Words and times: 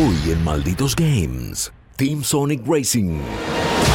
Hoy 0.00 0.32
en 0.32 0.42
Malditos 0.44 0.96
Games, 0.96 1.72
Team 1.96 2.22
Sonic 2.22 2.62
Racing. 2.66 3.18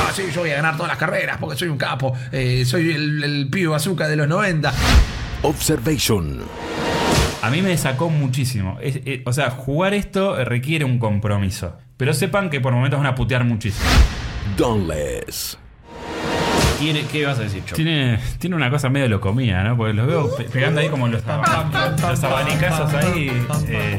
Ah, 0.06 0.12
sí, 0.14 0.24
yo 0.34 0.42
voy 0.42 0.52
a 0.52 0.56
ganar 0.58 0.76
todas 0.76 0.90
las 0.90 0.98
carreras 0.98 1.38
porque 1.40 1.58
soy 1.58 1.70
un 1.70 1.78
capo. 1.78 2.14
Eh, 2.32 2.64
soy 2.66 2.92
el, 2.92 3.24
el 3.24 3.50
pibe 3.50 3.68
bazooka 3.70 4.08
de 4.08 4.16
los 4.16 4.28
90. 4.28 4.72
Observation. 5.44 6.42
A 7.42 7.50
mí 7.50 7.62
me 7.62 7.78
sacó 7.78 8.10
muchísimo. 8.10 8.78
Es- 8.82 8.98
eh, 9.06 9.24
o 9.26 9.34
sea, 9.34 9.50
jugar 9.50 9.94
esto 9.94 10.36
requiere 10.44 10.86
un 10.86 11.00
compromiso. 11.00 11.78
Pero 11.98 12.14
sepan 12.14 12.50
que 12.50 12.60
por 12.62 12.74
momentos 12.74 13.00
van 13.00 13.08
a 13.08 13.16
putear 13.16 13.44
muchísimo. 13.46 13.86
Dauntless. 14.58 15.58
Tiene, 16.80 17.06
¿Qué 17.12 17.26
vas 17.26 17.40
a 17.40 17.44
decir, 17.44 17.64
Cho? 17.66 17.76
Tiene, 17.76 18.20
tiene 18.38 18.56
una 18.56 18.70
cosa 18.70 18.90
medio 18.90 19.08
locomía, 19.08 19.64
¿no? 19.64 19.78
Porque 19.78 19.94
los 19.94 20.08
veo 20.08 20.36
pe- 20.36 20.44
pegando 20.46 20.82
ahí 20.82 20.90
como 20.90 21.08
los, 21.08 21.22
los 21.26 22.24
abanicazos 22.24 22.94
ahí. 22.94 23.30
eh, 23.70 23.98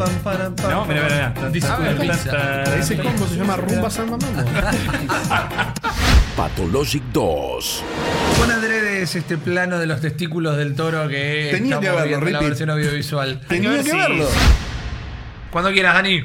no, 0.70 0.84
mira, 0.84 1.34
mira, 1.38 1.94
mira. 1.98 2.64
Ese 2.78 2.96
combo 2.98 3.26
se 3.26 3.36
llama 3.36 3.56
Rumba 3.56 3.90
Samba 3.90 4.18
Mambo. 4.18 4.50
Pathologic 6.36 7.02
2. 7.12 7.84
Con 8.38 8.50
adredes 8.50 9.16
este 9.16 9.38
plano 9.38 9.78
de 9.78 9.86
los 9.86 10.02
testículos 10.02 10.56
del 10.58 10.74
toro 10.74 11.08
que 11.08 11.48
Tenía 11.52 11.80
que 11.80 11.88
verlo, 11.88 12.04
viendo 12.04 12.26
en 12.26 12.32
la 12.34 12.38
Rippy. 12.40 12.48
versión 12.50 12.70
audiovisual. 12.70 13.40
Tenía 13.48 13.82
que 13.82 13.92
verlo. 13.94 14.28
Cuando 15.50 15.72
quieras, 15.72 15.94
Dani. 15.94 16.24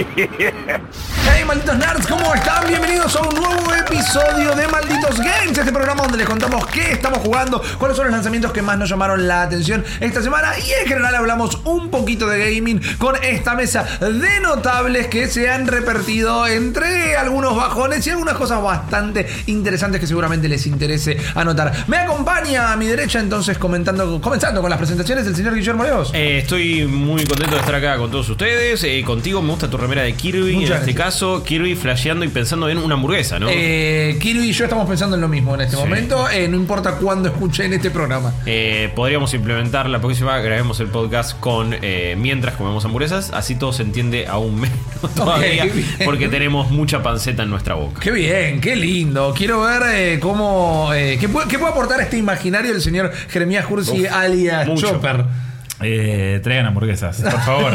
Hey, 1.30 1.44
malditos 1.46 1.78
nerds, 1.78 2.06
¿cómo 2.06 2.34
están? 2.34 2.66
Bienvenidos 2.68 3.14
a 3.16 3.20
un 3.20 3.34
nuevo 3.34 3.74
episodio 3.74 4.54
de 4.54 4.66
Malditos 4.68 5.18
Games, 5.18 5.56
este 5.56 5.72
programa 5.72 6.02
donde 6.02 6.18
les 6.18 6.26
contamos 6.26 6.66
qué 6.66 6.92
estamos 6.92 7.20
jugando, 7.20 7.62
cuáles 7.78 7.96
son 7.96 8.06
los 8.06 8.14
lanzamientos 8.14 8.52
que 8.52 8.62
más 8.62 8.78
nos 8.78 8.88
llamaron 8.88 9.26
la 9.26 9.42
atención 9.42 9.84
esta 10.00 10.22
semana 10.22 10.52
y 10.58 10.70
en 10.82 10.86
general 10.86 11.14
hablamos 11.14 11.60
un 11.64 11.90
poquito 11.90 12.26
de 12.28 12.54
gaming 12.54 12.80
con 12.98 13.14
esta 13.22 13.54
mesa 13.54 13.84
de 14.00 14.40
notables 14.40 15.08
que 15.08 15.28
se 15.28 15.50
han 15.50 15.66
repartido 15.66 16.46
entre 16.46 17.16
algunos 17.16 17.56
bajones 17.56 18.06
y 18.06 18.10
algunas 18.10 18.34
cosas 18.34 18.62
bastante 18.62 19.26
interesantes 19.46 20.00
que 20.00 20.06
seguramente 20.06 20.48
les 20.48 20.66
interese 20.66 21.18
anotar. 21.34 21.72
Me 21.88 21.98
acompaña 21.98 22.72
a 22.72 22.76
mi 22.76 22.86
derecha 22.86 23.20
entonces 23.20 23.58
comentando, 23.58 24.20
comenzando 24.20 24.60
con 24.60 24.70
las 24.70 24.78
presentaciones 24.78 25.26
el 25.26 25.36
señor 25.36 25.54
Guillermo 25.54 25.84
Leos. 25.84 26.10
Eh, 26.14 26.38
estoy 26.38 26.86
muy 26.86 27.24
contento 27.24 27.54
de 27.54 27.60
estar 27.60 27.74
acá 27.74 27.96
con 27.96 28.10
todos 28.10 28.28
ustedes. 28.28 28.82
Eh, 28.84 29.02
contigo 29.04 29.40
me 29.40 29.50
gusta 29.50 29.68
tu 29.68 29.77
remera 29.78 30.02
de 30.02 30.14
Kirby. 30.14 30.54
Muchas 30.54 30.70
en 30.70 30.88
este 30.88 30.94
caso, 30.94 31.42
Kirby 31.42 31.74
flasheando 31.74 32.24
y 32.24 32.28
pensando 32.28 32.68
en 32.68 32.78
una 32.78 32.94
hamburguesa, 32.94 33.38
¿no? 33.38 33.48
Eh, 33.50 34.18
Kiru 34.20 34.42
y 34.42 34.52
yo 34.52 34.64
estamos 34.64 34.88
pensando 34.88 35.16
en 35.16 35.22
lo 35.22 35.28
mismo 35.28 35.54
en 35.54 35.62
este 35.62 35.76
momento, 35.76 36.28
eh, 36.28 36.48
no 36.48 36.56
importa 36.56 36.96
cuándo 36.96 37.28
escuchen 37.28 37.72
este 37.72 37.90
programa. 37.90 38.34
Eh, 38.46 38.90
podríamos 38.94 39.32
implementar 39.34 39.88
la 39.88 40.00
próxima, 40.00 40.38
grabemos 40.38 40.80
el 40.80 40.88
podcast 40.88 41.38
con 41.38 41.74
eh, 41.80 42.16
mientras 42.18 42.56
comemos 42.56 42.84
hamburguesas, 42.84 43.30
así 43.32 43.54
todo 43.54 43.72
se 43.72 43.82
entiende 43.82 44.26
aún 44.26 44.60
menos 44.60 45.14
todavía, 45.14 45.66
porque 46.04 46.28
tenemos 46.28 46.70
mucha 46.70 47.02
panceta 47.02 47.44
en 47.44 47.50
nuestra 47.50 47.74
boca. 47.74 48.00
Qué 48.00 48.10
bien, 48.10 48.60
qué 48.60 48.76
lindo. 48.76 49.34
Quiero 49.36 49.62
ver 49.62 50.18
cómo. 50.20 50.90
qué, 50.92 51.28
puede, 51.28 51.48
qué 51.48 51.58
puede 51.58 51.72
aportar 51.72 52.00
este 52.00 52.18
imaginario 52.18 52.72
el 52.72 52.80
señor 52.80 53.12
Jeremías 53.28 53.66
Cursi 53.66 54.06
alias 54.06 54.66
mucho. 54.66 54.88
Chopper. 54.88 55.47
Eh, 55.80 56.40
traigan 56.42 56.66
hamburguesas, 56.66 57.20
por 57.22 57.40
favor. 57.42 57.72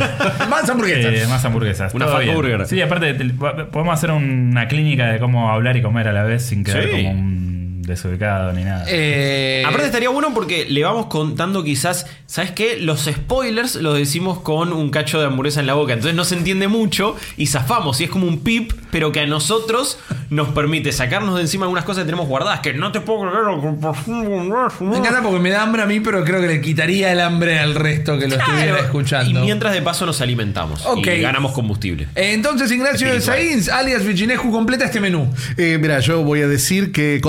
Más 0.50 0.70
hamburguesas. 0.70 1.14
Eh, 1.14 1.26
más 1.28 1.44
hamburguesas. 1.46 1.94
Una 1.94 2.06
burger. 2.34 2.66
Sí, 2.68 2.82
aparte, 2.82 3.14
te- 3.14 3.26
podemos 3.30 3.94
hacer 3.94 4.12
una 4.12 4.68
clínica 4.68 5.08
de 5.08 5.20
cómo 5.20 5.50
hablar 5.52 5.78
y 5.78 5.82
comer 5.82 6.08
a 6.10 6.14
la 6.14 6.24
vez 6.24 6.44
sin 6.44 6.64
quedar 6.64 6.84
Sí. 6.84 6.90
como 6.92 7.12
un 7.12 7.53
desubicado 7.84 8.52
ni 8.54 8.64
nada. 8.64 8.86
Eh, 8.88 9.64
Aparte 9.66 9.86
estaría 9.86 10.10
bueno 10.10 10.34
porque 10.34 10.66
le 10.66 10.84
vamos 10.84 11.06
contando 11.08 11.64
quizás, 11.64 12.06
¿sabes 12.26 12.52
qué? 12.52 12.78
Los 12.80 13.02
spoilers 13.06 13.76
los 13.76 13.98
decimos 13.98 14.40
con 14.40 14.74
un 14.74 14.90
cacho 14.90 15.20
de 15.20 15.28
hamburguesa 15.28 15.60
en 15.60 15.68
la 15.68 15.74
boca, 15.76 15.94
entonces 15.94 16.16
no 16.16 16.26
se 16.26 16.36
entiende 16.36 16.68
mucho 16.68 17.16
y 17.38 17.48
zafamos 17.48 18.02
y 18.02 18.06
es 18.06 18.10
como 18.10 18.28
un 18.28 18.40
pip, 18.40 18.72
pero 18.92 19.12
que 19.12 19.20
a 19.22 19.28
nosotros 19.28 20.00
nos 20.30 20.50
permite 20.50 20.92
sacarnos 20.92 21.36
de 21.36 21.42
encima 21.42 21.66
algunas 21.66 21.86
cosas 21.86 22.04
que 22.04 22.06
tenemos 22.08 22.28
guardadas, 22.28 22.62
que 22.62 22.74
no 22.74 22.92
te 22.92 23.02
puedo 23.02 23.22
creer. 23.22 23.44
me 24.82 24.98
encanta 24.98 25.22
porque 25.22 25.40
me 25.40 25.50
da 25.50 25.62
hambre 25.64 25.82
a 25.82 25.86
mí, 25.86 26.00
pero 26.00 26.24
creo 26.24 26.42
que 26.42 26.48
le 26.48 26.62
quitaría 26.62 27.12
el 27.12 27.20
hambre 27.20 27.60
al 27.60 27.76
resto 27.76 28.18
que 28.18 28.28
lo 28.28 28.36
estuviera 28.36 28.80
escuchando. 28.80 29.40
Y 29.40 29.44
mientras 29.44 29.74
de 29.74 29.82
paso 29.82 30.06
nos 30.06 30.22
alimentamos 30.22 30.86
Ok. 30.86 31.08
y 31.08 31.22
ganamos 31.22 31.52
combustible. 31.52 32.08
Entonces, 32.16 32.72
Ignacio 32.72 33.12
de. 33.14 33.22
Sainz, 33.22 33.70
alias 33.70 34.06
Vigineju, 34.06 34.52
completa 34.52 34.86
este 34.86 35.00
menú. 35.00 35.32
Eh, 35.58 35.78
mira, 35.80 36.00
yo 36.00 36.24
voy 36.24 36.42
a 36.42 36.48
decir 36.48 36.92
que 36.92 37.20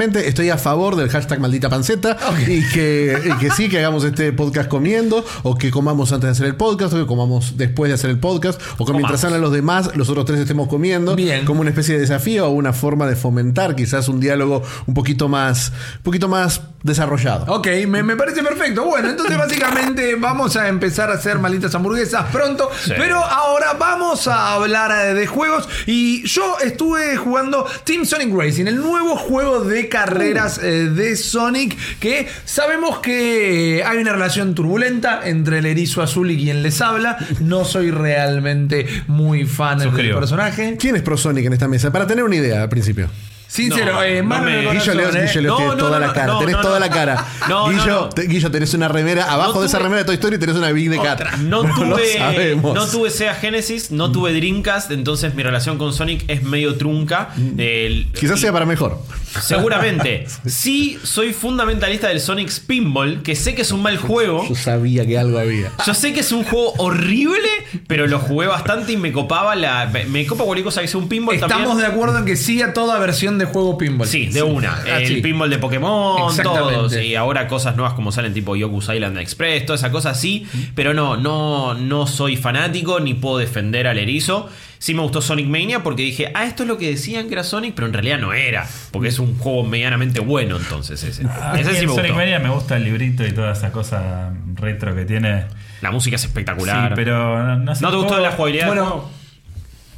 estoy 0.00 0.50
a 0.50 0.58
favor 0.58 0.96
del 0.96 1.08
hashtag 1.08 1.40
maldita 1.40 1.68
panceta 1.68 2.16
y, 2.46 2.66
que, 2.68 3.16
y 3.24 3.38
que 3.38 3.50
sí, 3.50 3.68
que 3.68 3.78
hagamos 3.78 4.04
este 4.04 4.32
podcast 4.32 4.68
comiendo 4.68 5.24
o 5.42 5.56
que 5.56 5.70
comamos 5.70 6.12
antes 6.12 6.28
de 6.28 6.32
hacer 6.32 6.46
el 6.46 6.56
podcast 6.56 6.94
o 6.94 6.96
que 6.96 7.06
comamos 7.06 7.56
después 7.56 7.88
de 7.88 7.94
hacer 7.94 8.10
el 8.10 8.18
podcast 8.18 8.60
o 8.78 8.84
que 8.84 8.92
mientras 8.92 9.24
hablan 9.24 9.40
los 9.40 9.52
demás, 9.52 9.94
los 9.96 10.08
otros 10.08 10.24
tres 10.24 10.40
estemos 10.40 10.68
comiendo 10.68 11.14
Bien. 11.16 11.44
como 11.44 11.60
una 11.60 11.70
especie 11.70 11.94
de 11.94 12.00
desafío 12.00 12.46
o 12.46 12.50
una 12.50 12.72
forma 12.72 13.06
de 13.06 13.16
fomentar 13.16 13.76
quizás 13.76 14.08
un 14.08 14.20
diálogo 14.20 14.62
un 14.86 14.94
poquito 14.94 15.28
más, 15.28 15.72
un 15.98 16.02
poquito 16.02 16.28
más 16.28 16.60
desarrollado. 16.82 17.52
Ok, 17.54 17.68
me, 17.88 18.02
me 18.02 18.16
parece 18.16 18.42
perfecto. 18.42 18.84
Bueno, 18.84 19.10
entonces 19.10 19.36
básicamente 19.38 20.14
vamos 20.16 20.56
a 20.56 20.68
empezar 20.68 21.10
a 21.10 21.14
hacer 21.14 21.38
malditas 21.38 21.74
hamburguesas 21.74 22.26
pronto. 22.30 22.70
Sí. 22.84 22.92
Pero 22.96 23.16
ahora 23.24 23.74
vamos 23.78 24.26
a 24.28 24.54
hablar 24.54 24.90
eh, 24.90 25.14
de 25.14 25.26
juegos. 25.26 25.68
Y 25.86 26.22
yo 26.26 26.56
estuve 26.64 27.16
jugando 27.16 27.66
Team 27.84 28.04
Sonic 28.04 28.34
Racing, 28.34 28.66
el 28.66 28.76
nuevo 28.76 29.16
juego 29.16 29.60
de 29.64 29.88
carreras 29.88 30.58
eh, 30.62 30.90
de 30.90 31.16
Sonic. 31.16 31.76
Que 31.98 32.28
sabemos 32.44 32.98
que 32.98 33.82
hay 33.86 33.98
una 33.98 34.12
relación 34.12 34.54
turbulenta 34.54 35.20
entre 35.24 35.58
el 35.58 35.66
erizo 35.66 36.02
azul 36.02 36.30
y 36.30 36.36
quien 36.36 36.62
les 36.62 36.80
habla. 36.80 37.16
No 37.40 37.64
soy 37.64 37.90
realmente 37.90 38.86
muy 39.06 39.44
fan 39.44 39.78
del 39.78 39.88
Suscribo. 39.88 40.18
personaje. 40.18 40.76
¿Quién 40.78 40.96
es 40.96 41.02
Pro 41.02 41.16
Sonic 41.16 41.46
en 41.46 41.52
esta 41.52 41.68
mesa? 41.68 41.92
Para 41.92 42.06
tener 42.06 42.24
una 42.24 42.36
idea 42.36 42.62
al 42.62 42.68
principio. 42.68 43.08
Sincero, 43.52 43.92
No, 43.92 44.02
eh, 44.02 44.22
me- 44.22 44.72
Guillo 44.72 44.94
León, 44.94 45.14
eh. 45.16 45.26
Guillo 45.26 45.40
León, 45.42 45.52
No, 45.52 45.56
tienes 45.58 45.76
no, 45.76 45.84
toda 45.84 45.98
la 46.00 46.12
cara, 46.14 46.38
tenés 46.38 46.60
toda 46.62 46.80
la 46.80 46.88
cara. 46.88 47.26
Guillo, 47.68 48.08
Guillo, 48.26 48.50
tenés 48.50 48.72
una 48.72 48.88
remera, 48.88 49.30
abajo 49.30 49.60
de 49.60 49.66
esa 49.66 49.78
remera 49.78 49.98
de 49.98 50.04
Toy 50.06 50.14
Story 50.14 50.38
tenés 50.38 50.56
una 50.56 50.72
Big 50.72 50.88
de 50.88 50.98
Cat. 50.98 51.34
No 51.40 51.60
tuve, 51.74 52.56
no 52.56 52.86
tuve 52.86 53.10
Sega 53.10 53.34
Genesis, 53.34 53.90
no 53.90 54.10
tuve 54.10 54.32
Dreamcast, 54.32 54.90
entonces 54.90 55.34
mi 55.34 55.42
relación 55.42 55.76
con 55.76 55.92
Sonic 55.92 56.24
es 56.28 56.42
medio 56.42 56.76
trunca. 56.76 57.28
El- 57.58 58.08
Quizás 58.18 58.40
sea 58.40 58.52
para 58.52 58.64
mejor. 58.64 58.98
Seguramente. 59.40 60.26
Sí, 60.46 60.98
soy 61.02 61.32
fundamentalista 61.32 62.08
del 62.08 62.20
Sonic 62.20 62.48
Spinball, 62.48 63.22
que 63.22 63.34
sé 63.34 63.54
que 63.54 63.62
es 63.62 63.72
un 63.72 63.82
mal 63.82 63.96
juego. 63.96 64.46
Yo 64.48 64.54
sabía 64.54 65.06
que 65.06 65.18
algo 65.18 65.38
había. 65.38 65.72
Yo 65.86 65.94
sé 65.94 66.12
que 66.12 66.20
es 66.20 66.30
un 66.32 66.44
juego 66.44 66.72
horrible, 66.78 67.48
pero 67.86 68.06
lo 68.06 68.18
jugué 68.18 68.46
bastante 68.46 68.92
y 68.92 68.96
me 68.96 69.12
copaba 69.12 69.54
la. 69.56 69.86
Me 69.86 70.04
me 70.04 70.26
copa 70.26 70.44
cualquier 70.44 70.64
cosa 70.64 70.80
que 70.80 70.88
sea 70.88 70.98
un 71.00 71.08
pinball 71.08 71.34
Estamos 71.34 71.56
también. 71.56 71.78
de 71.78 71.86
acuerdo 71.86 72.18
en 72.18 72.24
que 72.24 72.36
sí 72.36 72.62
a 72.62 72.72
toda 72.72 72.98
versión 72.98 73.38
de 73.38 73.41
juego 73.46 73.78
pinball. 73.78 74.06
Sí, 74.06 74.26
de 74.26 74.42
una. 74.42 74.74
Ah, 74.86 75.00
el 75.00 75.06
sí. 75.08 75.20
pinball 75.20 75.50
de 75.50 75.58
Pokémon, 75.58 76.36
todos. 76.42 76.96
Y 76.96 77.14
ahora 77.14 77.48
cosas 77.48 77.76
nuevas 77.76 77.94
como 77.94 78.12
salen 78.12 78.34
tipo 78.34 78.56
Yoku's 78.56 78.88
Island 78.88 79.18
Express, 79.18 79.66
toda 79.66 79.76
esa 79.76 79.90
cosa 79.90 80.14
sí. 80.14 80.46
Pero 80.74 80.94
no, 80.94 81.16
no, 81.16 81.74
no 81.74 82.06
soy 82.06 82.36
fanático 82.36 83.00
ni 83.00 83.14
puedo 83.14 83.38
defender 83.38 83.86
al 83.86 83.98
erizo. 83.98 84.48
Sí 84.78 84.94
me 84.94 85.02
gustó 85.02 85.22
Sonic 85.22 85.46
Mania 85.46 85.84
porque 85.84 86.02
dije, 86.02 86.32
ah, 86.34 86.44
esto 86.44 86.64
es 86.64 86.68
lo 86.68 86.76
que 86.76 86.88
decían 86.90 87.28
que 87.28 87.34
era 87.34 87.44
Sonic, 87.44 87.72
pero 87.74 87.86
en 87.86 87.92
realidad 87.92 88.18
no 88.18 88.32
era. 88.32 88.66
Porque 88.90 89.08
es 89.08 89.20
un 89.20 89.38
juego 89.38 89.62
medianamente 89.62 90.18
bueno 90.18 90.56
entonces 90.56 91.02
ese. 91.04 91.24
A 91.24 91.52
mí 91.54 91.60
Ese 91.60 91.70
sí 91.74 91.76
en 91.82 91.88
me 91.88 91.94
Sonic 91.94 92.10
gustó. 92.10 92.14
Mania 92.14 92.38
me 92.40 92.50
gusta 92.50 92.76
el 92.76 92.84
librito 92.84 93.24
y 93.24 93.30
toda 93.32 93.52
esa 93.52 93.70
cosa 93.70 94.32
retro 94.56 94.94
que 94.96 95.04
tiene. 95.04 95.44
La 95.82 95.90
música 95.92 96.16
es 96.16 96.24
espectacular. 96.24 96.88
Sí, 96.88 96.94
pero 96.96 97.44
no, 97.44 97.56
no 97.58 97.74
sé. 97.76 97.82
¿No 97.82 97.90
te 97.90 97.96
gustó 97.96 98.18
la 98.18 98.32
jugabilidad? 98.32 98.66
Bueno? 98.68 99.21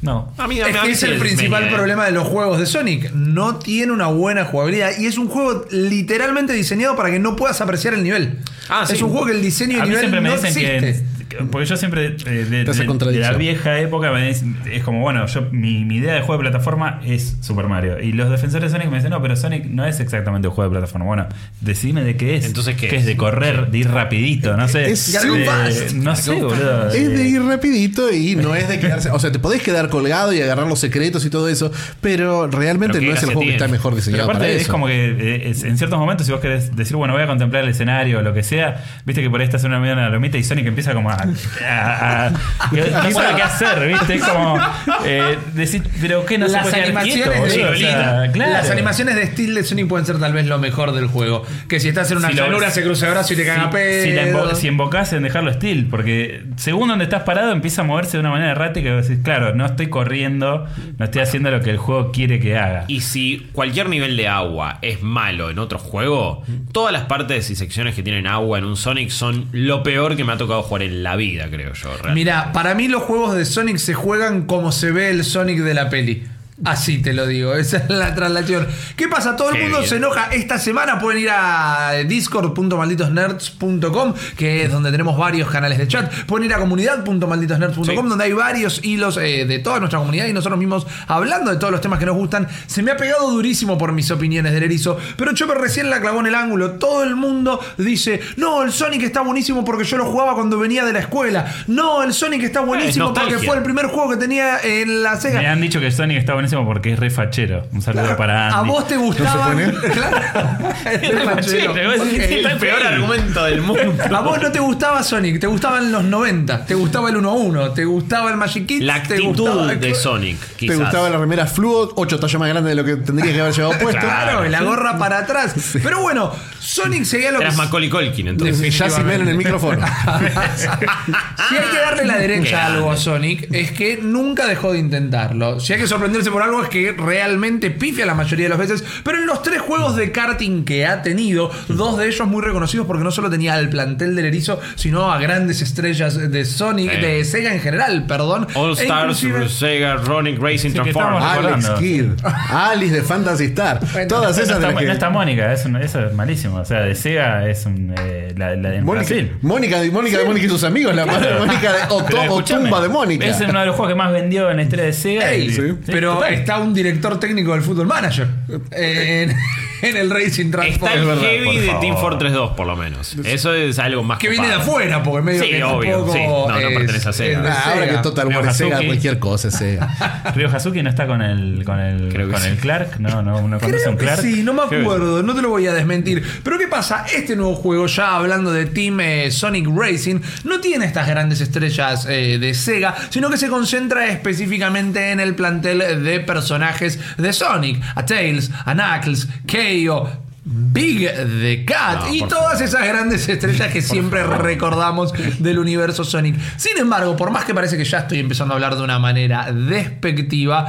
No. 0.05 0.31
A 0.37 0.47
mí, 0.47 0.59
a 0.61 0.67
Es 0.67 0.71
mí- 0.73 0.77
a 0.77 0.81
que 0.81 0.87
mí 0.87 0.93
es 0.93 0.99
sí 0.99 1.05
el 1.07 1.17
principal 1.19 1.63
eh. 1.65 1.71
problema 1.73 2.05
de 2.05 2.11
los 2.11 2.27
juegos 2.27 2.59
de 2.59 2.65
Sonic. 2.65 3.11
No 3.13 3.55
tiene 3.57 3.91
una 3.91 4.07
buena 4.07 4.45
jugabilidad 4.45 4.91
y 4.99 5.07
es 5.07 5.17
un 5.17 5.27
juego 5.27 5.65
literalmente 5.71 6.53
diseñado 6.53 6.95
para 6.95 7.11
que 7.11 7.19
no 7.19 7.35
puedas 7.35 7.59
apreciar 7.61 7.93
el 7.93 8.03
nivel. 8.03 8.39
Ah, 8.69 8.85
es 8.89 8.97
sí. 8.97 9.03
un 9.03 9.09
juego 9.09 9.25
que 9.25 9.31
el 9.33 9.41
diseño 9.41 9.73
A 9.73 9.75
de 9.77 9.81
mí 9.83 9.87
nivel 9.89 9.99
siempre 10.01 10.21
me 10.21 10.29
no 10.29 10.35
dicen 10.35 10.49
existe. 10.49 11.03
que. 11.03 11.14
Porque 11.51 11.65
yo 11.65 11.75
siempre, 11.77 12.15
eh, 12.25 12.45
de, 12.65 13.19
la 13.19 13.33
vieja 13.33 13.79
época, 13.79 14.11
me 14.11 14.27
dicen- 14.27 14.55
es 14.71 14.83
como, 14.83 15.01
bueno, 15.01 15.25
yo 15.27 15.47
mi, 15.51 15.83
mi 15.83 15.97
idea 15.97 16.13
de 16.13 16.21
juego 16.21 16.41
de 16.41 16.49
plataforma 16.49 17.01
es 17.05 17.37
Super 17.41 17.67
Mario. 17.67 17.99
Y 17.99 18.11
los 18.13 18.29
defensores 18.29 18.71
de 18.71 18.77
Sonic 18.77 18.89
me 18.91 18.97
dicen, 18.97 19.11
no, 19.11 19.21
pero 19.21 19.35
Sonic 19.35 19.65
no 19.65 19.85
es 19.85 19.99
exactamente 19.99 20.47
un 20.47 20.53
juego 20.53 20.69
de 20.69 20.75
plataforma. 20.79 21.05
Bueno, 21.05 21.27
decime 21.61 22.03
de 22.03 22.15
qué 22.15 22.35
es. 22.37 22.45
Entonces, 22.45 22.75
¿qué 22.75 22.87
¿Qué 22.87 22.95
es? 22.97 23.01
es 23.01 23.07
de 23.07 23.17
correr, 23.17 23.69
de 23.71 23.77
ir 23.77 23.89
rapidito, 23.89 24.55
no 24.55 24.67
sé. 24.67 24.89
Es- 24.91 25.13
Go 25.27 25.33
de- 25.35 25.93
no 25.95 26.15
sé, 26.15 26.33
boludo. 26.35 26.89
Es 26.89 27.09
de 27.09 27.27
ir 27.27 27.41
rapidito 27.43 28.11
y 28.13 28.35
no 28.35 28.55
es 28.55 28.67
de 28.69 28.79
quedarse. 28.79 29.09
O 29.11 29.19
sea, 29.19 29.31
te 29.31 29.39
podés 29.39 29.61
quedar 29.61 29.89
colgado 29.89 30.31
y 30.33 30.41
agarrar 30.41 30.67
los 30.67 30.79
secretos 30.79 31.25
y 31.25 31.29
todo 31.29 31.49
eso, 31.49 31.71
pero 32.01 32.47
realmente 32.47 32.99
Pero 32.99 33.11
no 33.11 33.17
es 33.17 33.23
el 33.23 33.29
juego 33.33 33.41
que 33.41 33.51
está 33.53 33.67
mejor 33.67 33.93
Pero 33.93 33.95
diseñado 33.97 34.23
aparte 34.25 34.39
para 34.45 34.51
es 34.53 34.61
eso. 34.63 34.71
como 34.71 34.87
que 34.87 35.05
eh, 35.19 35.49
es- 35.49 35.63
en 35.63 35.77
ciertos 35.77 35.99
momentos, 35.99 36.25
si 36.27 36.31
vos 36.31 36.41
querés 36.41 36.75
decir, 36.75 36.95
bueno, 36.95 37.13
voy 37.13 37.23
a 37.23 37.27
contemplar 37.27 37.63
el 37.63 37.69
escenario 37.71 38.19
o 38.19 38.21
lo 38.21 38.33
que 38.33 38.43
sea, 38.43 38.83
viste 39.05 39.21
que 39.21 39.29
por 39.29 39.39
ahí 39.41 39.45
estás 39.45 39.63
en 39.63 39.71
una 39.71 39.79
media 39.79 40.09
lomita 40.09 40.37
y 40.37 40.43
Sonic 40.43 40.65
empieza 40.67 40.93
como 40.93 41.09
a, 41.09 41.14
a- 41.15 42.31
qué 43.35 43.41
hacer, 43.41 43.87
¿viste? 43.87 44.15
Es 44.15 44.23
como 44.23 44.57
eh, 45.05 45.37
decir, 45.53 45.83
pero 46.01 46.25
qué 46.25 46.37
no 46.37 46.47
se 46.47 46.53
las 46.53 46.63
puede 46.63 46.75
quedar 46.75 46.85
animaciones, 46.87 47.23
quieto, 47.23 47.31
de, 47.31 47.39
boludo? 47.39 47.71
O 47.71 47.75
sea, 47.75 48.31
claro. 48.31 48.51
las 48.53 48.69
animaciones 48.69 49.15
de 49.15 49.23
estilo 49.23 49.55
de 49.55 49.63
Sonic 49.63 49.87
pueden 49.87 50.05
ser 50.05 50.19
tal 50.19 50.33
vez 50.33 50.45
lo 50.47 50.57
mejor 50.59 50.93
del 50.93 51.07
juego. 51.07 51.43
Que 51.67 51.79
si 51.79 51.89
estás 51.89 52.09
en 52.11 52.17
una 52.17 52.29
Si 52.29 52.35
lo- 52.35 52.45
llanura 52.45 52.69
se 52.71 52.83
cruza 52.83 53.07
el 53.07 53.11
brazo 53.13 53.33
y 53.33 53.37
te 53.37 53.45
caga 53.45 53.71
si, 53.71 54.01
si, 54.09 54.13
la 54.13 54.23
pedo. 54.23 54.49
invo- 54.51 54.55
si 54.55 54.67
invocás 54.67 55.13
en 55.13 55.23
dejarlo 55.23 55.51
still, 55.53 55.87
porque 55.89 56.43
según 56.57 56.89
donde 56.89 57.03
estás 57.05 57.23
parado 57.23 57.51
empieza 57.51 57.81
a 57.81 57.85
moverse 57.85 58.13
de 58.17 58.19
una 58.21 58.31
manera 58.31 58.51
errática 58.51 58.89
y 58.89 58.93
vos 58.95 59.07
decís, 59.07 59.23
claro, 59.23 59.53
no 59.55 59.65
estoy 59.65 59.87
corriendo, 59.87 60.65
no 60.97 61.05
estoy 61.05 61.21
haciendo 61.21 61.51
lo 61.51 61.61
que 61.61 61.71
el 61.71 61.77
juego 61.77 62.11
quiere 62.11 62.39
que 62.39 62.57
haga. 62.57 62.85
Y 62.87 63.01
si 63.01 63.49
cualquier 63.53 63.89
nivel 63.89 64.17
de 64.17 64.27
agua 64.27 64.79
es 64.81 65.01
malo 65.01 65.49
en 65.49 65.59
otro 65.59 65.79
juego, 65.79 66.43
todas 66.71 66.91
las 66.93 67.03
partes 67.03 67.49
y 67.49 67.55
secciones 67.55 67.95
que 67.95 68.03
tienen 68.03 68.27
agua 68.27 68.57
en 68.59 68.65
un 68.65 68.75
Sonic 68.77 69.09
son 69.09 69.47
lo 69.51 69.83
peor 69.83 70.15
que 70.15 70.23
me 70.23 70.33
ha 70.33 70.37
tocado 70.37 70.61
jugar 70.63 70.83
en 70.83 71.03
la 71.05 71.15
vida, 71.15 71.47
creo 71.51 71.73
yo. 71.73 71.89
Mira, 72.15 72.51
para 72.51 72.73
mí 72.73 72.87
los 72.87 73.03
juegos 73.03 73.35
de 73.35 73.45
Sonic 73.45 73.77
se 73.77 73.93
juegan 73.93 74.47
como 74.47 74.71
se 74.71 74.91
ve 74.91 75.11
el 75.11 75.23
Sonic 75.23 75.59
de 75.59 75.75
la 75.75 75.89
peli. 75.91 76.23
Así 76.63 76.99
te 77.01 77.11
lo 77.13 77.27
digo, 77.27 77.53
esa 77.55 77.77
es 77.77 77.89
la 77.89 78.15
traslación. 78.15 78.65
¿Qué 78.95 79.07
pasa? 79.09 79.35
Todo 79.35 79.49
el 79.49 79.57
Qué 79.57 79.63
mundo 79.63 79.79
bien. 79.79 79.89
se 79.89 79.97
enoja. 79.97 80.27
Esta 80.31 80.57
semana 80.57 80.99
pueden 80.99 81.21
ir 81.21 81.29
a 81.29 81.91
discord.malditosnerds.com, 82.07 84.13
que 84.37 84.63
es 84.63 84.71
donde 84.71 84.89
tenemos 84.91 85.17
varios 85.17 85.49
canales 85.49 85.77
de 85.77 85.87
chat. 85.87 86.11
Pueden 86.25 86.45
ir 86.45 86.53
a 86.53 86.59
comunidad.malditosnerds.com, 86.59 87.85
Sí. 87.85 87.95
donde 88.09 88.23
hay 88.23 88.31
varios 88.31 88.83
hilos 88.85 89.17
eh, 89.17 89.45
de 89.45 89.59
toda 89.59 89.79
nuestra 89.79 89.99
comunidad 89.99 90.27
y 90.27 90.33
nosotros 90.33 90.57
mismos 90.57 90.87
hablando 91.07 91.51
de 91.51 91.57
todos 91.57 91.71
los 91.71 91.81
temas 91.81 91.99
que 91.99 92.05
nos 92.05 92.15
gustan. 92.15 92.47
Se 92.67 92.81
me 92.81 92.91
ha 92.91 92.97
pegado 92.97 93.29
durísimo 93.31 93.77
por 93.77 93.91
mis 93.91 94.09
opiniones 94.11 94.53
del 94.53 94.63
erizo, 94.63 94.97
pero 95.17 95.33
Chopper 95.33 95.57
recién 95.57 95.89
la 95.89 95.99
clavó 95.99 96.21
en 96.21 96.27
el 96.27 96.35
ángulo. 96.35 96.71
Todo 96.71 97.03
el 97.03 97.17
mundo 97.17 97.59
dice: 97.77 98.21
No, 98.37 98.63
el 98.63 98.71
Sonic 98.71 99.03
está 99.03 99.21
buenísimo 99.21 99.65
porque 99.65 99.83
yo 99.83 99.97
lo 99.97 100.05
jugaba 100.05 100.35
cuando 100.35 100.57
venía 100.57 100.85
de 100.85 100.93
la 100.93 100.99
escuela. 100.99 101.53
No, 101.67 102.01
el 102.01 102.13
Sonic 102.13 102.43
está 102.43 102.61
buenísimo 102.61 103.13
porque 103.13 103.39
fue 103.39 103.57
el 103.57 103.63
primer 103.63 103.87
juego 103.87 104.11
que 104.11 104.17
tenía 104.17 104.59
en 104.63 105.03
la 105.03 105.19
Sega. 105.19 105.41
Me 105.41 105.47
han 105.47 105.59
dicho 105.59 105.81
que 105.81 105.91
Sonic 105.91 106.19
está 106.19 106.31
buenísimo 106.33 106.44
porque 106.65 106.93
es 106.93 106.99
re 106.99 107.09
fachero. 107.09 107.65
Un 107.71 107.81
saludo 107.81 108.15
para 108.17 108.49
A 108.49 108.59
Andy. 108.59 108.69
vos 108.69 108.87
te 108.87 108.97
gustaba. 108.97 109.53
Claro. 109.55 110.69
Es 110.91 111.01
re 111.01 111.19
fachero. 111.25 111.73
fachero, 111.73 111.89
vos 111.91 111.99
decís, 112.05 112.23
Ok. 112.25 112.31
está 112.31 112.51
el 112.51 112.57
peor 112.59 112.83
argumento 112.85 113.43
del 113.45 113.61
mundo. 113.61 113.95
A 114.15 114.21
vos 114.21 114.41
no 114.41 114.51
te 114.51 114.59
gustaba 114.59 115.03
Sonic, 115.03 115.39
te 115.39 115.47
gustaban 115.47 115.91
los 115.91 116.03
90, 116.03 116.65
te 116.65 116.75
gustaba 116.75 117.09
el 117.09 117.15
1-1, 117.17 117.73
te 117.73 117.85
gustaba 117.85 118.29
el 118.31 118.37
Magic 118.37 118.65
Kids, 118.67 118.83
La 118.83 119.01
te 119.03 119.15
actitud 119.15 119.37
gustaba- 119.49 119.67
de 119.75 119.95
Sonic, 119.95 120.39
¿Te 120.39 120.55
quizás. 120.55 120.77
gustaba 120.79 121.09
la 121.09 121.17
remera 121.17 121.45
fluo? 121.47 121.91
Ocho 121.95 122.19
tallas 122.19 122.39
más 122.39 122.49
grande 122.49 122.69
de 122.69 122.75
lo 122.75 122.83
que 122.83 122.95
tendría 122.97 123.33
que 123.33 123.41
haber 123.41 123.53
llevado 123.53 123.77
puesto. 123.79 124.01
Claro, 124.01 124.45
y 124.45 124.49
la 124.49 124.61
gorra 124.61 124.97
para 124.97 125.19
atrás. 125.19 125.53
Pero 125.81 126.01
bueno, 126.01 126.31
Sonic 126.59 127.03
seguía 127.05 127.31
lo 127.31 127.39
que. 127.39 127.45
Eras 127.45 127.57
Macaulay 127.57 127.89
Culkin, 127.89 128.27
entonces. 128.29 128.77
Ya 128.77 128.87
men 129.03 129.21
en 129.21 129.27
el 129.29 129.37
micrófono. 129.37 129.85
si 130.55 131.55
hay 131.55 131.65
que 131.71 131.77
darle 131.77 132.05
la 132.05 132.17
derecha 132.17 132.63
a 132.63 132.73
algo 132.73 132.91
a. 132.91 132.97
Sonic, 132.97 133.47
es 133.53 133.71
que 133.71 133.99
nunca 134.01 134.47
dejó 134.47 134.71
de 134.73 134.79
intentarlo. 134.79 135.59
Si 135.59 135.73
hay 135.73 135.79
que 135.79 135.87
sorprenderse 135.87 136.31
por 136.35 136.43
algo, 136.43 136.61
es 136.61 136.67
que 136.67 136.91
realmente 136.91 137.71
pifia 137.71 138.05
la 138.05 138.13
mayoría 138.13 138.45
de 138.47 138.49
las 138.49 138.57
veces. 138.57 138.83
Pero 139.05 139.19
en 139.19 139.25
los 139.25 139.41
tres 139.41 139.61
juegos 139.61 139.95
de 139.95 140.11
karting 140.11 140.65
que 140.65 140.85
ha 140.85 141.01
tenido, 141.01 141.49
dos 141.69 141.97
de 141.97 142.07
ellos 142.07 142.27
muy 142.27 142.43
reconocidos 142.43 142.85
porque 142.87 143.05
no 143.05 143.11
solo 143.11 143.29
tenía 143.29 143.53
al 143.53 143.69
plantel 143.69 144.17
del 144.17 144.25
erizo, 144.25 144.59
sino 144.75 145.13
a 145.13 145.17
grandes 145.17 145.61
estrellas 145.61 146.29
de 146.29 146.43
Sonic, 146.43 146.91
Sí. 146.95 146.99
de 147.01 147.23
Sega 147.23 147.53
en 147.53 147.61
general, 147.61 148.05
perdón. 148.05 148.47
All 148.53 148.71
E 148.77 148.83
Stars, 148.83 149.23
Sega, 149.53 149.95
Ronic 149.95 150.37
Racing, 150.41 150.71
Sí, 150.71 150.73
Transformers. 150.75 151.23
Alex. 151.25 151.69
Kidd. 151.79 152.05
Alice 152.49 152.93
de 152.93 153.01
Fantasy 153.01 153.45
Star. 153.45 153.79
Bueno, 153.93 154.07
Todas 154.09 154.35
No 154.37 154.43
esas 154.43 154.47
de 154.47 154.53
está, 154.55 154.67
las 154.73 154.79
que- 154.81 154.85
no 154.87 154.91
está 154.93 155.09
Mónica, 155.09 155.53
eso 155.53 155.69
es 155.69 156.13
malísimo. 156.13 156.57
O 156.57 156.65
sea, 156.65 156.81
de 156.81 156.95
Sega 156.95 157.47
es 157.49 157.65
un, 157.65 157.93
eh, 157.97 158.33
la, 158.35 158.55
la 158.57 158.75
en 158.75 158.83
Mónica, 158.83 159.07
Brasil. 159.07 159.31
Mónica, 159.41 159.79
de- 159.79 159.91
Mónica 159.91 160.17
de 160.17 160.25
Mónica 160.25 160.45
y 160.45 160.49
sus 160.49 160.63
amigos, 160.65 160.93
la 160.95 161.05
madre 161.05 161.33
de 161.33 161.39
Mónica 161.39 161.71
de, 161.71 161.79
o, 161.89 162.05
Pero 162.05 162.17
to- 162.17 162.17
o 162.17 162.23
escúchame, 162.39 162.63
tumba 162.63 162.81
de 162.81 162.89
Mónica. 162.89 163.25
Es 163.25 163.39
uno 163.41 163.59
de 163.59 163.65
los 163.67 163.75
juegos 163.75 163.93
que 163.93 163.95
más 163.97 164.11
vendió 164.11 164.49
en 164.49 164.57
la 164.57 164.63
historia 164.63 164.85
de 164.85 164.93
Sega. 164.93 165.31
Ey, 165.31 165.45
y- 165.47 165.51
sí. 165.53 165.61
pero. 165.85 166.24
Está 166.25 166.59
un 166.59 166.73
director 166.73 167.19
técnico 167.19 167.53
del 167.53 167.61
Fútbol 167.61 167.87
Manager 167.87 168.27
en, 168.71 169.35
en 169.81 169.97
el 169.97 170.09
Racing 170.09 170.45
Está 170.45 170.61
Transform. 170.61 170.91
el 170.93 171.05
verdad, 171.05 171.21
heavy 171.23 171.57
de 171.59 171.65
favor. 171.67 171.81
Team 171.81 171.97
Fortress 171.97 172.33
2, 172.33 172.51
por 172.51 172.67
lo 172.67 172.75
menos. 172.75 173.15
Eso 173.23 173.53
es 173.53 173.79
algo 173.79 174.03
más 174.03 174.19
Que 174.19 174.29
viene 174.29 174.47
de 174.47 174.53
afuera, 174.55 175.03
porque 175.03 175.21
medio 175.21 175.43
Sí, 175.43 175.49
que 175.49 175.63
obvio, 175.63 175.91
tampoco 175.97 176.13
sí. 176.13 176.19
No, 176.27 176.47
no 176.49 176.57
es- 176.59 176.77
pertenece 176.77 177.09
a 177.09 177.13
Sega. 177.13 177.37
es 177.37 177.43
de 177.43 177.49
Ah, 177.49 177.71
ahora 177.73 177.89
que 177.89 177.97
Total 177.97 178.27
War 178.27 178.45
es 178.47 178.57
Sega, 178.57 178.77
cualquier 178.85 179.19
cosa 179.19 179.47
es 179.49 179.55
Sega. 179.55 180.31
Ryo 180.35 180.49
Hazuki 180.49 180.83
no 180.83 180.89
está 180.89 181.07
con 181.07 181.21
el 181.21 181.63
con 181.65 181.79
el 181.79 182.09
Creo 182.11 182.27
que 182.27 182.33
con 182.33 182.41
sí. 182.41 182.49
el 182.49 182.57
Clark, 182.57 182.99
no, 182.99 183.21
no, 183.21 183.47
no 183.47 183.59
conoce 183.59 183.65
a 183.65 183.69
Creo 183.79 183.91
un 183.91 183.97
que 183.97 184.05
Clark. 184.05 184.21
sí, 184.21 184.43
no 184.43 184.53
me 184.53 184.63
acuerdo, 184.63 185.21
no 185.23 185.35
te 185.35 185.41
lo 185.41 185.49
voy 185.49 185.67
a 185.67 185.73
desmentir. 185.73 186.23
Pero 186.43 186.57
¿qué 186.57 186.67
pasa? 186.67 187.05
Este 187.15 187.35
nuevo 187.35 187.55
juego, 187.55 187.87
ya 187.87 188.15
hablando 188.15 188.51
de 188.51 188.65
Team 188.65 188.99
eh, 189.01 189.31
Sonic 189.31 189.67
Racing, 189.75 190.19
no 190.43 190.59
tiene 190.61 190.85
estas 190.85 191.07
grandes 191.07 191.41
estrellas 191.41 192.05
eh, 192.09 192.37
de 192.39 192.53
Sega, 192.53 192.95
sino 193.09 193.29
que 193.29 193.37
se 193.37 193.47
concentra 193.49 194.07
específicamente 194.07 195.11
en 195.11 195.19
el 195.19 195.35
plantel 195.35 196.03
de 196.03 196.14
personajes 196.19 196.99
de 197.17 197.33
Sonic. 197.33 197.81
A 197.95 198.05
Tails, 198.05 198.51
a 198.65 198.73
Knuckles, 198.73 199.27
Keo, 199.45 200.09
Big 200.45 201.09
the 201.41 201.65
Cat 201.65 202.05
No, 202.05 202.13
y 202.13 202.21
todas 202.21 202.61
esas 202.61 202.87
grandes 202.87 203.27
estrellas 203.27 203.73
que 203.73 203.81
siempre 203.81 204.23
recordamos 204.23 205.11
del 205.39 205.57
universo 205.57 206.03
Sonic. 206.03 206.35
Sin 206.57 206.77
embargo, 206.77 207.15
por 207.15 207.31
más 207.31 207.45
que 207.45 207.53
parece 207.55 207.77
que 207.77 207.83
ya 207.83 207.99
estoy 207.99 208.19
empezando 208.19 208.53
a 208.53 208.55
hablar 208.55 208.75
de 208.75 208.83
una 208.83 208.99
manera 208.99 209.51
despectiva, 209.51 210.67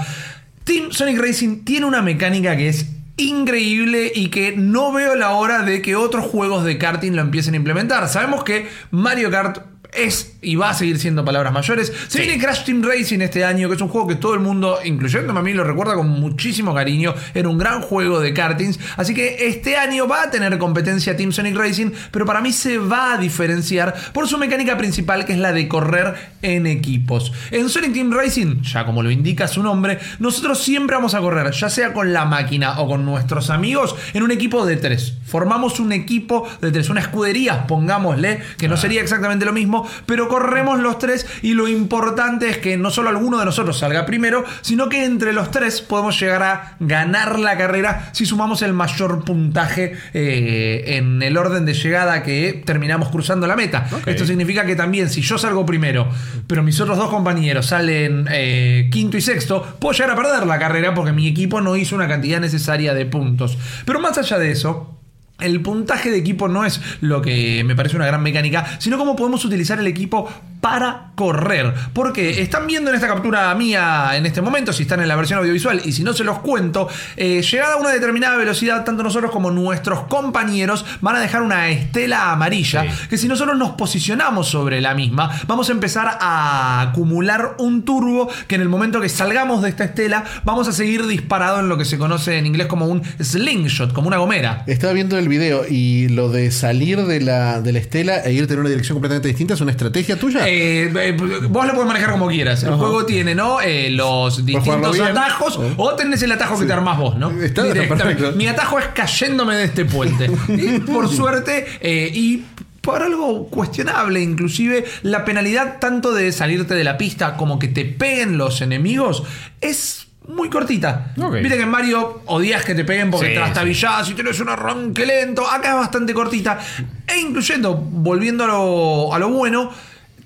Team 0.65 0.93
Sonic 0.93 1.19
Racing 1.19 1.65
tiene 1.65 1.85
una 1.85 2.01
mecánica 2.01 2.57
que 2.57 2.69
es 2.69 2.87
increíble 3.19 4.13
y 4.15 4.29
que 4.29 4.55
no 4.57 4.93
veo 4.93 5.15
la 5.15 5.33
hora 5.33 5.63
de 5.63 5.83
que 5.83 5.95
otros 5.95 6.25
juegos 6.25 6.65
de 6.65 6.79
karting 6.79 7.13
lo 7.13 7.23
empiecen 7.23 7.55
a 7.55 7.59
implementar. 7.59 8.09
Sabemos 8.09 8.45
que 8.45 8.69
Mario 8.91 9.31
Kart 9.31 9.59
es 9.97 10.37
y 10.43 10.55
va 10.55 10.71
a 10.71 10.75
seguir 10.75 10.99
siendo 10.99 11.25
palabras 11.25 11.53
mayores. 11.53 11.93
Se 12.07 12.21
viene 12.21 12.39
Crash 12.39 12.65
Team 12.65 12.83
Racing 12.83 13.21
este 13.21 13.45
año, 13.45 13.69
que 13.69 13.75
es 13.75 13.81
un 13.81 13.89
juego 13.89 14.07
que 14.07 14.15
todo 14.15 14.35
el 14.35 14.41
mundo, 14.41 14.79
incluyéndome 14.85 15.41
a 15.41 15.43
mí, 15.43 15.53
lo 15.53 15.65
recuerda 15.65 15.95
con 15.95 16.09
muchísimo 16.09 16.73
cariño. 16.73 17.15
Era 17.35 17.49
un 17.49 17.59
gran 17.59 17.83
juego 17.83 18.21
de 18.21 18.33
kartings. 18.33 18.79
Así 18.97 19.13
que 19.13 19.49
este 19.49 19.77
año 19.77 20.07
va 20.07 20.23
a 20.23 20.31
tener 20.31 20.57
competencia 20.59 21.17
Team 21.17 21.33
Sonic 21.33 21.57
Racing, 21.57 21.91
pero 22.13 22.27
para 22.27 22.41
mí 22.41 22.53
se 22.53 22.79
va 22.79 23.15
a 23.15 23.19
diferenciar 23.19 23.95
por 24.13 24.29
su 24.29 24.39
mecánica 24.39 24.77
principal, 24.77 25.25
que 25.25 25.33
es 25.33 25.39
la 25.39 25.53
de 25.53 25.67
correr 25.67 26.15
en 26.43 26.67
equipos. 26.67 27.33
En 27.51 27.69
Sonic 27.69 27.93
Team 27.93 28.13
Racing, 28.13 28.63
ya 28.63 28.85
como 28.85 29.03
lo 29.03 29.11
indica 29.11 29.49
su 29.49 29.63
nombre, 29.63 29.99
nosotros 30.21 30.63
siempre 30.63 30.95
vamos 30.95 31.15
a 31.15 31.21
correr, 31.21 31.51
ya 31.53 31.69
sea 31.71 31.93
con 31.93 32.13
la 32.13 32.25
máquina 32.25 32.81
o 32.81 32.89
con 32.89 33.05
nuestros 33.05 33.51
amigos, 33.51 33.97
en 34.15 34.23
un 34.23 34.31
equipo 34.31 34.65
de 34.65 34.77
tres. 34.77 35.15
Formamos 35.25 35.81
un 35.81 35.93
equipo 35.93 36.49
de 36.61 36.71
tres, 36.71 36.89
una 36.89 37.01
escudería, 37.01 37.67
pongámosle, 37.67 38.41
que 38.59 38.69
no 38.69 38.77
sería 38.77 39.01
exactamente 39.01 39.45
lo 39.45 39.53
mismo, 39.53 39.86
pero 40.07 40.29
corremos 40.29 40.81
los 40.81 40.99
tres 40.99 41.27
y 41.43 41.55
lo 41.55 41.69
importante 41.69 42.49
es 42.49 42.59
que 42.59 42.77
no 42.77 42.91
solo 42.91 43.09
alguno 43.09 43.39
de 43.39 43.45
nosotros 43.45 43.79
salga 43.79 44.07
primero, 44.07 44.45
sino 44.61 44.89
que 44.89 45.05
entre 45.05 45.33
los 45.33 45.51
tres 45.51 45.81
podemos 45.83 46.19
llegar 46.19 46.43
a 46.43 46.77
ganar 46.81 47.39
la 47.39 47.57
carrera 47.57 48.11
si 48.13 48.27
sumamos 48.27 48.63
el 48.63 48.73
mayor 48.73 49.25
puntaje 49.25 49.97
eh, 50.15 50.97
en 50.97 51.23
el 51.23 51.37
orden 51.37 51.65
de 51.65 51.75
llegada 51.75 52.23
que 52.23 52.63
terminamos 52.65 53.09
cruzando 53.09 53.47
la 53.47 53.57
meta. 53.57 53.87
Esto 54.07 54.25
significa 54.25 54.65
que 54.65 54.77
también 54.77 55.11
si 55.11 55.23
yo 55.23 55.39
salgo 55.39 55.67
primero, 55.67 56.09
pero 56.47 56.63
mis 56.63 56.81
otros 56.81 56.99
dos 56.99 57.11
compañeros 57.11 57.67
salen 57.67 58.27
eh, 58.31 58.89
quinto 58.91 59.17
y 59.17 59.21
sexto, 59.21 59.77
puedo 59.79 59.93
llegar 59.93 60.11
a 60.11 60.17
perder 60.17 60.47
la 60.47 60.59
carrera 60.59 60.95
porque 60.95 61.13
mi 61.13 61.27
equipo 61.27 61.61
no 61.61 61.77
hizo 61.77 61.95
una 61.95 62.09
cantidad 62.09 62.41
necesaria 62.41 62.95
de 62.95 63.07
puntos. 63.07 63.59
Pero 63.85 64.01
más 64.01 64.19
allá 64.19 64.39
de 64.39 64.51
eso, 64.51 64.97
el 65.39 65.61
puntaje 65.61 66.11
de 66.11 66.19
equipo 66.19 66.49
no 66.49 66.65
es 66.65 66.81
lo 67.01 67.21
que 67.23 67.63
me 67.65 67.77
parece 67.77 67.97
una 67.97 68.07
gran 68.07 68.23
mecánica, 68.23 68.65
sino 68.79 68.99
cómo 68.99 69.17
podemos 69.17 69.45
utilizar 69.45 69.79
el 69.79 69.87
equipo 69.87 70.29
para 70.61 71.09
correr. 71.15 71.73
Porque 71.93 72.41
están 72.43 72.67
viendo 72.67 72.91
en 72.91 72.97
esta 72.97 73.07
captura 73.07 73.55
mía 73.55 74.11
en 74.15 74.27
este 74.27 74.41
momento, 74.41 74.73
si 74.73 74.83
están 74.83 75.01
en 75.01 75.09
la 75.09 75.15
versión 75.17 75.39
audiovisual 75.39 75.81
y 75.85 75.93
si 75.93 76.03
no 76.03 76.13
se 76.13 76.25
los 76.25 76.39
cuento, 76.41 76.89
eh, 77.17 77.43
llegada 77.43 77.75
a 77.75 77.77
una 77.77 77.91
determinada 77.91 78.37
velocidad, 78.37 78.85
tanto 78.85 79.03
nosotros 79.03 79.31
como 79.31 79.51
nuestros 79.51 80.01
compañeros 80.05 80.85
van 81.03 81.17
a 81.17 81.21
dejar 81.21 81.43
una 81.43 81.69
estela 81.69 82.33
amarilla, 82.33 82.83
Sí. 82.83 83.09
que 83.11 83.19
si 83.19 83.29
nosotros 83.29 83.57
nos 83.59 83.73
posicionamos 83.73 84.49
sobre 84.49 84.81
la 84.81 84.95
misma, 84.95 85.31
vamos 85.47 85.69
a 85.69 85.73
empezar 85.73 86.19
a 86.21 86.81
acumular 86.81 87.55
un 87.59 87.85
turbo 87.85 88.29
que 88.49 88.55
en 88.57 88.63
el 88.63 88.69
momento 88.69 89.01
que 89.01 89.09
salgamos 89.09 89.63
de 89.63 89.69
esta 89.69 89.85
estela, 89.85 90.25
vamos 90.45 90.67
a 90.69 90.73
seguir 90.73 91.07
disparado 91.07 91.61
en 91.61 91.69
lo 91.69 91.77
que 91.77 91.85
se 91.85 91.99
conoce 91.99 92.39
en 92.39 92.47
inglés 92.47 92.67
como 92.67 92.87
un 92.87 93.03
slingshot, 93.21 93.93
como 93.93 94.09
una 94.09 94.17
gomera. 94.17 94.65
Estaba 94.67 94.93
viendo 94.93 95.19
el 95.19 95.26
video 95.29 95.65
y 95.69 96.09
lo 96.09 96.31
de 96.31 96.51
salir 96.51 97.05
de 97.05 97.21
la, 97.21 97.61
de 97.61 97.73
la 97.73 97.79
estela 97.79 98.19
e 98.25 98.33
irte 98.33 98.55
en 98.55 98.61
una 98.61 98.69
dirección 98.69 98.97
completamente 98.97 99.29
distinta 99.29 99.55
es 99.55 99.61
una 99.61 99.71
estrategia 99.71 100.19
tuya. 100.19 100.49
Eh, 100.49 100.93
eh, 100.95 101.17
vos 101.49 101.67
lo 101.67 101.73
puedes 101.73 101.87
manejar 101.87 102.13
como 102.13 102.29
quieras. 102.29 102.63
El 102.63 102.75
juego 102.75 103.05
tiene, 103.05 103.35
¿no? 103.35 103.61
Eh, 103.61 103.91
los 103.91 104.45
distintos 104.45 104.93
bien. 104.93 105.09
atajos. 105.09 105.59
O 105.77 105.95
tenés 105.95 106.23
el 106.23 106.33
atajo 106.33 106.59
que 106.59 106.67
te 106.67 106.73
armás 106.73 106.99
vos, 106.99 107.17
¿no? 107.17 107.31
Está 107.43 107.65
Directamente. 107.65 108.33
Mi 108.33 108.47
atajo 108.47 108.79
es 108.79 108.87
cayéndome 108.89 109.57
de 109.57 109.65
este 109.65 109.85
puente. 109.85 110.31
y 110.49 110.81
por 110.81 111.09
suerte, 111.09 111.67
y 111.83 112.45
por 112.81 113.03
algo 113.03 113.49
cuestionable, 113.49 114.23
inclusive 114.23 114.85
la 115.03 115.25
penalidad 115.25 115.79
tanto 115.81 116.13
de 116.13 116.31
salirte 116.31 116.75
de 116.75 116.85
la 116.85 116.97
pista 116.97 117.37
como 117.37 117.59
que 117.59 117.67
te 117.67 117.85
peguen 117.85 118.39
los 118.39 118.61
enemigos 118.61 119.25
es 119.61 120.06
muy 120.29 120.51
cortita. 120.51 121.13
Ok. 121.21 121.35
Viste 121.35 121.57
que 121.57 121.63
en 121.63 121.69
Mario 121.69 122.23
odias 122.27 122.65
que 122.65 122.75
te 122.75 122.85
peguen 122.85 123.11
porque 123.11 123.29
Sí, 123.29 123.35
trastabillás 123.35 124.09
y 124.11 124.15
tenés 124.15 124.39
un 124.41 124.49
arranque 124.49 125.07
lento. 125.07 125.49
Acá 125.49 125.71
es 125.71 125.77
bastante 125.77 126.13
cortita. 126.15 126.59
E 127.07 127.19
incluyendo, 127.19 127.77
volviendo 127.77 128.45
a 128.45 128.47
lo, 128.49 129.15
a 129.15 129.19
lo 129.19 129.29
bueno, 129.31 129.71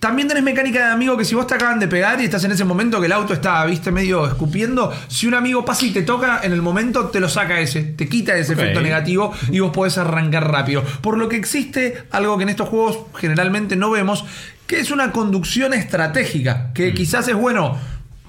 También 0.01 0.29
tenés 0.29 0.43
mecánica 0.43 0.87
de 0.87 0.93
amigo 0.93 1.15
que 1.15 1.27
si 1.27 1.35
vos 1.35 1.47
te 1.47 1.55
acaban 1.55 1.79
de 1.79 1.87
pegar 1.87 2.19
y 2.23 2.25
estás 2.25 2.43
en 2.45 2.53
ese 2.53 2.65
momento 2.65 3.01
que 3.01 3.05
el 3.07 3.13
auto 3.13 3.35
está, 3.35 3.63
viste, 3.67 3.93
medio 3.93 4.27
escupiendo, 4.27 4.91
si 5.09 5.27
un 5.27 5.35
amigo 5.35 5.63
pasa 5.63 5.85
y 5.85 5.91
te 5.91 6.01
toca, 6.01 6.41
en 6.43 6.53
el 6.53 6.63
momento 6.63 7.09
te 7.09 7.21
lo 7.21 7.29
saca 7.29 7.61
ese, 7.61 7.83
te 7.83 8.09
quita 8.09 8.35
ese 8.35 8.55
efecto 8.55 8.81
negativo 8.81 9.35
y 9.51 9.61
vos 9.61 9.73
podés 9.73 9.99
arrancar 9.99 10.51
rápido. 10.51 10.83
Por 11.03 11.19
lo 11.19 11.29
que 11.29 11.37
existe 11.37 12.05
algo 12.13 12.39
que 12.39 12.45
en 12.45 12.49
estos 12.49 12.71
juegos 12.71 12.99
generalmente 13.21 13.77
no 13.77 13.91
vemos, 13.91 14.25
que 14.67 14.81
es 14.81 14.91
una 14.91 15.13
conducción 15.13 15.75
estratégica, 15.75 16.73
que 16.73 16.95
quizás 16.95 17.29
es 17.29 17.35
bueno. 17.35 17.77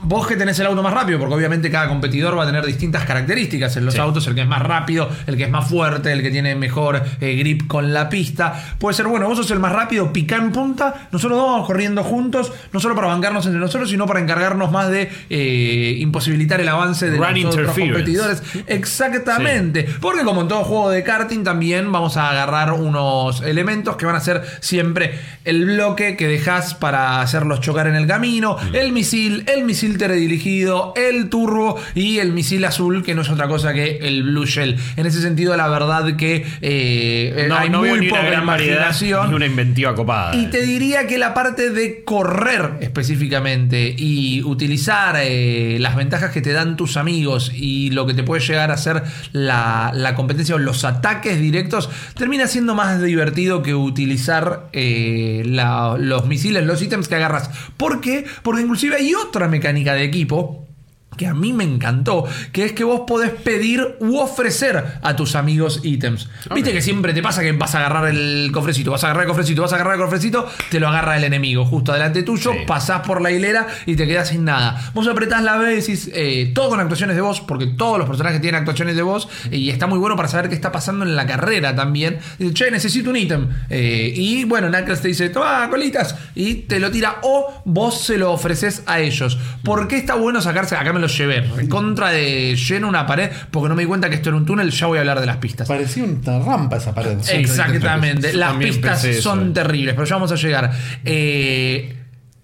Vos 0.04 0.26
que 0.26 0.36
tenés 0.36 0.58
el 0.60 0.66
auto 0.66 0.82
más 0.82 0.94
rápido, 0.94 1.20
porque 1.20 1.36
obviamente 1.36 1.70
cada 1.70 1.88
competidor 1.88 2.38
va 2.38 2.44
a 2.44 2.46
tener 2.48 2.66
distintas 2.66 3.06
características 3.06 3.78
en 3.78 3.86
los 3.86 3.98
autos, 4.00 4.26
el 4.28 4.36
que 4.36 4.42
es 4.42 4.48
más 4.48 4.62
rápido, 4.62 5.10
el 5.28 5.38
que 5.38 5.44
es 5.44 5.50
más 5.50 5.70
fuerte, 5.70 6.12
el 6.12 6.24
que 6.24 6.32
tiene 6.32 6.56
mejor 6.56 7.04
eh, 7.20 7.36
grip 7.36 7.68
con 7.68 7.94
la 7.94 8.10
pista. 8.10 8.76
Puede 8.80 8.96
ser, 8.96 9.08
bueno, 9.08 9.28
vos 9.28 9.38
sos 9.38 9.52
el 9.52 9.60
más 9.60 9.72
rápido, 9.72 10.12
pica 10.12 10.38
en 10.38 10.52
punta, 10.52 11.08
nosotros 11.12 11.38
dos 11.38 11.52
vamos 11.52 11.68
corriendo 11.68 12.04
juntos, 12.04 12.52
no 12.74 12.80
solo 12.80 12.96
para 12.96 13.08
bancarnos 13.08 13.46
entre 13.46 13.60
nosotros, 13.60 13.90
sino 13.90 14.08
para 14.08 14.20
encargarnos 14.20 14.72
más 14.72 14.90
de 14.90 15.10
eh, 15.30 15.98
imposibilitar 16.00 16.60
el 16.60 16.70
avance 16.70 17.10
de 17.10 17.18
Run 17.18 17.44
los 17.44 17.56
otros 17.56 17.78
competidores. 17.78 18.42
Exactamente. 18.68 19.88
Porque 20.02 20.24
como 20.24 20.42
en 20.42 20.48
todo 20.48 20.64
juego 20.64 20.90
de 20.90 21.04
karting, 21.04 21.44
también 21.44 21.92
vamos 21.92 22.18
a 22.18 22.30
agarrar 22.32 22.74
unos 22.74 23.42
elementos 23.42 23.98
que 23.98 24.06
van 24.06 24.16
a 24.16 24.20
ser 24.20 24.42
siempre 24.62 25.20
el 25.46 25.66
bloque 25.66 26.18
que 26.18 26.28
dejas 26.28 26.74
para 26.74 27.22
hacerlos 27.22 27.60
chocar 27.60 27.88
en 27.88 27.96
el 27.96 28.08
camino, 28.08 28.58
el 28.74 28.92
misil, 28.92 29.46
el 29.48 29.64
misil 29.64 29.91
teledirigido, 29.98 30.94
el 30.96 31.30
turbo 31.30 31.80
y 31.96 32.20
el 32.20 32.32
misil 32.32 32.64
azul, 32.66 33.04
que 33.04 33.16
no 33.16 33.22
es 33.22 33.30
otra 33.30 33.48
cosa 33.48 33.74
que 33.74 33.98
el 34.02 34.24
Blue 34.24 34.46
Shell. 34.46 34.78
En 34.98 35.06
ese 35.06 35.22
sentido, 35.22 35.56
la 35.58 35.68
verdad 35.68 36.16
que 36.16 36.46
eh, 36.62 37.46
No, 37.50 37.56
hay 37.58 37.70
no 37.70 37.80
muy 37.80 37.90
una 37.90 38.10
poca 38.10 38.24
gran 38.24 38.46
variedad 38.46 38.92
ni 39.28 39.34
una 39.34 39.46
inventiva 39.46 39.96
copada. 39.96 40.36
Y 40.36 40.48
te 40.48 40.62
diría 40.64 41.08
que 41.08 41.18
la 41.18 41.34
parte 41.34 41.70
de 41.70 42.04
correr 42.04 42.72
específicamente 42.82 43.94
y 43.98 44.42
utilizar 44.44 45.16
eh, 45.22 45.78
las 45.80 45.96
ventajas 45.96 46.32
que 46.32 46.42
te 46.42 46.54
dan 46.54 46.78
tus 46.78 46.98
amigos 46.98 47.52
y 47.54 47.90
lo 47.92 48.06
que 48.08 48.14
te 48.14 48.24
puede 48.24 48.42
llegar 48.42 48.72
a 48.72 48.78
ser 48.78 49.04
la, 49.34 49.92
la 49.94 50.16
competencia 50.16 50.56
o 50.56 50.60
los 50.60 50.86
ataques 50.86 51.40
directos 51.42 51.90
termina 52.16 52.48
siendo 52.48 52.74
más 52.76 53.02
divertido 53.02 53.64
que 53.64 53.76
utilizar 53.76 54.70
eh, 54.74 55.44
la- 55.46 55.96
los 56.00 56.26
misiles, 56.28 56.66
los 56.66 56.82
ítems 56.82 57.08
que 57.08 57.16
agarras. 57.16 57.50
¿Por 57.78 58.02
qué? 58.02 58.26
Porque 58.44 58.62
inclusive 58.62 58.96
hay 58.96 59.14
otra 59.16 59.48
mecánica 59.48 59.81
de 59.84 60.04
equipo 60.04 60.71
que 61.18 61.28
a 61.28 61.34
mí 61.34 61.52
me 61.54 61.64
encantó, 61.66 62.26
que 62.52 62.66
es 62.66 62.72
que 62.72 62.84
vos 62.84 63.02
podés 63.06 63.32
pedir 63.32 63.96
u 64.00 64.18
ofrecer 64.18 64.84
a 65.02 65.16
tus 65.16 65.36
amigos 65.36 65.82
ítems. 65.84 66.30
Viste 66.56 66.72
que 66.72 66.82
siempre 66.82 67.14
te 67.14 67.22
pasa 67.22 67.42
que 67.42 67.52
vas 67.52 67.76
a 67.76 67.80
agarrar 67.80 68.08
el 68.08 68.50
cofrecito, 68.54 68.92
vas 68.92 69.04
a 69.04 69.08
agarrar 69.08 69.24
el 69.26 69.30
cofrecito, 69.30 69.62
vas 69.62 69.72
a 69.74 69.76
agarrar 69.76 69.96
el 69.96 70.02
cofrecito, 70.02 70.48
te 70.70 70.80
lo 70.80 70.88
agarra 70.88 71.18
el 71.18 71.24
enemigo 71.26 71.66
justo 71.66 71.92
delante 71.94 72.24
tuyo, 72.24 72.54
Sí. 72.54 72.60
pasás 72.66 73.02
por 73.06 73.22
la 73.22 73.30
hilera 73.30 73.68
y 73.86 73.96
te 73.98 74.08
quedás 74.08 74.30
sin 74.30 74.46
nada. 74.46 74.90
Vos 74.94 75.08
apretás 75.08 75.44
la 75.44 75.58
B 75.58 75.74
y 75.74 75.76
decís, 75.82 76.10
eh, 76.14 76.52
todo 76.56 76.70
con 76.70 76.80
actuaciones 76.80 77.16
de 77.18 77.22
voz, 77.22 77.42
porque 77.42 77.68
todos 77.68 78.00
los 78.00 78.08
personajes 78.08 78.40
tienen 78.42 78.60
actuaciones 78.60 78.96
de 78.96 79.02
voz 79.02 79.28
y 79.52 79.70
está 79.70 79.88
muy 79.88 80.00
bueno 80.00 80.16
para 80.16 80.30
saber 80.30 80.48
qué 80.50 80.56
está 80.56 80.72
pasando 80.72 81.04
en 81.06 81.16
la 81.16 81.26
carrera 81.28 81.76
también. 81.76 82.20
Dice, 82.40 82.54
che, 82.54 82.72
necesito 82.72 83.10
un 83.10 83.18
ítem. 83.18 83.50
Eh, 83.70 84.14
y 84.16 84.46
bueno, 84.46 84.70
Knuckles 84.70 85.02
te 85.02 85.10
dice, 85.10 85.30
toma 85.30 85.70
colitas, 85.70 86.16
y 86.36 86.54
te 86.56 86.80
lo 86.80 86.90
tira 86.90 87.18
o 87.24 87.62
vos 87.66 88.02
se 88.02 88.18
lo 88.18 88.32
ofreces 88.32 88.84
a 88.86 89.02
ellos. 89.02 89.38
¿Por 89.64 89.88
qué 89.90 89.98
está 89.98 90.16
bueno 90.16 90.42
sacarse? 90.42 90.76
Acá 90.76 90.94
me 90.94 91.01
lo 91.02 91.08
llevé, 91.08 91.68
contra 91.68 92.12
de 92.12 92.56
lleno 92.56 92.88
una 92.88 93.06
pared, 93.06 93.30
porque 93.52 93.70
no 93.70 93.76
me 93.76 93.84
di 93.84 93.88
cuenta 93.88 94.10
que 94.10 94.16
esto 94.16 94.30
era 94.30 94.38
un 94.38 94.46
túnel, 94.46 94.72
ya 94.72 94.88
voy 94.88 94.98
a 94.98 95.02
hablar 95.02 95.20
de 95.20 95.26
las 95.26 95.38
pistas. 95.38 95.68
Parecía 95.68 96.04
una 96.04 96.40
rampa 96.40 96.78
esa 96.78 96.94
pared. 96.94 97.18
Exactamente. 97.32 98.34
Las 98.34 98.56
pistas 98.56 99.06
son 99.20 99.50
eh. 99.50 99.52
terribles, 99.54 99.94
pero 99.96 100.06
ya 100.06 100.16
vamos 100.16 100.32
a 100.32 100.36
llegar. 100.36 100.72
Eh, 101.04 102.01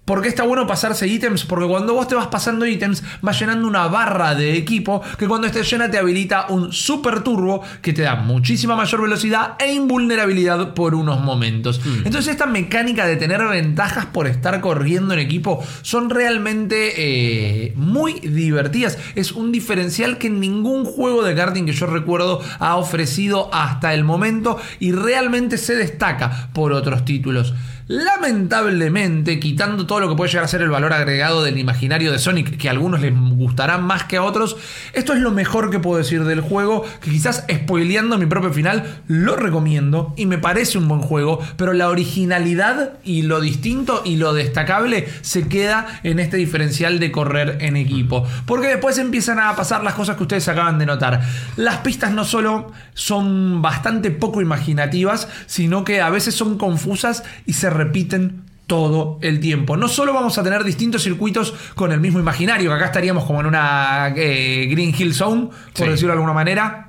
¿Por 0.08 0.22
qué 0.22 0.28
está 0.28 0.42
bueno 0.44 0.66
pasarse 0.66 1.06
ítems? 1.06 1.44
Porque 1.44 1.66
cuando 1.66 1.92
vos 1.92 2.08
te 2.08 2.14
vas 2.14 2.28
pasando 2.28 2.64
ítems, 2.64 3.02
vas 3.20 3.38
llenando 3.38 3.68
una 3.68 3.88
barra 3.88 4.34
de 4.34 4.56
equipo 4.56 5.02
que 5.18 5.28
cuando 5.28 5.46
esté 5.46 5.62
llena 5.62 5.90
te 5.90 5.98
habilita 5.98 6.46
un 6.48 6.72
super 6.72 7.20
turbo 7.20 7.62
que 7.82 7.92
te 7.92 8.00
da 8.00 8.14
muchísima 8.14 8.74
mayor 8.74 9.02
velocidad 9.02 9.56
e 9.58 9.70
invulnerabilidad 9.70 10.72
por 10.72 10.94
unos 10.94 11.20
momentos. 11.20 11.84
Hmm. 11.84 12.06
Entonces 12.06 12.28
esta 12.28 12.46
mecánica 12.46 13.06
de 13.06 13.16
tener 13.16 13.46
ventajas 13.48 14.06
por 14.06 14.26
estar 14.26 14.62
corriendo 14.62 15.12
en 15.12 15.20
equipo 15.20 15.62
son 15.82 16.08
realmente 16.08 16.94
eh, 16.96 17.74
muy 17.76 18.14
divertidas. 18.20 18.96
Es 19.14 19.32
un 19.32 19.52
diferencial 19.52 20.16
que 20.16 20.30
ningún 20.30 20.86
juego 20.86 21.22
de 21.22 21.34
karting 21.34 21.66
que 21.66 21.72
yo 21.72 21.84
recuerdo 21.84 22.40
ha 22.60 22.76
ofrecido 22.76 23.50
hasta 23.52 23.92
el 23.92 24.04
momento 24.04 24.56
y 24.80 24.92
realmente 24.92 25.58
se 25.58 25.76
destaca 25.76 26.48
por 26.54 26.72
otros 26.72 27.04
títulos. 27.04 27.52
Lamentablemente, 27.88 29.40
quitando 29.40 29.86
todo 29.86 30.00
lo 30.00 30.10
que 30.10 30.14
puede 30.14 30.30
llegar 30.30 30.44
a 30.44 30.48
ser 30.48 30.60
el 30.60 30.68
valor 30.68 30.92
agregado 30.92 31.42
del 31.42 31.56
imaginario 31.56 32.12
de 32.12 32.18
Sonic, 32.18 32.58
que 32.58 32.68
a 32.68 32.72
algunos 32.72 33.00
les 33.00 33.18
gustará 33.18 33.78
más 33.78 34.04
que 34.04 34.18
a 34.18 34.22
otros, 34.22 34.58
esto 34.92 35.14
es 35.14 35.20
lo 35.20 35.30
mejor 35.30 35.70
que 35.70 35.78
puedo 35.78 35.96
decir 35.96 36.24
del 36.24 36.42
juego, 36.42 36.84
que 37.00 37.10
quizás 37.10 37.46
spoileando 37.50 38.18
mi 38.18 38.26
propio 38.26 38.52
final, 38.52 39.00
lo 39.08 39.36
recomiendo 39.36 40.12
y 40.18 40.26
me 40.26 40.36
parece 40.36 40.76
un 40.76 40.86
buen 40.86 41.00
juego, 41.00 41.40
pero 41.56 41.72
la 41.72 41.88
originalidad 41.88 42.98
y 43.04 43.22
lo 43.22 43.40
distinto 43.40 44.02
y 44.04 44.16
lo 44.16 44.34
destacable 44.34 45.08
se 45.22 45.48
queda 45.48 46.00
en 46.02 46.18
este 46.18 46.36
diferencial 46.36 46.98
de 46.98 47.10
correr 47.10 47.56
en 47.62 47.74
equipo. 47.76 48.26
Porque 48.44 48.68
después 48.68 48.98
empiezan 48.98 49.38
a 49.38 49.56
pasar 49.56 49.82
las 49.82 49.94
cosas 49.94 50.18
que 50.18 50.24
ustedes 50.24 50.46
acaban 50.48 50.78
de 50.78 50.84
notar. 50.84 51.22
Las 51.56 51.78
pistas 51.78 52.12
no 52.12 52.26
solo 52.26 52.70
son 52.92 53.62
bastante 53.62 54.10
poco 54.10 54.42
imaginativas, 54.42 55.26
sino 55.46 55.84
que 55.84 56.02
a 56.02 56.10
veces 56.10 56.34
son 56.34 56.58
confusas 56.58 57.24
y 57.46 57.54
se 57.54 57.77
repiten 57.78 58.42
todo 58.66 59.18
el 59.22 59.40
tiempo. 59.40 59.78
No 59.78 59.88
solo 59.88 60.12
vamos 60.12 60.36
a 60.36 60.42
tener 60.42 60.62
distintos 60.62 61.02
circuitos 61.02 61.54
con 61.74 61.90
el 61.90 62.00
mismo 62.00 62.18
imaginario, 62.20 62.68
que 62.68 62.76
acá 62.76 62.86
estaríamos 62.86 63.24
como 63.24 63.40
en 63.40 63.46
una 63.46 64.12
eh, 64.14 64.66
Green 64.70 64.94
Hill 64.96 65.14
Zone, 65.14 65.46
por 65.74 65.86
Sí. 65.86 65.90
decirlo 65.90 66.08
de 66.08 66.18
alguna 66.18 66.34
manera. 66.34 66.84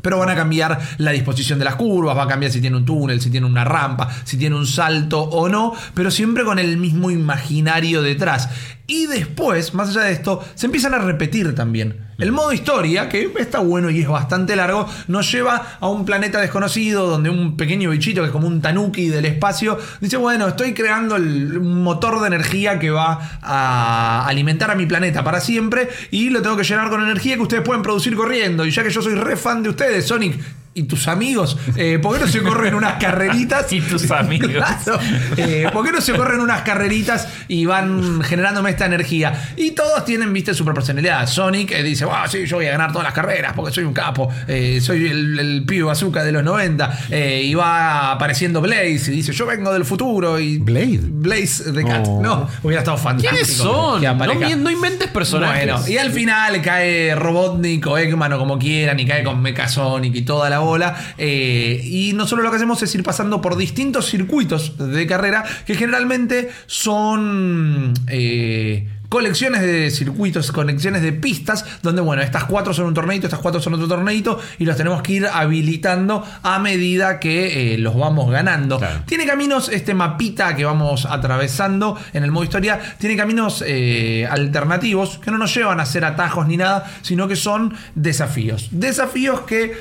Pero 0.00 0.18
van 0.18 0.30
a 0.30 0.34
cambiar 0.34 0.78
la 0.98 1.10
disposición 1.12 1.58
de 1.58 1.66
las 1.66 1.76
curvas, 1.76 2.16
va 2.16 2.24
a 2.24 2.26
cambiar 2.26 2.50
si 2.50 2.60
tiene 2.62 2.76
un 2.78 2.84
túnel, 2.84 3.20
si 3.20 3.30
tiene 3.30 3.46
una 3.46 3.62
rampa, 3.62 4.08
si 4.24 4.36
tiene 4.38 4.56
un 4.56 4.66
salto 4.66 5.20
o 5.20 5.48
no, 5.50 5.74
pero 5.94 6.10
siempre 6.10 6.44
con 6.44 6.58
el 6.58 6.76
mismo 6.78 7.10
imaginario 7.10 8.00
detrás. 8.02 8.48
Y 8.86 9.06
después, 9.06 9.74
más 9.74 9.90
allá 9.90 10.02
de 10.02 10.12
esto, 10.12 10.44
se 10.54 10.66
empiezan 10.66 10.94
a 10.94 10.98
repetir 10.98 11.54
también. 11.54 12.12
El 12.18 12.30
modo 12.30 12.52
historia, 12.52 13.08
que 13.08 13.32
está 13.38 13.60
bueno 13.60 13.90
y 13.90 14.00
es 14.00 14.08
bastante 14.08 14.54
largo, 14.54 14.88
nos 15.08 15.30
lleva 15.32 15.78
a 15.80 15.88
un 15.88 16.04
planeta 16.04 16.40
desconocido 16.40 17.08
donde 17.08 17.30
un 17.30 17.56
pequeño 17.56 17.90
bichito 17.90 18.20
que 18.20 18.26
es 18.26 18.32
como 18.32 18.46
un 18.46 18.60
tanuki 18.60 19.08
del 19.08 19.24
espacio 19.24 19.78
dice, 20.00 20.16
bueno, 20.18 20.48
estoy 20.48 20.74
creando 20.74 21.16
el 21.16 21.60
motor 21.60 22.20
de 22.20 22.26
energía 22.26 22.78
que 22.78 22.90
va 22.90 23.38
a 23.40 24.26
alimentar 24.26 24.70
a 24.70 24.74
mi 24.74 24.86
planeta 24.86 25.24
para 25.24 25.40
siempre 25.40 25.88
y 26.10 26.30
lo 26.30 26.42
tengo 26.42 26.56
que 26.56 26.64
llenar 26.64 26.90
con 26.90 27.02
energía 27.02 27.36
que 27.36 27.42
ustedes 27.42 27.62
pueden 27.64 27.82
producir 27.82 28.14
corriendo. 28.14 28.66
Y 28.66 28.70
ya 28.70 28.82
que 28.82 28.90
yo 28.90 29.02
soy 29.02 29.14
re 29.14 29.36
fan 29.36 29.62
de 29.62 29.70
ustedes, 29.70 30.06
Sonic, 30.06 30.38
y 30.74 30.84
tus 30.84 31.06
amigos, 31.08 31.56
eh, 31.76 31.98
¿por 32.00 32.14
qué 32.14 32.24
no 32.24 32.28
se 32.28 32.42
corren 32.42 32.74
unas 32.74 32.94
carreritas? 32.94 33.66
Y 33.72 33.80
tus 33.80 34.10
amigos. 34.10 34.50
Claro. 34.50 34.98
Eh, 35.36 35.66
¿Por 35.72 35.84
qué 35.84 35.92
no 35.92 36.00
se 36.00 36.12
corren 36.12 36.40
unas 36.40 36.62
carreritas 36.62 37.28
y 37.48 37.64
van 37.64 38.22
generándome 38.22 38.70
esta 38.70 38.86
energía? 38.86 39.52
Y 39.56 39.70
todos 39.70 40.04
tienen, 40.04 40.32
viste, 40.32 40.52
su 40.52 40.64
personalidad. 40.64 41.26
Sonic 41.26 41.72
eh, 41.72 41.82
dice, 41.82 42.04
wow, 42.04 42.26
sí, 42.28 42.44
yo 42.44 42.56
voy 42.56 42.66
a 42.66 42.72
ganar 42.72 42.92
todas 42.92 43.04
las 43.04 43.14
carreras 43.14 43.52
porque 43.54 43.72
soy 43.72 43.84
un 43.84 43.94
capo. 43.94 44.28
Eh, 44.46 44.80
soy 44.82 45.06
el, 45.06 45.38
el 45.38 45.64
pibe 45.64 45.84
bazooka 45.84 46.22
de 46.24 46.32
los 46.32 46.44
90. 46.44 46.98
Eh, 47.10 47.42
y 47.44 47.54
va 47.54 48.12
apareciendo 48.12 48.60
Blaze 48.60 49.12
y 49.12 49.16
dice, 49.16 49.32
yo 49.32 49.46
vengo 49.46 49.72
del 49.72 49.84
futuro. 49.84 50.38
Y 50.38 50.58
Blade. 50.58 51.00
Blaze 51.02 51.72
de 51.72 51.84
Cat. 51.84 52.06
Oh. 52.06 52.20
No, 52.22 52.48
hubiera 52.62 52.80
estado 52.80 52.98
fantástico. 52.98 53.34
¿Quiénes 53.34 53.56
son? 53.56 54.00
que 54.00 54.06
No, 54.06 54.56
no 54.56 54.70
inventes 54.70 55.08
personajes. 55.08 55.64
Bueno, 55.64 55.88
y 55.88 55.96
al 55.96 56.10
final 56.10 56.60
cae 56.62 57.14
Robotnik 57.14 57.86
o 57.86 57.98
Eggman 57.98 58.32
o 58.34 58.38
como 58.38 58.58
quieran 58.58 58.98
y 59.00 59.06
cae 59.06 59.22
con 59.22 59.40
Mechasonic 59.40 60.14
y 60.14 60.22
toda 60.22 60.50
la 60.50 60.61
bola. 60.62 61.14
Eh, 61.18 61.80
y 61.84 62.12
nosotros 62.14 62.44
lo 62.44 62.50
que 62.50 62.56
hacemos 62.56 62.82
es 62.82 62.94
ir 62.94 63.02
pasando 63.02 63.40
por 63.40 63.56
distintos 63.56 64.06
circuitos 64.06 64.76
de 64.78 65.06
carrera 65.06 65.44
que 65.66 65.74
generalmente 65.74 66.50
son... 66.66 67.94
eh, 68.08 68.88
colecciones 69.12 69.60
de 69.60 69.90
circuitos, 69.90 70.50
conexiones 70.52 71.02
de 71.02 71.12
pistas, 71.12 71.66
donde 71.82 72.00
bueno, 72.00 72.22
estas 72.22 72.44
cuatro 72.44 72.72
son 72.72 72.86
un 72.86 72.94
torneito, 72.94 73.26
estas 73.26 73.40
cuatro 73.40 73.60
son 73.60 73.74
otro 73.74 73.86
torneito, 73.86 74.40
y 74.58 74.64
los 74.64 74.74
tenemos 74.74 75.02
que 75.02 75.12
ir 75.12 75.26
habilitando 75.26 76.26
a 76.42 76.58
medida 76.58 77.20
que 77.20 77.74
eh, 77.74 77.78
los 77.78 77.94
vamos 77.94 78.30
ganando. 78.30 78.78
Claro. 78.78 79.02
Tiene 79.04 79.26
caminos, 79.26 79.68
este 79.68 79.92
mapita 79.92 80.56
que 80.56 80.64
vamos 80.64 81.04
atravesando 81.04 81.98
en 82.14 82.24
el 82.24 82.30
modo 82.30 82.44
historia, 82.44 82.80
tiene 82.96 83.14
caminos 83.14 83.62
eh, 83.66 84.26
alternativos 84.30 85.18
que 85.18 85.30
no 85.30 85.36
nos 85.36 85.54
llevan 85.54 85.78
a 85.78 85.82
hacer 85.82 86.06
atajos 86.06 86.46
ni 86.46 86.56
nada, 86.56 86.90
sino 87.02 87.28
que 87.28 87.36
son 87.36 87.74
desafíos. 87.94 88.68
Desafíos 88.70 89.42
que 89.42 89.74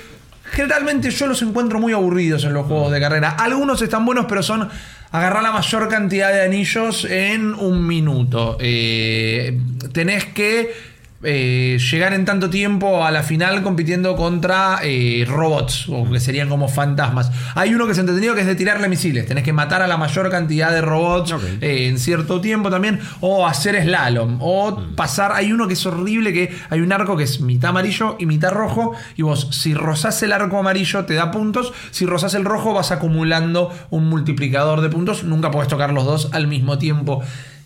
generalmente 0.51 1.09
yo 1.09 1.27
los 1.27 1.41
encuentro 1.41 1.79
muy 1.79 1.93
aburridos 1.93 2.43
en 2.43 2.53
los 2.53 2.65
juegos 2.67 2.91
de 2.91 2.99
carrera. 2.99 3.31
Algunos 3.31 3.81
están 3.81 4.05
buenos, 4.05 4.25
pero 4.27 4.43
son 4.43 4.69
agarrar 5.11 5.43
la 5.43 5.51
mayor 5.51 5.89
cantidad 5.89 6.31
de 6.31 6.43
anillos 6.43 7.05
en 7.05 7.53
un 7.53 7.85
minuto. 7.85 8.57
Eh, 8.59 9.59
tenés 9.93 10.25
que 10.25 10.90
eh, 11.23 11.77
llegar 11.91 12.13
en 12.13 12.25
tanto 12.25 12.49
tiempo 12.49 13.05
a 13.05 13.11
la 13.11 13.23
final 13.23 13.61
compitiendo 13.61 14.15
contra 14.15 14.79
eh, 14.83 15.25
robots, 15.27 15.87
o 15.89 16.09
que 16.09 16.19
serían 16.19 16.49
como 16.49 16.67
fantasmas. 16.67 17.31
Hay 17.55 17.73
uno 17.73 17.85
que 17.85 17.91
es 17.91 17.97
entretenido 17.97 18.33
que 18.33 18.41
es 18.41 18.47
de 18.47 18.55
tirarle 18.55 18.89
misiles. 18.89 19.25
Tenés 19.25 19.43
que 19.43 19.53
matar 19.53 19.81
a 19.81 19.87
la 19.87 19.97
mayor 19.97 20.29
cantidad 20.29 20.71
de 20.71 20.81
robots 20.81 21.35
eh, 21.61 21.87
en 21.87 21.99
cierto 21.99 22.41
tiempo 22.41 22.69
también, 22.69 22.99
o 23.19 23.47
hacer 23.47 23.81
slalom, 23.83 24.37
o 24.41 24.81
pasar. 24.95 25.31
Hay 25.33 25.51
uno 25.51 25.67
que 25.67 25.73
es 25.73 25.85
horrible, 25.85 26.33
que 26.33 26.53
hay 26.69 26.81
un 26.81 26.91
arco 26.91 27.15
que 27.15 27.23
es 27.23 27.41
mitad 27.41 27.69
amarillo 27.69 28.15
y 28.19 28.25
mitad 28.25 28.51
rojo, 28.51 28.93
y 29.15 29.21
vos, 29.21 29.47
si 29.51 29.73
rozás 29.73 30.21
el 30.23 30.33
arco 30.33 30.59
amarillo, 30.59 31.05
te 31.05 31.13
da 31.13 31.31
puntos, 31.31 31.73
si 31.91 32.05
rozás 32.05 32.33
el 32.33 32.45
rojo, 32.45 32.73
vas 32.73 32.91
acumulando 32.91 33.71
un 33.89 34.05
multiplicador 34.09 34.81
de 34.81 34.89
puntos. 34.89 35.23
Nunca 35.23 35.51
podés 35.51 35.67
tocar 35.67 35.93
los 35.93 36.05
dos 36.05 36.29
al 36.31 36.47
mismo 36.47 36.77
tiempo. 36.77 37.21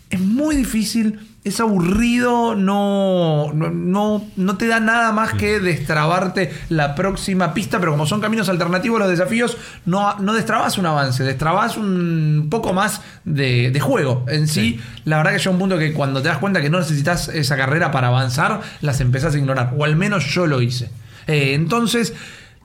Es 0.08 0.20
muy 0.20 0.54
difícil, 0.54 1.18
es 1.42 1.58
aburrido, 1.58 2.54
no, 2.54 3.52
no, 3.52 3.70
no, 3.70 4.24
no 4.36 4.56
te 4.56 4.68
da 4.68 4.78
nada 4.78 5.10
más 5.10 5.34
que 5.34 5.58
destrabarte 5.58 6.52
la 6.68 6.94
próxima 6.94 7.52
pista, 7.52 7.80
pero 7.80 7.90
como 7.90 8.06
son 8.06 8.20
caminos 8.20 8.48
alternativos 8.48 9.00
los 9.00 9.08
desafíos, 9.08 9.56
no, 9.84 10.16
no 10.20 10.32
destrabas 10.32 10.78
un 10.78 10.86
avance, 10.86 11.24
destrabas 11.24 11.76
un 11.76 12.46
poco 12.50 12.72
más 12.72 13.00
de, 13.24 13.72
de 13.72 13.80
juego 13.80 14.24
en 14.28 14.46
sí. 14.46 14.80
La 15.04 15.16
verdad 15.16 15.32
que 15.32 15.38
llega 15.38 15.50
un 15.50 15.58
punto 15.58 15.76
que 15.76 15.92
cuando 15.92 16.22
te 16.22 16.28
das 16.28 16.38
cuenta 16.38 16.60
que 16.60 16.70
no 16.70 16.78
necesitas 16.78 17.28
esa 17.28 17.56
carrera 17.56 17.90
para 17.90 18.08
avanzar, 18.08 18.60
las 18.82 19.00
empezás 19.00 19.34
a 19.34 19.38
ignorar, 19.38 19.74
o 19.76 19.84
al 19.84 19.96
menos 19.96 20.24
yo 20.26 20.46
lo 20.46 20.62
hice. 20.62 20.90
Eh, 21.26 21.54
entonces... 21.54 22.14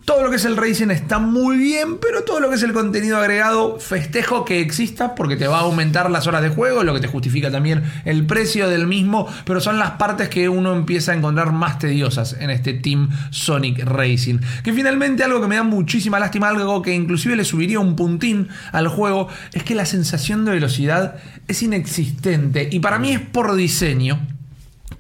Todo 0.06 0.24
lo 0.24 0.32
que 0.32 0.38
es 0.38 0.46
el 0.46 0.58
racing 0.58 0.90
está 0.90 1.20
muy 1.20 1.58
bien, 1.58 1.98
pero 2.00 2.24
todo 2.24 2.40
lo 2.40 2.50
que 2.50 2.56
es 2.56 2.64
el 2.64 2.74
contenido 2.74 3.18
agregado, 3.18 3.80
festejo 3.80 4.46
que 4.46 4.60
exista 4.60 5.14
porque 5.14 5.36
te 5.36 5.48
va 5.48 5.60
a 5.60 5.62
aumentar 5.62 6.10
las 6.10 6.26
horas 6.26 6.42
de 6.42 6.50
juego, 6.50 6.84
lo 6.84 6.96
que 6.96 7.02
te 7.02 7.08
justifica 7.08 7.52
también 7.52 7.84
el 8.04 8.26
precio 8.26 8.68
del 8.68 8.88
mismo, 8.88 9.28
pero 9.46 9.62
son 9.62 9.78
las 9.78 9.92
partes 9.92 10.28
que 10.28 10.50
uno 10.50 10.74
empieza 10.74 11.12
a 11.12 11.16
encontrar 11.16 11.52
más 11.52 11.78
tediosas 11.78 12.36
en 12.40 12.50
este 12.50 12.74
Team 12.74 13.10
Sonic 13.30 13.84
Racing. 13.84 14.40
Que 14.64 14.74
finalmente 14.74 15.24
algo 15.24 15.40
que 15.40 15.48
me 15.48 15.58
da 15.58 15.64
muchísima 15.64 16.20
lástima, 16.20 16.50
algo 16.50 16.82
que 16.82 16.96
inclusive 16.96 17.36
le 17.36 17.46
subiría 17.46 17.80
un 17.80 17.96
puntín 17.96 18.48
al 18.72 18.88
juego, 18.88 19.28
es 19.54 19.64
que 19.64 19.76
la 19.76 19.86
sensación 19.86 20.46
de 20.46 20.52
velocidad 20.52 21.18
es 21.48 21.62
inexistente 21.62 22.70
y 22.72 22.80
para 22.80 22.98
mí 22.98 23.12
es 23.12 23.20
por 23.20 23.56
diseño. 23.56 24.20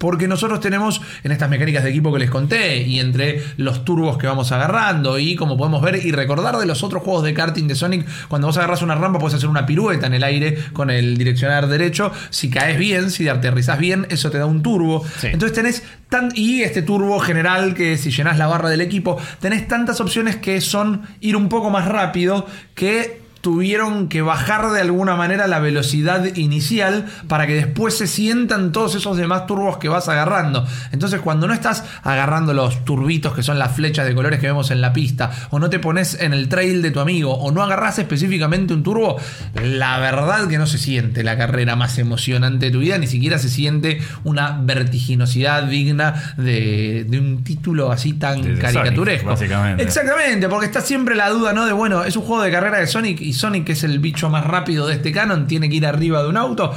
Porque 0.01 0.27
nosotros 0.27 0.60
tenemos 0.60 1.00
en 1.24 1.31
estas 1.31 1.48
mecánicas 1.48 1.84
de 1.84 1.91
equipo 1.91 2.12
que 2.12 2.17
les 2.17 2.31
conté 2.31 2.81
y 2.81 3.00
entre 3.00 3.43
los 3.58 3.86
turbos 3.86 4.17
que 4.17 4.25
vamos 4.25 4.51
agarrando 4.51 5.20
y 5.20 5.36
como 5.36 5.58
podemos 5.58 5.79
ver 5.79 6.03
y 6.03 6.12
recordar 6.12 6.58
de 6.58 6.65
los 6.65 6.81
otros 6.81 7.03
juegos 7.03 7.24
de 7.24 7.36
karting 7.36 7.67
de 7.67 7.75
Sonic, 7.75 8.08
cuando 8.27 8.48
vos 8.48 8.58
agarras 8.58 8.81
una 8.81 8.96
rampa 8.96 9.20
puedes 9.20 9.36
hacer 9.36 9.48
una 9.48 9.67
pirueta 9.67 10.08
en 10.08 10.15
el 10.15 10.24
aire 10.24 10.58
con 10.74 10.89
el 10.89 11.17
direccionar 11.17 11.67
derecho. 11.67 12.12
Si 12.31 12.50
caes 12.50 12.79
bien, 12.79 13.12
si 13.12 13.27
aterrizás 13.27 13.77
bien, 13.77 14.08
eso 14.10 14.31
te 14.31 14.39
da 14.39 14.48
un 14.48 14.63
turbo. 14.63 15.05
Sí. 15.20 15.27
Entonces 15.27 15.55
tenés 15.55 15.84
tan 16.10 16.31
y 16.34 16.63
este 16.63 16.81
turbo 16.81 17.20
general 17.20 17.75
que 17.75 17.96
si 17.96 18.10
llenás 18.10 18.39
la 18.39 18.48
barra 18.48 18.70
del 18.70 18.81
equipo, 18.81 19.20
tenés 19.39 19.67
tantas 19.67 20.01
opciones 20.01 20.38
que 20.38 20.62
son 20.62 21.03
ir 21.20 21.36
un 21.36 21.48
poco 21.48 21.70
más 21.70 21.88
rápido 21.88 22.48
que 22.74 23.21
tuvieron 23.42 24.08
que 24.08 24.22
bajar 24.22 24.72
de 24.72 24.82
alguna 24.82 25.16
manera 25.16 25.48
la 25.48 25.60
velocidad 25.60 26.36
inicial 26.36 27.06
para 27.28 27.48
que 27.48 27.56
después 27.56 27.98
se 27.98 28.08
sientan 28.08 28.72
todos 28.72 28.96
esos 28.96 29.18
demás 29.18 29.48
turbos 29.48 29.78
que 29.78 29.90
vas 29.90 30.08
agarrando. 30.08 30.66
Entonces 30.92 31.22
cuando 31.22 31.48
no 31.48 31.54
estás 31.54 31.84
agarrando 32.04 32.54
los 32.54 32.86
turbitos 32.86 33.34
que 33.34 33.44
son 33.44 33.60
las 33.60 33.76
flechas 33.76 34.06
de 34.06 34.14
colores 34.14 34.40
que 34.40 34.48
vemos 34.48 34.72
en 34.72 34.82
la 34.82 34.94
pista, 34.94 35.32
o 35.50 35.60
no 35.60 35.70
te 35.70 35.80
pones 35.80 36.20
en 36.22 36.34
el 36.34 36.50
trail 36.50 36.82
de 36.82 36.92
tu 36.92 37.00
amigo, 37.00 37.34
o 37.34 37.52
no 37.52 37.64
agarras 37.64 38.00
específicamente 38.00 38.74
un 38.74 38.84
turbo, 38.84 39.18
la 39.62 40.00
verdad 40.00 40.48
que 40.48 40.58
no 40.58 40.68
se 40.68 40.78
siente 40.78 41.24
la 41.24 41.38
carrera 41.38 41.76
más 41.76 41.98
emocionante 41.98 42.68
de 42.68 42.72
tu 42.72 42.80
vida, 42.80 42.98
ni 42.98 43.08
siquiera 43.08 43.40
se 43.40 43.50
siente 43.50 44.02
una 44.24 44.60
vertiginosidad 44.62 45.64
digna 45.64 46.36
de, 46.38 47.06
de 47.08 47.20
un 47.20 47.44
título 47.44 47.92
así 47.92 48.14
tan 48.14 48.42
De 48.42 48.48
Sonic, 48.50 48.62
caricaturesco. 48.62 49.30
básicamente. 49.30 49.84
Exactamente, 49.84 50.48
porque 50.48 50.68
está 50.68 50.82
siempre 50.82 51.16
la 51.16 51.30
duda, 51.30 51.54
¿no? 51.54 51.66
De 51.66 51.74
bueno, 51.74 52.04
es 52.04 52.16
un 52.16 52.24
juego 52.24 52.44
de 52.44 52.52
carrera 52.52 52.80
de 52.80 52.88
Sonic 52.88 53.22
y 53.22 53.31
Sonic, 53.34 53.66
que 53.66 53.72
es 53.74 53.84
el 53.84 54.00
bicho 54.00 54.30
más 54.30 54.46
rápido 54.46 54.88
de 54.88 54.96
este 54.96 55.12
canon, 55.12 55.48
tiene 55.48 55.70
que 55.70 55.76
ir 55.76 55.86
arriba 55.86 56.22
de 56.24 56.30
un 56.30 56.38
auto. 56.38 56.74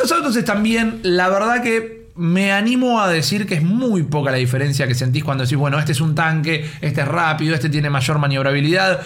Los 0.00 0.12
autos 0.12 0.36
están 0.36 0.62
bien, 0.62 1.00
la 1.02 1.28
verdad 1.28 1.62
que 1.62 2.06
me 2.16 2.52
animo 2.52 3.00
a 3.00 3.08
decir 3.08 3.46
que 3.46 3.54
es 3.54 3.62
muy 3.62 4.02
poca 4.02 4.30
la 4.30 4.38
diferencia 4.38 4.86
que 4.86 4.94
sentís 4.94 5.22
cuando 5.22 5.44
decís, 5.44 5.58
bueno, 5.58 5.78
este 5.78 5.92
es 5.92 6.00
un 6.00 6.14
tanque, 6.14 6.64
este 6.80 7.02
es 7.02 7.08
rápido, 7.08 7.54
este 7.54 7.68
tiene 7.68 7.90
mayor 7.90 8.18
maniobrabilidad. 8.18 9.00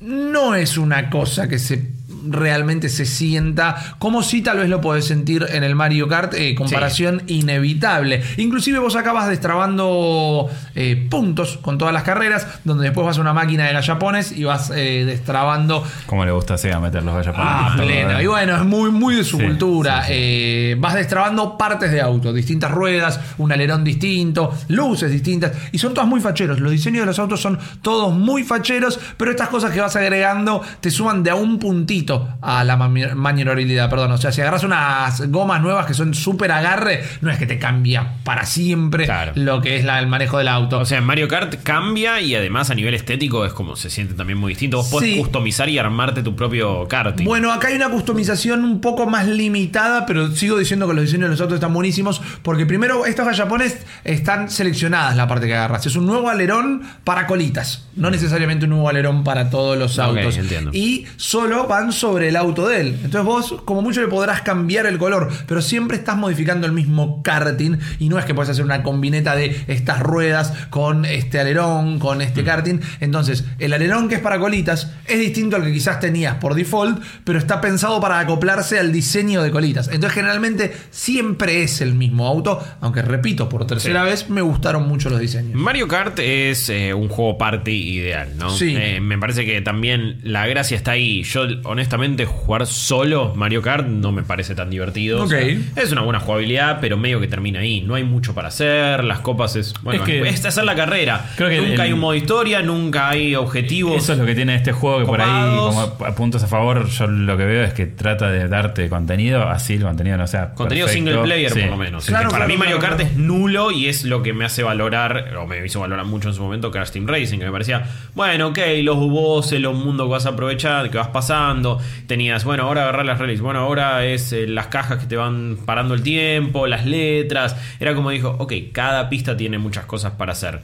No 0.00 0.54
es 0.54 0.78
una 0.78 1.10
cosa 1.10 1.48
que 1.48 1.58
se 1.58 1.90
realmente 2.28 2.88
se 2.88 3.06
sienta 3.06 3.76
como 3.98 4.22
si 4.22 4.42
tal 4.42 4.58
vez 4.58 4.68
lo 4.68 4.80
podés 4.80 5.06
sentir 5.06 5.46
en 5.50 5.64
el 5.64 5.74
Mario 5.74 6.08
Kart, 6.08 6.34
eh, 6.34 6.54
comparación 6.54 7.22
inevitable. 7.26 8.22
Inclusive 8.36 8.78
vos 8.78 8.96
acabas 8.96 9.28
destrabando 9.28 10.48
eh, 10.74 11.06
puntos 11.10 11.58
con 11.62 11.78
todas 11.78 11.94
las 11.94 12.02
carreras, 12.02 12.46
donde 12.64 12.84
después 12.84 13.06
vas 13.06 13.18
a 13.18 13.20
una 13.20 13.32
máquina 13.32 13.66
de 13.66 13.72
gallapones 13.72 14.32
y 14.32 14.44
vas 14.44 14.70
eh, 14.74 15.04
destrabando 15.06 15.84
Como 16.06 16.24
le 16.24 16.32
gusta 16.32 16.54
a 16.54 16.58
Sega 16.58 16.80
meter 16.80 17.02
los 17.02 17.14
gallapones. 17.14 17.46
Ah, 17.48 17.74
pleno. 17.76 18.20
Y 18.20 18.26
bueno, 18.26 18.56
es 18.56 18.64
muy, 18.64 18.90
muy 18.90 19.14
de 19.16 19.24
su 19.24 19.38
Sí, 19.38 19.44
cultura. 19.44 20.04
sí, 20.04 20.74
vas 20.78 20.94
destrabando 20.94 21.56
partes 21.56 21.90
de 21.90 22.00
auto, 22.00 22.32
distintas 22.32 22.70
ruedas, 22.70 23.18
un 23.38 23.50
alerón 23.52 23.84
distinto, 23.84 24.52
luces 24.68 25.10
distintas. 25.10 25.52
Y 25.72 25.78
son 25.78 25.94
todas 25.94 26.08
muy 26.08 26.20
facheros. 26.20 26.60
Los 26.60 26.70
diseños 26.72 27.00
de 27.00 27.06
los 27.06 27.18
autos 27.18 27.40
son 27.40 27.58
todos 27.80 28.14
muy 28.14 28.44
facheros, 28.44 28.98
pero 29.16 29.30
estas 29.30 29.48
cosas 29.48 29.72
que 29.72 29.80
vas 29.80 29.96
agregando 29.96 30.62
te 30.80 30.90
suman 30.90 31.22
de 31.22 31.30
a 31.30 31.34
un 31.34 31.58
puntito 31.58 32.11
a 32.40 32.64
la 32.64 32.76
mani- 32.76 33.14
maniobrabilidad. 33.14 33.88
Perdón. 33.90 34.12
O 34.12 34.18
sea, 34.18 34.32
si 34.32 34.40
agarras 34.40 34.64
unas 34.64 35.30
gomas 35.30 35.60
nuevas 35.62 35.86
que 35.86 35.94
son 35.94 36.14
súper 36.14 36.52
agarre, 36.52 37.02
no 37.20 37.30
es 37.30 37.38
que 37.38 37.46
te 37.46 37.58
cambia 37.58 38.14
para 38.24 38.44
siempre 38.46 39.04
Claro. 39.04 39.32
lo 39.34 39.60
que 39.60 39.76
es 39.76 39.84
la- 39.84 39.98
el 39.98 40.06
manejo 40.06 40.38
del 40.38 40.48
auto. 40.48 40.78
O 40.78 40.84
sea, 40.84 40.98
en 40.98 41.04
Mario 41.04 41.28
Kart 41.28 41.54
cambia 41.62 42.20
y 42.20 42.34
además 42.34 42.70
a 42.70 42.74
nivel 42.74 42.94
estético 42.94 43.44
es 43.46 43.52
como 43.52 43.76
se 43.76 43.90
siente 43.90 44.14
también 44.14 44.38
muy 44.38 44.52
distinto. 44.52 44.78
Vos 44.78 44.88
podés 44.88 45.18
customizar 45.18 45.68
y 45.68 45.78
armarte 45.78 46.22
tu 46.22 46.34
propio 46.36 46.86
karting. 46.88 47.24
Bueno, 47.24 47.52
acá 47.52 47.68
hay 47.68 47.74
una 47.74 47.88
customización 47.88 48.64
un 48.64 48.80
poco 48.80 49.06
más 49.06 49.26
limitada, 49.26 50.06
pero 50.06 50.30
sigo 50.32 50.58
diciendo 50.58 50.86
que 50.88 50.94
los 50.94 51.04
diseños 51.04 51.26
de 51.28 51.30
los 51.32 51.40
autos 51.40 51.54
están 51.56 51.72
buenísimos, 51.74 52.20
porque 52.42 52.66
primero 52.66 53.06
estos 53.06 53.26
gallapones 53.26 53.78
están 54.04 54.50
seleccionadas 54.50 55.16
la 55.16 55.26
parte 55.28 55.46
que 55.46 55.54
agarras. 55.54 55.86
Es 55.86 55.96
un 55.96 56.06
nuevo 56.06 56.28
alerón 56.28 56.82
para 57.04 57.26
colitas, 57.26 57.86
no 57.96 58.10
necesariamente 58.10 58.64
un 58.64 58.70
nuevo 58.70 58.88
alerón 58.88 59.24
para 59.24 59.50
todos 59.50 59.78
los 59.78 59.98
Ok, 59.98 60.04
autos. 60.06 60.36
entiendo. 60.36 60.70
Y 60.72 61.06
solo 61.16 61.66
van 61.66 61.92
sobre 62.02 62.28
el 62.30 62.36
auto 62.36 62.66
de 62.66 62.80
él. 62.80 62.88
Entonces 63.04 63.22
vos, 63.24 63.54
como 63.64 63.80
mucho, 63.80 64.00
le 64.00 64.08
podrás 64.08 64.42
cambiar 64.42 64.86
el 64.86 64.98
color, 64.98 65.28
pero 65.46 65.62
siempre 65.62 65.96
estás 65.96 66.16
modificando 66.16 66.66
el 66.66 66.72
mismo 66.72 67.22
karting 67.22 67.76
y 68.00 68.08
no 68.08 68.18
es 68.18 68.24
que 68.24 68.34
puedes 68.34 68.50
hacer 68.50 68.64
una 68.64 68.82
combineta 68.82 69.36
de 69.36 69.56
estas 69.68 70.00
ruedas 70.00 70.52
con 70.70 71.04
este 71.04 71.38
alerón, 71.38 72.00
con 72.00 72.18
Mm. 72.18 72.22
este 72.22 72.42
karting. 72.42 72.80
Entonces, 72.98 73.44
el 73.60 73.72
alerón 73.72 74.08
que 74.08 74.16
es 74.16 74.20
para 74.20 74.40
colitas 74.40 74.90
es 75.06 75.20
distinto 75.20 75.54
al 75.54 75.62
que 75.64 75.72
quizás 75.72 76.00
tenías 76.00 76.34
por 76.38 76.54
default, 76.54 77.00
pero 77.22 77.38
está 77.38 77.60
pensado 77.60 78.00
para 78.00 78.18
acoplarse 78.18 78.80
al 78.80 78.90
diseño 78.90 79.40
de 79.42 79.52
colitas. 79.52 79.86
Entonces, 79.86 80.12
generalmente 80.12 80.72
siempre 80.90 81.62
es 81.62 81.80
el 81.80 81.94
mismo 81.94 82.26
auto, 82.26 82.60
aunque 82.80 83.02
repito, 83.02 83.48
por 83.48 83.64
tercera 83.66 84.02
vez 84.02 84.28
me 84.28 84.40
gustaron 84.42 84.88
mucho 84.88 85.08
los 85.08 85.20
diseños. 85.20 85.54
Mario 85.54 85.86
Kart 85.86 86.18
es 86.18 86.68
eh, 86.68 86.92
un 86.94 87.08
juego 87.08 87.38
party 87.38 87.70
ideal, 87.98 88.30
¿no? 88.36 88.50
Sí. 88.50 88.74
Eh, 88.76 89.00
me 89.00 89.18
parece 89.18 89.44
que 89.46 89.60
también 89.60 90.18
la 90.24 90.48
gracia 90.48 90.76
está 90.76 90.92
ahí. 90.92 91.22
Yo, 91.22 91.42
honestamente, 91.64 91.91
jugar 92.26 92.66
solo 92.66 93.32
Mario 93.34 93.62
Kart 93.62 93.86
no 93.86 94.12
me 94.12 94.22
parece 94.22 94.54
tan 94.54 94.70
divertido. 94.70 95.22
O 95.22 95.26
sea, 95.26 95.38
Ok. 95.40 95.46
es 95.76 95.92
una 95.92 96.02
buena 96.02 96.20
jugabilidad, 96.20 96.78
pero 96.80 96.96
medio 96.96 97.20
que 97.20 97.26
termina 97.28 97.60
ahí. 97.60 97.80
No 97.82 97.94
hay 97.94 98.04
mucho 98.04 98.34
para 98.34 98.48
hacer. 98.48 99.04
Las 99.04 99.20
copas 99.20 99.56
es. 99.56 99.74
Bueno, 99.82 100.02
Es 100.02 100.06
que- 100.08 100.28
es 100.28 100.44
hacer 100.44 100.64
la 100.64 100.74
carrera. 100.74 101.30
Creo 101.36 101.48
que 101.48 101.58
nunca 101.58 101.74
el- 101.74 101.80
hay 101.80 101.92
un 101.92 102.00
modo 102.00 102.14
historia, 102.14 102.62
nunca 102.62 103.08
hay 103.08 103.34
objetivos. 103.34 103.96
Eso 103.96 104.12
es 104.12 104.18
lo 104.18 104.26
que 104.26 104.34
tiene 104.34 104.54
este 104.54 104.72
juego, 104.72 105.00
que 105.00 105.06
por 105.06 105.20
ahí, 105.20 105.56
como 105.56 105.80
a 105.80 106.14
puntos 106.14 106.42
a 106.42 106.46
favor, 106.46 106.88
yo 106.88 107.06
lo 107.06 107.36
que 107.36 107.44
veo 107.44 107.64
es 107.64 107.72
que 107.74 107.86
trata 107.86 108.30
de 108.30 108.48
darte 108.48 108.88
contenido, 108.88 109.48
así 109.48 109.74
el 109.74 109.82
contenido 109.82 110.16
no 110.16 110.26
sea. 110.26 110.54
Contenido 110.54 110.86
perfecto. 110.86 111.10
single 111.10 111.24
player, 111.24 111.50
Sí. 111.52 111.60
por 111.60 111.70
lo 111.70 111.76
menos. 111.76 112.06
Claro, 112.06 112.30
para 112.30 112.44
claro, 112.46 112.52
mí, 112.52 112.58
Mario 112.58 112.78
Kart 112.78 112.96
claro. 112.96 113.10
es 113.10 113.16
nulo 113.16 113.70
y 113.70 113.86
es 113.88 114.04
lo 114.04 114.22
que 114.22 114.32
me 114.32 114.44
hace 114.44 114.62
valorar, 114.62 115.34
o 115.36 115.46
me 115.46 115.64
hizo 115.64 115.80
valorar 115.80 116.04
mucho 116.06 116.28
en 116.28 116.34
su 116.34 116.42
momento, 116.42 116.70
Crash 116.70 116.90
Team 116.90 117.06
Racing, 117.06 117.38
que 117.38 117.44
me 117.46 117.52
parecía, 117.52 117.82
bueno, 118.14 118.48
ok, 118.48 118.58
los 118.82 118.96
bosses, 118.98 119.60
los 119.60 119.74
mundos 119.74 120.06
que 120.06 120.12
vas 120.12 120.26
a 120.26 120.30
aprovechar, 120.30 120.90
que 120.90 120.98
vas 120.98 121.08
pasando. 121.08 121.80
Tenías, 122.06 122.44
bueno, 122.44 122.64
ahora 122.64 122.82
agarrar 122.82 123.06
las 123.06 123.18
rallies, 123.18 123.40
bueno, 123.40 123.60
ahora 123.60 124.04
es 124.06 124.32
eh, 124.32 124.46
las 124.46 124.68
cajas 124.68 124.98
que 124.98 125.06
te 125.06 125.16
van 125.16 125.58
parando 125.64 125.94
el 125.94 126.02
tiempo, 126.02 126.66
las 126.66 126.86
letras. 126.86 127.56
Era 127.80 127.94
como 127.94 128.10
dijo, 128.10 128.36
ok, 128.38 128.52
cada 128.72 129.08
pista 129.08 129.36
tiene 129.36 129.58
muchas 129.58 129.86
cosas 129.86 130.12
para 130.12 130.32
hacer. 130.32 130.60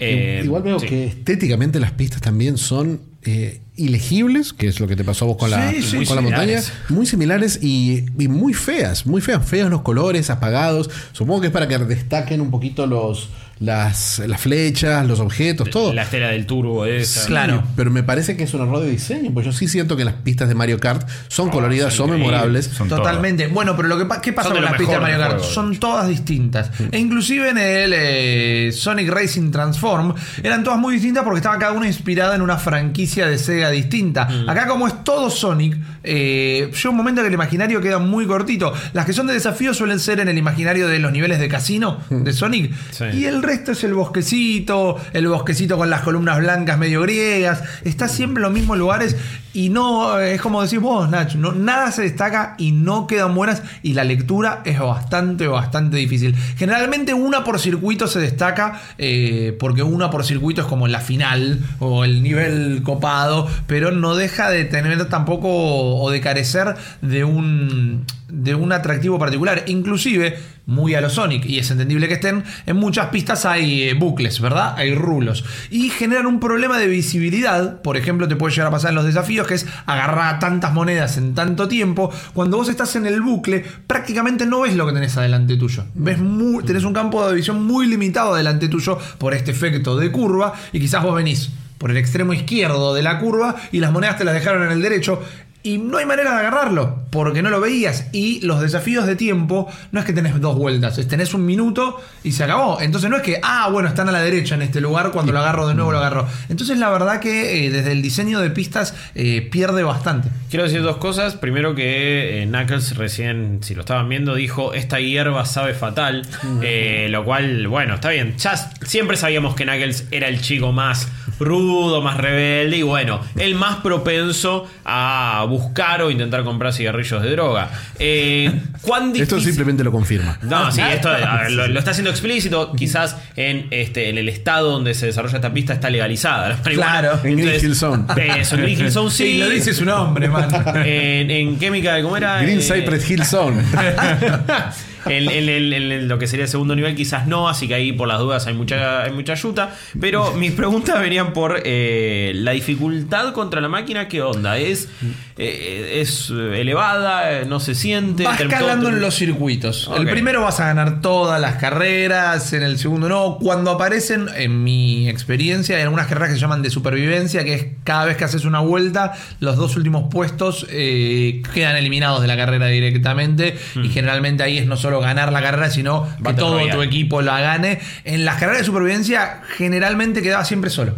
Eh, 0.00 0.42
Igual 0.44 0.62
veo 0.62 0.78
sí. 0.78 0.86
que 0.86 1.06
estéticamente 1.06 1.80
las 1.80 1.90
pistas 1.92 2.20
también 2.20 2.56
son 2.56 3.00
eh, 3.24 3.60
ilegibles, 3.76 4.52
que 4.52 4.68
es 4.68 4.78
lo 4.78 4.86
que 4.86 4.94
te 4.94 5.02
pasó 5.04 5.24
a 5.24 5.28
vos 5.28 5.36
con 5.36 5.50
la, 5.50 5.72
Sí, 5.72 6.04
con 6.04 6.16
la 6.16 6.22
montaña, 6.22 6.60
muy 6.88 7.04
similares 7.04 7.58
y, 7.62 8.04
y 8.18 8.28
muy 8.28 8.54
feas, 8.54 9.06
muy 9.06 9.20
feas, 9.20 9.44
feos 9.44 9.70
los 9.70 9.82
colores, 9.82 10.30
apagados. 10.30 10.88
Supongo 11.12 11.40
que 11.40 11.46
es 11.48 11.52
para 11.52 11.66
que 11.66 11.78
destaquen 11.78 12.40
un 12.40 12.50
poquito 12.50 12.86
los 12.86 13.28
las, 13.60 14.20
las 14.26 14.40
flechas, 14.40 15.06
los 15.06 15.20
objetos, 15.20 15.70
todo. 15.70 15.92
La 15.92 16.02
estela 16.02 16.28
del 16.28 16.46
turbo 16.46 16.84
esa. 16.86 17.26
Claro. 17.26 17.62
Pero 17.76 17.90
me 17.90 18.02
parece 18.02 18.36
que 18.36 18.44
es 18.44 18.54
un 18.54 18.62
error 18.62 18.80
de 18.80 18.90
diseño, 18.90 19.32
pues 19.32 19.46
yo 19.46 19.52
sí 19.52 19.68
siento 19.68 19.96
que 19.96 20.04
las 20.04 20.14
pistas 20.14 20.48
de 20.48 20.54
Mario 20.54 20.78
Kart 20.78 21.08
son 21.28 21.50
coloridas, 21.50 21.92
son, 21.94 22.10
memorables. 22.10 22.66
Son 22.66 22.88
Totalmente. 22.88 23.48
Bueno, 23.48 23.76
pero 23.76 23.88
lo 23.88 23.98
que 23.98 24.04
pa- 24.04 24.20
¿qué 24.20 24.32
pasa 24.32 24.50
con 24.50 24.62
las 24.62 24.74
pistas 24.74 24.96
de 24.96 25.00
Mario 25.00 25.18
Kart? 25.18 25.38
juego. 25.38 25.44
Son 25.52 25.76
todas 25.78 26.08
distintas. 26.08 26.70
E 26.90 26.98
inclusive 26.98 27.50
en 27.50 27.58
el 27.58 27.92
eh, 27.94 28.70
Sonic 28.72 29.08
Racing 29.08 29.50
Transform 29.50 30.14
eran 30.42 30.62
todas 30.64 30.78
muy 30.78 30.94
distintas 30.94 31.24
porque 31.24 31.38
estaba 31.38 31.58
cada 31.58 31.72
una 31.72 31.86
inspirada 31.86 32.34
en 32.34 32.42
una 32.42 32.58
franquicia 32.58 33.26
de 33.26 33.38
Sega 33.38 33.70
distinta. 33.70 34.28
Acá 34.46 34.66
como 34.66 34.86
es 34.86 35.04
todo 35.04 35.30
Sonic, 35.30 35.76
eh, 36.04 36.70
llega 36.72 36.90
un 36.90 36.96
momento 36.96 37.22
que 37.22 37.28
el 37.28 37.34
imaginario 37.34 37.80
queda 37.80 37.98
muy 37.98 38.26
cortito. 38.26 38.72
Las 38.92 39.04
que 39.04 39.12
son 39.12 39.26
de 39.26 39.34
desafío 39.34 39.74
suelen 39.74 39.98
ser 40.00 40.20
en 40.20 40.28
el 40.28 40.38
imaginario 40.38 40.88
de 40.88 40.98
los 40.98 41.12
niveles 41.12 41.38
de 41.38 41.48
casino 41.48 41.98
de 42.10 42.32
Sonic. 42.32 42.72
Sí. 42.90 43.04
Y 43.14 43.24
el 43.24 43.42
resto 43.48 43.72
es 43.72 43.82
el 43.82 43.94
bosquecito, 43.94 44.96
el 45.14 45.26
bosquecito 45.26 45.78
con 45.78 45.88
las 45.88 46.02
columnas 46.02 46.38
blancas 46.38 46.78
medio 46.78 47.00
griegas. 47.00 47.62
Está 47.82 48.06
siempre 48.06 48.40
en 48.40 48.42
los 48.42 48.52
mismos 48.52 48.76
lugares 48.76 49.16
y 49.54 49.70
no, 49.70 50.20
es 50.20 50.40
como 50.42 50.62
decís 50.62 50.78
vos, 50.78 51.08
Nacho, 51.08 51.38
no, 51.38 51.52
nada 51.52 51.90
se 51.90 52.02
destaca 52.02 52.54
y 52.58 52.72
no 52.72 53.06
quedan 53.06 53.34
buenas 53.34 53.62
y 53.82 53.94
la 53.94 54.04
lectura 54.04 54.60
es 54.66 54.78
bastante, 54.78 55.48
bastante 55.48 55.96
difícil. 55.96 56.36
Generalmente 56.56 57.14
una 57.14 57.42
por 57.42 57.58
circuito 57.58 58.06
se 58.06 58.20
destaca 58.20 58.80
eh, 58.98 59.56
porque 59.58 59.82
una 59.82 60.10
por 60.10 60.26
circuito 60.26 60.60
es 60.60 60.66
como 60.66 60.86
la 60.86 61.00
final 61.00 61.60
o 61.78 62.04
el 62.04 62.22
nivel 62.22 62.82
copado, 62.82 63.48
pero 63.66 63.90
no 63.90 64.14
deja 64.14 64.50
de 64.50 64.66
tener 64.66 65.08
tampoco 65.08 65.48
o 65.48 66.10
de 66.10 66.20
carecer 66.20 66.74
de 67.00 67.24
un, 67.24 68.04
de 68.28 68.54
un 68.54 68.72
atractivo 68.72 69.18
particular. 69.18 69.64
Inclusive, 69.66 70.38
muy 70.66 70.94
a 70.94 71.00
lo 71.00 71.08
Sonic, 71.08 71.46
y 71.46 71.58
es 71.58 71.70
entendible 71.70 72.08
que 72.08 72.14
estén, 72.14 72.44
en 72.66 72.76
muchas 72.76 73.06
pistas 73.06 73.46
hay 73.46 73.84
eh, 73.84 73.94
bucles, 73.94 74.40
¿verdad? 74.40 74.74
Hay 74.76 74.94
rulos. 74.94 75.44
Y 75.70 75.88
generan 75.88 76.26
un 76.26 76.38
problema 76.40 76.78
de 76.78 76.86
visibilidad. 76.86 77.80
Por 77.80 77.96
ejemplo, 77.96 78.28
te 78.28 78.36
puede 78.36 78.52
llegar 78.54 78.68
a 78.68 78.70
pasar 78.70 78.90
en 78.90 78.96
los 78.96 79.06
desafíos, 79.06 79.46
que 79.46 79.54
es 79.54 79.66
agarrar 79.86 80.38
tantas 80.38 80.72
monedas 80.74 81.16
en 81.16 81.34
tanto 81.34 81.68
tiempo. 81.68 82.12
Cuando 82.34 82.58
vos 82.58 82.68
estás 82.68 82.94
en 82.96 83.06
el 83.06 83.22
bucle, 83.22 83.64
prácticamente 83.86 84.44
no 84.44 84.60
ves 84.60 84.76
lo 84.76 84.86
que 84.86 84.92
tenés 84.92 85.16
adelante 85.16 85.56
tuyo. 85.56 85.86
Ves 85.94 86.18
muy- 86.18 86.64
tenés 86.64 86.84
un 86.84 86.92
campo 86.92 87.26
de 87.26 87.34
visión 87.34 87.66
muy 87.66 87.86
limitado 87.86 88.34
adelante 88.34 88.68
tuyo 88.68 88.98
por 89.16 89.32
este 89.32 89.52
efecto 89.52 89.96
de 89.96 90.12
curva, 90.12 90.52
y 90.72 90.80
quizás 90.80 91.02
vos 91.02 91.14
venís 91.14 91.50
por 91.78 91.90
el 91.92 91.96
extremo 91.96 92.32
izquierdo 92.32 92.92
de 92.92 93.02
la 93.02 93.20
curva 93.20 93.54
y 93.70 93.78
las 93.78 93.92
monedas 93.92 94.18
te 94.18 94.24
las 94.24 94.34
dejaron 94.34 94.64
en 94.64 94.72
el 94.72 94.82
derecho. 94.82 95.22
Y 95.62 95.78
no 95.78 95.98
hay 95.98 96.06
manera 96.06 96.32
de 96.32 96.38
agarrarlo, 96.38 97.02
porque 97.10 97.42
no 97.42 97.50
lo 97.50 97.60
veías. 97.60 98.06
Y 98.12 98.40
los 98.46 98.60
desafíos 98.60 99.06
de 99.06 99.16
tiempo 99.16 99.68
no 99.92 100.00
es 100.00 100.06
que 100.06 100.12
tenés 100.12 100.40
dos 100.40 100.56
vueltas, 100.56 100.98
es 100.98 101.08
tenés 101.08 101.34
un 101.34 101.44
minuto 101.44 102.00
y 102.22 102.32
se 102.32 102.44
acabó. 102.44 102.80
Entonces 102.80 103.10
no 103.10 103.16
es 103.16 103.22
que, 103.22 103.40
ah, 103.42 103.68
bueno, 103.70 103.88
están 103.88 104.08
a 104.08 104.12
la 104.12 104.20
derecha 104.20 104.54
en 104.54 104.62
este 104.62 104.80
lugar, 104.80 105.10
cuando 105.10 105.32
lo 105.32 105.40
agarro 105.40 105.66
de 105.66 105.74
nuevo 105.74 105.92
lo 105.92 105.98
agarro. 105.98 106.26
Entonces 106.48 106.78
la 106.78 106.90
verdad 106.90 107.20
que 107.20 107.66
eh, 107.66 107.70
desde 107.70 107.92
el 107.92 108.02
diseño 108.02 108.40
de 108.40 108.50
pistas 108.50 108.94
eh, 109.14 109.46
pierde 109.50 109.82
bastante. 109.82 110.28
Quiero 110.48 110.64
decir 110.64 110.82
dos 110.82 110.98
cosas. 110.98 111.34
Primero 111.36 111.74
que 111.74 112.42
eh, 112.42 112.46
Knuckles 112.46 112.96
recién, 112.96 113.58
si 113.62 113.74
lo 113.74 113.80
estaban 113.80 114.08
viendo, 114.08 114.34
dijo, 114.34 114.74
esta 114.74 115.00
hierba 115.00 115.44
sabe 115.44 115.74
fatal. 115.74 116.22
Eh, 116.62 117.08
lo 117.10 117.24
cual, 117.24 117.66
bueno, 117.68 117.94
está 117.94 118.10
bien. 118.10 118.36
Ya 118.38 118.56
siempre 118.86 119.16
sabíamos 119.16 119.54
que 119.54 119.64
Knuckles 119.64 120.06
era 120.10 120.28
el 120.28 120.40
chico 120.40 120.72
más 120.72 121.08
rudo, 121.38 122.02
más 122.02 122.16
rebelde 122.16 122.78
y 122.78 122.82
bueno, 122.82 123.20
el 123.36 123.54
más 123.54 123.76
propenso 123.76 124.68
a 124.84 125.46
buscar 125.48 126.02
o 126.02 126.10
intentar 126.10 126.44
comprar 126.44 126.72
cigarrillos 126.72 127.22
de 127.22 127.30
droga. 127.30 127.70
Eh, 127.98 128.52
¿Cuán 128.82 129.12
Esto 129.16 129.40
simplemente 129.40 129.82
lo 129.82 129.90
confirma. 129.92 130.38
no, 130.42 130.70
sí, 130.70 130.80
esto 130.80 131.10
ver, 131.10 131.50
lo, 131.52 131.66
lo 131.68 131.78
está 131.78 131.90
haciendo 131.90 132.10
explícito. 132.10 132.72
Quizás 132.72 133.16
en 133.36 133.66
este 133.70 134.08
en 134.08 134.18
el 134.18 134.28
estado 134.28 134.70
donde 134.70 134.94
se 134.94 135.06
desarrolla 135.06 135.36
esta 135.36 135.52
pista 135.52 135.72
está 135.72 135.90
legalizada 135.90 136.48
la. 136.50 136.58
Claro. 136.62 137.20
En 137.24 137.36
Green 137.36 137.64
Hill 137.64 137.74
Zone. 137.74 138.04
Eso, 138.38 138.54
en 138.56 138.62
Green 138.62 138.78
Hill 138.80 138.92
Zone 138.92 139.10
sí. 139.10 139.16
Sí, 139.16 139.38
lo 139.38 139.48
dice 139.48 139.74
su 139.74 139.84
nombre, 139.84 140.28
man. 140.28 140.48
En, 140.84 141.30
en 141.30 141.58
Chemical, 141.58 142.02
¿cómo 142.02 142.16
era? 142.16 142.40
Green 142.42 142.60
Eh, 142.60 142.62
Cypress 142.62 143.10
Hill 143.10 143.24
Zone. 143.24 143.62
en, 145.08 146.08
lo 146.08 146.18
que 146.18 146.26
sería 146.26 146.44
el 146.44 146.50
segundo 146.50 146.74
nivel 146.76 146.94
quizás 146.94 147.26
no, 147.26 147.48
así 147.48 147.66
que 147.68 147.74
ahí 147.74 147.92
por 147.92 148.08
las 148.08 148.18
dudas 148.18 148.46
hay 148.46 148.54
mucha, 148.54 149.02
hay 149.02 149.12
mucha 149.12 149.32
ayuda. 149.32 149.74
Pero 150.00 150.32
mis 150.36 150.52
preguntas 150.52 151.00
venían 151.00 151.32
por 151.32 151.60
eh, 151.64 152.32
la 152.34 152.52
dificultad 152.52 153.32
contra 153.32 153.60
la 153.60 153.68
máquina, 153.68 154.08
¿qué 154.08 154.22
onda? 154.22 154.58
¿Es, 154.58 154.88
eh, 155.36 156.00
es 156.00 156.30
elevada? 156.30 157.44
¿No 157.44 157.60
se 157.60 157.74
siente? 157.74 158.24
Va 158.24 158.36
Term- 158.36 158.52
escalando 158.52 158.88
en 158.88 159.00
los 159.00 159.14
circuitos. 159.14 159.90
El 159.96 160.08
primero 160.08 160.42
vas 160.42 160.60
a 160.60 160.66
ganar 160.66 161.00
todas 161.00 161.40
las 161.40 161.56
carreras, 161.56 162.52
en 162.52 162.62
el 162.62 162.78
segundo 162.78 163.08
no. 163.08 163.38
Cuando 163.40 163.70
aparecen, 163.70 164.26
en 164.36 164.62
mi 164.64 165.08
experiencia, 165.08 165.76
hay 165.76 165.82
algunas 165.82 166.06
carreras 166.06 166.30
que 166.30 166.34
se 166.34 166.40
llaman 166.40 166.62
de 166.62 166.70
supervivencia, 166.70 167.44
que 167.44 167.54
es 167.54 167.66
cada 167.84 168.04
vez 168.04 168.16
que 168.16 168.24
haces 168.24 168.44
una 168.44 168.60
vuelta, 168.60 169.12
los 169.40 169.56
dos 169.56 169.76
últimos 169.76 170.04
puestos 170.10 170.66
eh, 170.70 171.42
quedan 171.54 171.76
eliminados 171.76 172.20
de 172.20 172.26
la 172.28 172.36
carrera 172.36 172.66
directamente. 172.66 173.56
Y 173.82 173.88
generalmente 173.88 174.42
ahí 174.42 174.58
es 174.58 174.66
no 174.66 174.76
solo 174.76 174.97
ganar 175.00 175.32
la 175.32 175.42
carrera, 175.42 175.70
sino 175.70 176.04
que 176.04 176.22
Battle 176.22 176.40
todo 176.40 176.54
Royale. 176.54 176.72
tu 176.72 176.82
equipo 176.82 177.22
la 177.22 177.40
gane. 177.40 177.80
En 178.04 178.24
las 178.24 178.36
carreras 178.36 178.60
de 178.60 178.64
supervivencia, 178.66 179.42
generalmente 179.56 180.22
quedaba 180.22 180.44
siempre 180.44 180.70
solo. 180.70 180.94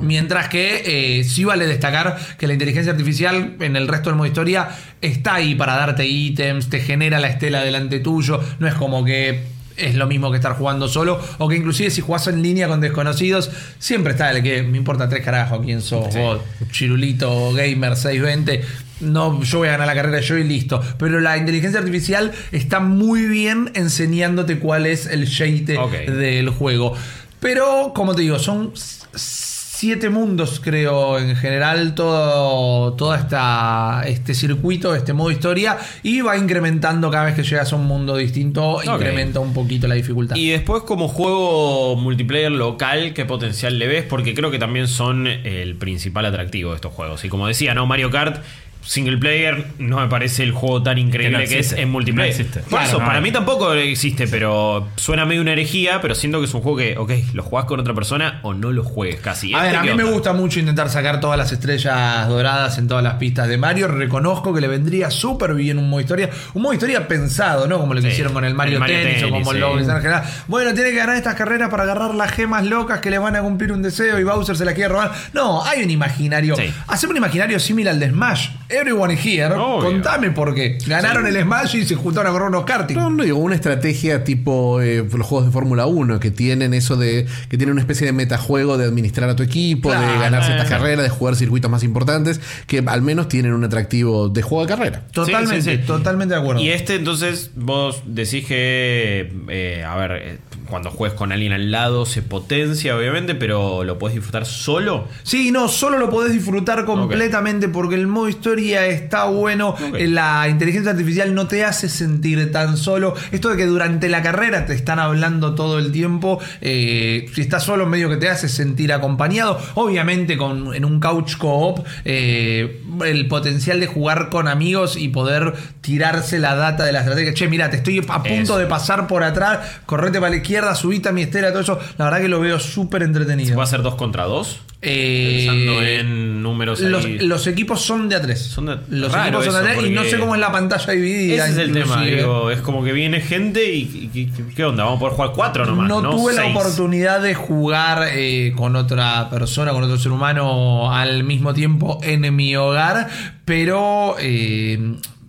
Mientras 0.00 0.48
que 0.48 1.18
eh, 1.20 1.24
sí 1.24 1.44
vale 1.44 1.66
destacar 1.66 2.18
que 2.36 2.46
la 2.46 2.52
inteligencia 2.52 2.92
artificial 2.92 3.56
en 3.60 3.76
el 3.76 3.86
resto 3.86 4.10
del 4.10 4.16
modo 4.16 4.26
historia 4.26 4.68
está 5.00 5.34
ahí 5.34 5.54
para 5.54 5.76
darte 5.76 6.04
ítems, 6.04 6.68
te 6.68 6.80
genera 6.80 7.20
la 7.20 7.28
estela 7.28 7.62
delante 7.62 8.00
tuyo. 8.00 8.40
No 8.58 8.66
es 8.66 8.74
como 8.74 9.04
que 9.04 9.58
es 9.76 9.94
lo 9.94 10.06
mismo 10.06 10.30
que 10.30 10.36
estar 10.36 10.54
jugando 10.54 10.88
solo. 10.88 11.20
O 11.38 11.48
que 11.48 11.56
inclusive 11.56 11.90
si 11.90 12.00
jugás 12.00 12.26
en 12.26 12.42
línea 12.42 12.68
con 12.68 12.80
desconocidos, 12.80 13.50
siempre 13.78 14.12
está 14.12 14.30
el 14.30 14.42
que 14.42 14.62
me 14.62 14.76
importa 14.76 15.08
tres 15.08 15.24
carajos 15.24 15.60
quién 15.64 15.80
sos 15.80 16.14
vos, 16.14 16.40
Chirulito 16.70 17.52
Gamer 17.52 17.96
620. 17.96 18.87
No, 19.00 19.42
yo 19.42 19.58
voy 19.58 19.68
a 19.68 19.72
ganar 19.72 19.86
la 19.86 19.94
carrera 19.94 20.20
yo 20.20 20.38
y 20.38 20.44
listo. 20.44 20.82
Pero 20.98 21.20
la 21.20 21.36
inteligencia 21.36 21.80
artificial 21.80 22.32
está 22.52 22.80
muy 22.80 23.26
bien 23.26 23.70
enseñándote 23.74 24.58
cuál 24.58 24.86
es 24.86 25.06
el 25.06 25.26
shade 25.26 25.78
del 26.06 26.50
juego. 26.50 26.94
Pero, 27.40 27.92
como 27.94 28.14
te 28.14 28.22
digo, 28.22 28.38
son 28.38 28.72
siete 29.14 30.10
mundos, 30.10 30.60
creo, 30.60 31.20
en 31.20 31.36
general, 31.36 31.94
todo, 31.94 32.94
todo 32.94 33.14
esta, 33.14 34.02
este 34.08 34.34
circuito, 34.34 34.92
este 34.92 35.12
modo 35.12 35.30
historia, 35.30 35.78
y 36.02 36.20
va 36.20 36.36
incrementando 36.36 37.12
cada 37.12 37.26
vez 37.26 37.36
que 37.36 37.44
llegas 37.44 37.72
a 37.72 37.76
un 37.76 37.86
mundo 37.86 38.16
distinto, 38.16 38.80
incrementa 38.82 39.38
un 39.38 39.54
poquito 39.54 39.86
la 39.86 39.94
dificultad. 39.94 40.34
Y 40.34 40.50
después 40.50 40.82
como 40.82 41.06
juego 41.06 41.94
multiplayer 41.94 42.50
local, 42.50 43.14
¿qué 43.14 43.24
potencial 43.24 43.78
le 43.78 43.86
ves? 43.86 44.02
Porque 44.02 44.34
creo 44.34 44.50
que 44.50 44.58
también 44.58 44.88
son 44.88 45.28
el 45.28 45.76
principal 45.76 46.26
atractivo 46.26 46.70
de 46.70 46.76
estos 46.76 46.92
juegos. 46.92 47.24
Y 47.24 47.28
como 47.28 47.46
decía, 47.46 47.72
¿no? 47.72 47.86
Mario 47.86 48.10
Kart 48.10 48.42
single 48.88 49.18
player 49.18 49.66
no 49.78 49.98
me 50.00 50.08
parece 50.08 50.42
el 50.42 50.52
juego 50.52 50.82
tan 50.82 50.96
increíble 50.96 51.44
Que 51.46 51.58
es 51.58 51.72
en 51.72 51.90
multiplayer. 51.90 52.34
No 52.34 52.40
existe. 52.40 52.60
Por 52.60 52.80
eso, 52.80 52.88
Claro, 52.92 52.98
no. 53.00 53.06
para 53.06 53.20
mí 53.20 53.30
tampoco 53.30 53.74
existe, 53.74 54.26
pero 54.28 54.88
suena 54.96 55.26
medio 55.26 55.42
una 55.42 55.52
herejía, 55.52 56.00
pero 56.00 56.14
siento 56.14 56.38
que 56.38 56.46
es 56.46 56.54
un 56.54 56.62
juego 56.62 56.78
que, 56.78 56.96
ok, 56.96 57.12
lo 57.34 57.42
jugás 57.42 57.66
con 57.66 57.78
otra 57.80 57.92
persona 57.92 58.40
o 58.42 58.54
no 58.54 58.72
lo 58.72 58.82
juegues 58.82 59.20
casi. 59.20 59.52
A 59.52 59.58
ver, 59.58 59.66
Este, 59.66 59.76
a 59.78 59.82
¿qué 59.82 59.90
mí 59.90 59.96
me 60.02 60.04
gusta 60.10 60.32
mucho 60.32 60.58
intentar 60.58 60.88
sacar 60.88 61.20
todas 61.20 61.36
las 61.36 61.52
estrellas 61.52 62.26
doradas 62.28 62.78
en 62.78 62.88
todas 62.88 63.04
las 63.04 63.14
pistas 63.14 63.46
de 63.48 63.58
Mario. 63.58 63.88
Reconozco 63.88 64.54
que 64.54 64.60
le 64.62 64.68
vendría 64.68 65.10
súper 65.10 65.54
bien 65.54 65.78
un 65.78 65.90
modo 65.90 66.00
historia. 66.00 66.30
Un 66.54 66.62
modo 66.62 66.72
historia 66.72 67.06
pensado, 67.06 67.68
¿no? 67.68 67.78
Como 67.78 67.92
lo 67.94 68.00
que 68.00 68.06
Sí, 68.08 68.12
hicieron 68.14 68.32
con 68.32 68.44
el 68.44 68.54
Mario, 68.54 68.74
el 68.74 68.80
Mario 68.80 68.96
Tennis, 69.02 69.22
o 69.24 69.28
como 69.30 69.52
sí. 69.52 69.58
lo 69.58 69.78
en 69.78 69.84
general. 69.86 70.22
Bueno, 70.46 70.72
tiene 70.72 70.90
que 70.90 70.96
ganar 70.96 71.16
estas 71.16 71.34
carreras 71.34 71.68
para 71.68 71.82
agarrar 71.82 72.14
las 72.14 72.30
gemas 72.32 72.64
locas 72.64 73.00
que 73.00 73.10
le 73.10 73.18
van 73.18 73.36
a 73.36 73.42
cumplir 73.42 73.70
un 73.72 73.82
deseo 73.82 74.18
y 74.18 74.24
Bowser 74.24 74.56
se 74.56 74.64
la 74.64 74.72
quiere 74.72 74.88
robar. 74.88 75.12
No, 75.34 75.62
hay 75.64 75.82
un 75.82 75.90
imaginario. 75.90 76.56
Sí. 76.56 76.72
Hacemos 76.86 77.10
un 77.12 77.18
imaginario 77.18 77.58
similar 77.60 77.92
al 77.94 78.00
de 78.00 78.08
Smash. 78.10 78.48
Everyone 78.80 79.14
here. 79.16 79.54
Obvio. 79.54 79.90
Contame 79.90 80.30
por 80.30 80.54
qué. 80.54 80.78
Ganaron 80.86 81.26
el 81.26 81.40
Smash 81.42 81.76
y 81.76 81.84
se 81.84 81.94
juntaron 81.94 82.30
a 82.30 82.32
correr 82.32 82.48
unos 82.48 82.64
karting. 82.64 82.94
No, 82.96 83.10
no 83.10 83.24
digo, 83.24 83.38
una 83.38 83.54
estrategia 83.54 84.24
tipo 84.24 84.80
eh, 84.80 85.04
los 85.16 85.26
juegos 85.26 85.46
de 85.46 85.52
Fórmula 85.52 85.86
1 85.86 86.20
que 86.20 86.30
tienen 86.30 86.74
eso 86.74 86.96
de 86.96 87.26
que 87.48 87.56
tienen 87.56 87.72
una 87.72 87.80
especie 87.80 88.06
de 88.06 88.12
metajuego 88.12 88.78
de 88.78 88.84
administrar 88.86 89.28
a 89.30 89.36
tu 89.36 89.42
equipo, 89.42 89.90
de 89.90 89.98
Claro, 89.98 90.20
ganarse 90.20 90.50
estas 90.52 90.66
eh. 90.66 90.70
carreras, 90.70 91.02
de 91.04 91.10
jugar 91.10 91.36
circuitos 91.36 91.70
más 91.70 91.82
importantes, 91.82 92.40
que 92.66 92.82
al 92.86 93.02
menos 93.02 93.28
tienen 93.28 93.52
un 93.52 93.64
atractivo 93.64 94.28
de 94.28 94.42
juego 94.42 94.64
de 94.66 94.68
carrera. 94.74 95.02
Totalmente, 95.12 95.62
Sí, 95.62 95.70
sí, 95.70 95.76
sí. 95.78 95.86
totalmente 95.86 96.34
de 96.34 96.40
acuerdo. 96.40 96.62
Y 96.62 96.70
este 96.70 96.96
entonces 96.96 97.50
vos 97.56 98.02
decís 98.06 98.46
que, 98.46 99.32
eh, 99.48 99.84
a 99.84 99.96
ver, 99.96 100.12
eh, 100.12 100.38
cuando 100.68 100.90
juegues 100.90 101.16
con 101.16 101.32
alguien 101.32 101.52
al 101.52 101.70
lado 101.70 102.06
se 102.06 102.22
potencia 102.22 102.96
obviamente, 102.96 103.34
pero 103.34 103.84
lo 103.84 103.98
puedes 103.98 104.14
disfrutar 104.14 104.46
solo. 104.46 105.08
Sí, 105.22 105.50
no, 105.50 105.68
solo 105.68 105.98
lo 105.98 106.10
podés 106.10 106.32
disfrutar 106.32 106.84
completamente 106.84 107.68
porque 107.68 107.94
el 107.94 108.06
modo 108.06 108.28
historia 108.28 108.86
está 108.86 109.24
bueno, 109.24 109.74
eh, 109.96 110.06
la 110.08 110.48
inteligencia 110.48 110.92
artificial 110.92 111.34
no 111.34 111.48
te 111.48 111.64
hace 111.64 111.88
sentir 111.88 112.52
tan 112.52 112.76
solo. 112.76 113.14
Esto 113.32 113.50
de 113.50 113.56
que 113.56 113.66
durante 113.66 114.08
la 114.08 114.22
carrera 114.22 114.66
te 114.66 114.74
están 114.74 114.98
hablando 114.98 115.54
todo 115.54 115.78
el 115.78 115.92
tiempo, 115.92 116.38
eh, 116.60 117.26
si 117.34 117.40
estás 117.40 117.64
solo 117.64 117.86
medio 117.86 118.08
que 118.08 118.16
te 118.16 118.28
hace 118.28 118.48
sentir 118.48 118.92
acompañado. 118.92 119.58
Obviamente 119.74 120.36
con, 120.36 120.74
en 120.74 120.84
un 120.84 121.00
couch 121.00 121.36
co-op, 121.36 121.86
eh, 122.04 122.82
el 123.04 123.28
potencial 123.28 123.80
de 123.80 123.86
jugar 123.86 124.28
con 124.30 124.48
amigos 124.48 124.96
y 124.96 125.08
poder 125.08 125.54
tirarse 125.80 126.38
la 126.38 126.54
data 126.54 126.84
de 126.84 126.92
la 126.92 127.00
estrategia. 127.00 127.34
Che, 127.34 127.48
mira, 127.48 127.70
te 127.70 127.76
estoy 127.78 127.98
a 127.98 128.22
punto 128.22 128.28
Eso. 128.28 128.58
de 128.58 128.66
pasar 128.66 129.06
por 129.06 129.22
atrás, 129.22 129.80
correte 129.86 130.18
para 130.18 130.30
la 130.30 130.36
izquierda, 130.36 130.57
subite 130.74 131.08
a 131.08 131.12
mi 131.12 131.22
estela, 131.22 131.50
todo 131.50 131.60
eso. 131.62 131.78
La 131.98 132.04
verdad 132.06 132.20
que 132.20 132.28
lo 132.28 132.40
veo 132.40 132.58
súper 132.58 133.02
¿Se 133.02 133.06
entretenido. 133.06 133.54
puede 133.54 133.64
hacer 133.66 133.82
dos 133.82 133.94
contra 133.96 134.24
dos? 134.24 134.60
Eh, 134.80 135.44
Pensando 135.48 135.82
en 135.82 136.42
números 136.42 136.78
los, 136.80 137.04
ahí. 137.04 137.18
los 137.18 137.46
equipos 137.48 137.80
son 137.82 138.08
de 138.08 138.14
a 138.14 138.22
tres. 138.22 138.40
Son 138.40 138.66
de- 138.66 138.78
los 138.90 139.12
equipos 139.12 139.44
son 139.44 139.54
de 139.54 139.58
a 139.60 139.72
eso, 139.72 139.80
tres 139.80 139.90
y 139.90 139.94
no 139.94 140.04
sé 140.04 140.18
cómo 140.18 140.34
es 140.36 140.40
la 140.40 140.52
pantalla 140.52 140.92
dividida. 140.92 141.44
Ese 141.48 141.52
es 141.62 141.68
el 141.68 141.72
tema, 141.72 142.02
digo, 142.04 142.50
es 142.52 142.60
como 142.60 142.84
que 142.84 142.92
viene 142.92 143.20
gente 143.20 143.72
y, 143.74 144.10
y- 144.14 144.20
y- 144.20 144.26
¿qué 144.54 144.64
onda? 144.64 144.84
Vamos 144.84 144.98
a 144.98 145.00
poder 145.00 145.14
jugar 145.16 145.32
cuatro 145.34 145.66
nomás. 145.66 145.88
no 145.88 146.00
No, 146.00 146.10
tuve 146.10 146.32
Seis. 146.32 146.52
la 146.54 146.60
oportunidad 146.60 147.20
de 147.20 147.34
jugar 147.34 148.08
eh, 148.12 148.52
con 148.56 148.76
otra 148.76 149.28
persona, 149.30 149.72
con 149.72 149.82
otro 149.82 149.98
ser 149.98 150.12
humano 150.12 150.92
al 150.94 151.24
mismo 151.24 151.54
tiempo 151.54 151.98
en 152.02 152.34
mi 152.36 152.54
hogar, 152.54 153.08
pero 153.44 154.14
eh, 154.20 154.78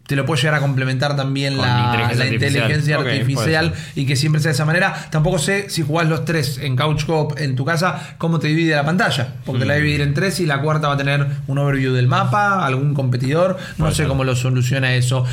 te 0.10 0.16
lo 0.16 0.26
puede 0.26 0.42
llegar 0.42 0.56
a 0.56 0.60
complementar 0.60 1.16
también 1.16 1.56
Con 1.56 1.68
la, 1.68 1.92
inteligencia 2.32 2.98
la 2.98 3.04
artificial. 3.04 3.66
inteligencia 3.66 3.74
y 3.94 4.08
que 4.08 4.16
siempre 4.16 4.42
sea 4.42 4.50
de 4.50 4.54
esa 4.56 4.66
manera. 4.66 5.08
Tampoco 5.12 5.38
sé 5.38 5.70
si 5.70 5.84
jugás 5.84 6.08
los 6.08 6.26
tres 6.26 6.58
en 6.58 6.76
Couch 6.76 7.06
Coop 7.06 7.38
en 7.38 7.56
tu 7.56 7.64
casa, 7.64 8.16
cómo 8.18 8.40
te 8.40 8.48
divide 8.48 8.74
la 8.74 8.84
pantalla, 8.84 9.36
porque 9.46 9.60
te 9.60 9.66
la 9.68 9.74
va 9.74 9.78
a 9.78 9.82
dividir 9.82 10.02
en 10.02 10.16
tres 10.16 10.40
y 10.40 10.48
la 10.48 10.62
cuarta 10.62 10.88
va 10.88 10.96
a 10.96 10.98
tener 10.98 11.28
un 11.46 11.60
overview 11.60 11.94
del 11.94 12.08
mapa, 12.08 12.66
algún 12.66 12.96
competidor, 12.96 13.60
no 13.78 13.92
sé 13.92 14.08
cómo 14.08 14.24
lo 14.24 14.36
soluciona 14.36 14.96
eso. 14.96 15.26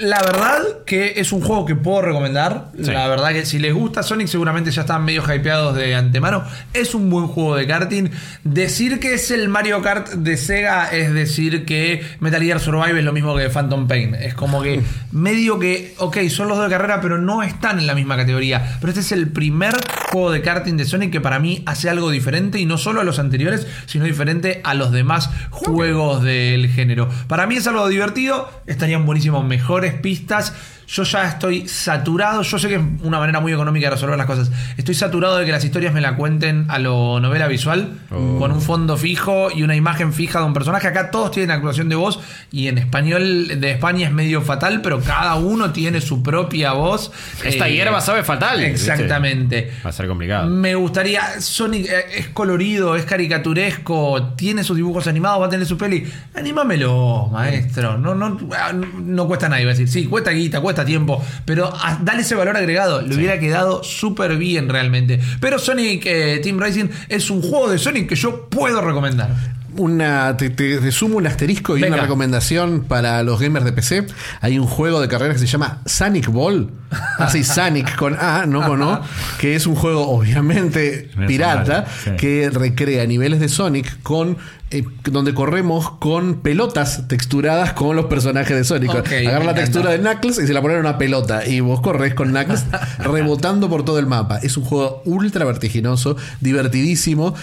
La 0.00 0.22
verdad 0.22 0.62
que 0.86 1.14
es 1.16 1.32
un 1.32 1.40
juego 1.40 1.66
que 1.66 1.74
puedo 1.74 2.02
recomendar. 2.02 2.70
Sí. 2.80 2.92
La 2.92 3.08
verdad 3.08 3.30
que 3.30 3.44
si 3.44 3.58
les 3.58 3.74
gusta 3.74 4.04
Sonic 4.04 4.28
seguramente 4.28 4.70
ya 4.70 4.82
están 4.82 5.04
medio 5.04 5.22
hypeados 5.22 5.74
de 5.74 5.96
antemano. 5.96 6.44
Es 6.72 6.94
un 6.94 7.10
buen 7.10 7.26
juego 7.26 7.56
de 7.56 7.66
karting. 7.66 8.10
Decir 8.44 9.00
que 9.00 9.14
es 9.14 9.32
el 9.32 9.48
Mario 9.48 9.82
Kart 9.82 10.10
de 10.10 10.36
Sega 10.36 10.88
es 10.92 11.12
decir 11.12 11.64
que 11.64 12.06
Metal 12.20 12.40
Gear 12.40 12.60
Survive 12.60 13.00
es 13.00 13.04
lo 13.04 13.12
mismo 13.12 13.36
que 13.36 13.50
Phantom 13.50 13.88
Pain. 13.88 14.14
Es 14.14 14.34
como 14.34 14.62
que 14.62 14.80
medio 15.12 15.58
que, 15.58 15.94
ok, 15.98 16.18
son 16.28 16.46
los 16.46 16.58
dos 16.58 16.68
de 16.68 16.76
carrera 16.76 17.00
pero 17.00 17.18
no 17.18 17.42
están 17.42 17.80
en 17.80 17.88
la 17.88 17.96
misma 17.96 18.16
categoría. 18.16 18.76
Pero 18.80 18.90
este 18.90 19.00
es 19.00 19.10
el 19.10 19.32
primer 19.32 19.74
juego 20.12 20.30
de 20.30 20.42
karting 20.42 20.76
de 20.76 20.84
Sonic 20.84 21.10
que 21.10 21.20
para 21.20 21.40
mí 21.40 21.64
hace 21.66 21.90
algo 21.90 22.10
diferente 22.10 22.60
y 22.60 22.66
no 22.66 22.78
solo 22.78 23.00
a 23.00 23.04
los 23.04 23.18
anteriores, 23.18 23.66
sino 23.86 24.04
diferente 24.04 24.60
a 24.62 24.74
los 24.74 24.92
demás 24.92 25.28
juegos 25.50 26.22
del 26.22 26.68
género. 26.68 27.08
Para 27.26 27.48
mí 27.48 27.56
es 27.56 27.66
algo 27.66 27.88
divertido. 27.88 28.48
Estarían 28.66 29.04
buenísimos 29.04 29.44
mejores 29.44 29.87
pistas. 29.92 30.52
Yo 30.90 31.02
ya 31.02 31.28
estoy 31.28 31.68
saturado. 31.68 32.40
Yo 32.42 32.58
sé 32.58 32.66
que 32.68 32.76
es 32.76 32.80
una 33.02 33.18
manera 33.18 33.40
muy 33.40 33.52
económica 33.52 33.88
de 33.88 33.90
resolver 33.90 34.16
las 34.16 34.26
cosas. 34.26 34.50
Estoy 34.78 34.94
saturado 34.94 35.36
de 35.36 35.44
que 35.44 35.52
las 35.52 35.62
historias 35.62 35.92
me 35.92 36.00
la 36.00 36.16
cuenten 36.16 36.64
a 36.68 36.78
lo 36.78 37.20
novela 37.20 37.46
visual, 37.46 37.92
con 38.08 38.50
un 38.50 38.62
fondo 38.62 38.96
fijo 38.96 39.48
y 39.54 39.62
una 39.64 39.76
imagen 39.76 40.14
fija 40.14 40.38
de 40.40 40.46
un 40.46 40.54
personaje. 40.54 40.88
Acá 40.88 41.10
todos 41.10 41.30
tienen 41.30 41.50
actuación 41.50 41.90
de 41.90 41.96
voz 41.96 42.20
y 42.50 42.68
en 42.68 42.78
español 42.78 43.60
de 43.60 43.70
España 43.70 44.06
es 44.06 44.14
medio 44.14 44.40
fatal, 44.40 44.80
pero 44.80 45.00
cada 45.02 45.34
uno 45.34 45.72
tiene 45.72 46.00
su 46.00 46.22
propia 46.22 46.72
voz. 46.72 47.12
Esta 47.44 47.68
Eh, 47.68 47.72
hierba 47.74 48.00
sabe 48.00 48.24
fatal. 48.24 48.56
¿viste? 48.58 48.70
Exactamente. 48.72 49.70
Va 49.84 49.90
a 49.90 49.92
ser 49.92 50.08
complicado. 50.08 50.48
Me 50.48 50.74
gustaría. 50.74 51.38
Sonic 51.40 51.86
eh, 51.86 52.04
es 52.16 52.28
colorido, 52.28 52.96
es 52.96 53.04
caricaturesco, 53.04 54.32
tiene 54.36 54.64
sus 54.64 54.76
dibujos 54.76 55.06
animados, 55.06 55.42
va 55.42 55.46
a 55.46 55.50
tener 55.50 55.66
su 55.66 55.76
peli. 55.76 56.10
Anímamelo, 56.34 57.28
maestro. 57.30 57.98
No, 57.98 58.14
no, 58.14 58.38
ah, 58.56 58.72
no 58.72 59.26
cuesta 59.26 59.50
nada, 59.50 59.60
iba 59.60 59.70
a 59.70 59.74
decir. 59.74 59.88
Sí, 59.88 60.06
cuesta 60.06 60.30
guita, 60.30 60.60
cuesta 60.62 60.77
tiempo. 60.84 61.24
Pero 61.44 61.72
ah, 61.72 61.98
dale 62.02 62.22
ese 62.22 62.34
valor 62.34 62.56
agregado. 62.56 63.02
Le 63.02 63.14
hubiera 63.14 63.38
quedado 63.38 63.82
súper 63.82 64.36
bien 64.36 64.68
realmente. 64.68 65.20
Pero 65.40 65.58
Sonic 65.58 66.06
eh, 66.06 66.40
Team 66.42 66.58
Racing 66.58 66.88
es 67.08 67.30
un 67.30 67.42
juego 67.42 67.68
de 67.68 67.78
Sonic 67.78 68.08
que 68.08 68.16
yo 68.16 68.48
puedo 68.48 68.80
recomendar. 68.80 69.57
Una, 69.78 70.36
te, 70.36 70.50
te- 70.50 70.78
te 70.78 70.92
sumo 70.92 71.16
un 71.16 71.26
asterisco 71.26 71.76
y 71.76 71.80
Venga. 71.80 71.94
una 71.94 72.02
recomendación 72.02 72.84
para 72.86 73.22
los 73.22 73.40
gamers 73.40 73.64
de 73.64 73.72
PC. 73.72 74.06
Hay 74.40 74.58
un 74.58 74.66
juego 74.66 75.00
de 75.00 75.08
carreras 75.08 75.34
que 75.34 75.40
se 75.40 75.46
llama 75.46 75.80
Sonic 75.86 76.28
Ball. 76.28 76.70
Así, 77.18 77.44
Sonic 77.44 77.96
con 77.96 78.14
A, 78.18 78.44
no 78.46 78.62
con 78.66 78.82
O. 78.82 79.00
Que 79.40 79.54
es 79.54 79.66
un 79.66 79.74
juego, 79.76 80.08
obviamente, 80.10 81.10
Me 81.16 81.26
pirata, 81.26 81.86
sí. 82.04 82.10
que 82.18 82.50
recrea 82.50 83.06
niveles 83.06 83.40
de 83.40 83.48
Sonic 83.48 84.02
con. 84.02 84.36
eh, 84.70 84.84
donde 85.04 85.32
corremos 85.32 85.90
con 85.92 86.40
pelotas 86.42 87.08
texturadas 87.08 87.72
con 87.72 87.94
los 87.96 88.06
personajes 88.06 88.56
de 88.56 88.64
Sonic. 88.64 88.90
Ok, 88.94 89.08
me 89.10 89.28
Agarra 89.28 89.44
la 89.46 89.54
textura 89.54 89.90
de 89.92 89.98
Knuckles 90.00 90.38
y 90.42 90.46
se 90.46 90.52
la 90.52 90.60
ponen 90.60 90.78
en 90.78 90.80
una 90.86 90.98
pelota. 90.98 91.46
Y 91.46 91.60
vos 91.60 91.80
corres 91.80 92.14
con 92.14 92.30
Knuckles 92.30 92.64
rebotando 92.98 93.68
por 93.70 93.84
todo 93.84 93.98
el 93.98 94.06
mapa. 94.06 94.38
Es 94.38 94.56
un 94.56 94.64
juego 94.64 95.02
ultra 95.04 95.44
vertiginoso, 95.44 96.16
divertidísimo. 96.40 97.34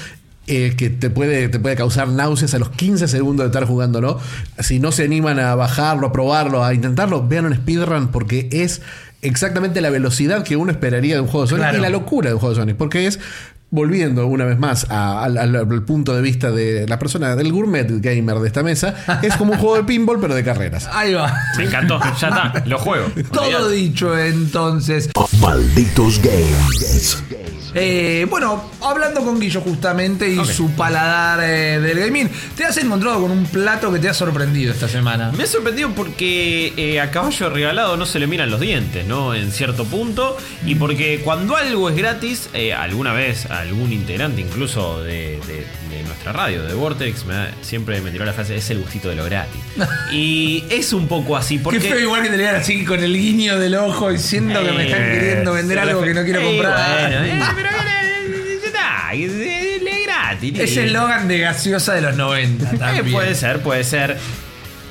Eh, 0.48 0.74
que 0.78 0.90
te 0.90 1.10
puede, 1.10 1.50
te 1.50 1.60
puede 1.60 1.76
causar 1.76 2.08
náuseas 2.08 2.54
a 2.54 2.60
los 2.60 2.70
15 2.70 3.08
segundos 3.08 3.44
de 3.46 3.48
estar 3.48 3.66
jugándolo. 3.66 4.20
Si 4.60 4.80
no 4.80 4.92
se 4.92 5.04
animan 5.06 5.40
a 5.40 5.56
bajarlo, 5.56 6.08
a 6.08 6.12
probarlo, 6.12 6.64
a 6.64 6.74
intentarlo, 6.74 7.28
vean 7.28 7.46
un 7.46 7.56
speedrun 7.56 8.10
porque 8.10 8.48
es 8.52 8.82
exactamente 9.22 9.82
la 9.82 9.90
velocidad 9.90 10.44
que 10.44 10.56
uno 10.56 10.72
esperaría 10.72 11.16
de 11.16 11.22
un 11.22 11.28
juego 11.28 11.46
de 11.46 11.50
Sonic 11.50 11.64
Claro. 11.64 11.78
y 11.80 11.82
la 11.82 11.90
locura 11.90 12.30
de 12.30 12.36
un 12.36 12.40
juego 12.40 12.54
de 12.56 12.62
Sonic. 12.62 12.76
Porque 12.78 13.08
es, 13.08 13.20
volviendo 13.72 14.28
una 14.28 14.46
vez 14.46 14.60
más 14.60 14.86
a- 14.92 15.24
al, 15.24 15.38
al- 15.40 15.56
al 15.56 15.84
punto 15.84 16.14
de 16.16 16.22
vista 16.22 16.52
de 16.52 16.86
la 16.88 17.00
persona, 17.00 17.36
del 17.36 17.52
gourmet 17.52 17.88
gamer 18.00 18.38
de 18.38 18.48
esta 18.48 18.62
mesa, 18.62 18.94
es 19.24 19.36
como 19.38 19.54
un 19.54 19.58
juego 19.58 19.78
de 19.78 19.84
pinball 19.84 20.20
pero 20.22 20.36
de 20.36 20.44
carreras. 20.44 20.88
Ahí 20.94 21.14
va. 21.16 21.34
Me 21.58 21.64
encantó. 21.66 22.00
Ya 22.22 22.28
está. 22.28 22.64
Lo 22.68 22.78
juego. 22.78 23.08
Todo 23.32 23.46
Olvidate. 23.46 23.74
dicho 23.74 24.18
entonces. 24.18 25.10
Malditos 25.42 26.22
Games. 26.22 27.24
Eh, 27.78 28.26
bueno, 28.30 28.72
hablando 28.82 29.20
con 29.22 29.38
Guillo 29.38 29.60
justamente 29.60 30.30
y 30.30 30.38
su 30.46 30.72
paladar 30.72 31.42
eh, 31.44 31.80
del 31.82 32.00
gaming, 32.00 32.30
te 32.56 32.64
has 32.64 32.78
encontrado 32.78 33.20
con 33.22 33.32
un 33.32 33.46
plato 33.46 33.92
que 33.92 34.00
te 34.00 34.08
ha 34.08 34.14
sorprendido 34.14 34.72
esta 34.74 34.88
semana. 34.88 35.32
Me 35.34 35.44
ha 35.44 35.48
sorprendido 35.48 35.90
porque 35.94 36.72
eh, 36.78 37.02
a 37.02 37.12
caballo 37.12 37.50
regalado 37.50 37.98
no 37.98 38.06
se 38.06 38.20
le 38.20 38.28
miran 38.28 38.50
los 38.50 38.62
dientes, 38.62 39.06
¿no? 39.06 39.36
En 39.36 39.52
cierto 39.52 39.84
punto. 39.84 40.38
Y 40.66 40.76
porque 40.76 41.20
cuando 41.24 41.58
algo 41.58 41.90
es 41.90 41.98
gratis, 41.98 42.50
eh, 42.54 42.74
alguna 42.74 43.12
vez 43.12 43.46
algún 43.48 43.92
integrante 43.92 44.40
incluso 44.42 45.04
de, 45.04 45.40
de- 45.46 45.68
de 45.98 46.04
nuestra 46.04 46.32
radio, 46.34 46.64
de 46.64 46.74
Vortex, 46.74 47.26
me 47.26 47.34
da- 47.34 47.52
siempre 47.62 48.00
me 48.02 48.12
tiró 48.12 48.26
la 48.26 48.34
frase, 48.34 48.56
es 48.56 48.70
el 48.70 48.80
gustito 48.80 49.10
de 49.10 49.16
lo 49.16 49.26
gratis. 49.26 49.62
y 50.12 50.64
es 50.70 50.94
un 50.94 51.08
poco 51.08 51.36
así, 51.38 51.58
porque... 51.58 51.80
Qué 51.80 51.90
feo 51.90 52.00
igual 52.00 52.24
que 52.24 52.30
te 52.30 52.38
lean 52.38 52.56
así 52.56 52.84
con 52.86 53.04
el 53.04 53.14
guiño 53.14 53.58
del 53.60 53.76
ojo 53.76 54.10
diciendo 54.12 54.62
que 54.64 54.72
me 54.72 54.86
están 54.86 55.02
Eh, 55.04 55.12
queriendo 55.20 55.54
vender 55.54 55.78
se 55.78 55.82
algo 55.90 56.02
refe- 56.02 56.06
que 56.08 56.14
no 56.14 56.24
quiero 56.24 56.40
Eh, 56.42 56.46
comprar. 56.46 57.02
bueno, 57.10 57.26
eh, 57.26 57.40
pero 57.56 57.70
eh, 57.70 58.60
ya 58.62 58.68
está, 58.68 59.12
gratis. 60.06 60.60
Es 60.60 60.78
el 60.78 60.86
eslogan 60.88 61.28
de 61.28 61.40
gaseosa 61.40 61.94
de 61.94 62.02
los 62.02 62.16
90 62.16 62.70
Eh, 62.74 62.78
también. 62.78 63.12
puede 63.12 63.36
ser, 63.36 63.60
puede 63.62 63.84
ser. 63.84 64.18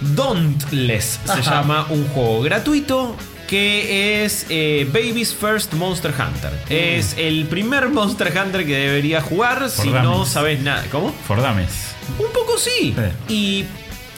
Dauntless 0.01 1.21
se 1.25 1.33
Ajá. 1.33 1.41
llama 1.43 1.87
un 1.91 2.07
juego 2.09 2.43
gratuito 2.43 3.17
que 3.49 4.25
es 4.25 4.47
eh, 4.49 4.89
Baby's 4.93 5.35
First 5.35 5.73
Monster 5.75 6.13
Hunter. 6.13 6.53
Mm. 6.53 6.73
Es 6.73 7.15
el 7.19 7.47
primer 7.47 7.89
Monster 7.89 8.33
Hunter 8.37 8.67
que 8.67 8.77
deberías 8.77 9.25
jugar 9.25 9.71
si 9.71 9.91
no 9.91 10.27
sabes 10.27 10.61
nada. 10.61 10.85
¿Cómo? 10.91 11.13
Fordames. 11.27 11.95
Un 12.19 12.33
poco 12.33 12.59
sí. 12.59 12.95
Sí. 13.29 13.35
Y 13.35 13.65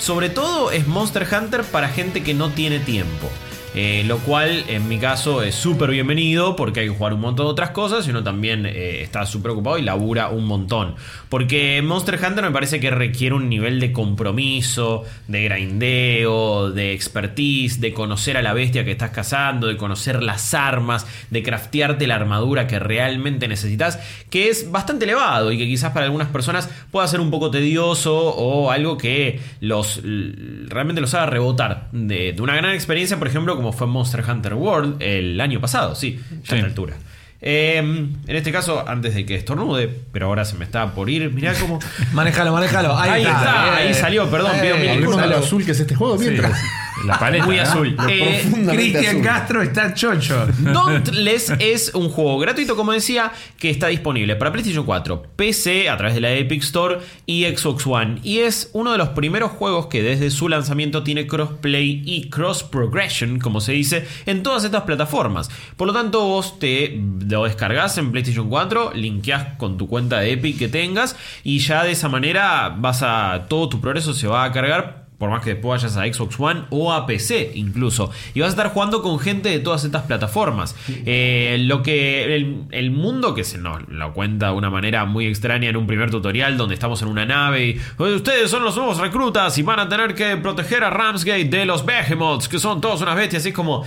sobre 0.01 0.29
todo 0.29 0.71
es 0.71 0.87
Monster 0.87 1.27
Hunter 1.31 1.65
para 1.65 1.89
gente 1.89 2.23
que 2.23 2.35
no 2.35 2.51
tiene 2.51 2.79
tiempo. 2.79 3.31
Eh, 3.79 4.05
lo 4.07 4.17
cual 4.21 4.65
en 4.69 4.89
mi 4.89 4.99
caso 4.99 5.43
es 5.43 5.55
súper 5.55 5.91
bienvenido 5.91 6.57
porque 6.57 6.81
hay 6.81 6.89
que 6.89 6.95
jugar 6.95 7.13
un 7.13 7.21
montón 7.21 7.45
de 7.45 7.53
otras 7.53 7.71
cosas 7.73 8.07
y 8.07 8.11
uno 8.11 8.25
también 8.25 8.65
eh, 8.65 9.03
está 9.03 9.27
súper 9.27 9.51
ocupado 9.51 9.77
y 9.77 9.83
labura 9.83 10.31
un 10.31 10.47
montón. 10.47 10.95
Porque 11.29 11.83
Monster 11.83 12.15
Hunter 12.15 12.43
me 12.43 12.53
parece 12.53 12.81
que 12.81 12.91
requiere 12.91 13.35
un 13.35 13.51
nivel 13.51 13.79
de 13.79 13.93
compromiso, 13.93 15.05
de 15.29 15.45
grindeo, 15.45 16.71
de 16.71 16.95
expertise, 16.95 17.79
de 17.79 17.93
conocer 17.93 18.39
a 18.39 18.43
la 18.43 18.55
bestia 18.55 18.83
que 18.87 18.93
estás 18.93 19.11
cazando, 19.11 19.67
de 19.67 19.77
conocer 19.77 20.23
las 20.23 20.55
armas, 20.55 21.07
de 21.29 21.43
craftearte 21.43 22.07
la 22.07 22.15
armadura 22.15 22.67
que 22.67 22.79
realmente 22.79 23.47
necesitas, 23.47 23.99
que 24.31 24.49
es 24.49 24.71
bastante 24.71 25.05
elevado 25.05 25.53
y 25.53 25.59
que 25.59 25.67
quizás 25.67 25.93
para 25.93 26.07
algunas 26.07 26.29
personas 26.29 26.71
pueda 26.91 27.07
ser 27.09 27.21
un 27.21 27.31
poco 27.31 27.51
tedioso 27.51 28.17
o 28.17 28.71
algo 28.71 28.97
que 28.97 29.39
los 29.61 30.01
realmente 30.03 31.03
los 31.03 31.13
haga 31.13 31.27
rebotar 31.27 31.89
de, 31.93 32.33
de 32.33 32.41
una 32.41 32.57
gran 32.57 32.73
experiencia, 32.73 33.19
por 33.19 33.29
ejemplo, 33.29 33.55
como 33.55 33.66
fue 33.73 33.87
Monster 33.87 34.25
Hunter 34.29 34.55
World 34.55 35.03
el 35.03 35.41
año 35.41 35.61
pasado, 35.61 35.95
sí, 35.95 36.19
ya 36.19 36.37
Sí. 36.45 36.53
a 36.53 36.57
esta 36.57 36.67
altura. 36.69 36.97
Eh, 37.43 37.77
en 37.79 38.35
este 38.37 38.51
caso, 38.51 38.83
antes 38.89 39.15
de 39.15 39.27
que 39.27 39.35
estornude, 39.37 39.89
pero 40.11 40.27
ahora 40.27 40.45
se 40.45 40.57
me 40.57 40.65
está 40.65 40.95
por 40.95 41.11
ir, 41.11 41.31
mirá 41.33 41.53
cómo... 41.61 41.79
Manejalo, 42.13 42.53
manejalo. 42.53 42.97
Ahí, 42.99 43.11
Ahí 43.11 43.23
está, 43.23 43.77
ahí 43.77 43.95
salió, 43.95 44.29
perdón, 44.31 44.53
pido 44.61 44.77
mil 44.77 44.87
Eh, 44.87 44.91
Hablemos 44.93 45.17
de 45.17 45.23
disculpas. 45.23 45.47
azul 45.47 45.65
que 45.65 45.71
es 45.73 45.81
este 45.81 45.95
juego 45.95 46.17
mientras. 46.19 46.59
La 47.05 47.19
paleta. 47.19 47.47
Muy 47.47 47.57
¿no? 47.57 47.63
azul. 47.63 47.97
Eh, 48.09 48.43
Cristian 48.71 49.07
azul. 49.07 49.23
Castro 49.23 49.63
está 49.63 49.95
chocho. 49.95 50.47
Dauntless 50.59 51.53
es 51.59 51.95
un 51.95 52.09
juego 52.09 52.39
gratuito, 52.39 52.77
como 52.77 52.93
decía, 52.93 53.33
que 53.59 53.71
está 53.71 53.89
disponible 53.89 54.37
para 54.37 54.53
PlayStation 54.53 54.85
4, 54.85 55.23
PC 55.37 55.89
a 55.89 55.97
través 55.97 56.15
de 56.15 56.21
la 56.21 56.33
Epic 56.33 56.63
Store 56.63 56.99
y 57.27 57.45
Xbox 57.45 57.87
One. 57.87 58.21
Y 58.23 58.39
es 58.39 58.71
uno 58.73 58.93
de 58.93 58.99
los 58.99 59.11
primeros 59.11 59.53
juegos 59.53 59.87
que 59.87 60.03
desde 60.03 60.31
su 60.31 60.49
lanzamiento 60.49 61.03
tiene 61.03 61.27
crossplay 61.27 62.03
y 62.05 62.29
cross 62.31 62.63
progression, 62.63 63.39
como 63.39 63.61
se 63.61 63.73
dice, 63.73 64.07
en 64.27 64.43
todas 64.43 64.65
estas 64.65 64.83
plataformas. 64.83 65.51
Por 65.77 65.87
lo 65.87 65.93
tanto, 65.93 66.25
vos 66.25 66.59
te 66.59 67.01
lo 67.29 67.45
descargas 67.45 67.99
en 67.99 68.13
PlayStation 68.13 68.49
4, 68.49 68.93
linkeás 68.95 69.57
con 69.59 69.77
tu 69.77 69.87
cuenta 69.89 70.21
de 70.21 70.33
Epic 70.33 70.59
que 70.59 70.69
tengas 70.69 71.17
y 71.45 71.59
ya 71.59 71.85
de 71.85 71.93
esa 71.93 72.09
manera 72.09 72.75
vas 72.77 73.03
a 73.03 73.47
todo 73.49 73.69
tu 73.69 73.81
progreso 73.81 74.15
se 74.15 74.27
va 74.27 74.45
a 74.45 74.53
cargar 74.53 75.06
por 75.19 75.31
más 75.31 75.43
que 75.43 75.55
después 75.55 75.83
vayas 75.83 75.97
a 75.97 76.13
Xbox 76.13 76.39
One 76.39 76.65
o 76.71 76.93
a 76.93 77.07
PC 77.07 77.53
incluso. 77.55 78.11
Y 78.35 78.41
vas 78.41 78.49
a 78.49 78.51
estar 78.51 78.71
jugando 78.73 79.03
con 79.03 79.19
gente 79.19 79.49
de 79.49 79.61
todas 79.61 79.85
estas 79.85 80.03
plataformas. 80.03 80.77
Eh, 80.89 81.57
lo 81.61 81.83
que. 81.83 82.37
El, 82.71 82.91
mundo 82.91 83.35
que 83.35 83.45
se 83.45 83.59
nos 83.59 83.87
lo 83.89 84.13
cuenta 84.13 84.47
de 84.49 84.53
una 84.53 84.71
manera 84.71 85.05
muy 85.05 85.27
extraña 85.27 85.69
en 85.69 85.77
un 85.77 85.87
primer 85.87 86.11
tutorial 86.11 86.57
donde 86.57 86.75
estamos 86.75 87.01
en 87.03 87.09
una 87.09 87.25
nave 87.25 87.67
y. 87.67 87.81
"Oye, 87.99 88.15
Ustedes 88.17 88.51
son 88.51 88.63
los 88.65 88.77
nuevos 88.77 88.99
reclutas 88.99 89.57
y 89.59 89.63
van 89.63 89.81
a 89.81 89.89
tener 89.89 90.15
que 90.15 90.37
proteger 90.37 90.85
a 90.85 90.91
Ramsgate 90.91 91.45
de 91.45 91.67
los 91.67 91.85
Behemoths, 91.85 92.49
que 92.49 92.59
son 92.59 92.81
todos 92.81 93.01
unas 93.03 93.17
bestias. 93.17 93.45
Y 93.47 93.49
es 93.49 93.55
como. 93.55 93.85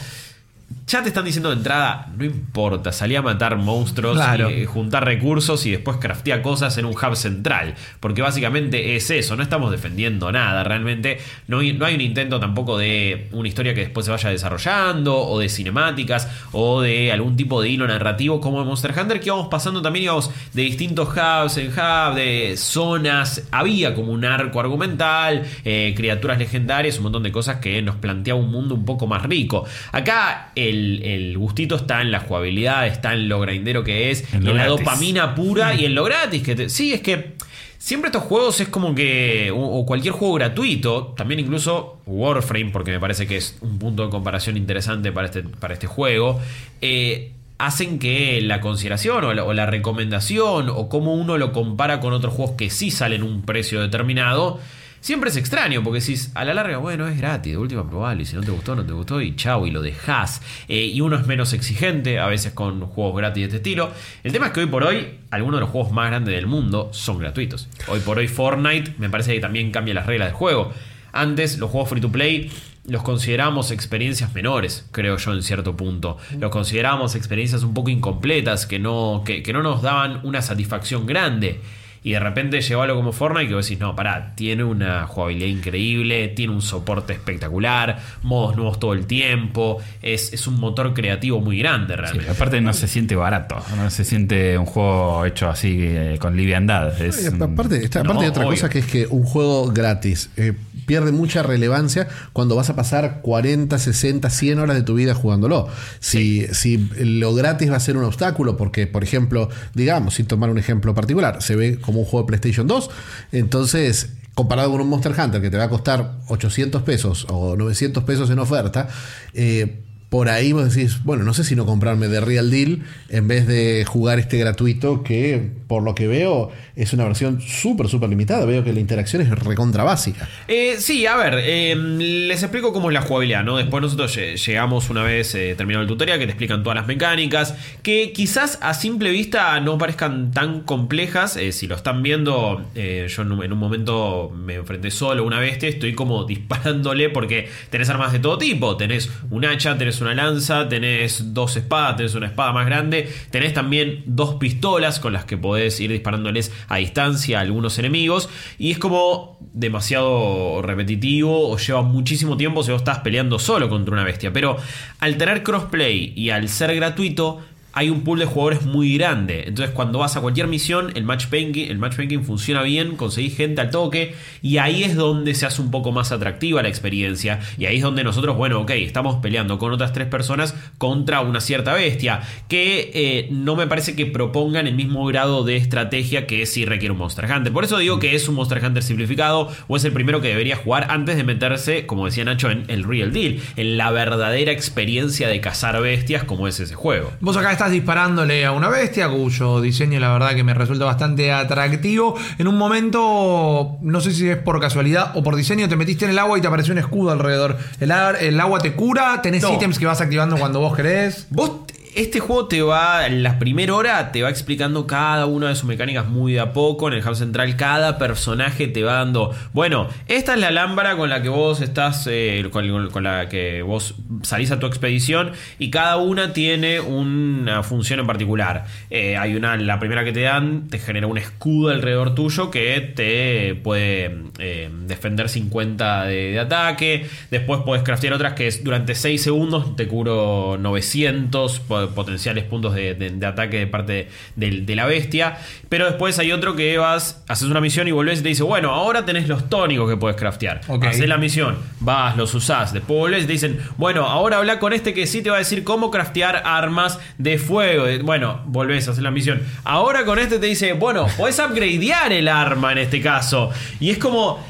Ya 0.87 1.03
te 1.03 1.09
están 1.09 1.23
diciendo 1.25 1.49
de 1.49 1.55
entrada, 1.57 2.11
no 2.17 2.25
importa, 2.25 2.91
salí 2.91 3.15
a 3.15 3.21
matar 3.21 3.57
monstruos, 3.57 4.15
Claro. 4.17 4.49
y, 4.49 4.61
eh, 4.61 4.65
juntar 4.65 5.05
recursos 5.05 5.63
y 5.67 5.71
después 5.71 5.97
craftea 5.97 6.41
cosas 6.41 6.75
en 6.79 6.85
un 6.85 6.93
hub 6.93 7.15
central. 7.15 7.75
Porque 7.99 8.23
básicamente 8.23 8.95
es 8.95 9.11
eso, 9.11 9.35
no 9.35 9.43
estamos 9.43 9.69
defendiendo 9.69 10.31
nada 10.31 10.63
realmente. 10.63 11.19
No 11.47 11.59
hay, 11.59 11.73
no 11.73 11.85
hay 11.85 11.93
un 11.93 12.01
intento 12.01 12.39
tampoco 12.39 12.75
de 12.77 13.27
una 13.33 13.47
historia 13.47 13.75
que 13.75 13.81
después 13.81 14.07
se 14.07 14.11
vaya 14.11 14.31
desarrollando, 14.31 15.15
o 15.15 15.37
de 15.39 15.47
cinemáticas, 15.49 16.27
o 16.53 16.81
de 16.81 17.11
algún 17.11 17.35
tipo 17.37 17.61
de 17.61 17.69
hilo 17.69 17.87
narrativo 17.87 18.41
como 18.41 18.59
en 18.61 18.67
Monster 18.67 18.93
Hunter, 18.99 19.19
que 19.19 19.27
íbamos 19.27 19.47
pasando 19.47 19.83
también 19.83 20.05
íbamos 20.05 20.31
de 20.53 20.63
distintos 20.63 21.09
hubs 21.09 21.57
en 21.57 21.67
hub, 21.67 22.15
de 22.15 22.55
zonas. 22.57 23.43
Había 23.51 23.93
como 23.93 24.11
un 24.11 24.25
arco 24.25 24.59
argumental, 24.59 25.43
eh, 25.63 25.93
criaturas 25.95 26.39
legendarias, 26.39 26.97
un 26.97 27.03
montón 27.03 27.21
de 27.21 27.31
cosas 27.31 27.57
que 27.57 27.79
nos 27.83 27.95
planteaba 27.97 28.39
un 28.39 28.49
mundo 28.49 28.73
un 28.73 28.85
poco 28.85 29.05
más 29.05 29.21
rico. 29.23 29.65
Acá 29.91 30.51
el, 30.67 31.01
el 31.03 31.37
gustito 31.37 31.75
está 31.75 32.01
en 32.01 32.11
la 32.11 32.19
jugabilidad, 32.19 32.87
está 32.87 33.13
en 33.13 33.29
lo 33.29 33.39
grindero 33.39 33.83
que 33.83 34.11
es, 34.11 34.25
En 34.33 34.43
la 34.57 34.63
dopamina 34.85 35.35
pura 35.35 35.73
y 35.75 35.85
en 35.85 35.95
lo 35.95 36.03
gratis. 36.03 36.43
Que 36.43 36.55
te- 36.55 36.69
sí, 36.69 36.93
es 36.93 37.01
que 37.01 37.33
siempre 37.77 38.07
estos 38.09 38.23
juegos 38.23 38.59
es 38.59 38.67
como 38.67 38.93
que, 38.95 39.51
o, 39.51 39.57
o 39.79 39.85
cualquier 39.85 40.13
juego 40.13 40.33
gratuito, 40.35 41.13
también 41.15 41.39
incluso 41.39 41.99
Warframe, 42.05 42.71
porque 42.71 42.91
me 42.91 42.99
parece 42.99 43.25
que 43.27 43.37
es 43.37 43.57
un 43.61 43.79
punto 43.79 44.03
de 44.03 44.09
comparación 44.09 44.57
interesante 44.57 45.11
para 45.11 45.27
este, 45.27 45.43
para 45.43 45.73
este 45.73 45.87
juego, 45.87 46.39
eh, 46.81 47.31
hacen 47.57 47.99
que 47.99 48.39
la 48.41 48.61
consideración 48.61 49.23
o 49.25 49.33
la, 49.33 49.43
o 49.43 49.53
la 49.53 49.65
recomendación 49.65 50.69
o 50.69 50.87
cómo 50.89 51.13
uno 51.13 51.37
lo 51.37 51.51
compara 51.51 51.99
con 51.99 52.13
otros 52.13 52.33
juegos 52.33 52.55
que 52.55 52.69
sí 52.69 52.89
salen 52.91 53.21
un 53.23 53.41
precio 53.43 53.81
determinado. 53.81 54.59
Siempre 55.01 55.29
es 55.29 55.37
extraño 55.37 55.83
porque 55.83 55.99
decís, 56.01 56.31
a 56.35 56.43
la 56.43 56.53
larga, 56.53 56.77
bueno, 56.77 57.07
es 57.07 57.17
gratis, 57.17 57.53
de 57.53 57.57
última 57.57 57.89
probable, 57.89 58.23
y 58.23 58.25
si 58.25 58.35
no 58.35 58.41
te 58.41 58.51
gustó, 58.51 58.75
no 58.75 58.85
te 58.85 58.91
gustó, 58.91 59.21
y 59.21 59.35
chau, 59.35 59.65
y 59.65 59.71
lo 59.71 59.81
dejás. 59.81 60.41
Eh, 60.67 60.85
y 60.85 60.99
uno 61.01 61.17
es 61.17 61.25
menos 61.25 61.53
exigente, 61.53 62.19
a 62.19 62.27
veces 62.27 62.53
con 62.53 62.81
juegos 62.81 63.15
gratis 63.17 63.41
de 63.41 63.45
este 63.45 63.57
estilo. 63.57 63.91
El 64.23 64.31
tema 64.31 64.47
es 64.47 64.51
que 64.51 64.59
hoy 64.59 64.65
por 64.65 64.83
hoy, 64.83 65.19
algunos 65.31 65.59
de 65.59 65.61
los 65.61 65.69
juegos 65.69 65.91
más 65.91 66.09
grandes 66.09 66.35
del 66.35 66.47
mundo 66.47 66.89
son 66.91 67.17
gratuitos. 67.17 67.69
Hoy 67.87 67.99
por 68.01 68.17
hoy, 68.17 68.27
Fortnite 68.27 68.95
me 68.97 69.09
parece 69.09 69.33
que 69.33 69.39
también 69.39 69.71
cambia 69.71 69.93
las 69.93 70.05
reglas 70.05 70.29
del 70.29 70.35
juego. 70.35 70.73
Antes, 71.11 71.57
los 71.57 71.71
juegos 71.71 71.89
free 71.89 72.01
to 72.01 72.11
play 72.11 72.51
los 72.85 73.03
consideramos 73.03 73.71
experiencias 73.71 74.33
menores, 74.33 74.87
creo 74.91 75.17
yo, 75.17 75.33
en 75.33 75.43
cierto 75.43 75.77
punto. 75.77 76.17
Los 76.39 76.49
consideramos 76.49 77.15
experiencias 77.15 77.63
un 77.63 77.73
poco 77.73 77.89
incompletas, 77.89 78.65
que 78.65 78.79
no, 78.79 79.23
que, 79.25 79.43
que 79.43 79.53
no 79.53 79.61
nos 79.61 79.81
daban 79.81 80.21
una 80.23 80.41
satisfacción 80.41 81.05
grande. 81.05 81.61
Y 82.03 82.11
de 82.11 82.19
repente 82.19 82.61
llegó 82.61 82.81
algo 82.81 82.95
como 82.95 83.11
Fortnite 83.11 83.49
que 83.49 83.55
vos 83.55 83.65
decís, 83.67 83.79
no, 83.79 83.95
pará, 83.95 84.33
tiene 84.35 84.63
una 84.63 85.05
jugabilidad 85.05 85.47
increíble, 85.47 86.29
tiene 86.29 86.53
un 86.53 86.61
soporte 86.61 87.13
espectacular, 87.13 87.99
modos 88.23 88.55
nuevos 88.55 88.79
todo 88.79 88.93
el 88.93 89.05
tiempo, 89.05 89.79
es, 90.01 90.31
es 90.33 90.47
un 90.47 90.59
motor 90.59 90.93
creativo 90.93 91.41
muy 91.41 91.59
grande 91.59 91.95
Sí, 91.95 91.99
realmente. 92.01 92.31
aparte 92.31 92.61
no 92.61 92.73
se 92.73 92.87
siente 92.87 93.15
barato, 93.15 93.57
no 93.75 93.89
se 93.89 94.05
siente 94.05 94.57
un 94.57 94.65
juego 94.65 95.25
hecho 95.25 95.49
así 95.49 95.77
eh, 95.81 96.17
con 96.19 96.35
liviandad. 96.37 97.01
Es, 97.01 97.27
Aparte, 97.33 97.83
está- 97.83 98.03
No, 98.03 98.11
aparte 98.11 98.25
hay 98.25 98.29
otra 98.31 98.43
obvio. 98.43 98.51
cosa 98.55 98.69
que 98.69 98.79
es 98.79 98.85
que 98.85 99.05
un 99.07 99.23
juego 99.23 99.67
gratis 99.71 100.29
eh, 100.37 100.53
pierde 100.89 101.11
mucha 101.11 101.43
relevancia 101.43 102.07
cuando 102.33 102.55
vas 102.55 102.71
a 102.71 102.75
pasar 102.75 103.21
40, 103.21 103.77
60, 103.77 104.27
100 104.27 104.57
horas 104.57 104.75
de 104.75 104.81
tu 104.81 104.95
vida 104.95 105.13
jugándolo. 105.13 105.67
Si, 105.99 106.47
si 106.51 106.77
lo 106.97 107.35
gratis 107.35 107.71
va 107.71 107.75
a 107.75 107.79
ser 107.79 107.95
un 107.95 108.05
obstáculo, 108.05 108.57
porque, 108.57 108.87
por 108.87 109.03
ejemplo, 109.03 109.49
digamos, 109.75 110.15
sin 110.15 110.25
tomar 110.25 110.49
un 110.49 110.57
ejemplo 110.57 110.95
particular, 110.95 111.43
se 111.43 111.55
ve 111.55 111.79
como 111.79 111.99
un 111.99 112.05
juego 112.05 112.23
de 112.23 112.27
PlayStation 112.29 112.65
2, 112.65 112.89
entonces 113.33 114.13
comparado 114.33 114.71
con 114.71 114.81
un 114.81 114.89
Monster 114.89 115.13
Hunter 115.15 115.39
que 115.43 115.51
te 115.51 115.57
va 115.57 115.65
a 115.65 115.69
costar 115.69 116.21
800 116.27 116.81
pesos 116.81 117.27
o 117.29 117.55
900 117.55 118.03
pesos 118.03 118.31
en 118.31 118.39
oferta, 118.39 118.87
eh, 119.35 119.83
por 120.09 120.27
ahí 120.29 120.53
vos 120.53 120.73
decís, 120.73 121.03
bueno, 121.03 121.23
no 121.23 121.33
sé 121.35 121.43
si 121.43 121.55
no 121.55 121.65
comprarme 121.67 122.07
de 122.07 122.19
Real 122.19 122.49
Deal 122.49 122.79
en 123.09 123.27
vez 123.27 123.45
de 123.45 123.85
jugar 123.87 124.17
este 124.17 124.37
gratuito 124.39 125.03
que, 125.03 125.51
por 125.67 125.83
lo 125.83 125.93
que 125.93 126.07
veo, 126.07 126.51
es 126.75 126.93
una 126.93 127.03
versión 127.05 127.41
súper, 127.41 127.87
súper 127.89 128.09
limitada. 128.09 128.43
Veo 128.45 128.63
que 128.63 128.73
la 128.73 128.79
interacción 128.79 129.21
es 129.21 129.29
recontra 129.29 129.83
básica. 129.83 130.27
Eh, 130.47 130.77
sí, 130.79 131.05
a 131.05 131.15
ver, 131.15 131.35
eh, 131.43 131.75
les 131.75 132.41
explico 132.41 132.73
cómo 132.73 132.89
es 132.89 132.93
la 132.95 133.01
jugabilidad, 133.01 133.43
¿no? 133.43 133.57
Después 133.57 133.81
nosotros 133.83 134.17
lle- 134.17 134.35
llegamos 134.43 134.89
una 134.89 135.03
vez 135.03 135.35
eh, 135.35 135.53
terminado 135.55 135.83
el 135.83 135.87
tutorial 135.87 136.17
que 136.17 136.25
te 136.25 136.31
explican 136.31 136.63
todas 136.63 136.75
las 136.77 136.87
mecánicas, 136.87 137.53
que 137.83 138.11
quizás 138.11 138.57
a 138.61 138.73
simple 138.73 139.11
vista 139.11 139.59
no 139.59 139.77
parezcan 139.77 140.31
tan 140.31 140.61
complejas. 140.61 141.37
eh, 141.37 141.51
si 141.51 141.67
lo 141.67 141.75
están 141.75 142.01
viendo, 142.01 142.65
yo 142.75 143.21
en 143.21 143.31
un, 143.31 143.43
en 143.43 143.53
un 143.53 143.59
momento 143.59 144.31
me 144.35 144.55
enfrenté 144.55 144.89
solo 144.89 145.23
una 145.23 145.39
bestia, 145.39 145.69
estoy 145.69 145.93
como 145.93 146.23
disparándole 146.23 147.09
porque 147.09 147.47
tenés 147.69 147.89
armas 147.89 148.11
de 148.11 148.19
todo 148.19 148.37
tipo. 148.39 148.75
Tenés 148.77 149.09
un 149.29 149.45
hacha, 149.45 149.77
tenés 149.77 149.98
una 150.01 150.13
lanza, 150.13 150.67
tenés 150.69 151.33
dos 151.33 151.55
espadas, 151.55 151.97
tenés 151.97 152.15
una 152.15 152.27
espada 152.27 152.51
más 152.53 152.65
grande, 152.65 153.09
tenés 153.31 153.53
también 153.53 154.03
dos 154.05 154.35
pistolas 154.35 154.99
con 154.99 155.13
las 155.13 155.25
que 155.25 155.37
podés 155.37 155.79
ir 155.79 155.91
disparándoles 155.91 156.51
a 156.67 156.77
distancia 156.77 157.39
a 157.39 157.41
algunos 157.41 157.77
enemigos. 157.79 158.29
Y 158.57 158.71
es 158.71 158.79
como 158.79 159.37
demasiado 159.53 160.61
repetitivo 160.61 161.49
o 161.49 161.57
lleva 161.57 161.81
muchísimo 161.81 162.37
tiempo 162.37 162.63
si 162.63 162.71
vos 162.71 162.81
estás 162.81 162.99
peleando 162.99 163.39
solo 163.39 163.69
contra 163.69 163.93
una 163.93 164.03
bestia. 164.03 164.31
Pero 164.33 164.57
al 164.99 165.17
tener 165.17 165.43
crossplay 165.43 166.13
y 166.15 166.29
al 166.29 166.49
ser 166.49 166.75
gratuito, 166.75 167.41
hay 167.73 167.89
un 167.89 168.01
pool 168.01 168.19
de 168.19 168.25
jugadores 168.25 168.65
muy 168.65 168.97
grande. 168.97 169.43
Entonces, 169.47 169.73
cuando 169.73 169.99
vas 169.99 170.17
a 170.17 170.21
cualquier 170.21 170.47
misión, 170.47 170.91
el 170.95 171.03
matchmaking, 171.03 171.69
el 171.69 171.77
matchmaking 171.77 172.23
funciona 172.23 172.63
bien, 172.63 172.95
conseguís 172.95 173.37
gente 173.37 173.61
al 173.61 173.69
toque, 173.69 174.15
y 174.41 174.57
ahí 174.57 174.83
es 174.83 174.95
donde 174.95 175.33
se 175.35 175.45
hace 175.45 175.61
un 175.61 175.71
poco 175.71 175.91
más 175.91 176.11
atractiva 176.11 176.61
la 176.63 176.69
experiencia. 176.69 177.39
Y 177.57 177.65
ahí 177.65 177.77
es 177.77 177.83
donde 177.83 178.03
nosotros, 178.03 178.35
bueno, 178.37 178.59
ok, 178.61 178.71
estamos 178.71 179.17
peleando 179.21 179.59
con 179.59 179.71
otras 179.71 179.93
tres 179.93 180.07
personas 180.07 180.55
contra 180.77 181.21
una 181.21 181.41
cierta 181.41 181.73
bestia. 181.73 182.21
Que 182.47 182.91
eh, 182.93 183.27
no 183.31 183.55
me 183.55 183.67
parece 183.67 183.95
que 183.95 184.05
propongan 184.05 184.67
el 184.67 184.75
mismo 184.75 185.05
grado 185.05 185.43
de 185.43 185.55
estrategia 185.55 186.27
que 186.27 186.45
si 186.45 186.65
requiere 186.65 186.93
un 186.93 186.97
Monster 186.99 187.25
Hunter. 187.31 187.53
Por 187.53 187.63
eso 187.63 187.77
digo 187.77 187.99
que 187.99 188.15
es 188.15 188.27
un 188.27 188.35
Monster 188.35 188.63
Hunter 188.63 188.83
simplificado, 188.83 189.51
o 189.67 189.77
es 189.77 189.85
el 189.85 189.91
primero 189.91 190.21
que 190.21 190.29
debería 190.29 190.55
jugar 190.55 190.87
antes 190.89 191.17
de 191.17 191.23
meterse, 191.23 191.85
como 191.85 192.05
decía 192.05 192.25
Nacho, 192.25 192.49
en 192.49 192.65
el 192.67 192.83
Real 192.83 193.13
Deal, 193.13 193.39
en 193.55 193.77
la 193.77 193.91
verdadera 193.91 194.51
experiencia 194.51 195.27
de 195.27 195.39
cazar 195.39 195.79
bestias 195.81 196.23
como 196.23 196.47
es 196.47 196.59
ese 196.59 196.75
juego. 196.75 197.11
Vos 197.19 197.37
acá 197.37 197.51
estás 197.59 197.73
disparándole 197.73 198.45
a 198.45 198.53
una 198.53 198.69
bestia 198.69 199.09
cuyo 199.09 199.59
diseño 199.59 199.99
la 199.99 200.13
verdad 200.13 200.33
que 200.33 200.45
me 200.45 200.53
resulta 200.53 200.85
bastante 200.85 201.33
atractivo. 201.33 202.15
En 202.37 202.47
un 202.47 202.57
momento, 202.57 203.77
no 203.81 203.99
sé 203.99 204.13
si 204.13 204.29
es 204.29 204.37
por 204.37 204.61
casualidad 204.61 205.11
o 205.15 205.23
por 205.23 205.35
diseño, 205.35 205.67
te 205.67 205.75
metiste 205.75 206.05
en 206.05 206.11
el 206.11 206.19
agua 206.19 206.37
y 206.37 206.41
te 206.41 206.47
apareció 206.47 206.71
un 206.71 206.77
escudo 206.79 207.11
alrededor. 207.11 207.57
El, 207.81 208.39
agua 208.39 208.59
te 208.59 208.71
cura, 208.75 209.21
tenés 209.21 209.43
No. 209.43 209.53
ítems 209.55 209.77
que 209.77 209.85
vas 209.85 209.99
activando 209.99 210.37
cuando 210.37 210.61
vos 210.61 210.73
querés. 210.73 211.27
Vos, 211.31 211.51
este 211.95 212.19
juego 212.19 212.47
te 212.47 212.61
va, 212.61 213.07
en 213.07 213.23
la 213.23 213.39
primera 213.39 213.73
hora, 213.73 214.11
te 214.11 214.21
va 214.21 214.29
explicando 214.29 214.85
cada 214.85 215.25
una 215.25 215.49
de 215.49 215.55
sus 215.55 215.65
mecánicas 215.65 216.07
muy 216.07 216.33
de 216.33 216.39
a 216.39 216.53
poco. 216.53 216.87
En 216.87 216.93
el 216.93 217.07
hub 217.07 217.15
central, 217.15 217.55
cada 217.55 217.97
personaje 217.97 218.67
te 218.67 218.83
va 218.83 218.93
dando. 218.93 219.33
Bueno, 219.53 219.87
esta 220.07 220.33
es 220.33 220.39
la 220.39 220.51
lámpara 220.51 220.95
con 220.95 221.09
la 221.09 221.21
que 221.21 221.29
vos 221.29 221.61
estás, 221.61 222.07
eh, 222.09 222.47
con, 222.51 222.89
con 222.89 223.03
la 223.03 223.27
que 223.29 223.61
vos 223.61 223.95
salís 224.21 224.51
a 224.51 224.59
tu 224.59 224.67
expedición. 224.67 225.31
Y 225.57 225.71
cada 225.71 225.97
una 225.97 226.33
tiene 226.33 226.79
una 226.79 227.63
función 227.63 227.99
en 227.99 228.07
particular. 228.07 228.65
Eh, 228.89 229.17
hay 229.17 229.35
una, 229.35 229.57
la 229.57 229.79
primera 229.79 230.03
que 230.03 230.11
te 230.11 230.21
dan, 230.21 230.67
te 230.69 230.79
genera 230.79 231.07
un 231.07 231.17
escudo 231.17 231.69
alrededor 231.69 232.15
tuyo 232.15 232.51
que 232.51 232.79
te 232.81 233.55
puede 233.55 234.15
eh, 234.37 234.69
defender 234.85 235.29
50 235.29 236.05
de, 236.05 236.39
ataque. 236.39 237.07
Después 237.31 237.61
podés 237.61 237.83
craftear 237.83 238.13
otras 238.13 238.33
que 238.33 238.49
durante 238.63 238.95
6 238.95 239.21
segundos 239.21 239.75
te 239.75 239.87
curo 239.87 240.57
900 240.59 241.59
por 241.61 241.78
5 241.81 241.95
potenciales 241.95 242.43
puntos 242.45 242.73
de, 242.75 242.93
de- 242.95 243.09
de 243.11 243.25
ataque 243.25 243.57
de 243.59 243.67
parte 243.67 244.07
del- 244.35 244.65
de, 244.65 244.75
la 244.75 244.85
bestia. 244.85 245.37
Pero 245.69 245.85
después 245.85 246.17
hay 246.19 246.31
otro 246.31 246.55
que 246.55 246.77
vas, 246.77 247.23
haces 247.27 247.47
una 247.47 247.61
misión 247.61 247.87
y 247.87 247.91
volvés 247.91 248.19
y 248.19 248.23
te 248.23 248.29
dice, 248.29 248.43
bueno, 248.43 248.71
ahora 248.71 249.05
tenés 249.05 249.27
los 249.27 249.49
tónicos 249.49 249.89
que 249.89 249.97
puedes 249.97 250.17
craftear. 250.17 250.61
Ok. 250.67 250.85
Haces 250.85 251.07
la 251.07 251.17
misión, 251.17 251.57
vas, 251.79 252.15
los 252.17 252.33
usás, 252.33 252.73
después 252.73 252.97
volvés 252.99 253.23
y 253.23 253.27
te 253.27 253.33
dicen, 253.33 253.59
bueno, 253.77 254.05
ahora 254.05 254.37
habla 254.37 254.59
con 254.59 254.73
este 254.73 254.93
que 254.93 255.07
sí 255.07 255.21
te 255.21 255.29
va 255.29 255.37
a 255.37 255.39
decir 255.39 255.63
cómo 255.63 255.91
craftear 255.91 256.41
armas 256.45 256.99
de 257.17 257.37
fuego. 257.37 257.85
Eh, 257.87 257.99
Bueno, 257.99 258.41
volvés 258.45 258.87
a 258.87 258.91
hacer 258.91 259.03
la 259.03 259.11
misión. 259.11 259.41
Ahora 259.63 260.05
con 260.05 260.19
este 260.19 260.39
te 260.39 260.45
dice, 260.47 260.73
bueno, 260.73 261.07
podés 261.17 261.39
upgradear 261.39 262.11
el 262.13 262.27
arma 262.27 262.71
en 262.71 262.79
este 262.79 263.01
caso. 263.01 263.51
Y 263.79 263.89
es 263.91 263.97
como... 263.97 264.43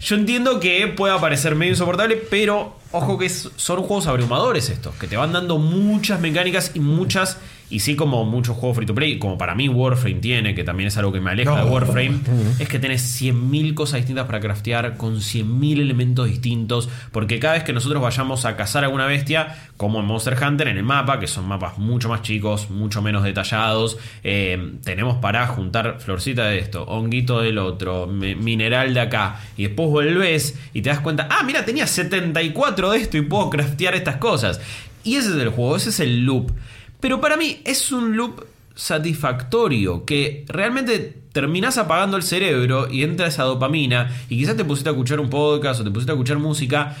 Yo 0.00 0.16
entiendo 0.16 0.58
que 0.58 0.88
pueda 0.88 1.20
parecer 1.20 1.54
medio 1.54 1.74
insoportable, 1.74 2.16
pero 2.28 2.76
ojo 2.92 3.18
que 3.18 3.26
es- 3.26 3.48
son 3.56 3.82
juegos 3.82 4.06
abrumadores 4.06 4.68
estos, 4.70 4.94
que 4.96 5.06
te 5.06 5.16
van 5.16 5.32
dando 5.32 5.58
muchas 5.58 6.20
mecánicas 6.20 6.70
y 6.74 6.80
muchas, 6.80 7.38
y 7.72 7.80
sí 7.80 7.96
como 7.96 8.24
muchos 8.24 8.56
juegos 8.56 8.76
free 8.76 8.86
to 8.86 8.94
play, 8.94 9.18
como 9.18 9.38
para 9.38 9.54
mí 9.54 9.68
Warframe 9.68 10.16
tiene, 10.20 10.54
que 10.54 10.62
también 10.62 10.88
es 10.88 10.96
algo 10.98 11.10
que 11.12 11.20
me 11.20 11.30
aleja 11.30 11.50
No. 11.50 11.64
de 11.64 11.70
Warframe, 11.70 12.18
es 12.58 12.68
que 12.68 12.78
tenés 12.78 13.02
100.000 13.20 13.74
cosas 13.74 13.96
distintas 14.00 14.26
para 14.26 14.40
craftear, 14.40 14.96
con 14.96 15.16
100.000 15.20 15.80
elementos 15.80 16.26
distintos, 16.28 16.88
porque 17.12 17.38
cada 17.40 17.54
vez 17.54 17.64
que 17.64 17.72
nosotros 17.72 18.02
vayamos 18.02 18.44
a 18.44 18.56
cazar 18.56 18.84
alguna 18.84 19.06
bestia, 19.06 19.56
como 19.76 20.00
en 20.00 20.04
Monster 20.06 20.36
Hunter, 20.40 20.68
en 20.68 20.76
el 20.76 20.82
mapa, 20.84 21.18
que 21.18 21.26
son 21.26 21.46
mapas 21.48 21.78
mucho 21.78 22.08
más 22.08 22.22
chicos, 22.22 22.68
mucho 22.70 23.00
menos 23.02 23.24
detallados, 23.24 23.96
eh, 24.22 24.74
tenemos 24.84 25.16
para 25.16 25.46
juntar 25.46 25.96
florcita 25.98 26.44
de 26.46 26.58
esto, 26.58 26.84
honguito 26.84 27.40
del 27.40 27.58
otro, 27.58 28.06
mi- 28.06 28.34
mineral 28.34 28.92
de 28.92 29.00
acá, 29.00 29.40
y 29.56 29.62
después 29.64 29.88
volvés 29.88 30.58
y 30.74 30.82
te 30.82 30.90
das 30.90 31.00
cuenta, 31.00 31.26
ah, 31.30 31.42
mira, 31.44 31.64
tenía 31.64 31.86
74 31.86 32.90
de 32.90 32.98
esto 32.98 33.16
y 33.16 33.22
puedo 33.22 33.48
craftear 33.50 33.94
estas 33.94 34.16
cosas. 34.16 34.60
Y 35.04 35.16
ese 35.16 35.30
es 35.30 35.36
el 35.36 35.48
juego, 35.48 35.76
ese 35.76 35.88
es 35.90 36.00
el 36.00 36.24
loop. 36.24 36.52
Pero 37.02 37.20
para 37.20 37.36
mí 37.36 37.60
es 37.64 37.90
un 37.90 38.16
loop 38.16 38.46
satisfactorio, 38.76 40.04
que 40.04 40.44
realmente 40.46 41.18
terminás 41.32 41.76
apagando 41.76 42.16
el 42.16 42.22
cerebro 42.22 42.88
y 42.88 43.02
entra 43.02 43.26
esa 43.26 43.42
dopamina 43.42 44.08
y 44.28 44.38
quizás 44.38 44.56
te 44.56 44.64
pusiste 44.64 44.88
a 44.88 44.92
escuchar 44.92 45.18
un 45.18 45.28
podcast 45.28 45.80
o 45.80 45.84
te 45.84 45.90
pusiste 45.90 46.12
a 46.12 46.14
escuchar 46.14 46.38
música 46.38 46.96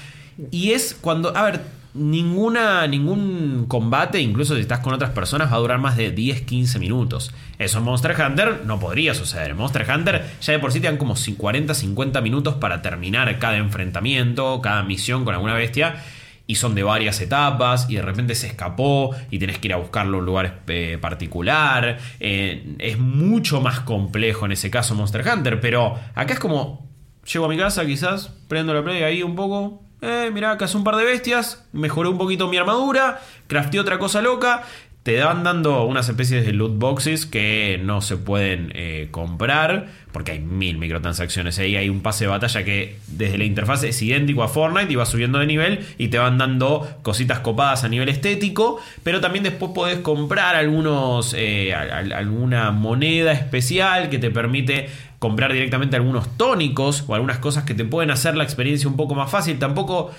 y 0.50 0.72
es 0.72 0.98
cuando, 1.00 1.36
a 1.36 1.44
ver, 1.44 1.60
ninguna 1.94 2.84
ningún 2.88 3.66
combate, 3.68 4.20
incluso 4.20 4.56
si 4.56 4.62
estás 4.62 4.80
con 4.80 4.92
otras 4.92 5.10
personas, 5.10 5.52
va 5.52 5.56
a 5.56 5.60
durar 5.60 5.78
más 5.78 5.96
de 5.96 6.10
10, 6.10 6.42
15 6.42 6.80
minutos. 6.80 7.32
Eso 7.60 7.78
en 7.78 7.84
Monster 7.84 8.16
Hunter 8.20 8.62
no 8.66 8.80
podría 8.80 9.14
suceder. 9.14 9.52
En 9.52 9.56
Monster 9.56 9.86
Hunter 9.88 10.24
ya 10.40 10.52
de 10.52 10.58
por 10.58 10.72
sí 10.72 10.80
te 10.80 10.88
dan 10.88 10.96
como 10.96 11.14
40, 11.14 11.74
50 11.74 12.20
minutos 12.22 12.56
para 12.56 12.82
terminar 12.82 13.38
cada 13.38 13.56
enfrentamiento, 13.56 14.60
cada 14.62 14.82
misión 14.82 15.24
con 15.24 15.36
alguna 15.36 15.54
bestia 15.54 16.02
y 16.46 16.56
son 16.56 16.74
de 16.74 16.82
varias 16.82 17.20
etapas 17.20 17.86
y 17.88 17.96
de 17.96 18.02
repente 18.02 18.34
se 18.34 18.46
escapó 18.46 19.14
y 19.30 19.38
tenés 19.38 19.58
que 19.58 19.68
ir 19.68 19.74
a 19.74 19.76
buscarlo 19.76 20.18
en 20.18 20.20
un 20.20 20.26
lugar 20.26 20.62
eh, 20.66 20.98
particular. 21.00 21.98
Eh, 22.20 22.76
es 22.78 22.98
mucho 22.98 23.60
más 23.60 23.80
complejo 23.80 24.46
en 24.46 24.52
ese 24.52 24.70
caso 24.70 24.94
Monster 24.94 25.26
Hunter, 25.26 25.60
pero 25.60 25.98
acá 26.14 26.34
es 26.34 26.40
como, 26.40 26.88
llego 27.30 27.46
a 27.46 27.48
mi 27.48 27.56
casa 27.56 27.86
quizás, 27.86 28.32
prendo 28.48 28.74
la 28.74 28.82
play 28.82 29.02
ahí 29.02 29.22
un 29.22 29.34
poco. 29.34 29.82
Eh, 30.00 30.30
mirá, 30.32 30.58
cazé 30.58 30.76
un 30.76 30.84
par 30.84 30.96
de 30.96 31.04
bestias, 31.04 31.64
mejoré 31.72 32.08
un 32.08 32.18
poquito 32.18 32.48
mi 32.48 32.56
armadura, 32.56 33.20
crafté 33.46 33.78
otra 33.78 33.98
cosa 33.98 34.20
loca. 34.20 34.64
Te 35.02 35.20
van 35.20 35.42
dando 35.42 35.84
unas 35.84 36.08
especies 36.08 36.46
de 36.46 36.52
loot 36.52 36.78
boxes 36.78 37.26
que 37.26 37.80
no 37.82 38.00
se 38.02 38.16
pueden 38.16 38.70
eh, 38.76 39.08
comprar 39.10 39.88
porque 40.12 40.30
hay 40.30 40.38
mil 40.38 40.78
microtransacciones 40.78 41.58
ahí. 41.58 41.74
Hay 41.74 41.88
un 41.88 42.02
pase 42.02 42.24
de 42.24 42.28
batalla 42.30 42.62
que 42.64 42.98
desde 43.08 43.36
la 43.36 43.44
interfaz 43.44 43.82
es 43.82 44.00
idéntico 44.00 44.44
a 44.44 44.48
Fortnite 44.48 44.92
y 44.92 44.94
va 44.94 45.04
subiendo 45.04 45.40
de 45.40 45.46
nivel 45.46 45.80
y 45.98 46.06
te 46.06 46.18
van 46.18 46.38
dando 46.38 46.88
cositas 47.02 47.40
copadas 47.40 47.82
a 47.82 47.88
nivel 47.88 48.10
estético. 48.10 48.78
Pero 49.02 49.20
también 49.20 49.42
después 49.42 49.72
podés 49.74 49.98
comprar 49.98 50.54
algunos 50.54 51.34
eh, 51.36 51.74
al- 51.74 51.90
al- 51.90 52.12
alguna 52.12 52.70
moneda 52.70 53.32
especial 53.32 54.08
que 54.08 54.18
te 54.18 54.30
permite 54.30 54.88
comprar 55.18 55.52
directamente 55.52 55.96
algunos 55.96 56.36
tónicos 56.36 57.04
o 57.08 57.14
algunas 57.16 57.38
cosas 57.38 57.64
que 57.64 57.74
te 57.74 57.84
pueden 57.84 58.10
hacer 58.12 58.36
la 58.36 58.44
experiencia 58.44 58.88
un 58.88 58.96
poco 58.96 59.14
más 59.16 59.30
fácil. 59.30 59.58
Tampoco 59.58 60.12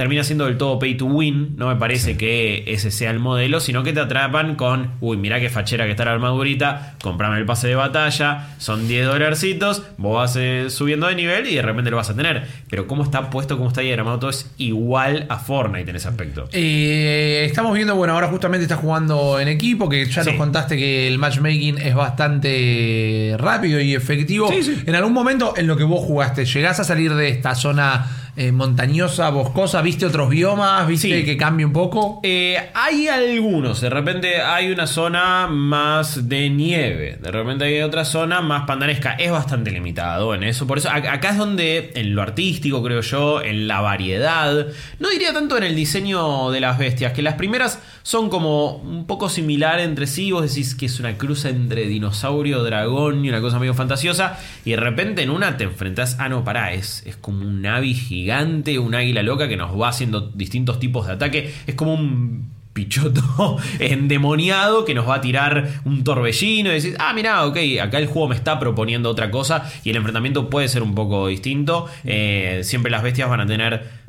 termina 0.00 0.24
siendo 0.24 0.46
del 0.46 0.56
todo 0.56 0.78
pay 0.78 0.94
to 0.96 1.04
win. 1.04 1.56
No 1.58 1.68
me 1.68 1.76
parece 1.76 2.16
que 2.16 2.64
ese 2.66 2.90
sea 2.90 3.10
el 3.10 3.18
modelo, 3.18 3.60
sino 3.60 3.82
que 3.82 3.92
te 3.92 4.00
atrapan 4.00 4.54
con, 4.54 4.92
uy, 5.02 5.18
mirá 5.18 5.38
qué 5.40 5.50
fachera 5.50 5.84
que 5.84 5.90
está 5.90 6.06
la 6.06 6.12
armadurita, 6.12 6.94
comprame 7.02 7.36
el 7.36 7.44
pase 7.44 7.68
de 7.68 7.74
batalla, 7.74 8.48
son 8.56 8.88
10 8.88 9.04
dolarcitos, 9.08 9.82
vos 9.98 10.14
vas 10.14 10.36
eh, 10.36 10.70
subiendo 10.70 11.06
de 11.06 11.16
nivel 11.16 11.46
y 11.48 11.54
de 11.56 11.60
repente 11.60 11.90
lo 11.90 11.98
vas 11.98 12.08
a 12.08 12.16
tener. 12.16 12.46
Pero 12.70 12.86
cómo 12.86 13.02
está 13.04 13.28
puesto, 13.28 13.58
cómo 13.58 13.68
está 13.68 13.82
diagramado 13.82 14.18
todo 14.20 14.30
es 14.30 14.50
igual 14.56 15.26
a 15.28 15.36
Fortnite 15.38 15.90
en 15.90 15.96
ese 15.96 16.08
aspecto. 16.08 16.48
Eh, 16.52 17.44
estamos 17.46 17.74
viendo, 17.74 17.94
bueno, 17.94 18.14
ahora 18.14 18.28
justamente 18.28 18.62
estás 18.62 18.78
jugando 18.78 19.38
en 19.38 19.48
equipo, 19.48 19.86
que 19.86 20.06
ya 20.06 20.24
Sí. 20.24 20.30
nos 20.30 20.38
contaste 20.38 20.78
que 20.78 21.08
el 21.08 21.18
matchmaking 21.18 21.76
es 21.76 21.94
bastante 21.94 23.34
rápido 23.38 23.78
y 23.80 23.94
efectivo. 23.94 24.48
Sí. 24.50 24.82
En 24.86 24.94
algún 24.94 25.12
momento 25.12 25.52
en 25.58 25.66
lo 25.66 25.76
que 25.76 25.84
vos 25.84 26.00
jugaste, 26.06 26.46
¿llegás 26.46 26.80
a 26.80 26.84
salir 26.84 27.12
de 27.14 27.28
esta 27.28 27.54
zona 27.54 28.06
eh, 28.40 28.52
montañosa, 28.52 29.28
boscosa? 29.28 29.82
¿Viste 29.82 30.06
otros 30.06 30.30
biomas? 30.30 30.88
¿Viste 30.88 31.08
Sí. 31.08 31.24
que 31.26 31.36
cambia 31.36 31.66
un 31.66 31.74
poco? 31.74 32.20
Eh, 32.22 32.56
hay 32.72 33.06
algunos, 33.06 33.82
de 33.82 33.90
repente 33.90 34.40
hay 34.40 34.72
una 34.72 34.86
zona 34.86 35.46
más 35.46 36.26
de 36.26 36.48
nieve, 36.48 37.18
de 37.20 37.30
repente 37.30 37.66
hay 37.66 37.82
otra 37.82 38.06
zona 38.06 38.40
más 38.40 38.62
pandanesca, 38.66 39.12
es 39.12 39.30
bastante 39.30 39.70
limitado 39.70 40.34
en 40.34 40.42
eso, 40.44 40.66
por 40.66 40.78
eso 40.78 40.88
acá 40.88 41.28
es 41.28 41.36
donde 41.36 41.92
en 41.94 42.14
lo 42.14 42.22
artístico 42.22 42.82
creo 42.82 43.02
yo, 43.02 43.42
en 43.42 43.68
la 43.68 43.82
variedad, 43.82 44.68
no 44.98 45.10
diría 45.10 45.34
tanto 45.34 45.58
en 45.58 45.64
el 45.64 45.76
diseño 45.76 46.50
de 46.50 46.60
las 46.60 46.78
bestias, 46.78 47.12
que 47.12 47.20
las 47.20 47.34
primeras 47.34 47.78
son 48.02 48.30
como 48.30 48.76
un 48.76 49.06
poco 49.06 49.28
similar 49.28 49.80
entre 49.80 50.06
sí, 50.06 50.32
vos 50.32 50.48
decís 50.48 50.74
que 50.74 50.86
es 50.86 50.98
una 50.98 51.18
cruza 51.18 51.50
entre 51.50 51.86
dinosaurio, 51.86 52.62
dragón 52.62 53.22
y 53.22 53.28
una 53.28 53.42
cosa 53.42 53.58
medio 53.58 53.74
fantasiosa, 53.74 54.38
y 54.64 54.70
de 54.70 54.76
repente 54.76 55.22
en 55.22 55.28
una 55.28 55.58
te 55.58 55.64
enfrentás, 55.64 56.16
ah 56.18 56.30
no, 56.30 56.42
pará, 56.42 56.72
es, 56.72 57.02
es 57.04 57.16
como 57.16 57.46
un 57.46 57.66
avi 57.66 57.92
gigante, 57.92 58.29
un 58.78 58.94
águila 58.94 59.22
loca 59.22 59.48
que 59.48 59.56
nos 59.56 59.78
va 59.80 59.88
haciendo 59.88 60.20
distintos 60.20 60.78
tipos 60.78 61.06
de 61.06 61.12
ataque, 61.14 61.52
es 61.66 61.74
como 61.74 61.94
un 61.94 62.50
pichoto 62.72 63.58
endemoniado 63.80 64.84
que 64.84 64.94
nos 64.94 65.08
va 65.08 65.16
a 65.16 65.20
tirar 65.20 65.80
un 65.84 66.04
torbellino 66.04 66.70
y 66.70 66.74
decís, 66.74 66.94
ah, 66.98 67.12
mira, 67.12 67.44
ok, 67.46 67.56
acá 67.82 67.98
el 67.98 68.06
juego 68.06 68.28
me 68.28 68.36
está 68.36 68.58
proponiendo 68.60 69.10
otra 69.10 69.30
cosa 69.30 69.70
y 69.84 69.90
el 69.90 69.96
enfrentamiento 69.96 70.48
puede 70.48 70.68
ser 70.68 70.82
un 70.82 70.94
poco 70.94 71.26
distinto. 71.28 71.86
Eh, 72.04 72.60
siempre 72.62 72.90
las 72.90 73.02
bestias 73.02 73.28
van 73.28 73.40
a 73.40 73.46
tener 73.46 74.00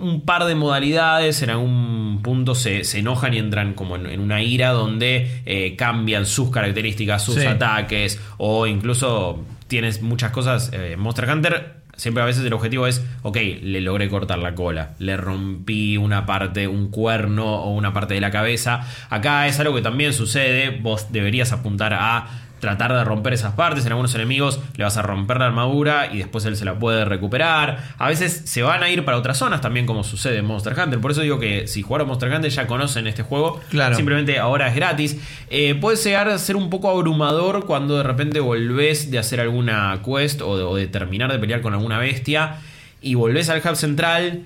un 0.00 0.22
par 0.24 0.44
de 0.44 0.54
modalidades, 0.54 1.40
en 1.42 1.50
algún 1.50 2.20
punto 2.22 2.54
se, 2.54 2.84
se 2.84 2.98
enojan 2.98 3.32
y 3.34 3.38
entran 3.38 3.74
como 3.74 3.96
en, 3.96 4.06
en 4.06 4.20
una 4.20 4.42
ira 4.42 4.70
donde 4.70 5.42
eh, 5.46 5.76
cambian 5.76 6.26
sus 6.26 6.50
características, 6.50 7.22
sus 7.22 7.36
Sí. 7.36 7.46
ataques 7.46 8.20
o 8.38 8.66
incluso 8.66 9.42
tienes 9.68 10.02
muchas 10.02 10.30
cosas. 10.32 10.70
eh, 10.72 10.96
Monster 10.98 11.28
Hunter 11.30 11.83
Siempre 11.96 12.22
a 12.22 12.26
veces 12.26 12.44
el 12.44 12.52
objetivo 12.52 12.86
es, 12.86 13.04
ok, 13.22 13.36
le 13.62 13.80
logré 13.80 14.08
cortar 14.08 14.38
la 14.38 14.54
cola, 14.54 14.94
le 14.98 15.16
rompí 15.16 15.96
una 15.96 16.26
parte, 16.26 16.66
un 16.66 16.90
cuerno 16.90 17.62
o 17.62 17.72
una 17.72 17.92
parte 17.92 18.14
de 18.14 18.20
la 18.20 18.30
cabeza. 18.30 18.86
Acá 19.10 19.46
es 19.46 19.60
algo 19.60 19.74
que 19.74 19.82
también 19.82 20.12
sucede, 20.12 20.70
vos 20.80 21.12
deberías 21.12 21.52
apuntar 21.52 21.92
a 21.94 22.43
tratar 22.64 22.94
de 22.94 23.04
romper 23.04 23.34
esas 23.34 23.52
partes. 23.52 23.84
En 23.84 23.92
algunos 23.92 24.14
enemigos 24.14 24.58
le 24.76 24.84
vas 24.84 24.96
a 24.96 25.02
romper 25.02 25.38
la 25.38 25.46
armadura 25.46 26.08
y 26.10 26.18
después 26.18 26.46
él 26.46 26.56
se 26.56 26.64
la 26.64 26.78
puede 26.78 27.04
recuperar. 27.04 27.84
A 27.98 28.08
veces 28.08 28.42
se 28.46 28.62
van 28.62 28.82
a 28.82 28.88
ir 28.88 29.04
para 29.04 29.18
otras 29.18 29.36
zonas 29.36 29.60
también 29.60 29.84
como 29.84 30.02
sucede 30.02 30.38
en 30.38 30.46
Monster 30.46 30.72
Hunter. 30.78 30.98
Por 31.00 31.10
eso 31.10 31.20
digo 31.20 31.38
que 31.38 31.66
si 31.66 31.82
jugaron 31.82 32.08
Monster 32.08 32.32
Hunter 32.32 32.50
ya 32.50 32.66
conocen 32.66 33.06
este 33.06 33.22
juego. 33.22 33.60
Claro. 33.68 33.94
Simplemente 33.94 34.38
ahora 34.38 34.68
es 34.68 34.74
gratis. 34.74 35.18
Eh, 35.50 35.74
puede 35.74 35.96
llegar 35.98 36.28
a 36.28 36.38
ser 36.38 36.56
un 36.56 36.70
poco 36.70 36.90
abrumador 36.90 37.66
cuando 37.66 37.96
de 37.96 38.02
repente 38.02 38.40
volvés 38.40 39.10
de 39.10 39.18
hacer 39.18 39.40
alguna 39.40 40.00
quest 40.02 40.40
o 40.40 40.56
de, 40.56 40.62
o 40.62 40.74
de 40.74 40.86
terminar 40.86 41.30
de 41.30 41.38
pelear 41.38 41.60
con 41.60 41.74
alguna 41.74 41.98
bestia 41.98 42.56
y 43.02 43.14
volvés 43.14 43.50
al 43.50 43.58
hub 43.58 43.76
central 43.76 44.44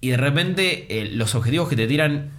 y 0.00 0.10
de 0.10 0.16
repente 0.16 0.86
eh, 0.88 1.10
los 1.12 1.34
objetivos 1.34 1.68
que 1.68 1.76
te 1.76 1.86
tiran 1.86 2.30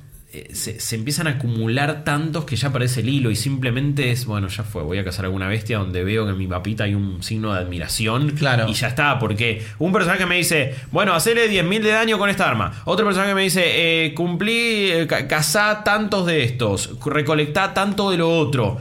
se, 0.54 0.80
se 0.80 0.96
empiezan 0.96 1.28
a 1.28 1.32
acumular 1.32 2.04
tantos 2.06 2.46
que 2.46 2.56
ya 2.56 2.72
parece 2.72 3.02
el 3.02 3.10
hilo 3.10 3.32
y 3.32 3.36
simplemente 3.36 4.12
es, 4.12 4.26
bueno, 4.26 4.48
ya 4.48 4.64
fue, 4.64 4.82
voy 4.82 4.98
a 4.98 5.04
cazar 5.04 5.26
alguna 5.26 5.48
bestia 5.48 5.78
donde 5.80 6.04
veo 6.06 6.24
que 6.26 6.32
en 6.32 6.38
mi 6.38 6.48
papita 6.48 6.86
hay 6.86 6.96
un 6.96 7.22
signo 7.22 7.54
de 7.54 7.60
admiración 7.60 8.30
Claro. 8.32 8.68
y 8.70 8.74
ya 8.74 8.88
está, 8.88 9.20
porque 9.20 9.62
un 9.80 9.92
personaje 9.92 10.26
me 10.26 10.38
dice, 10.38 10.76
bueno, 10.92 11.14
hacele 11.14 11.50
10.000 11.52 11.82
de 11.82 11.90
daño 11.90 12.18
con 12.18 12.30
esta 12.30 12.50
arma, 12.50 12.82
otro 12.86 13.06
personaje 13.06 13.34
me 13.36 13.42
dice, 13.44 14.06
eh, 14.06 14.14
cumplí, 14.14 14.92
eh, 14.92 15.06
ca- 15.08 15.28
cazá 15.28 15.84
tantos 15.84 16.26
de 16.26 16.44
estos, 16.44 16.92
recolectá 17.06 17.74
tanto 17.74 18.10
de 18.12 18.18
lo 18.18 18.30
otro. 18.38 18.80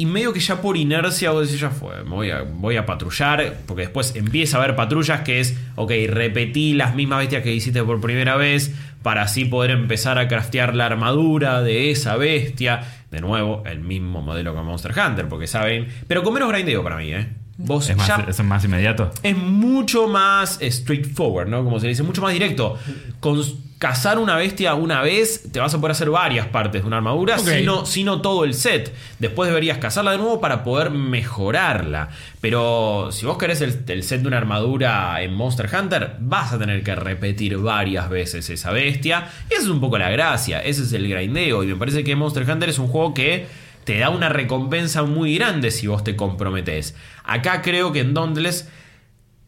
Y 0.00 0.06
medio 0.06 0.32
que 0.32 0.38
ya 0.38 0.62
por 0.62 0.76
inercia 0.76 1.32
vos 1.32 1.46
decís, 1.48 1.60
ya 1.60 1.70
fue, 1.70 2.04
me 2.04 2.10
voy 2.10 2.30
a, 2.30 2.42
voy 2.42 2.76
a 2.76 2.86
patrullar, 2.86 3.62
porque 3.66 3.82
después 3.82 4.14
empieza 4.14 4.56
a 4.56 4.62
haber 4.62 4.76
patrullas 4.76 5.22
que 5.22 5.40
es, 5.40 5.56
ok, 5.74 5.90
repetí 6.06 6.74
las 6.74 6.94
mismas 6.94 7.18
bestias 7.18 7.42
que 7.42 7.52
hiciste 7.52 7.82
por 7.82 8.00
primera 8.00 8.36
vez, 8.36 8.72
para 9.02 9.22
así 9.22 9.44
poder 9.44 9.70
empezar 9.70 10.18
a 10.18 10.28
craftear 10.28 10.74
la 10.74 10.86
armadura 10.86 11.62
de 11.62 11.90
esa 11.90 12.16
bestia. 12.16 12.80
De 13.10 13.20
nuevo, 13.20 13.62
el 13.66 13.80
mismo 13.80 14.20
modelo 14.22 14.54
que 14.54 14.60
Monster 14.60 14.92
Hunter, 14.98 15.28
porque 15.28 15.46
saben, 15.46 15.88
pero 16.06 16.22
con 16.22 16.34
menos 16.34 16.50
grindeo 16.50 16.82
para 16.82 16.96
mí, 16.96 17.12
¿eh? 17.12 17.28
Vos 17.60 17.90
Es 17.90 17.96
más, 17.96 18.06
ya 18.06 18.24
es 18.28 18.42
más 18.44 18.64
inmediato. 18.64 19.10
es 19.22 19.36
mucho 19.36 20.06
más 20.06 20.60
straightforward, 20.62 21.48
¿no? 21.48 21.64
Como 21.64 21.80
se 21.80 21.88
dice, 21.88 22.02
mucho 22.04 22.22
más 22.22 22.32
directo. 22.32 22.78
Cons- 23.20 23.56
cazar 23.78 24.18
una 24.18 24.34
bestia 24.36 24.74
una 24.74 25.02
vez, 25.02 25.50
te 25.52 25.60
vas 25.60 25.72
a 25.74 25.78
poder 25.78 25.92
hacer 25.92 26.10
varias 26.10 26.46
partes 26.46 26.82
de 26.82 26.86
una 26.86 26.96
armadura, 26.98 27.36
sino, 27.38 27.84
sino 27.86 28.20
todo 28.20 28.44
el 28.44 28.54
set. 28.54 28.92
Después 29.18 29.48
deberías 29.48 29.78
cazarla 29.78 30.12
de 30.12 30.18
nuevo 30.18 30.40
para 30.40 30.62
poder 30.64 30.90
mejorarla. 30.90 32.08
Pero 32.40 33.08
si 33.12 33.26
vos 33.26 33.38
querés 33.38 33.60
el, 33.60 33.84
el 33.88 34.02
set 34.02 34.22
de 34.22 34.28
una 34.28 34.38
armadura 34.38 35.20
en 35.22 35.34
Monster 35.34 35.68
Hunter, 35.72 36.16
vas 36.20 36.52
a 36.52 36.58
tener 36.58 36.82
que 36.82 36.94
repetir 36.94 37.56
varias 37.58 38.08
veces 38.08 38.48
esa 38.50 38.70
bestia. 38.72 39.28
Y 39.50 39.54
esa 39.54 39.62
es 39.64 39.68
un 39.68 39.80
poco 39.80 39.98
la 39.98 40.10
gracia, 40.10 40.60
ese 40.60 40.82
es 40.82 40.92
el 40.92 41.08
grindeo. 41.08 41.62
Y 41.64 41.66
me 41.68 41.76
parece 41.76 42.04
que 42.04 42.14
Monster 42.16 42.48
Hunter 42.48 42.68
es 42.68 42.78
un 42.78 42.88
juego 42.88 43.14
que 43.14 43.46
te 43.88 43.98
da 44.00 44.10
una 44.10 44.28
recompensa 44.28 45.02
muy 45.04 45.38
grande 45.38 45.70
si 45.70 45.86
vos 45.86 46.04
te 46.04 46.14
comprometés. 46.14 46.94
Acá 47.24 47.62
creo 47.62 47.90
que 47.90 48.00
en 48.00 48.12
Dauntless 48.12 48.68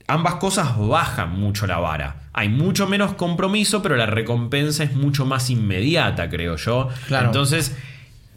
ambas 0.07 0.37
cosas 0.37 0.79
bajan 0.79 1.39
mucho 1.39 1.67
la 1.67 1.79
vara. 1.79 2.23
Hay 2.33 2.49
mucho 2.49 2.87
menos 2.87 3.13
compromiso, 3.13 3.83
pero 3.83 3.97
la 3.97 4.07
recompensa 4.07 4.83
es 4.83 4.95
mucho 4.95 5.27
más 5.27 5.51
inmediata, 5.51 6.31
creo 6.31 6.57
yo. 6.57 6.89
Claro. 7.07 7.27
Entonces, 7.27 7.77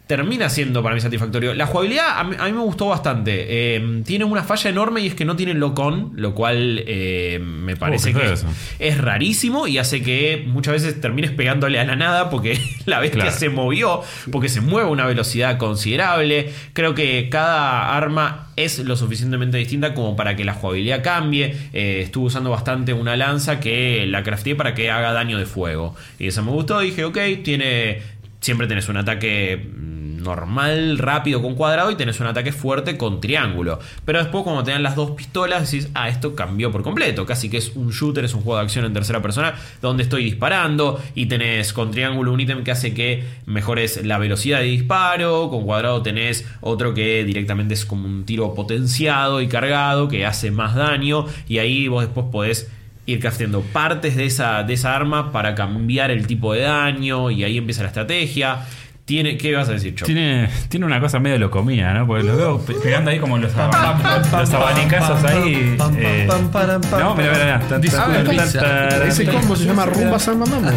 termina 0.08 0.50
siendo 0.50 0.84
para 0.84 0.96
mí 0.96 1.02
satisfactorio. 1.02 1.54
La 1.54 1.66
jugabilidad 1.66 2.20
a 2.20 2.24
mí, 2.26 2.36
a 2.38 2.46
mí 2.46 2.52
me 2.52 2.60
gustó 2.62 2.88
bastante. 2.88 3.46
Eh, 3.76 4.02
tiene 4.06 4.26
una 4.26 4.44
falla 4.44 4.70
enorme 4.70 5.02
y 5.02 5.08
es 5.08 5.16
que 5.16 5.24
no 5.26 5.36
tiene 5.36 5.54
lock-on, 5.54 6.12
lo 6.16 6.36
cual 6.36 6.84
eh, 6.86 7.40
me 7.42 7.76
parece 7.78 8.14
qué 8.14 8.20
feo 8.20 8.36
que 8.36 8.88
es 8.88 8.98
rarísimo 8.98 9.66
y 9.66 9.78
hace 9.78 10.02
que 10.04 10.44
muchas 10.46 10.74
veces 10.74 11.00
termines 11.00 11.32
pegándole 11.32 11.80
a 11.80 11.86
la 11.86 11.96
nada 11.96 12.30
porque 12.30 12.60
la 12.86 13.00
bestia 13.00 13.22
Claro. 13.24 13.38
se 13.38 13.50
movió, 13.50 14.02
porque 14.32 14.50
se 14.50 14.60
mueve 14.62 14.88
a 14.90 14.92
una 14.92 15.06
velocidad 15.06 15.58
considerable. 15.58 16.52
Creo 16.74 16.94
que 16.96 17.30
cada 17.30 17.96
arma 17.96 18.50
es 18.56 18.80
lo 18.80 18.96
suficientemente 18.96 19.58
distinta 19.58 19.94
como 19.94 20.16
para 20.16 20.36
que 20.36 20.44
la 20.44 20.54
jugabilidad 20.54 21.02
cambie. 21.04 21.56
Eh, 21.74 22.02
estuve 22.04 22.26
usando 22.28 22.50
bastante 22.50 22.94
una 22.94 23.16
lanza 23.16 23.60
que 23.60 24.06
la 24.08 24.22
crafteé 24.22 24.56
para 24.56 24.74
que 24.76 24.92
haga 24.92 25.14
daño 25.14 25.38
de 25.40 25.46
fuego. 25.46 25.96
Y 26.20 26.28
eso 26.28 26.44
me 26.44 26.52
gustó. 26.52 26.80
Dije, 26.82 27.06
ok, 27.06 27.18
tiene. 27.44 28.02
Siempre 28.44 28.68
tenés 28.68 28.90
un 28.90 28.98
ataque 28.98 29.56
mm, 29.56 30.22
normal, 30.22 30.98
rápido 30.98 31.42
con 31.42 31.56
cuadrado 31.56 31.92
y 31.92 31.96
tenés 31.96 32.20
un 32.20 32.28
ataque 32.28 32.52
fuerte 32.52 32.98
con 32.98 33.22
triángulo. 33.22 33.80
Pero 34.04 34.20
después 34.20 34.44
cuando 34.44 34.66
te 34.66 34.72
dan 34.72 34.84
las 34.84 34.98
dos 34.98 35.12
pistolas 35.12 35.72
decís, 35.72 35.90
ah, 35.94 36.10
esto 36.10 36.36
cambió 36.36 36.70
por 36.70 36.84
completo. 36.84 37.26
Casi 37.26 37.50
que 37.50 37.56
es 37.56 37.72
un 37.74 37.92
shooter, 37.92 38.26
es 38.26 38.34
un 38.34 38.42
juego 38.42 38.58
de 38.58 38.66
acción 38.66 38.84
en 38.84 38.92
tercera 38.92 39.22
persona 39.22 39.56
donde 39.82 40.04
estoy 40.04 40.26
disparando 40.26 41.02
y 41.16 41.28
tenés 41.28 41.72
con 41.72 41.92
triángulo 41.92 42.34
un 42.34 42.42
ítem 42.42 42.66
que 42.66 42.72
hace 42.72 42.94
que 42.94 43.24
mejores 43.46 44.06
la 44.06 44.18
velocidad 44.18 44.60
de 44.60 44.66
disparo. 44.66 45.50
Con 45.50 45.64
cuadrado 45.64 46.02
tenés 46.02 46.46
otro 46.60 46.94
que 46.94 47.24
directamente 47.24 47.76
es 47.76 47.86
como 47.86 48.08
un 48.08 48.26
tiro 48.26 48.54
potenciado 48.54 49.40
y 49.40 49.48
cargado 49.48 50.10
que 50.10 50.26
hace 50.26 50.52
más 50.52 50.76
daño 50.76 51.28
y 51.48 51.60
ahí 51.60 51.88
vos 51.88 52.04
después 52.04 52.26
podés 52.30 52.70
ir 53.06 53.20
crafteando 53.20 53.62
partes 53.62 54.16
de 54.16 54.26
esa, 54.26 54.64
de 54.64 54.74
esa 54.74 54.96
arma 54.96 55.32
para 55.32 55.56
cambiar 55.56 56.10
el 56.12 56.26
tipo 56.28 56.54
de 56.54 56.62
daño 56.62 57.32
y 57.32 57.44
ahí 57.44 57.58
empieza 57.58 57.82
la 57.82 57.90
estrategia. 57.90 58.60
Tiene, 59.06 59.36
¿Qué 59.36 59.54
vas 59.54 59.68
a 59.68 59.74
decir, 59.74 59.94
Chop? 59.96 60.06
Tiene, 60.06 60.48
tiene 60.70 60.86
una 60.86 61.02
cosa 61.02 61.20
medio 61.20 61.38
locomía, 61.38 61.94
¿no? 61.94 62.08
Porque 62.08 62.24
lo 62.24 62.38
veo 62.38 62.62
pe- 62.66 62.76
pegando 62.76 63.12
ahí 63.12 63.20
como 63.20 63.38
los, 63.38 63.52
los 63.54 64.54
abanicazos 64.54 65.22
ahí. 65.26 65.76
eh, 66.00 66.26
No, 66.30 67.14
mira, 67.14 67.34
mira, 67.34 67.62
mira. 67.70 67.80
Dice 67.80 67.98
tan, 67.98 69.06
Ese 69.06 69.26
combo 69.26 69.58
se 69.58 69.66
llama 69.66 69.86
Rumba 69.88 70.18
San 70.20 70.40
Mamamo. 70.40 70.72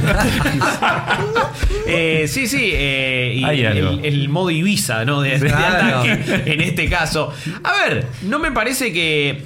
Eh, 1.87 2.27
sí, 2.29 2.49
sí. 2.49 2.70
eh, 2.72 3.35
y 3.37 3.45
Hay 3.45 3.64
algo. 3.64 3.91
el, 3.91 4.05
el 4.05 4.29
modo 4.29 4.51
Ibiza, 4.51 5.05
¿no? 5.05 5.20
De, 5.20 5.39
de 5.39 5.47
Claro. 5.47 6.01
ataque, 6.01 6.43
en 6.53 6.61
este 6.62 6.89
caso. 6.89 7.33
A 7.62 7.72
ver, 7.89 8.07
no 8.22 8.39
me 8.41 8.51
parece 8.51 8.93
que. 8.93 9.45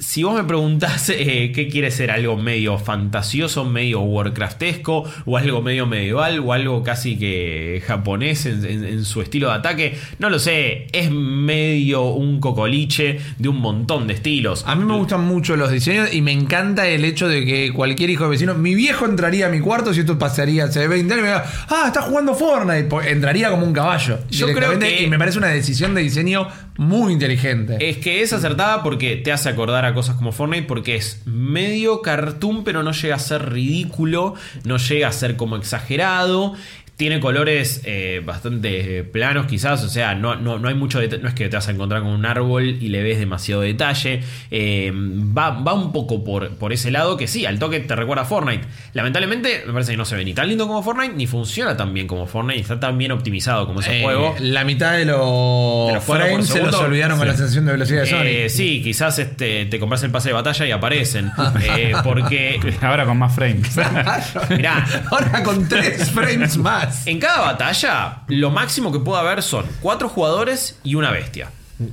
Si 0.00 0.22
vos 0.22 0.34
me 0.34 0.44
preguntás 0.44 1.08
eh, 1.14 1.52
qué 1.54 1.68
quiere 1.68 1.90
ser 1.90 2.10
algo 2.10 2.36
medio 2.36 2.78
fantasioso, 2.78 3.64
medio 3.64 4.00
Warcraftesco, 4.00 5.04
o 5.24 5.36
algo 5.36 5.62
medio 5.62 5.86
medieval, 5.86 6.40
o 6.40 6.52
algo 6.52 6.82
casi 6.82 7.16
que 7.18 7.82
japonés 7.86 8.46
en, 8.46 8.64
en- 8.64 8.84
en 8.84 9.04
su 9.04 9.22
estilo 9.22 9.48
de 9.48 9.54
ataque, 9.54 9.98
no 10.18 10.30
lo 10.30 10.38
sé. 10.38 10.86
Es 10.92 11.10
medio 11.10 12.04
un 12.04 12.40
cocoliche 12.40 13.18
de 13.38 13.48
un 13.48 13.58
montón 13.60 14.06
de 14.06 14.14
estilos. 14.14 14.64
A 14.66 14.74
mí 14.76 14.84
me 14.84 14.94
gustan 14.96 15.24
mucho 15.24 15.56
los 15.56 15.70
diseños 15.70 16.12
y 16.12 16.22
me 16.22 16.32
encanta 16.32 16.86
el 16.88 17.04
hecho 17.04 17.28
de 17.28 17.44
que 17.44 17.72
cualquier 17.72 18.10
hijo 18.10 18.24
de 18.24 18.30
vecino, 18.30 18.54
mi 18.54 18.74
viejo 18.74 19.04
entraría 19.06 19.46
a 19.46 19.48
mi 19.50 19.60
cuarto 19.60 19.92
si 19.94 20.00
esto 20.00 20.18
pasaría 20.18 20.64
hace 20.64 20.86
20 20.88 21.12
años 21.14 21.18
y 21.24 21.28
me 21.28 21.28
diga, 21.34 21.44
ah, 21.68 21.84
está 21.86 22.02
jugando 22.02 22.34
Fortnite, 22.34 22.88
entraría 23.10 23.50
como 23.50 23.64
un 23.66 23.72
caballo. 23.72 24.18
Yo 24.30 24.46
creo 24.54 24.70
que- 24.78 25.02
Y 25.04 25.08
me 25.08 25.18
parece 25.18 25.38
una 25.38 25.48
decisión 25.48 25.94
de 25.94 26.02
diseño 26.02 26.48
muy 26.76 27.12
inteligente. 27.12 27.76
Es 27.80 27.98
que 27.98 28.22
es 28.22 28.32
acertada 28.32 28.82
porque 28.82 29.16
te 29.16 29.32
hace 29.32 29.48
acordar 29.48 29.84
a 29.84 29.94
cosas 29.94 30.16
como 30.16 30.32
Fortnite 30.32 30.66
porque 30.66 30.96
es 30.96 31.22
medio 31.24 32.02
cartoon 32.02 32.64
pero 32.64 32.82
no 32.82 32.92
llega 32.92 33.16
a 33.16 33.18
ser 33.18 33.50
ridículo, 33.50 34.34
no 34.64 34.76
llega 34.76 35.08
a 35.08 35.12
ser 35.12 35.36
como 35.36 35.56
exagerado. 35.56 36.54
Tiene 36.96 37.20
colores 37.20 37.82
eh, 37.84 38.22
bastante 38.24 39.04
planos 39.04 39.44
quizás, 39.46 39.84
o 39.84 39.88
sea, 39.90 40.14
no, 40.14 40.36
no, 40.36 40.58
no 40.58 40.68
hay 40.68 40.74
mucho 40.74 40.98
detalle, 40.98 41.22
no 41.22 41.28
es 41.28 41.34
que 41.34 41.46
te 41.50 41.54
vas 41.56 41.68
a 41.68 41.72
encontrar 41.72 42.00
con 42.00 42.10
un 42.10 42.24
árbol 42.24 42.64
y 42.64 42.88
le 42.88 43.02
ves 43.02 43.18
demasiado 43.18 43.60
detalle. 43.60 44.22
Eh, 44.50 44.90
va, 44.94 45.50
va 45.50 45.74
un 45.74 45.92
poco 45.92 46.24
por, 46.24 46.56
por 46.56 46.72
ese 46.72 46.90
lado 46.90 47.18
que 47.18 47.28
sí, 47.28 47.44
al 47.44 47.58
toque 47.58 47.80
te 47.80 47.94
recuerda 47.94 48.22
a 48.22 48.24
Fortnite. 48.24 48.64
Lamentablemente 48.94 49.64
me 49.66 49.74
parece 49.74 49.90
que 49.92 49.98
no 49.98 50.06
se 50.06 50.16
ve 50.16 50.24
ni 50.24 50.32
tan 50.32 50.48
lindo 50.48 50.66
como 50.66 50.82
Fortnite, 50.82 51.12
ni 51.14 51.26
funciona 51.26 51.76
tan 51.76 51.92
bien 51.92 52.06
como 52.06 52.26
Fortnite, 52.26 52.60
está 52.60 52.80
tan 52.80 52.96
bien 52.96 53.12
optimizado 53.12 53.66
como 53.66 53.80
ese 53.80 53.98
Eh, 54.00 54.02
juego. 54.02 54.34
La 54.40 54.64
mitad 54.64 54.94
de 54.96 55.04
los, 55.04 55.88
De 55.88 55.94
los 55.96 56.04
frames 56.04 56.46
se 56.46 56.62
los 56.62 56.74
olvidaron 56.76 57.18
con 57.18 57.26
la 57.28 57.36
sensación 57.36 57.66
de 57.66 57.72
velocidad 57.72 58.00
de 58.00 58.06
Sonic. 58.06 58.26
Eh, 58.26 58.48
sí, 58.48 58.80
quizás 58.82 59.18
este, 59.18 59.66
te 59.66 59.78
compras 59.78 60.02
el 60.02 60.10
pase 60.10 60.30
de 60.30 60.32
batalla 60.34 60.66
y 60.66 60.70
aparecen. 60.70 61.30
Eh, 61.66 61.92
porque, 62.04 62.58
Ahora 62.80 63.04
con 63.04 63.18
más 63.18 63.34
frames. 63.34 63.76
mirá, 64.50 64.86
Ahora 65.10 65.42
con 65.42 65.68
tres 65.68 66.10
frames 66.10 66.56
más. 66.56 66.85
En 67.06 67.18
cada 67.20 67.40
batalla, 67.40 68.22
lo 68.28 68.50
máximo 68.50 68.92
que 68.92 68.98
puede 68.98 69.20
haber 69.20 69.42
son 69.42 69.66
cuatro 69.80 70.08
jugadores 70.08 70.78
y 70.84 70.94
una 70.94 71.10
bestia. 71.10 71.50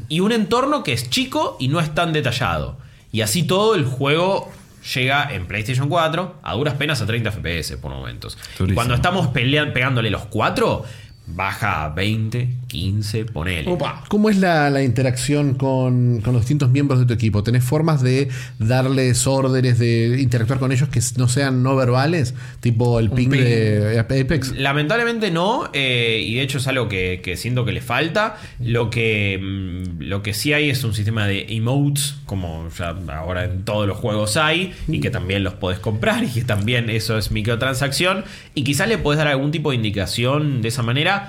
Y 0.08 0.22
un 0.22 0.32
entorno 0.32 0.84
que 0.84 0.94
es 0.94 1.10
chico 1.10 1.58
y 1.60 1.68
no 1.68 1.80
es 1.80 1.94
tan 1.94 2.14
detallado. 2.14 2.78
Y 3.12 3.22
así 3.22 3.44
todo 3.44 3.76
el 3.76 3.86
juego 3.86 4.52
llega 4.96 5.34
en 5.34 5.46
PlayStation 5.48 5.88
4 5.90 6.36
a 6.44 6.54
duras 6.56 6.74
penas 6.76 7.02
a 7.02 7.06
30 7.06 7.32
FPS 7.32 7.78
por 7.78 7.92
momentos. 7.92 8.38
Cuando 8.76 8.94
estamos 8.96 9.28
pelean- 9.28 9.72
pegándole 9.74 10.10
los 10.10 10.26
cuatro, 10.26 10.84
baja 11.26 11.86
a 11.86 11.90
20, 11.90 12.50
15, 12.68 13.26
ponele. 13.26 13.72
Opa. 13.72 14.04
¿Cómo 14.10 14.30
es 14.30 14.38
la, 14.38 14.70
la 14.70 14.84
interacción 14.84 15.54
con, 15.54 16.22
con 16.22 16.34
los 16.34 16.42
distintos 16.42 16.70
miembros 16.70 17.00
de 17.00 17.06
tu 17.06 17.14
equipo? 17.14 17.44
¿Tenés 17.44 17.64
formas 17.64 18.02
de 18.02 18.30
darles 18.60 19.26
órdenes, 19.26 19.80
de 19.80 20.20
interactuar 20.22 20.60
con 20.60 20.72
ellos 20.72 20.90
que 20.90 21.00
no 21.18 21.28
sean 21.28 21.64
no 21.64 21.76
verbales? 21.76 22.34
Tipo 22.60 23.00
el 23.00 23.10
ping, 23.10 23.30
ping. 23.30 23.40
de 23.40 24.00
Apex. 24.00 24.52
Lamentablemente 24.58 25.32
no, 25.32 25.70
eh, 25.74 26.22
y 26.26 26.36
de 26.36 26.42
hecho 26.42 26.58
es 26.58 26.68
algo 26.68 26.90
que, 26.90 27.22
que 27.24 27.38
siento 27.38 27.64
que 27.64 27.72
le 27.72 27.82
falta. 27.82 28.38
Lo 28.60 28.90
que, 28.90 29.40
mm, 29.42 30.02
lo 30.02 30.24
que 30.24 30.34
sí 30.34 30.54
hay 30.54 30.70
es 30.70 30.84
un 30.84 30.94
sistema 30.94 31.26
de 31.26 31.46
emotes, 31.50 32.16
como 32.26 32.68
ya 32.78 32.96
ahora 33.14 33.46
en 33.46 33.64
todos 33.64 33.88
los 33.88 33.98
juegos 33.98 34.36
hay, 34.36 34.74
y 34.88 35.00
que 35.00 35.10
también 35.10 35.44
los 35.44 35.54
podés 35.54 35.80
comprar, 35.80 36.24
y 36.26 36.28
que 36.28 36.44
también 36.44 36.90
eso 36.90 37.18
es 37.18 37.32
microtransacción, 37.32 38.26
y 38.56 38.64
quizás 38.64 38.88
le 38.90 38.98
podés 38.98 39.20
dar 39.20 39.28
algún 39.28 39.52
tipo 39.52 39.70
de 39.70 39.78
indicación 39.78 40.62
de 40.62 40.68
esa 40.68 40.84
manera. 40.84 41.23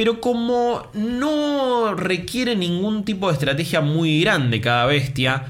Pero 0.00 0.18
como 0.18 0.86
no 0.94 1.94
requiere 1.94 2.56
ningún 2.56 3.04
tipo 3.04 3.26
de 3.28 3.34
estrategia 3.34 3.82
muy 3.82 4.22
grande 4.22 4.58
cada 4.62 4.86
bestia, 4.86 5.44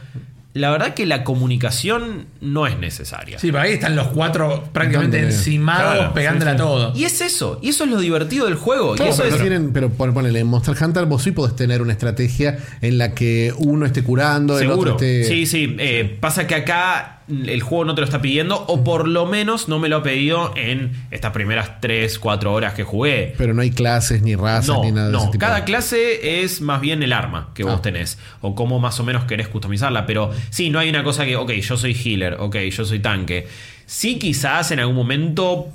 la 0.54 0.72
verdad 0.72 0.94
que 0.94 1.06
la 1.06 1.22
comunicación 1.22 2.26
no 2.40 2.66
es 2.66 2.76
necesaria. 2.76 3.38
Sí, 3.38 3.52
pero 3.52 3.60
ahí 3.62 3.74
están 3.74 3.94
los 3.94 4.08
cuatro 4.08 4.64
prácticamente 4.72 5.18
Dándole. 5.18 5.36
encimados 5.36 5.94
Claro, 5.94 6.14
pegándole 6.14 6.50
sí, 6.50 6.54
a 6.56 6.58
sí. 6.58 6.64
todo. 6.64 6.92
Y 6.96 7.04
es 7.04 7.20
eso, 7.20 7.60
y 7.62 7.68
eso 7.68 7.84
es 7.84 7.90
lo 7.90 8.00
divertido 8.00 8.46
del 8.46 8.56
juego. 8.56 8.96
y 8.98 9.02
eso 9.02 9.22
pero, 9.22 9.36
es, 9.36 9.40
tienen, 9.40 9.72
pero 9.72 9.88
pon- 9.90 10.12
ponele, 10.12 10.40
en 10.40 10.48
Monster 10.48 10.74
Hunter 10.82 11.06
vos 11.06 11.22
sí 11.22 11.30
podés 11.30 11.54
tener 11.54 11.80
una 11.80 11.92
estrategia 11.92 12.58
en 12.80 12.98
la 12.98 13.14
que 13.14 13.54
uno 13.56 13.86
esté 13.86 14.02
curando, 14.02 14.58
el 14.58 14.66
Seguro. 14.66 14.94
otro 14.94 15.06
esté... 15.06 15.22
Sí, 15.28 15.46
sí. 15.46 15.76
eh, 15.78 16.16
Pasa 16.18 16.48
que 16.48 16.56
acá 16.56 17.19
el 17.46 17.62
juego 17.62 17.84
no 17.84 17.94
te 17.94 18.00
lo 18.00 18.04
está 18.04 18.20
pidiendo, 18.20 18.64
o 18.66 18.82
por 18.84 19.06
lo 19.08 19.26
menos 19.26 19.68
no 19.68 19.78
me 19.78 19.88
lo 19.88 19.96
ha 19.98 20.02
pedido 20.02 20.52
en 20.56 20.92
estas 21.10 21.32
primeras 21.32 21.80
3, 21.80 22.18
4 22.18 22.52
horas 22.52 22.74
que 22.74 22.84
jugué. 22.84 23.34
Pero 23.38 23.54
no 23.54 23.62
hay 23.62 23.70
clases, 23.70 24.22
ni 24.22 24.34
razas, 24.34 24.68
No, 24.68 24.82
ni 24.84 24.92
nada 24.92 25.06
de 25.06 25.12
no. 25.12 25.18
ese 25.20 25.26
tipo. 25.32 25.40
Cada 25.40 25.64
clase 25.64 26.42
es 26.42 26.60
más 26.60 26.80
bien 26.80 27.02
el 27.02 27.12
arma 27.12 27.50
que 27.54 27.64
vos 27.64 27.76
Ah. 27.78 27.82
tenés. 27.82 28.18
O 28.40 28.54
cómo 28.54 28.78
más 28.80 28.98
o 29.00 29.04
menos 29.04 29.24
querés 29.24 29.48
customizarla. 29.48 30.06
Pero 30.06 30.30
sí, 30.50 30.70
no 30.70 30.78
hay 30.78 30.88
una 30.90 31.02
cosa 31.04 31.24
que, 31.24 31.36
ok, 31.36 31.50
yo 31.52 31.76
soy 31.76 31.94
healer, 31.94 32.36
ok, 32.40 32.56
yo 32.70 32.84
soy 32.84 32.98
tanque. 33.00 33.46
Sí, 33.86 34.18
quizás 34.18 34.70
en 34.70 34.80
algún 34.80 34.94
momento 34.96 35.68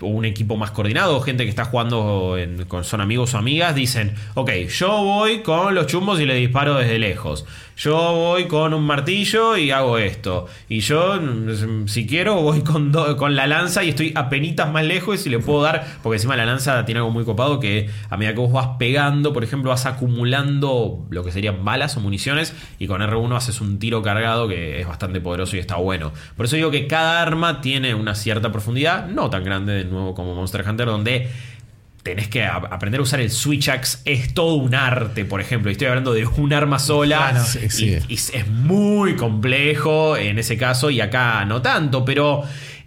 un 0.00 0.24
equipo 0.24 0.56
más 0.56 0.70
coordinado, 0.70 1.20
gente 1.20 1.44
que 1.44 1.50
está 1.50 1.64
jugando 1.64 2.36
en- 2.38 2.64
con, 2.66 2.84
son 2.84 3.00
amigos 3.00 3.34
o 3.34 3.38
amigas, 3.38 3.74
dicen, 3.74 4.14
ok, 4.34 4.50
yo 4.68 4.88
voy 5.04 5.40
con 5.40 5.74
los 5.74 5.86
chumbos 5.86 6.20
y 6.20 6.26
le 6.26 6.34
disparo 6.34 6.76
desde 6.76 6.98
lejos. 6.98 7.44
Yo 7.76 7.94
voy 8.14 8.44
con 8.46 8.74
un 8.74 8.82
martillo 8.84 9.56
y 9.56 9.70
hago 9.70 9.96
esto. 9.96 10.46
Y 10.68 10.80
yo, 10.80 11.18
mm, 11.18 11.86
si 11.88 12.06
quiero, 12.06 12.34
voy 12.42 12.60
con, 12.60 12.92
do- 12.92 13.16
con 13.16 13.34
la 13.34 13.46
lanza 13.46 13.82
y 13.82 13.88
estoy 13.90 14.12
a 14.14 14.28
penitas 14.28 14.70
más 14.70 14.84
lejos 14.84 15.26
y 15.26 15.30
le 15.30 15.38
puedo 15.38 15.62
dar, 15.62 15.86
porque 16.02 16.16
encima 16.16 16.36
la 16.36 16.44
lanza 16.44 16.84
tiene 16.84 16.98
algo 16.98 17.10
muy 17.10 17.24
copado 17.24 17.58
que 17.58 17.88
a 18.10 18.16
medida 18.18 18.34
que 18.34 18.40
vos 18.40 18.52
vas 18.52 18.68
pegando, 18.78 19.32
por 19.32 19.44
ejemplo, 19.44 19.70
vas 19.70 19.86
acumulando 19.86 21.06
lo 21.10 21.24
que 21.24 21.32
serían 21.32 21.64
balas 21.64 21.96
o 21.96 22.00
municiones 22.00 22.54
y 22.78 22.86
con 22.86 23.00
R1 23.00 23.34
haces 23.36 23.60
un 23.60 23.78
tiro 23.78 24.02
cargado 24.02 24.46
que 24.48 24.80
es 24.80 24.86
bastante 24.86 25.20
poderoso 25.20 25.56
y 25.56 25.58
está 25.60 25.76
bueno. 25.76 26.12
Por 26.36 26.46
eso 26.46 26.56
digo 26.56 26.70
que 26.70 26.86
cada 26.86 27.22
arma 27.22 27.60
tiene 27.62 27.94
una 27.94 28.14
cierta 28.14 28.52
profundidad, 28.52 29.08
no 29.08 29.30
tan 29.30 29.42
grande 29.44 29.72
de 29.72 29.84
nuevo 29.90 30.14
como 30.14 30.34
Monster 30.34 30.64
Hunter, 30.68 30.86
donde 30.86 31.28
tenés 32.02 32.28
que 32.28 32.44
a- 32.44 32.54
aprender 32.56 33.00
a 33.00 33.02
usar 33.02 33.20
el 33.20 33.30
Switch 33.30 33.68
Axe. 33.68 33.98
Es 34.04 34.32
todo 34.32 34.54
un 34.54 34.74
arte, 34.74 35.24
por 35.24 35.40
ejemplo. 35.40 35.70
Y 35.70 35.72
estoy 35.72 35.88
hablando 35.88 36.12
de 36.14 36.26
un 36.26 36.52
arma 36.52 36.78
sola. 36.78 37.30
Claro. 37.30 37.44
Sí, 37.44 37.68
sí. 37.68 37.98
Y, 38.08 38.12
y 38.12 38.14
es 38.14 38.48
muy 38.48 39.16
complejo 39.16 40.16
en 40.16 40.38
ese 40.38 40.56
caso 40.56 40.90
y 40.90 41.00
acá 41.00 41.44
no 41.44 41.60
tanto, 41.62 42.04
pero... 42.04 42.42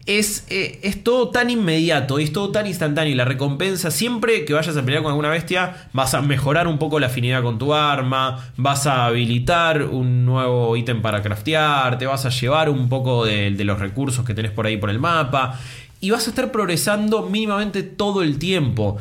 Es, 0.06 0.45
eh, 0.49 0.82
es 0.84 1.01
todo 1.01 1.30
tan 1.30 1.49
inmediato, 1.49 2.20
es 2.20 2.34
todo 2.34 2.51
tan 2.51 2.68
instantáneo 2.68 3.14
y 3.14 3.16
la 3.16 3.24
recompensa, 3.24 3.89
siempre 3.89 4.43
que 4.43 4.51
vayas 4.51 4.76
a 4.76 4.84
pelear 4.84 5.01
con 5.01 5.12
alguna 5.12 5.30
bestia, 5.30 5.88
vas 5.93 6.14
a 6.14 6.22
mejorar 6.22 6.68
un 6.68 6.78
poco 6.78 6.99
la 6.99 7.08
afinidad 7.08 7.41
con 7.41 7.58
tu 7.58 7.74
arma, 7.74 8.49
vas 8.58 8.86
a 8.86 9.06
habilitar 9.06 9.82
un 9.84 10.26
nuevo 10.26 10.76
ítem 10.76 11.01
para 11.01 11.22
craftear, 11.22 11.97
te 11.99 12.06
vas 12.06 12.26
a 12.26 12.30
llevar 12.32 12.70
un 12.70 12.89
poco 12.89 13.24
de, 13.24 13.51
de 13.51 13.64
los 13.64 13.80
recursos 13.80 14.26
que 14.26 14.34
tenés 14.34 14.51
por 14.51 14.68
ahí 14.68 14.76
por 14.76 14.89
el 14.89 14.99
mapa 14.99 15.58
y 16.04 16.10
vas 16.12 16.28
a 16.28 16.32
estar 16.32 16.51
progresando 16.51 17.30
mínimamente 17.30 17.82
todo 17.82 18.24
el 18.24 18.38
tiempo. 18.38 18.97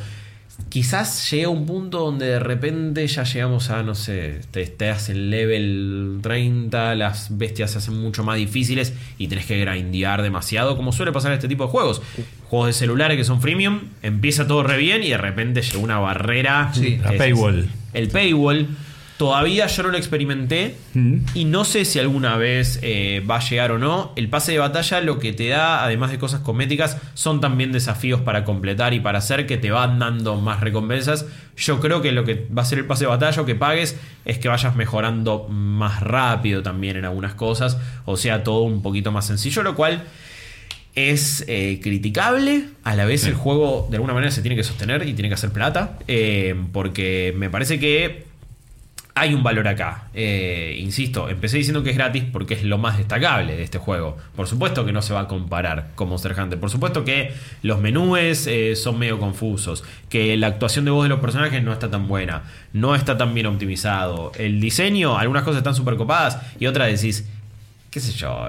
Quizás 0.68 1.30
llega 1.30 1.48
un 1.48 1.66
punto 1.66 1.98
donde 1.98 2.26
de 2.26 2.38
repente 2.38 3.04
ya 3.08 3.24
llegamos 3.24 3.70
a, 3.70 3.82
no 3.82 3.94
sé, 3.96 4.40
te 4.52 4.62
estás 4.62 5.08
en 5.08 5.28
level 5.28 6.20
30, 6.22 6.94
las 6.94 7.36
bestias 7.36 7.72
se 7.72 7.78
hacen 7.78 8.00
mucho 8.00 8.22
más 8.22 8.36
difíciles 8.36 8.92
y 9.18 9.26
tenés 9.26 9.46
que 9.46 9.58
grindear 9.58 10.22
demasiado, 10.22 10.76
como 10.76 10.92
suele 10.92 11.10
pasar 11.10 11.32
en 11.32 11.38
este 11.38 11.48
tipo 11.48 11.64
de 11.64 11.70
juegos. 11.70 12.00
Juegos 12.48 12.68
de 12.68 12.72
celulares 12.74 13.16
que 13.16 13.24
son 13.24 13.40
freemium, 13.40 13.80
empieza 14.02 14.46
todo 14.46 14.62
re 14.62 14.76
bien 14.78 15.02
y 15.02 15.10
de 15.10 15.18
repente 15.18 15.60
llega 15.62 15.78
una 15.78 15.98
barrera. 15.98 16.70
Sí, 16.72 16.98
la 17.02 17.10
Es- 17.12 17.18
paywall. 17.18 17.68
El 17.92 18.08
paywall. 18.08 18.68
Todavía 19.18 19.66
yo 19.68 19.82
no 19.84 19.90
lo 19.90 19.98
experimenté 19.98 20.74
Mm. 20.94 21.16
y 21.34 21.44
no 21.44 21.64
sé 21.64 21.84
si 21.84 21.98
alguna 22.00 22.36
vez 22.36 22.80
eh, 22.82 23.22
va 23.30 23.36
a 23.36 23.40
llegar 23.40 23.70
o 23.70 23.78
no. 23.78 24.12
El 24.16 24.28
pase 24.28 24.52
de 24.52 24.58
batalla 24.58 25.00
lo 25.00 25.18
que 25.20 25.32
te 25.32 25.48
da, 25.48 25.84
además 25.84 26.10
de 26.10 26.18
cosas 26.18 26.40
cosméticas, 26.40 26.96
son 27.14 27.40
también 27.40 27.70
desafíos 27.72 28.20
para 28.20 28.44
completar 28.44 28.94
y 28.94 29.00
para 29.00 29.18
hacer 29.18 29.46
que 29.46 29.58
te 29.58 29.70
van 29.70 29.98
dando 29.98 30.36
más 30.40 30.60
recompensas. 30.60 31.26
Yo 31.56 31.78
creo 31.80 32.02
que 32.02 32.10
lo 32.12 32.24
que 32.24 32.46
va 32.56 32.62
a 32.62 32.64
ser 32.64 32.78
el 32.78 32.86
pase 32.86 33.04
de 33.04 33.10
batalla 33.10 33.42
o 33.42 33.46
que 33.46 33.54
pagues 33.54 33.96
es 34.24 34.38
que 34.38 34.48
vayas 34.48 34.74
mejorando 34.74 35.46
más 35.48 36.00
rápido 36.00 36.62
también 36.62 36.96
en 36.96 37.04
algunas 37.04 37.34
cosas. 37.34 37.76
O 38.06 38.16
sea, 38.16 38.42
todo 38.42 38.62
un 38.62 38.82
poquito 38.82 39.12
más 39.12 39.26
sencillo, 39.26 39.62
lo 39.62 39.76
cual 39.76 40.02
es 40.94 41.44
eh, 41.48 41.80
criticable. 41.82 42.64
A 42.84 42.94
la 42.96 43.04
vez 43.04 43.24
el 43.26 43.34
juego 43.34 43.86
de 43.90 43.96
alguna 43.96 44.14
manera 44.14 44.30
se 44.32 44.42
tiene 44.42 44.56
que 44.56 44.64
sostener 44.64 45.06
y 45.08 45.14
tiene 45.14 45.28
que 45.28 45.34
hacer 45.34 45.50
plata. 45.50 45.98
eh, 46.08 46.54
porque 46.72 47.32
me 47.36 47.48
parece 47.50 47.78
que 47.78 48.30
hay 49.14 49.34
un 49.34 49.42
valor 49.42 49.68
acá. 49.68 50.08
Eh, 50.14 50.76
insisto, 50.78 51.28
empecé 51.28 51.58
diciendo 51.58 51.82
que 51.82 51.90
es 51.90 51.96
gratis 51.96 52.24
porque 52.32 52.54
es 52.54 52.64
lo 52.64 52.78
más 52.78 52.96
destacable 52.96 53.56
de 53.56 53.62
este 53.62 53.78
juego. 53.78 54.16
Por 54.34 54.46
supuesto 54.46 54.86
que 54.86 54.92
no 54.92 55.02
se 55.02 55.12
va 55.12 55.20
a 55.20 55.28
comparar 55.28 55.90
con 55.94 56.08
Monster 56.08 56.34
Hunter. 56.38 56.58
Por 56.58 56.70
supuesto 56.70 57.04
que 57.04 57.32
los 57.62 57.80
menúes 57.80 58.46
eh, 58.46 58.74
son 58.74 58.98
medio 58.98 59.18
confusos. 59.18 59.84
Que 60.08 60.36
la 60.36 60.46
actuación 60.46 60.84
de 60.84 60.90
voz 60.90 61.04
de 61.04 61.10
los 61.10 61.20
personajes 61.20 61.62
no 61.62 61.72
está 61.72 61.90
tan 61.90 62.08
buena. 62.08 62.44
No 62.72 62.94
está 62.94 63.18
tan 63.18 63.34
bien 63.34 63.46
optimizado. 63.46 64.32
El 64.36 64.60
diseño, 64.60 65.18
algunas 65.18 65.42
cosas 65.42 65.58
están 65.58 65.74
súper 65.74 65.96
copadas 65.96 66.38
y 66.58 66.66
otras 66.66 66.88
decís, 66.88 67.28
qué 67.92 68.00
sé 68.00 68.12
yo, 68.12 68.46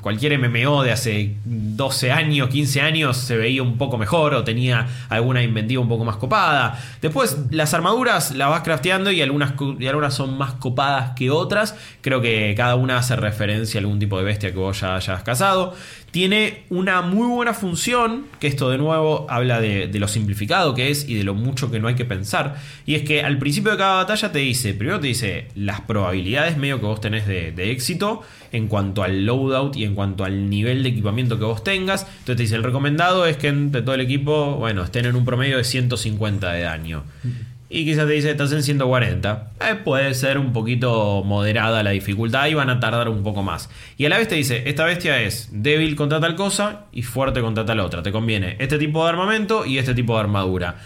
cualquier 0.00 0.38
MMO 0.38 0.82
de 0.82 0.90
hace 0.90 1.34
12 1.44 2.10
años, 2.10 2.48
15 2.48 2.80
años 2.80 3.18
se 3.18 3.36
veía 3.36 3.62
un 3.62 3.76
poco 3.76 3.98
mejor 3.98 4.32
o 4.32 4.42
tenía 4.42 4.88
alguna 5.10 5.42
inventiva 5.42 5.82
un 5.82 5.88
poco 5.90 6.06
más 6.06 6.16
copada. 6.16 6.82
Después 7.02 7.36
las 7.50 7.74
armaduras 7.74 8.30
las 8.30 8.48
vas 8.48 8.62
crafteando 8.62 9.12
y 9.12 9.20
algunas, 9.20 9.52
y 9.78 9.86
algunas 9.86 10.14
son 10.14 10.38
más 10.38 10.54
copadas 10.54 11.10
que 11.14 11.30
otras. 11.30 11.76
Creo 12.00 12.22
que 12.22 12.54
cada 12.56 12.76
una 12.76 12.96
hace 12.96 13.16
referencia 13.16 13.78
a 13.78 13.82
algún 13.82 13.98
tipo 13.98 14.16
de 14.16 14.24
bestia 14.24 14.50
que 14.50 14.58
vos 14.58 14.80
ya 14.80 14.96
hayas 14.96 15.22
cazado. 15.22 15.74
Tiene 16.14 16.62
una 16.70 17.02
muy 17.02 17.26
buena 17.26 17.54
función, 17.54 18.26
que 18.38 18.46
esto 18.46 18.70
de 18.70 18.78
nuevo 18.78 19.26
habla 19.28 19.60
de, 19.60 19.88
de 19.88 19.98
lo 19.98 20.06
simplificado 20.06 20.72
que 20.72 20.88
es 20.92 21.08
y 21.08 21.16
de 21.16 21.24
lo 21.24 21.34
mucho 21.34 21.72
que 21.72 21.80
no 21.80 21.88
hay 21.88 21.96
que 21.96 22.04
pensar. 22.04 22.54
Y 22.86 22.94
es 22.94 23.02
que 23.02 23.22
al 23.22 23.36
principio 23.36 23.72
de 23.72 23.78
cada 23.78 23.96
batalla 23.96 24.30
te 24.30 24.38
dice, 24.38 24.74
primero 24.74 25.00
te 25.00 25.08
dice 25.08 25.48
las 25.56 25.80
probabilidades 25.80 26.56
medio 26.56 26.78
que 26.78 26.86
vos 26.86 27.00
tenés 27.00 27.26
de, 27.26 27.50
de 27.50 27.72
éxito 27.72 28.22
en 28.52 28.68
cuanto 28.68 29.02
al 29.02 29.26
loadout 29.26 29.74
y 29.74 29.82
en 29.82 29.96
cuanto 29.96 30.22
al 30.22 30.48
nivel 30.48 30.84
de 30.84 30.90
equipamiento 30.90 31.36
que 31.36 31.46
vos 31.46 31.64
tengas. 31.64 32.02
Entonces 32.02 32.36
te 32.36 32.42
dice, 32.44 32.54
el 32.54 32.62
recomendado 32.62 33.26
es 33.26 33.36
que 33.36 33.48
entre 33.48 33.82
todo 33.82 33.96
el 33.96 34.00
equipo, 34.00 34.54
bueno, 34.54 34.84
estén 34.84 35.06
en 35.06 35.16
un 35.16 35.24
promedio 35.24 35.56
de 35.56 35.64
150 35.64 36.52
de 36.52 36.62
daño. 36.62 37.02
Y 37.74 37.84
quizás 37.84 38.06
te 38.06 38.12
dice, 38.12 38.30
estás 38.30 38.52
en 38.52 38.62
140. 38.62 39.50
Eh, 39.60 39.74
puede 39.74 40.14
ser 40.14 40.38
un 40.38 40.52
poquito 40.52 41.24
moderada 41.24 41.82
la 41.82 41.90
dificultad 41.90 42.46
y 42.46 42.54
van 42.54 42.70
a 42.70 42.78
tardar 42.78 43.08
un 43.08 43.24
poco 43.24 43.42
más. 43.42 43.68
Y 43.98 44.06
a 44.06 44.08
la 44.10 44.18
vez 44.18 44.28
te 44.28 44.36
dice, 44.36 44.62
esta 44.66 44.84
bestia 44.84 45.20
es 45.20 45.48
débil 45.50 45.96
contra 45.96 46.20
tal 46.20 46.36
cosa 46.36 46.82
y 46.92 47.02
fuerte 47.02 47.40
contra 47.40 47.66
tal 47.66 47.80
otra. 47.80 48.00
Te 48.00 48.12
conviene 48.12 48.54
este 48.60 48.78
tipo 48.78 49.02
de 49.02 49.10
armamento 49.10 49.66
y 49.66 49.78
este 49.78 49.92
tipo 49.92 50.14
de 50.14 50.20
armadura. 50.20 50.76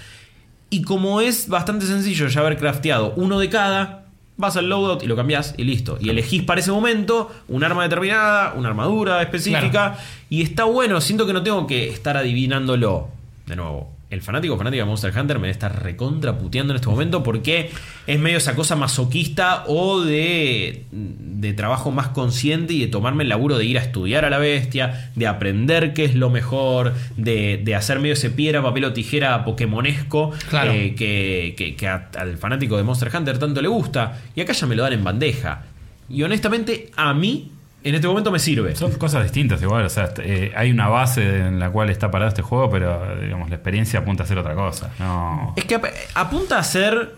Y 0.71 0.81
como 0.81 1.21
es 1.21 1.49
bastante 1.49 1.85
sencillo 1.85 2.27
ya 2.29 2.41
haber 2.41 2.57
crafteado 2.57 3.13
uno 3.17 3.39
de 3.39 3.51
cada, 3.51 4.07
vas 4.39 4.57
al 4.57 4.71
loadout 4.71 5.03
y 5.03 5.09
lo 5.09 5.15
cambiás 5.15 5.55
y 5.59 5.65
listo. 5.65 5.99
Y 6.01 6.09
elegís 6.09 6.43
para 6.45 6.63
ese 6.63 6.73
momento 6.73 7.31
un 7.49 7.65
arma 7.65 7.83
determinada, 7.83 8.55
una 8.55 8.71
armadura 8.71 9.21
específica. 9.21 9.99
Y 10.31 10.41
está 10.41 10.65
bueno, 10.65 11.03
siento 11.03 11.27
que 11.27 11.35
no 11.35 11.43
tengo 11.43 11.67
que 11.67 11.91
estar 11.91 12.17
adivinándolo. 12.17 13.09
De 13.45 13.57
nuevo, 13.57 13.98
el 14.11 14.23
fanático 14.23 14.55
o 14.55 14.57
fanática 14.57 14.83
de 14.83 14.89
Monster 14.89 15.13
Hunter 15.19 15.37
me 15.39 15.43
debe 15.49 15.53
estar 15.53 15.83
recontra 15.83 16.39
puteando 16.39 16.73
en 16.73 16.77
este 16.77 16.89
momento 16.89 17.23
porque 17.23 17.71
es 18.07 18.19
medio 18.19 18.39
esa 18.39 18.55
cosa 18.55 18.75
masoquista 18.75 19.65
o 19.67 20.01
de, 20.01 20.87
de 20.91 21.53
trabajo 21.53 21.91
más 21.91 22.09
consciente 22.09 22.73
y 22.73 22.81
de 22.81 22.87
tomarme 22.87 23.25
el 23.25 23.29
laburo 23.29 23.59
de 23.59 23.67
ir 23.67 23.77
a 23.79 23.83
estudiar 23.83 24.25
a 24.25 24.31
la 24.31 24.39
bestia, 24.39 25.11
de 25.15 25.27
aprender 25.27 25.93
qué 25.93 26.05
es 26.07 26.15
lo 26.15 26.31
mejor, 26.31 26.95
de, 27.19 27.61
de 27.63 27.75
hacer 27.75 27.99
medio 28.01 28.15
ese 28.15 28.31
piedra, 28.31 28.63
papel 28.63 28.85
o 28.87 28.93
tijera 28.95 29.45
pokemonesco 29.45 30.33
Claro. 30.49 30.73
eh, 30.73 30.95
que, 30.95 31.55
que- 31.57 31.77
que 31.77 31.87
a- 31.87 32.09
al 32.19 32.39
fanático 32.39 32.77
de 32.79 32.85
Monster 32.85 33.11
Hunter 33.15 33.39
tanto 33.39 33.61
le 33.61 33.69
gusta. 33.69 34.19
Y 34.35 34.41
acá 34.41 34.55
ya 34.55 34.67
me 34.67 34.75
lo 34.75 34.85
dan 34.85 34.95
en 34.95 35.05
bandeja. 35.05 35.65
Y 36.09 36.23
honestamente, 36.23 36.91
a 36.97 37.13
mí, 37.13 37.51
en 37.85 37.95
este 37.95 38.07
momento 38.09 38.31
me 38.31 38.39
sirve. 38.39 38.75
Son 38.77 38.93
cosas 38.93 39.23
distintas 39.23 39.63
igual, 39.63 39.85
o 39.85 39.89
sea, 39.89 40.13
eh, 40.19 40.53
hay 40.57 40.71
una 40.71 40.89
base 40.89 41.23
en 41.47 41.59
la 41.61 41.71
cual 41.71 41.91
está 41.91 42.11
parado 42.11 42.29
este 42.29 42.43
juego, 42.43 42.69
pero 42.71 43.17
digamos, 43.21 43.49
la 43.51 43.57
experiencia 43.57 44.01
apunta 44.01 44.23
a 44.23 44.25
hacer 44.25 44.39
otra 44.39 44.55
cosa. 44.55 44.91
No. 44.99 45.55
Es 45.57 45.65
que 45.65 45.77
ap- 45.77 45.87
apunta 46.15 46.59
a 46.59 46.63
ser. 46.65 47.15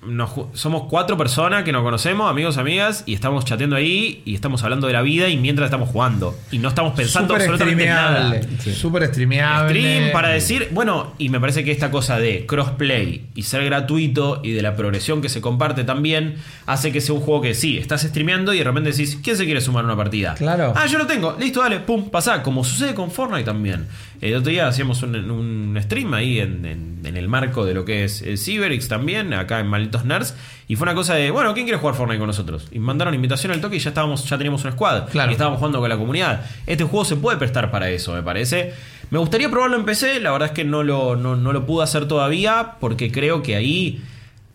Nos 0.00 0.30
ju- 0.30 0.46
somos 0.54 0.84
cuatro 0.88 1.16
personas 1.16 1.64
que 1.64 1.72
nos 1.72 1.82
conocemos, 1.82 2.30
amigos, 2.30 2.56
amigas, 2.56 3.02
y 3.04 3.14
estamos 3.14 3.44
chateando 3.44 3.74
ahí 3.74 4.22
y 4.24 4.34
estamos 4.34 4.62
hablando 4.62 4.86
de 4.86 4.92
la 4.92 5.02
vida 5.02 5.28
y 5.28 5.36
mientras 5.36 5.66
estamos 5.66 5.88
jugando. 5.88 6.38
Y 6.52 6.58
no 6.58 6.68
estamos 6.68 6.92
pensando 6.94 7.34
Súper 7.34 7.50
absolutamente 7.50 7.86
nada. 7.86 8.40
Súper 8.74 9.06
streameable. 9.08 9.80
Stream 9.80 10.12
para 10.12 10.28
decir, 10.28 10.68
bueno, 10.70 11.14
y 11.18 11.30
me 11.30 11.40
parece 11.40 11.64
que 11.64 11.72
esta 11.72 11.90
cosa 11.90 12.18
de 12.18 12.46
crossplay 12.46 13.26
y 13.34 13.42
ser 13.42 13.64
gratuito 13.64 14.40
y 14.44 14.52
de 14.52 14.62
la 14.62 14.76
progresión 14.76 15.20
que 15.20 15.28
se 15.28 15.40
comparte 15.40 15.82
también 15.82 16.36
hace 16.66 16.92
que 16.92 17.00
sea 17.00 17.14
un 17.14 17.20
juego 17.20 17.40
que 17.42 17.54
sí, 17.54 17.76
estás 17.78 18.02
streameando 18.02 18.54
y 18.54 18.58
de 18.58 18.64
repente 18.64 18.90
decís, 18.90 19.18
¿quién 19.22 19.36
se 19.36 19.44
quiere 19.46 19.60
sumar 19.60 19.82
a 19.82 19.86
una 19.86 19.96
partida? 19.96 20.34
Claro. 20.34 20.72
Ah, 20.76 20.86
yo 20.86 20.98
lo 20.98 21.06
tengo, 21.06 21.36
listo, 21.40 21.60
dale, 21.60 21.80
pum, 21.80 22.08
pasá, 22.08 22.42
como 22.42 22.62
sucede 22.62 22.94
con 22.94 23.10
Fortnite 23.10 23.44
también. 23.44 23.86
El 24.20 24.34
otro 24.34 24.50
día 24.50 24.66
hacíamos 24.66 25.02
un, 25.02 25.14
un 25.30 25.78
stream 25.80 26.12
ahí 26.14 26.40
en, 26.40 26.64
en- 26.66 26.98
en 27.04 27.16
el 27.16 27.28
marco 27.28 27.64
de 27.64 27.72
lo 27.72 27.84
que 27.84 28.04
es 28.04 28.20
el 28.22 28.36
Cyberix 28.36 28.88
también, 28.88 29.32
acá 29.32 29.60
en 29.60 29.68
Malditos 29.68 30.04
Nerds, 30.04 30.34
y 30.66 30.76
fue 30.76 30.84
una 30.86 30.94
cosa 30.94 31.14
de, 31.14 31.30
bueno, 31.30 31.54
¿quién 31.54 31.64
quiere 31.64 31.78
jugar 31.78 31.94
Fortnite 31.94 32.18
con 32.18 32.26
nosotros? 32.26 32.68
Y 32.72 32.80
mandaron 32.80 33.14
invitación 33.14 33.52
al 33.52 33.60
toque 33.60 33.76
y 33.76 33.78
ya 33.78 33.90
estábamos, 33.90 34.28
ya 34.28 34.36
teníamos 34.36 34.64
un 34.64 34.72
squad. 34.72 35.08
Claro. 35.08 35.30
Y 35.30 35.32
estábamos 35.32 35.58
jugando 35.58 35.78
con 35.80 35.88
la 35.88 35.96
comunidad. 35.96 36.44
Este 36.66 36.84
juego 36.84 37.04
se 37.04 37.16
puede 37.16 37.38
prestar 37.38 37.70
para 37.70 37.88
eso, 37.90 38.12
me 38.12 38.22
parece. 38.22 38.74
Me 39.10 39.18
gustaría 39.18 39.48
probarlo 39.50 39.76
en 39.78 39.84
PC, 39.84 40.20
la 40.20 40.32
verdad 40.32 40.48
es 40.48 40.54
que 40.54 40.64
no 40.64 40.82
lo, 40.82 41.16
no, 41.16 41.36
no 41.36 41.52
lo 41.52 41.64
pude 41.64 41.84
hacer 41.84 42.06
todavía, 42.08 42.72
porque 42.80 43.10
creo 43.12 43.42
que 43.42 43.56
ahí, 43.56 44.02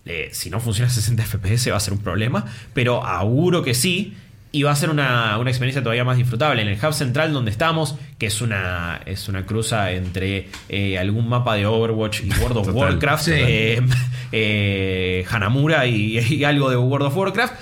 eh, 0.06 0.30
si 0.34 0.50
no 0.50 0.60
funciona 0.60 0.90
a 0.90 0.94
60 0.94 1.24
FPS 1.24 1.72
va 1.72 1.78
a 1.78 1.80
ser 1.80 1.94
un 1.94 2.00
problema, 2.00 2.46
pero 2.74 3.04
auguro 3.06 3.64
que 3.64 3.74
sí. 3.74 4.14
Y 4.56 4.62
va 4.62 4.72
a 4.72 4.76
ser 4.76 4.92
una, 4.92 5.40
una 5.40 5.50
experiencia 5.50 5.82
todavía 5.82 6.04
más 6.04 6.16
disfrutable. 6.16 6.62
En 6.62 6.68
el 6.68 6.78
hub 6.78 6.94
central 6.94 7.34
donde 7.34 7.50
estamos, 7.50 7.96
que 8.20 8.28
es 8.28 8.40
una, 8.40 9.02
es 9.04 9.28
una 9.28 9.48
cruza 9.48 9.92
entre 9.92 10.48
eh, 10.70 11.00
algún 11.00 11.28
mapa 11.28 11.56
de 11.56 11.66
Overwatch 11.66 12.22
y 12.22 12.30
World 12.40 12.58
of 12.58 12.68
Total. 12.68 12.76
Warcraft, 12.76 13.28
eh, 13.30 13.82
eh, 14.32 15.26
Hanamura 15.28 15.88
y, 15.88 16.20
y 16.20 16.44
algo 16.44 16.70
de 16.70 16.78
World 16.78 17.08
of 17.08 17.18
Warcraft. 17.18 17.54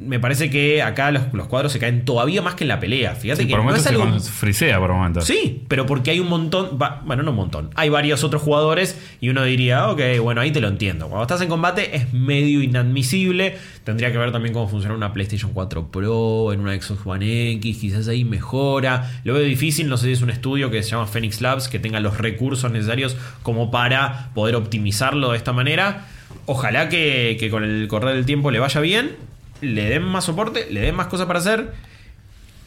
Me 0.00 0.18
parece 0.20 0.50
que 0.50 0.82
acá 0.82 1.10
los, 1.10 1.32
los 1.32 1.46
cuadros 1.46 1.72
se 1.72 1.78
caen 1.78 2.04
todavía 2.04 2.42
más 2.42 2.54
que 2.54 2.64
en 2.64 2.68
la 2.68 2.80
pelea. 2.80 3.14
Fíjate 3.14 3.42
Sí, 3.42 3.48
que 3.48 3.54
por 3.56 3.64
no 3.64 3.74
es 3.74 3.82
se 3.82 3.88
algo. 3.90 4.02
con- 4.02 4.20
frisea 4.20 4.78
por 4.78 4.92
momentos. 4.92 5.24
Sí, 5.24 5.62
pero 5.68 5.86
porque 5.86 6.10
hay 6.10 6.20
un 6.20 6.28
montón, 6.28 6.78
va- 6.80 7.02
bueno, 7.04 7.22
no 7.22 7.30
un 7.30 7.36
montón, 7.36 7.70
hay 7.74 7.88
varios 7.88 8.24
otros 8.24 8.42
jugadores 8.42 8.98
y 9.20 9.28
uno 9.28 9.44
diría, 9.44 9.88
ok, 9.90 10.00
bueno, 10.22 10.40
ahí 10.40 10.50
te 10.50 10.60
lo 10.60 10.68
entiendo. 10.68 11.06
Cuando 11.08 11.22
estás 11.22 11.40
en 11.42 11.48
combate 11.48 11.96
es 11.96 12.12
medio 12.12 12.62
inadmisible, 12.62 13.56
tendría 13.84 14.12
que 14.12 14.18
ver 14.18 14.32
también 14.32 14.52
cómo 14.54 14.68
funciona 14.68 14.94
una 14.94 15.12
PlayStation 15.12 15.52
4 15.52 15.88
Pro, 15.90 16.52
en 16.52 16.60
una 16.60 16.72
Xbox 16.80 17.00
One 17.06 17.52
X, 17.52 17.78
quizás 17.78 18.08
ahí 18.08 18.24
mejora. 18.24 19.10
Lo 19.24 19.34
veo 19.34 19.42
difícil, 19.42 19.88
no 19.88 19.96
sé 19.96 20.06
si 20.06 20.12
es 20.12 20.22
un 20.22 20.30
estudio 20.30 20.70
que 20.70 20.82
se 20.82 20.90
llama 20.90 21.06
Phoenix 21.06 21.40
Labs, 21.40 21.68
que 21.68 21.78
tenga 21.78 22.00
los 22.00 22.18
recursos 22.18 22.70
necesarios 22.70 23.16
como 23.42 23.70
para 23.70 24.30
poder 24.34 24.56
optimizarlo 24.56 25.30
de 25.32 25.36
esta 25.36 25.52
manera. 25.52 26.06
Ojalá 26.46 26.88
que, 26.88 27.36
que 27.38 27.50
con 27.50 27.64
el 27.64 27.86
correr 27.88 28.14
del 28.14 28.24
tiempo 28.26 28.50
le 28.50 28.58
vaya 28.58 28.80
bien, 28.80 29.10
le 29.60 29.88
den 29.88 30.02
más 30.02 30.24
soporte, 30.24 30.70
le 30.70 30.80
den 30.80 30.94
más 30.94 31.06
cosas 31.06 31.26
para 31.26 31.38
hacer. 31.38 31.72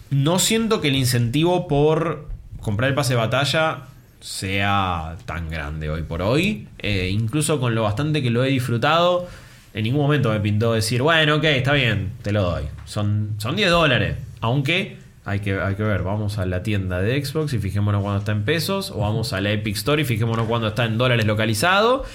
No 0.09 0.39
siento 0.39 0.81
que 0.81 0.89
el 0.89 0.95
incentivo 0.95 1.67
por 1.67 2.27
comprar 2.61 2.89
el 2.89 2.95
pase 2.95 3.13
de 3.13 3.19
batalla 3.19 3.83
sea 4.19 5.17
tan 5.25 5.49
grande 5.49 5.89
hoy 5.89 6.03
por 6.03 6.21
hoy. 6.21 6.67
Eh, 6.79 7.09
incluso 7.11 7.59
con 7.59 7.75
lo 7.75 7.83
bastante 7.83 8.21
que 8.23 8.29
lo 8.29 8.43
he 8.43 8.49
disfrutado, 8.49 9.27
en 9.73 9.83
ningún 9.83 10.01
momento 10.01 10.31
me 10.31 10.39
pintó 10.39 10.73
decir, 10.73 11.01
bueno, 11.01 11.35
ok, 11.35 11.43
está 11.45 11.73
bien, 11.73 12.13
te 12.21 12.31
lo 12.31 12.43
doy. 12.43 12.63
Son, 12.85 13.35
son 13.37 13.55
10 13.55 13.69
dólares. 13.69 14.15
Aunque 14.39 14.97
hay 15.25 15.39
que, 15.39 15.59
hay 15.59 15.75
que 15.75 15.83
ver, 15.83 16.03
vamos 16.03 16.37
a 16.37 16.45
la 16.45 16.63
tienda 16.63 17.01
de 17.01 17.23
Xbox 17.23 17.53
y 17.53 17.59
fijémonos 17.59 18.01
cuando 18.01 18.19
está 18.19 18.31
en 18.31 18.43
pesos. 18.43 18.91
O 18.91 18.99
vamos 18.99 19.33
a 19.33 19.41
la 19.41 19.51
Epic 19.51 19.75
Store 19.75 20.01
y 20.01 20.05
fijémonos 20.05 20.47
cuando 20.47 20.67
está 20.69 20.85
en 20.85 20.97
dólares 20.97 21.25
localizado. 21.25 22.05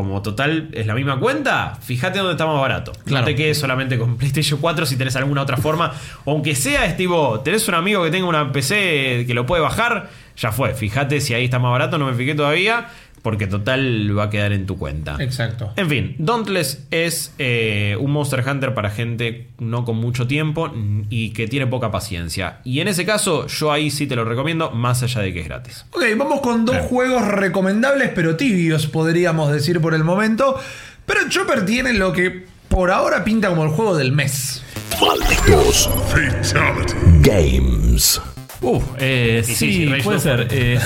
Como 0.00 0.22
total 0.22 0.70
es 0.72 0.86
la 0.86 0.94
misma 0.94 1.20
cuenta, 1.20 1.76
fíjate 1.82 2.20
dónde 2.20 2.32
está 2.32 2.46
más 2.46 2.58
barato. 2.58 2.92
Claro. 3.04 3.20
No 3.20 3.24
te 3.26 3.34
quedes 3.34 3.58
solamente 3.58 3.98
con 3.98 4.16
PlayStation 4.18 4.58
4 4.58 4.86
si 4.86 4.96
tenés 4.96 5.14
alguna 5.16 5.42
otra 5.42 5.58
forma. 5.58 5.92
Aunque 6.24 6.54
sea, 6.54 6.86
es 6.86 6.96
tipo, 6.96 7.40
tenés 7.40 7.68
un 7.68 7.74
amigo 7.74 8.02
que 8.02 8.10
tenga 8.10 8.26
una 8.26 8.50
PC 8.50 9.24
que 9.26 9.34
lo 9.34 9.44
puede 9.44 9.60
bajar, 9.62 10.08
ya 10.38 10.52
fue. 10.52 10.72
Fíjate 10.72 11.20
si 11.20 11.34
ahí 11.34 11.44
está 11.44 11.58
más 11.58 11.70
barato, 11.70 11.98
no 11.98 12.06
me 12.06 12.14
fijé 12.14 12.34
todavía, 12.34 12.88
porque 13.22 13.46
total 13.46 14.16
va 14.16 14.24
a 14.24 14.30
quedar 14.30 14.52
en 14.52 14.66
tu 14.66 14.78
cuenta. 14.78 15.16
Exacto. 15.20 15.72
En 15.76 15.88
fin, 15.88 16.14
Dauntless 16.18 16.86
es 16.90 17.34
eh, 17.38 17.96
un 18.00 18.10
Monster 18.12 18.44
Hunter 18.46 18.74
para 18.74 18.90
gente 18.90 19.48
no 19.58 19.84
con 19.84 19.96
mucho 19.96 20.26
tiempo 20.26 20.72
y 21.10 21.30
que 21.30 21.46
tiene 21.46 21.66
poca 21.66 21.90
paciencia. 21.90 22.60
Y 22.64 22.80
en 22.80 22.88
ese 22.88 23.04
caso, 23.04 23.46
yo 23.46 23.72
ahí 23.72 23.90
sí 23.90 24.06
te 24.06 24.16
lo 24.16 24.24
recomiendo, 24.24 24.70
más 24.70 25.02
allá 25.02 25.20
de 25.20 25.32
que 25.32 25.40
es 25.40 25.46
gratis. 25.46 25.86
Ok, 25.92 26.02
vamos 26.16 26.40
con 26.40 26.64
dos 26.64 26.78
juegos 26.78 27.26
recomendables, 27.26 28.10
pero 28.14 28.36
tibios, 28.36 28.86
podríamos 28.86 29.52
decir 29.52 29.80
por 29.80 29.94
el 29.94 30.04
momento. 30.04 30.58
Pero 31.06 31.28
Chopper 31.28 31.64
tiene 31.66 31.92
lo 31.92 32.12
que 32.12 32.46
por 32.68 32.90
ahora 32.90 33.24
pinta 33.24 33.48
como 33.48 33.64
el 33.64 33.70
juego 33.70 33.96
del 33.96 34.12
mes. 34.12 34.62
Malditos 35.00 35.90
Games. 37.22 38.20
Uf, 38.62 38.84
eh, 38.98 39.42
sí, 39.44 39.90
puede 40.04 40.18
ser. 40.20 40.46
eh, 40.50 40.78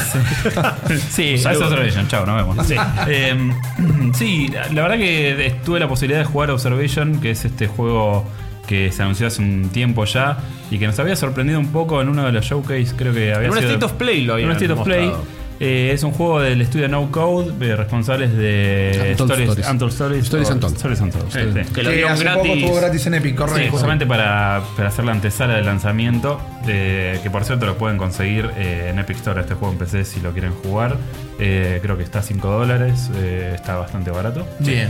sí. 1.10 1.22
Ice 1.34 1.48
Observation, 1.48 2.06
chao, 2.08 2.24
nos 2.24 2.36
vemos. 2.36 2.66
Sí. 2.66 2.76
Eh, 3.08 3.50
sí, 4.14 4.48
la 4.72 4.82
verdad 4.82 4.96
que 4.98 5.54
tuve 5.64 5.80
la 5.80 5.88
posibilidad 5.88 6.20
de 6.20 6.24
jugar 6.24 6.50
Observation, 6.50 7.20
que 7.20 7.30
es 7.32 7.44
este 7.44 7.66
juego 7.66 8.24
que 8.68 8.90
se 8.92 9.02
anunció 9.02 9.26
hace 9.26 9.42
un 9.42 9.68
tiempo 9.70 10.04
ya 10.06 10.38
y 10.70 10.78
que 10.78 10.86
nos 10.86 10.98
había 10.98 11.16
sorprendido 11.16 11.58
un 11.60 11.68
poco 11.68 12.00
en 12.00 12.08
uno 12.08 12.24
de 12.24 12.32
los 12.32 12.46
showcase, 12.46 12.94
creo 12.96 13.12
que 13.12 13.34
había 13.34 13.48
En 13.48 13.52
un 13.52 13.58
sido- 13.58 13.70
State 13.72 13.84
of 13.84 13.92
Play 13.94 14.22
lo 14.22 14.38
en 14.38 14.44
un 14.46 14.52
habían 14.52 14.62
State 14.62 14.72
of 14.80 14.84
Play. 14.86 15.06
mostrado. 15.08 15.43
Eh, 15.60 15.92
es 15.94 16.02
un 16.02 16.10
juego 16.10 16.40
del 16.40 16.60
estudio 16.60 16.88
No 16.88 17.10
Code, 17.12 17.76
responsables 17.76 18.36
de 18.36 19.10
Untold 19.12 19.30
Stories, 19.30 19.48
Stories. 19.50 19.70
Untold 19.70 19.92
Stories. 19.92 20.24
Stories 20.24 20.50
o- 20.50 20.52
Untold. 20.54 20.76
Stories 20.76 21.00
Untold, 21.00 21.30
Sí, 21.32 21.38
sí. 21.64 21.72
que 21.72 21.82
lo 21.84 21.90
hace 22.08 22.24
poco 22.24 22.34
gratis. 22.42 22.56
estuvo 22.62 22.76
gratis 22.76 23.06
en 23.06 23.14
Epic, 23.14 23.30
Sí, 23.32 23.36
correcto. 23.36 23.70
justamente 23.70 24.06
para, 24.06 24.62
para 24.76 24.88
hacer 24.88 25.04
la 25.04 25.12
antesala 25.12 25.54
de 25.54 25.62
lanzamiento, 25.62 26.40
eh, 26.66 27.20
que 27.22 27.30
por 27.30 27.44
cierto 27.44 27.66
lo 27.66 27.78
pueden 27.78 27.98
conseguir 27.98 28.50
eh, 28.56 28.88
en 28.90 28.98
Epic 28.98 29.16
Store, 29.18 29.40
este 29.40 29.54
juego 29.54 29.72
en 29.72 29.78
PC 29.78 30.04
si 30.04 30.20
lo 30.20 30.32
quieren 30.32 30.52
jugar. 30.54 30.96
Eh, 31.38 31.78
creo 31.82 31.96
que 31.96 32.02
está 32.02 32.18
a 32.18 32.22
5 32.22 32.48
dólares, 32.50 33.10
eh, 33.16 33.52
está 33.54 33.76
bastante 33.76 34.10
barato. 34.10 34.46
Bien. 34.58 34.88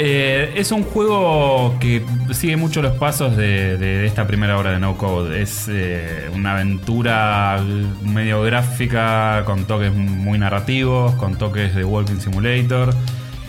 Eh, 0.00 0.52
es 0.54 0.70
un 0.70 0.84
juego 0.84 1.76
que 1.80 2.04
sigue 2.32 2.56
mucho 2.56 2.80
los 2.82 2.92
pasos 2.98 3.36
de, 3.36 3.76
de 3.78 4.06
esta 4.06 4.28
primera 4.28 4.56
obra 4.56 4.70
de 4.70 4.78
No 4.78 4.96
Code. 4.96 5.42
Es 5.42 5.66
eh, 5.68 6.28
una 6.32 6.52
aventura 6.52 7.60
medio 8.04 8.42
gráfica, 8.42 9.42
con 9.44 9.64
toques 9.64 9.92
muy 9.92 10.38
narrativos, 10.38 11.14
con 11.16 11.36
toques 11.36 11.74
de 11.74 11.84
Walking 11.84 12.20
Simulator. 12.20 12.94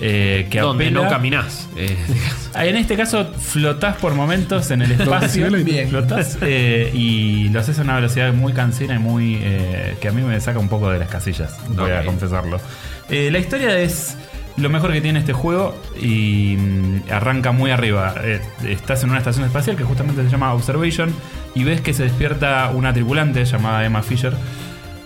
eh, 0.02 0.48
que 0.50 0.60
Donde 0.62 0.86
apela- 0.90 1.04
no 1.04 1.08
caminás. 1.10 1.68
eh, 1.76 1.96
Ah, 2.56 2.66
En 2.66 2.78
este 2.78 2.96
caso 2.98 3.26
flotás 3.38 3.98
por 3.98 4.16
momentos 4.16 4.72
en 4.72 4.82
el 4.82 4.92
espacio. 5.00 5.52
Bien. 5.52 5.88
flotás 5.90 6.36
eh, 6.42 6.90
y 6.96 7.50
lo 7.50 7.60
haces 7.60 7.78
a 7.78 7.84
una 7.84 7.94
velocidad 7.96 8.34
muy 8.34 8.54
cansina 8.54 8.96
y 8.96 9.00
muy. 9.00 9.38
eh, 9.40 9.98
que 10.02 10.08
a 10.08 10.12
mí 10.12 10.24
me 10.24 10.40
saca 10.42 10.58
un 10.58 10.68
poco 10.70 10.90
de 10.90 10.98
las 10.98 11.10
casillas, 11.10 11.56
voy 11.76 11.92
a 11.92 12.04
confesarlo. 12.06 12.60
Eh, 13.08 13.30
la 13.32 13.38
historia 13.40 13.78
es 13.80 14.16
lo 14.60 14.70
mejor 14.70 14.92
que 14.94 15.02
tiene 15.02 15.20
este 15.20 15.34
juego 15.34 15.76
y 16.00 16.56
mm, 16.58 17.12
arranca 17.12 17.52
muy 17.52 17.72
arriba. 17.72 18.14
Eh, 18.24 18.42
estás 18.68 19.04
en 19.04 19.10
una 19.10 19.20
estación 19.20 19.46
espacial 19.46 19.76
que 19.76 19.84
justamente 19.84 20.24
se 20.24 20.30
llama 20.30 20.54
Observation 20.54 21.14
y 21.56 21.64
ves 21.64 21.82
que 21.82 21.94
se 21.94 22.04
despierta 22.04 22.70
una 22.74 22.94
tripulante 22.94 23.44
llamada 23.46 23.84
Emma 23.86 24.02
Fisher 24.04 24.34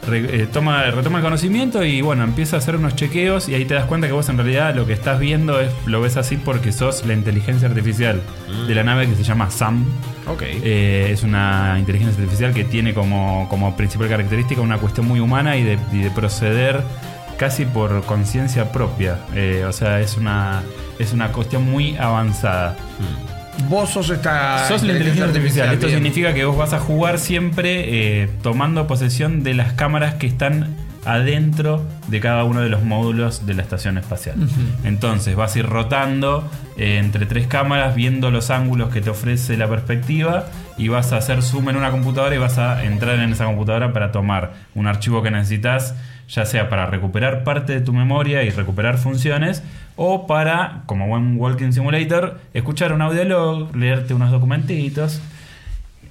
re- 0.08 0.42
eh, 0.44 0.48
toma, 0.52 0.84
retoma 0.92 1.20
el 1.20 1.24
conocimiento 1.24 1.84
y 1.86 2.02
bueno, 2.02 2.24
empieza 2.26 2.58
a 2.58 2.60
hacer 2.60 2.76
unos 2.76 2.96
chequeos 2.96 3.48
y 3.48 3.56
ahí 3.56 3.64
te 3.66 3.74
das 3.74 3.86
cuenta 3.86 4.08
que 4.08 4.14
vos 4.14 4.28
en 4.30 4.38
realidad 4.38 4.76
lo 4.76 4.86
que 4.86 4.94
estás 4.94 5.20
viendo 5.20 5.60
es, 5.62 5.72
lo 5.86 6.02
ves 6.02 6.18
así 6.18 6.36
porque 6.38 6.72
sos 6.74 7.06
la 7.06 7.14
inteligencia 7.14 7.68
artificial 7.70 8.22
de 8.68 8.76
la 8.76 8.84
nave 8.84 9.08
que 9.08 9.16
se 9.16 9.24
llama 9.24 9.50
Sam. 9.50 9.86
ok. 10.28 10.42
Eh, 10.44 11.10
es 11.12 11.24
una 11.24 11.76
inteligencia 11.80 12.20
artificial 12.22 12.54
que 12.54 12.66
tiene 12.66 12.94
como, 12.94 13.48
como 13.50 13.76
principal 13.78 14.10
característica 14.10 14.60
una 14.62 14.78
cuestión 14.78 15.08
muy 15.08 15.20
humana 15.22 15.56
y 15.58 15.64
de, 15.64 15.80
y 15.94 16.00
de 16.00 16.12
proceder 16.12 16.82
casi 17.38 17.66
por 17.66 18.04
conciencia 18.04 18.72
propia. 18.72 19.18
Eh, 19.36 19.66
o 19.68 19.74
sea, 19.74 20.00
es 20.00 20.18
una, 20.18 20.64
es 21.00 21.14
una 21.14 21.32
cuestión 21.32 21.70
muy 21.70 21.96
avanzada. 21.98 22.76
Vos 23.70 23.92
sos 23.92 24.10
esta. 24.10 24.68
Sos 24.68 24.84
la 24.84 24.94
inteligencia 24.94 25.26
artificial. 25.26 25.74
Esto 25.74 25.88
bien. 25.88 26.00
significa 26.00 26.34
que 26.34 26.46
vos 26.46 26.58
vas 26.58 26.74
a 26.74 26.80
jugar 26.80 27.20
siempre 27.20 28.22
eh, 28.24 28.30
tomando 28.42 28.88
posesión 28.88 29.44
de 29.44 29.54
las 29.54 29.74
cámaras 29.74 30.16
que 30.16 30.28
están 30.28 30.76
adentro 31.06 31.86
de 32.08 32.20
cada 32.20 32.44
uno 32.44 32.62
de 32.62 32.70
los 32.70 32.84
módulos 32.84 33.46
de 33.46 33.54
la 33.54 33.62
estación 33.62 33.98
espacial. 33.98 34.36
Entonces 34.84 35.36
vas 35.36 35.56
a 35.56 35.60
ir 35.60 35.66
rotando 35.66 36.50
eh, 36.78 36.98
entre 36.98 37.26
tres 37.26 37.48
cámaras, 37.48 37.96
viendo 37.96 38.32
los 38.32 38.50
ángulos 38.50 38.90
que 38.90 39.02
te 39.02 39.10
ofrece 39.10 39.58
la 39.58 39.68
perspectiva 39.68 40.46
y 40.78 40.88
vas 40.88 41.12
a 41.12 41.18
hacer 41.18 41.42
zoom 41.42 41.70
en 41.70 41.78
una 41.78 41.92
computadora 41.92 42.34
y 42.36 42.38
vas 42.38 42.58
a 42.58 42.84
entrar 42.84 43.20
en 43.20 43.32
esa 43.32 43.46
computadora 43.46 43.94
para 43.94 44.12
tomar 44.12 44.54
un 44.76 44.88
archivo 44.88 45.22
que 45.22 45.32
necesitas, 45.32 45.96
ya 46.30 46.46
sea 46.46 46.70
para 46.70 46.86
recuperar 46.88 47.44
parte 47.44 47.74
de 47.74 47.82
tu 47.82 47.94
memoria 47.94 48.44
y 48.44 48.50
recuperar 48.50 48.98
funciones, 48.98 49.64
o 49.96 50.26
para, 50.28 50.82
como 50.88 51.08
buen 51.08 51.38
Walking 51.40 51.72
Simulator, 51.72 52.40
escuchar 52.54 52.94
un 52.94 53.02
audiolog, 53.02 53.76
leerte 53.76 54.14
unos 54.14 54.32
documentitos. 54.32 55.22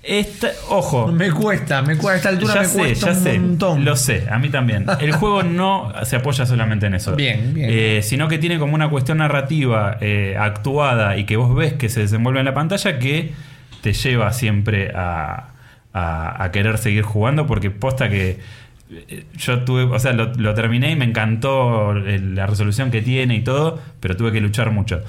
Esta, 0.05 0.49
ojo, 0.69 1.07
Me 1.13 1.31
cuesta, 1.31 1.81
me 1.81 1.97
cuesta. 1.97 2.13
A 2.13 2.17
esta 2.17 2.29
altura 2.31 2.55
ya 2.55 2.61
me 2.63 2.67
sé, 2.67 2.79
cuesta 2.79 3.07
ya 3.07 3.13
un 3.19 3.23
sé, 3.23 3.39
montón. 3.39 3.85
lo 3.85 3.95
sé, 3.95 4.27
a 4.29 4.39
mí 4.41 4.49
también. 4.49 4.85
El 5.01 5.13
juego 5.17 5.45
no 5.45 5.93
se 6.05 6.17
apoya 6.17 6.45
solamente 6.45 6.87
en 6.87 6.95
eso. 6.95 7.15
Bien, 7.15 7.55
bien. 7.55 7.69
Eh, 7.71 8.01
sino 8.03 8.27
que 8.27 8.39
tiene 8.39 8.59
como 8.59 8.75
una 8.75 8.89
cuestión 8.91 9.19
narrativa 9.19 9.99
eh, 10.01 10.37
actuada 10.39 11.17
y 11.17 11.25
que 11.25 11.37
vos 11.37 11.55
ves 11.55 11.75
que 11.75 11.89
se 11.89 12.01
desenvuelve 12.01 12.41
en 12.41 12.47
la 12.47 12.55
pantalla 12.55 12.99
que 12.99 13.33
te 13.81 13.93
lleva 13.93 14.33
siempre 14.33 14.91
a, 14.93 15.51
a- 15.93 16.43
a 16.45 16.51
querer 16.51 16.79
seguir 16.79 17.03
jugando 17.05 17.47
porque 17.47 17.71
posta 17.71 18.09
que 18.09 18.41
yo 19.37 19.61
tuve, 19.65 19.83
o 19.85 19.99
sea, 19.99 20.13
lo, 20.13 20.55
terminé 20.55 20.91
y 20.91 20.97
me 20.97 21.05
encantó 21.05 21.95
la 21.95 22.47
resolución 22.47 22.91
que 22.91 23.03
tiene 23.03 23.37
y 23.37 23.41
todo, 23.43 23.81
pero 24.01 24.17
tuve 24.17 24.33
que 24.33 24.41
luchar 24.41 24.71
mucho. 24.71 25.01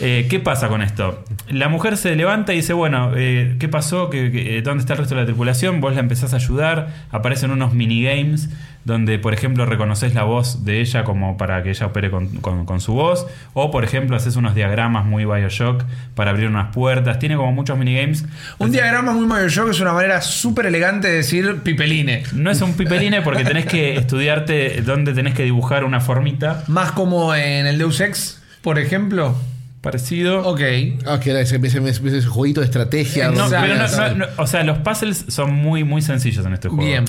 Eh, 0.00 0.26
¿Qué 0.30 0.40
pasa 0.40 0.68
con 0.68 0.82
esto? 0.82 1.24
La 1.50 1.68
mujer 1.68 1.96
se 1.96 2.16
levanta 2.16 2.52
y 2.52 2.56
dice, 2.56 2.72
bueno, 2.72 3.12
eh, 3.16 3.56
¿qué 3.58 3.68
pasó? 3.68 4.08
¿Qué- 4.10 4.30
qué- 4.32 4.58
eh, 4.58 4.62
¿Dónde 4.62 4.80
está 4.80 4.94
el 4.94 4.98
resto 5.00 5.14
de 5.14 5.20
la 5.22 5.26
tripulación? 5.26 5.80
Vos 5.80 5.94
la 5.94 6.00
empezás 6.00 6.32
a 6.32 6.36
ayudar, 6.36 6.88
aparecen 7.10 7.50
unos 7.50 7.74
minigames 7.74 8.48
donde, 8.84 9.18
por 9.18 9.34
ejemplo, 9.34 9.66
reconoces 9.66 10.14
la 10.14 10.22
voz 10.24 10.64
de 10.64 10.80
ella 10.80 11.04
como 11.04 11.36
para 11.36 11.62
que 11.62 11.70
ella 11.70 11.86
opere 11.86 12.10
con, 12.10 12.28
con- 12.38 12.64
con 12.64 12.80
su 12.80 12.94
voz, 12.94 13.26
o, 13.52 13.70
por 13.70 13.84
ejemplo, 13.84 14.16
haces 14.16 14.36
unos 14.36 14.54
diagramas 14.54 15.04
muy 15.04 15.24
Bioshock 15.24 15.84
para 16.14 16.30
abrir 16.30 16.48
unas 16.48 16.72
puertas, 16.74 17.18
tiene 17.18 17.36
como 17.36 17.52
muchos 17.52 17.76
minigames. 17.78 18.24
Un 18.58 18.72
diagrama 18.72 19.12
muy 19.12 19.26
Bioshock 19.26 19.70
es 19.70 19.80
una 19.80 19.92
manera 19.92 20.20
súper 20.22 20.66
elegante 20.66 21.08
de 21.08 21.14
decir 21.16 21.60
pipeline. 21.62 22.22
No 22.32 22.50
es 22.50 22.60
un 22.62 22.72
pipeline 22.74 23.22
porque 23.22 23.44
tenés 23.44 23.66
que 23.66 23.94
estudiarte 23.96 24.80
dónde 24.82 25.12
tenés 25.12 25.34
que 25.34 25.42
dibujar 25.44 25.84
una 25.84 26.00
formita. 26.00 26.64
Más 26.68 26.92
como 26.92 27.34
en 27.34 27.66
el 27.66 27.76
Deus 27.78 28.00
Ex, 28.00 28.40
por 28.62 28.78
ejemplo. 28.78 29.36
Parecido. 29.80 30.46
Ok. 30.46 30.60
Ah, 31.06 31.18
que 31.20 31.30
era 31.30 31.40
ese, 31.40 31.56
ese, 31.56 31.78
ese- 31.88 32.18
ese 32.18 32.26
jueguito 32.26 32.60
de 32.60 32.66
estrategia. 32.66 33.30
No, 33.30 33.48
donde- 33.48 33.56
pero 33.60 33.74
no- 33.76 33.88
no- 33.88 34.14
no- 34.16 34.26
o 34.36 34.46
sea, 34.46 34.62
los 34.62 34.78
puzzles 34.78 35.24
son 35.28 35.52
muy, 35.54 35.84
muy 35.84 36.02
sencillos 36.02 36.44
en 36.44 36.52
este 36.52 36.68
juego. 36.68 36.84
Bien. 36.84 37.04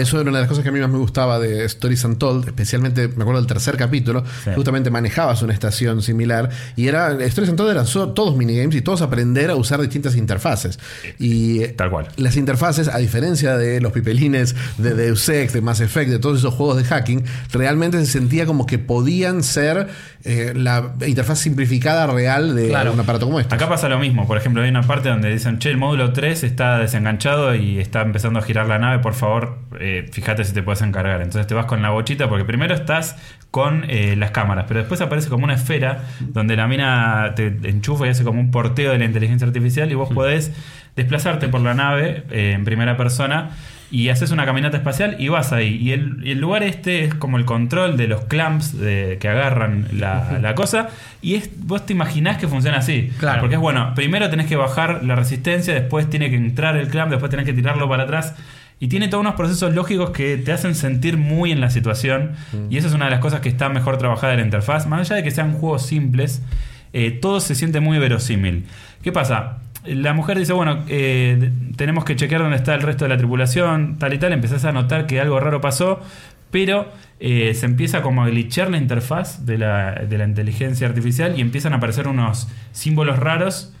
Eso 0.00 0.20
era 0.20 0.28
una 0.28 0.38
de 0.38 0.42
las 0.42 0.48
cosas 0.48 0.62
que 0.62 0.68
a 0.68 0.72
mí 0.72 0.80
más 0.80 0.90
me 0.90 0.98
gustaba 0.98 1.38
de 1.38 1.64
Stories 1.64 2.04
Untold, 2.04 2.46
especialmente 2.48 3.08
me 3.08 3.22
acuerdo 3.22 3.40
del 3.40 3.46
tercer 3.46 3.76
capítulo, 3.76 4.22
Sí. 4.44 4.50
justamente 4.54 4.90
manejabas 4.90 5.40
una 5.42 5.52
estación 5.54 6.02
similar 6.02 6.50
y 6.76 6.88
era 6.88 7.12
Stories 7.24 7.50
Untold 7.50 7.70
eran 7.70 7.86
so- 7.86 8.10
todos 8.10 8.36
minigames 8.36 8.74
y 8.76 8.82
todos 8.82 9.00
aprender 9.02 9.50
a 9.50 9.56
usar 9.56 9.80
distintas 9.80 10.14
interfaces. 10.16 10.78
Y 11.18 11.62
eh, 11.62 11.68
Tal 11.68 11.90
cual. 11.90 12.08
las 12.16 12.36
interfaces, 12.36 12.88
a 12.88 12.98
diferencia 12.98 13.56
de 13.56 13.80
los 13.80 13.92
pipelines 13.92 14.54
de 14.78 14.94
Deus 14.94 15.26
Ex, 15.28 15.52
de 15.54 15.62
Mass 15.62 15.80
Effect, 15.80 16.10
de 16.10 16.18
todos 16.18 16.38
esos 16.40 16.52
juegos 16.54 16.76
de 16.76 16.84
hacking, 16.84 17.24
realmente 17.52 17.98
se 18.00 18.06
sentía 18.06 18.44
como 18.44 18.66
que 18.66 18.78
podían 18.78 19.42
ser 19.42 19.88
eh, 20.24 20.52
la 20.54 20.92
interfaz 21.06 21.38
simplificada 21.38 22.06
real 22.06 22.54
de 22.54 22.68
Claro. 22.68 22.92
un 22.92 23.00
aparato 23.00 23.26
como 23.26 23.40
este. 23.40 23.54
Acá 23.54 23.68
pasa 23.68 23.88
lo 23.88 23.98
mismo. 23.98 24.26
Por 24.26 24.36
ejemplo, 24.36 24.62
hay 24.62 24.68
una 24.68 24.82
parte 24.82 25.08
donde 25.08 25.30
dicen, 25.30 25.58
che, 25.58 25.70
el 25.70 25.78
módulo 25.78 26.12
3 26.12 26.44
está 26.44 26.78
desenganchado 26.78 27.54
y 27.54 27.78
está 27.78 28.02
empezando 28.02 28.38
a 28.38 28.42
girar 28.42 28.66
la 28.66 28.78
nave. 28.78 28.98
Por 28.98 29.14
favor, 29.14 29.58
eh, 29.80 30.08
fíjate 30.12 30.44
si 30.44 30.52
te 30.52 30.62
puedes 30.62 30.82
encargar. 30.82 31.22
Entonces 31.22 31.46
te 31.46 31.54
vas 31.54 31.66
con 31.66 31.80
la 31.82 31.90
bochita 31.90 32.28
porque 32.28 32.44
primero 32.44 32.74
estás 32.74 33.16
con 33.50 33.84
eh, 33.88 34.14
las 34.16 34.30
cámaras, 34.30 34.66
pero 34.68 34.80
después 34.80 35.00
aparece 35.00 35.28
como 35.28 35.44
una 35.44 35.54
esfera 35.54 36.04
donde 36.20 36.54
la 36.56 36.66
mina 36.68 37.32
te 37.34 37.46
enchufa 37.64 38.06
y 38.06 38.10
hace 38.10 38.22
como 38.22 38.40
un 38.40 38.50
porteo 38.50 38.92
de 38.92 38.98
la 38.98 39.04
inteligencia 39.06 39.46
artificial 39.46 39.90
y 39.90 39.94
vos 39.94 40.10
podés 40.12 40.52
desplazarte 40.96 41.48
por 41.48 41.60
la 41.60 41.74
nave 41.74 42.24
en 42.30 42.64
primera 42.64 42.96
persona 42.96 43.50
y 43.90 44.08
haces 44.08 44.30
una 44.30 44.46
caminata 44.46 44.76
espacial 44.76 45.16
y 45.18 45.28
vas 45.28 45.52
ahí. 45.52 45.76
Y 45.76 45.92
el, 45.92 46.18
y 46.24 46.30
el 46.30 46.38
lugar 46.40 46.62
este 46.62 47.04
es 47.04 47.14
como 47.14 47.38
el 47.38 47.44
control 47.44 47.96
de 47.96 48.06
los 48.06 48.22
clamps 48.24 48.78
de- 48.78 49.18
que 49.20 49.28
agarran 49.28 49.88
la, 49.92 50.38
la 50.40 50.54
cosa. 50.54 50.88
Y 51.22 51.34
es, 51.34 51.50
vos 51.66 51.84
te 51.86 51.92
imaginás 51.92 52.36
que 52.38 52.46
funciona 52.46 52.78
así. 52.78 53.10
Claro. 53.18 53.40
Porque 53.40 53.56
es 53.56 53.60
bueno, 53.60 53.92
primero 53.96 54.30
tenés 54.30 54.46
que 54.46 54.56
bajar 54.56 55.02
la 55.04 55.16
resistencia, 55.16 55.74
después 55.74 56.08
tiene 56.08 56.30
que 56.30 56.36
entrar 56.36 56.76
el 56.76 56.88
clamp, 56.88 57.10
después 57.10 57.30
tenés 57.30 57.46
que 57.46 57.52
tirarlo 57.52 57.88
para 57.88 58.04
atrás. 58.04 58.34
Y 58.82 58.88
tiene 58.88 59.08
todos 59.08 59.20
unos 59.20 59.34
procesos 59.34 59.74
lógicos 59.74 60.10
que 60.10 60.36
te 60.38 60.52
hacen 60.52 60.74
sentir 60.74 61.18
muy 61.18 61.52
en 61.52 61.60
la 61.60 61.68
situación. 61.68 62.30
Y 62.70 62.78
esa 62.78 62.86
es 62.88 62.94
una 62.94 63.04
de 63.06 63.10
las 63.10 63.20
cosas 63.20 63.40
que 63.40 63.48
está 63.50 63.68
mejor 63.68 63.98
trabajada 63.98 64.32
en 64.32 64.38
la 64.38 64.44
interfaz. 64.46 64.86
Más 64.86 65.00
allá 65.00 65.16
de 65.16 65.22
que 65.22 65.30
sean 65.30 65.52
juegos 65.52 65.84
simples, 65.84 66.40
eh, 66.94 67.10
todo 67.10 67.40
se 67.40 67.54
siente 67.54 67.80
muy 67.80 67.98
verosímil. 67.98 68.64
¿Qué 69.02 69.12
pasa? 69.12 69.58
La 69.84 70.12
mujer 70.12 70.38
dice, 70.38 70.52
bueno, 70.52 70.84
eh, 70.88 71.50
tenemos 71.76 72.04
que 72.04 72.14
chequear 72.14 72.42
dónde 72.42 72.56
está 72.56 72.74
el 72.74 72.82
resto 72.82 73.06
de 73.06 73.08
la 73.08 73.16
tripulación, 73.16 73.98
tal 73.98 74.12
y 74.12 74.18
tal. 74.18 74.32
Empezás 74.32 74.64
a 74.64 74.72
notar 74.72 75.06
que 75.06 75.20
algo 75.20 75.40
raro 75.40 75.60
pasó, 75.60 76.00
pero 76.50 76.90
eh, 77.18 77.54
se 77.54 77.66
empieza 77.66 78.02
como 78.02 78.22
a 78.22 78.28
glitchar 78.28 78.70
la 78.70 78.78
interfaz 78.78 79.44
de 79.46 79.58
la, 79.58 79.92
de 79.94 80.18
la 80.18 80.24
inteligencia 80.24 80.86
artificial 80.88 81.38
y 81.38 81.40
empiezan 81.40 81.72
a 81.72 81.76
aparecer 81.76 82.08
unos 82.08 82.48
símbolos 82.72 83.18
raros 83.18 83.74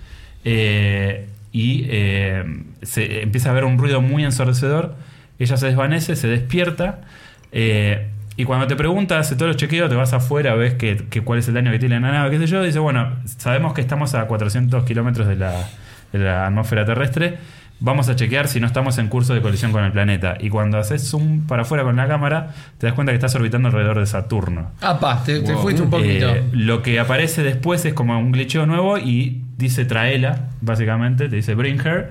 eh, 0.44 1.28
y 1.52 1.86
eh, 1.88 2.44
se 2.82 3.22
empieza 3.22 3.48
a 3.48 3.52
haber 3.52 3.64
un 3.64 3.78
ruido 3.78 4.00
muy 4.00 4.24
ensordecedor. 4.24 4.94
Ella 5.38 5.56
se 5.56 5.66
desvanece, 5.66 6.16
se 6.16 6.28
despierta. 6.28 7.00
y 7.52 8.44
cuando 8.44 8.66
te 8.66 8.76
pregunta, 8.76 9.18
hace 9.18 9.34
todos 9.34 9.48
los 9.48 9.56
chequeos, 9.56 9.88
te 9.88 9.96
vas 9.96 10.12
afuera, 10.12 10.54
ves 10.54 10.74
que, 10.74 10.96
que 11.10 11.22
cuál 11.22 11.40
es 11.40 11.48
el 11.48 11.54
daño 11.54 11.72
que 11.72 11.78
tiene 11.78 11.98
la 11.98 12.12
nave, 12.12 12.30
qué 12.30 12.38
sé 12.38 12.46
yo. 12.46 12.62
Dice, 12.62 12.78
bueno, 12.78 13.16
sabemos 13.24 13.72
que 13.74 13.80
estamos 13.80 14.14
a 14.14 14.26
400 14.26 14.84
kilómetros 14.84 15.26
de 15.26 15.36
la, 15.36 15.68
la 16.12 16.46
atmósfera 16.46 16.84
terrestre. 16.84 17.38
Vamos 17.82 18.10
a 18.10 18.16
chequear 18.16 18.46
si 18.46 18.60
no 18.60 18.66
estamos 18.66 18.98
en 18.98 19.08
curso 19.08 19.32
de 19.32 19.40
colisión 19.40 19.72
con 19.72 19.82
el 19.84 19.90
planeta. 19.90 20.36
Y 20.38 20.50
cuando 20.50 20.76
haces 20.76 21.08
zoom 21.08 21.46
para 21.46 21.62
afuera 21.62 21.82
con 21.82 21.96
la 21.96 22.06
cámara, 22.06 22.50
te 22.76 22.86
das 22.86 22.94
cuenta 22.94 23.12
que 23.12 23.16
estás 23.16 23.34
orbitando 23.34 23.68
alrededor 23.68 23.98
de 23.98 24.06
Saturno. 24.06 24.72
Apa, 24.82 25.22
te, 25.24 25.40
te 25.40 25.54
fuiste 25.56 25.80
un 25.80 25.88
poquito. 25.88 26.28
Eh, 26.28 26.44
lo 26.52 26.82
que 26.82 27.00
aparece 27.00 27.42
después 27.42 27.82
es 27.86 27.94
como 27.94 28.18
un 28.18 28.32
glitcheo 28.32 28.66
nuevo 28.66 28.98
y 28.98 29.44
dice 29.56 29.86
traela, 29.86 30.48
básicamente, 30.60 31.30
te 31.30 31.36
dice 31.36 31.54
bring 31.54 31.80
her. 31.80 32.10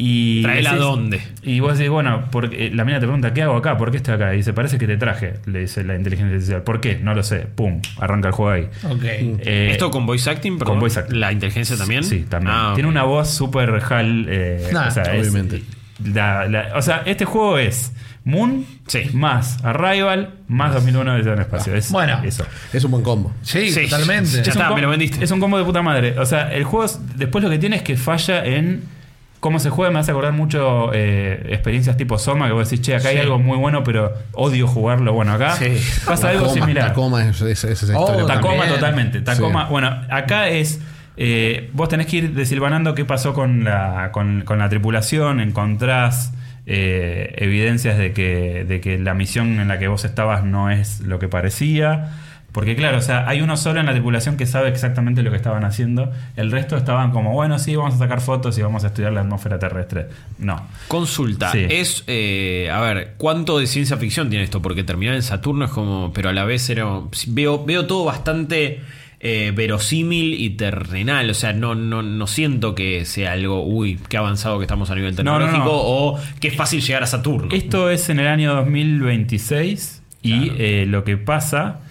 Y 0.00 0.42
¿Traela 0.42 0.70
decís- 0.74 0.78
dónde? 0.80 1.20
Y 1.42 1.58
vos 1.58 1.76
decís, 1.76 1.90
bueno, 1.90 2.26
porque, 2.30 2.70
la 2.72 2.84
mina 2.84 3.00
te 3.00 3.06
pregunta, 3.06 3.34
¿qué 3.34 3.42
hago 3.42 3.56
acá? 3.56 3.76
¿Por 3.76 3.90
qué 3.90 3.96
estoy 3.96 4.14
acá? 4.14 4.32
Y 4.32 4.36
dice, 4.38 4.52
parece 4.52 4.78
que 4.78 4.86
te 4.86 4.96
traje, 4.96 5.34
le 5.46 5.58
dice 5.60 5.82
la 5.82 5.96
inteligencia 5.96 6.32
artificial. 6.34 6.62
¿Por 6.62 6.80
qué? 6.80 6.98
No 7.02 7.14
lo 7.14 7.24
sé. 7.24 7.40
Pum, 7.40 7.80
arranca 7.98 8.28
el 8.28 8.34
juego 8.34 8.52
ahí. 8.52 8.68
Ok. 8.88 9.02
Eh, 9.02 9.70
¿Esto 9.72 9.90
con 9.90 10.06
voice 10.06 10.30
acting? 10.30 10.56
perdón? 10.58 10.74
con 10.74 10.80
voice 10.80 11.00
acting. 11.00 11.18
¿La 11.18 11.32
inteligencia 11.32 11.76
también? 11.76 12.04
Sí, 12.04 12.24
también. 12.28 12.54
Ah, 12.56 12.72
Tiene 12.74 12.88
una 12.88 13.02
voz 13.02 13.28
súper 13.28 13.70
HAL. 13.70 14.26
eh, 14.28 14.68
Nah, 14.72 14.86
o 14.86 14.90
sea, 14.92 15.02
es- 15.02 15.20
obviamente. 15.28 15.62
la- 16.04 16.46
la- 16.46 16.72
o 16.76 16.82
sea, 16.82 17.02
este 17.04 17.24
juego 17.24 17.58
es 17.58 17.92
Moon 18.24 18.64
Sí. 18.86 19.00
más 19.14 19.64
Arrival 19.64 20.34
más 20.46 20.74
2001 20.74 21.14
de 21.14 21.32
en 21.32 21.40
espacio. 21.40 21.74
Es 21.74 21.90
Bueno. 21.90 22.20
eso. 22.24 22.46
Es 22.72 22.84
un 22.84 22.92
buen 22.92 23.02
combo. 23.02 23.32
Sí, 23.42 23.70
Sí. 23.72 23.84
totalmente. 23.88 24.30
Ya 24.30 24.42
Es 24.42 24.46
un 24.48 24.62
está, 24.62 24.72
me 24.74 24.80
lo 24.80 24.90
vendiste. 24.90 25.24
Es 25.24 25.30
un 25.32 25.40
combo 25.40 25.58
de 25.58 25.64
puta 25.64 25.82
madre. 25.82 26.16
O 26.20 26.24
sea, 26.26 26.52
el 26.54 26.62
juego 26.62 26.84
es- 26.84 27.00
después 27.16 27.42
lo 27.42 27.50
que 27.50 27.58
tiene 27.58 27.74
es 27.76 27.82
que 27.82 27.96
falla 27.96 28.44
en 28.44 28.96
cómo 29.40 29.58
se 29.58 29.70
juega. 29.70 29.92
Me 29.92 29.98
hace 30.00 30.10
acordar 30.10 30.32
mucho 30.32 30.90
eh, 30.92 31.46
experiencias 31.50 31.96
tipo 31.96 32.18
Soma, 32.18 32.46
que 32.46 32.52
vos 32.52 32.68
decís, 32.68 32.84
che, 32.84 32.94
acá 32.96 33.08
hay 33.10 33.18
algo 33.18 33.38
muy 33.38 33.56
bueno, 33.58 33.84
pero 33.84 34.12
odio 34.32 34.66
jugarlo. 34.66 35.12
Bueno, 35.12 35.32
acá 35.32 35.52
Sí. 35.56 35.76
pasa 36.06 36.30
algo 36.30 36.46
Tacoma, 36.46 36.60
similar. 36.60 36.88
Tacoma 36.88 37.24
es, 37.28 37.40
es- 37.40 37.64
es 37.64 37.82
esa 37.82 37.98
Oh, 37.98 38.02
historia. 38.02 38.26
Tacoma. 38.26 38.34
Tacoma 38.34 38.56
También. 38.58 38.74
totalmente. 38.80 39.20
Tacoma, 39.20 39.62
Sí. 39.66 39.70
bueno, 39.72 39.88
acá 40.10 40.48
es. 40.48 40.80
eh, 41.20 41.70
vos 41.72 41.88
tenés 41.88 42.06
que 42.06 42.16
ir 42.18 42.32
desilvanando 42.34 42.94
qué 42.94 43.04
pasó 43.04 43.34
con 43.34 43.64
la, 43.64 44.10
con, 44.12 44.42
con 44.42 44.58
la 44.60 44.68
tripulación, 44.68 45.40
encontrás 45.40 46.32
eh, 46.66 47.34
evidencias 47.38 47.98
de 47.98 48.12
que, 48.12 48.64
de 48.68 48.80
que 48.80 48.98
la 48.98 49.14
misión 49.14 49.58
en 49.58 49.66
la 49.68 49.78
que 49.80 49.88
vos 49.88 50.04
estabas 50.04 50.44
no 50.44 50.70
es 50.70 51.00
lo 51.00 51.18
que 51.18 51.26
parecía. 51.26 52.10
Porque 52.58 52.74
claro, 52.74 52.98
o 52.98 53.00
sea, 53.00 53.28
hay 53.28 53.40
uno 53.40 53.56
solo 53.56 53.78
en 53.78 53.86
la 53.86 53.92
tripulación 53.92 54.36
que 54.36 54.44
sabe 54.44 54.68
exactamente 54.68 55.22
lo 55.22 55.30
que 55.30 55.36
estaban 55.36 55.62
haciendo. 55.64 56.10
El 56.34 56.50
resto 56.50 56.76
estaban 56.76 57.12
como, 57.12 57.32
bueno, 57.32 57.56
sí, 57.60 57.76
vamos 57.76 57.94
a 57.94 57.98
sacar 57.98 58.20
fotos 58.20 58.58
y 58.58 58.62
vamos 58.62 58.82
a 58.82 58.88
estudiar 58.88 59.12
la 59.12 59.20
atmósfera 59.20 59.60
terrestre. 59.60 60.08
No. 60.40 60.66
Consulta, 60.88 61.52
Sí. 61.52 61.66
es, 61.70 62.02
eh, 62.08 62.68
a 62.72 62.80
ver, 62.80 63.14
¿cuánto 63.16 63.60
de 63.60 63.68
ciencia 63.68 63.96
ficción 63.96 64.28
tiene 64.28 64.42
esto? 64.42 64.60
Porque 64.60 64.82
terminar 64.82 65.14
en 65.14 65.22
Saturno 65.22 65.66
es 65.66 65.70
como, 65.70 66.12
pero 66.12 66.30
a 66.30 66.32
la 66.32 66.44
vez 66.44 66.68
era, 66.68 66.84
veo, 67.28 67.64
veo 67.64 67.86
todo 67.86 68.04
bastante 68.04 68.80
eh, 69.20 69.52
verosímil 69.54 70.34
y 70.34 70.50
terrenal, 70.50 71.30
o 71.30 71.34
sea, 71.34 71.52
no, 71.52 71.76
no, 71.76 72.02
no 72.02 72.26
siento 72.26 72.74
que 72.74 73.04
sea 73.04 73.34
algo, 73.34 73.62
uy, 73.64 74.00
qué 74.08 74.16
avanzado 74.16 74.58
que 74.58 74.64
estamos 74.64 74.90
a 74.90 74.96
nivel 74.96 75.14
No, 75.14 75.22
no, 75.38 75.44
tecnológico 75.46 75.64
no. 75.64 75.80
o 75.80 76.20
qué 76.40 76.50
fácil 76.50 76.80
llegar 76.80 77.04
a 77.04 77.06
Saturno. 77.06 77.54
Esto 77.54 77.88
es 77.88 78.08
en 78.10 78.18
el 78.18 78.26
año 78.26 78.52
2026 78.56 80.02
y 80.22 80.50
eh, 80.58 80.86
lo 80.88 81.04
que 81.04 81.16
pasa 81.16 81.82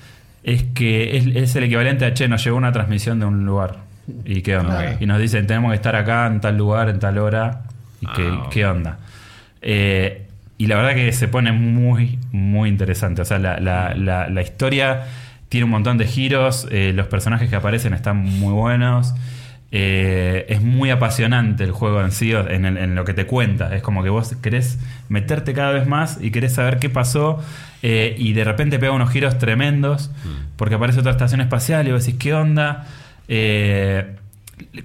es 0.44 0.64
que 0.74 1.18
es, 1.18 1.26
es 1.36 1.56
el 1.56 1.64
equivalente 1.66 2.06
a, 2.06 2.14
che, 2.14 2.28
nos 2.28 2.44
llegó 2.44 2.58
una 2.58 2.72
transmisión 2.72 3.20
de 3.20 3.26
un 3.26 3.46
lugar. 3.46 3.78
¿Y 4.26 4.42
qué 4.42 4.56
onda? 4.58 4.96
Y 5.00 5.06
nos 5.06 5.20
dicen, 5.20 5.48
tenemos 5.48 5.72
que 5.72 5.76
estar 5.76 5.96
acá 5.96 6.28
en 6.28 6.40
tal 6.40 6.58
lugar, 6.58 6.88
en 6.90 7.00
tal 7.00 7.18
hora. 7.18 7.64
¿Y 8.00 8.08
qué, 8.08 8.28
Ah, 8.32 8.44
ok. 8.46 8.50
qué 8.50 8.66
onda? 8.66 8.98
Eh, 9.62 10.28
y 10.58 10.68
la 10.68 10.76
verdad 10.78 10.96
que 10.96 11.12
se 11.12 11.28
pone 11.28 11.52
muy, 11.52 12.18
muy 12.32 12.70
interesante. 12.70 13.22
O 13.22 13.26
sea, 13.26 13.38
la, 13.40 13.60
la- 13.60 13.94
la- 13.96 14.30
la 14.30 14.42
historia 14.42 15.04
tiene 15.50 15.66
un 15.66 15.72
montón 15.72 15.98
de 15.98 16.06
giros, 16.08 16.68
eh, 16.72 16.94
los 16.96 17.08
personajes 17.08 17.50
que 17.50 17.56
aparecen 17.56 17.94
están 17.94 18.18
muy 18.18 18.54
buenos. 18.54 19.14
Eh, 19.72 20.46
es 20.48 20.62
muy 20.62 20.90
apasionante 20.92 21.64
el 21.66 21.72
juego 21.72 22.02
en 22.02 22.12
sí, 22.12 22.32
en, 22.32 22.66
el- 22.66 22.78
en 22.78 22.96
lo 22.96 23.04
que 23.04 23.14
te 23.14 23.26
cuenta. 23.26 23.76
Es 23.76 23.82
como 23.82 24.02
que 24.04 24.10
vos 24.10 24.34
querés 24.42 24.80
meterte 25.10 25.54
cada 25.54 25.72
vez 25.72 25.86
más 25.88 26.20
y 26.22 26.32
querés 26.32 26.54
saber 26.54 26.80
qué 26.80 26.90
pasó. 26.90 27.44
eh, 27.84 28.16
y 28.18 28.34
de 28.34 28.44
repente 28.44 28.80
pega 28.80 28.92
unos 28.94 29.12
giros 29.12 29.38
tremendos. 29.38 30.10
Porque 30.56 30.76
aparece 30.76 31.00
otra 31.02 31.12
estación 31.12 31.42
espacial 31.42 31.88
y 31.88 31.92
vos 31.92 32.04
decís, 32.06 32.20
¿qué 32.20 32.34
onda? 32.34 32.88
Eh, 33.28 34.16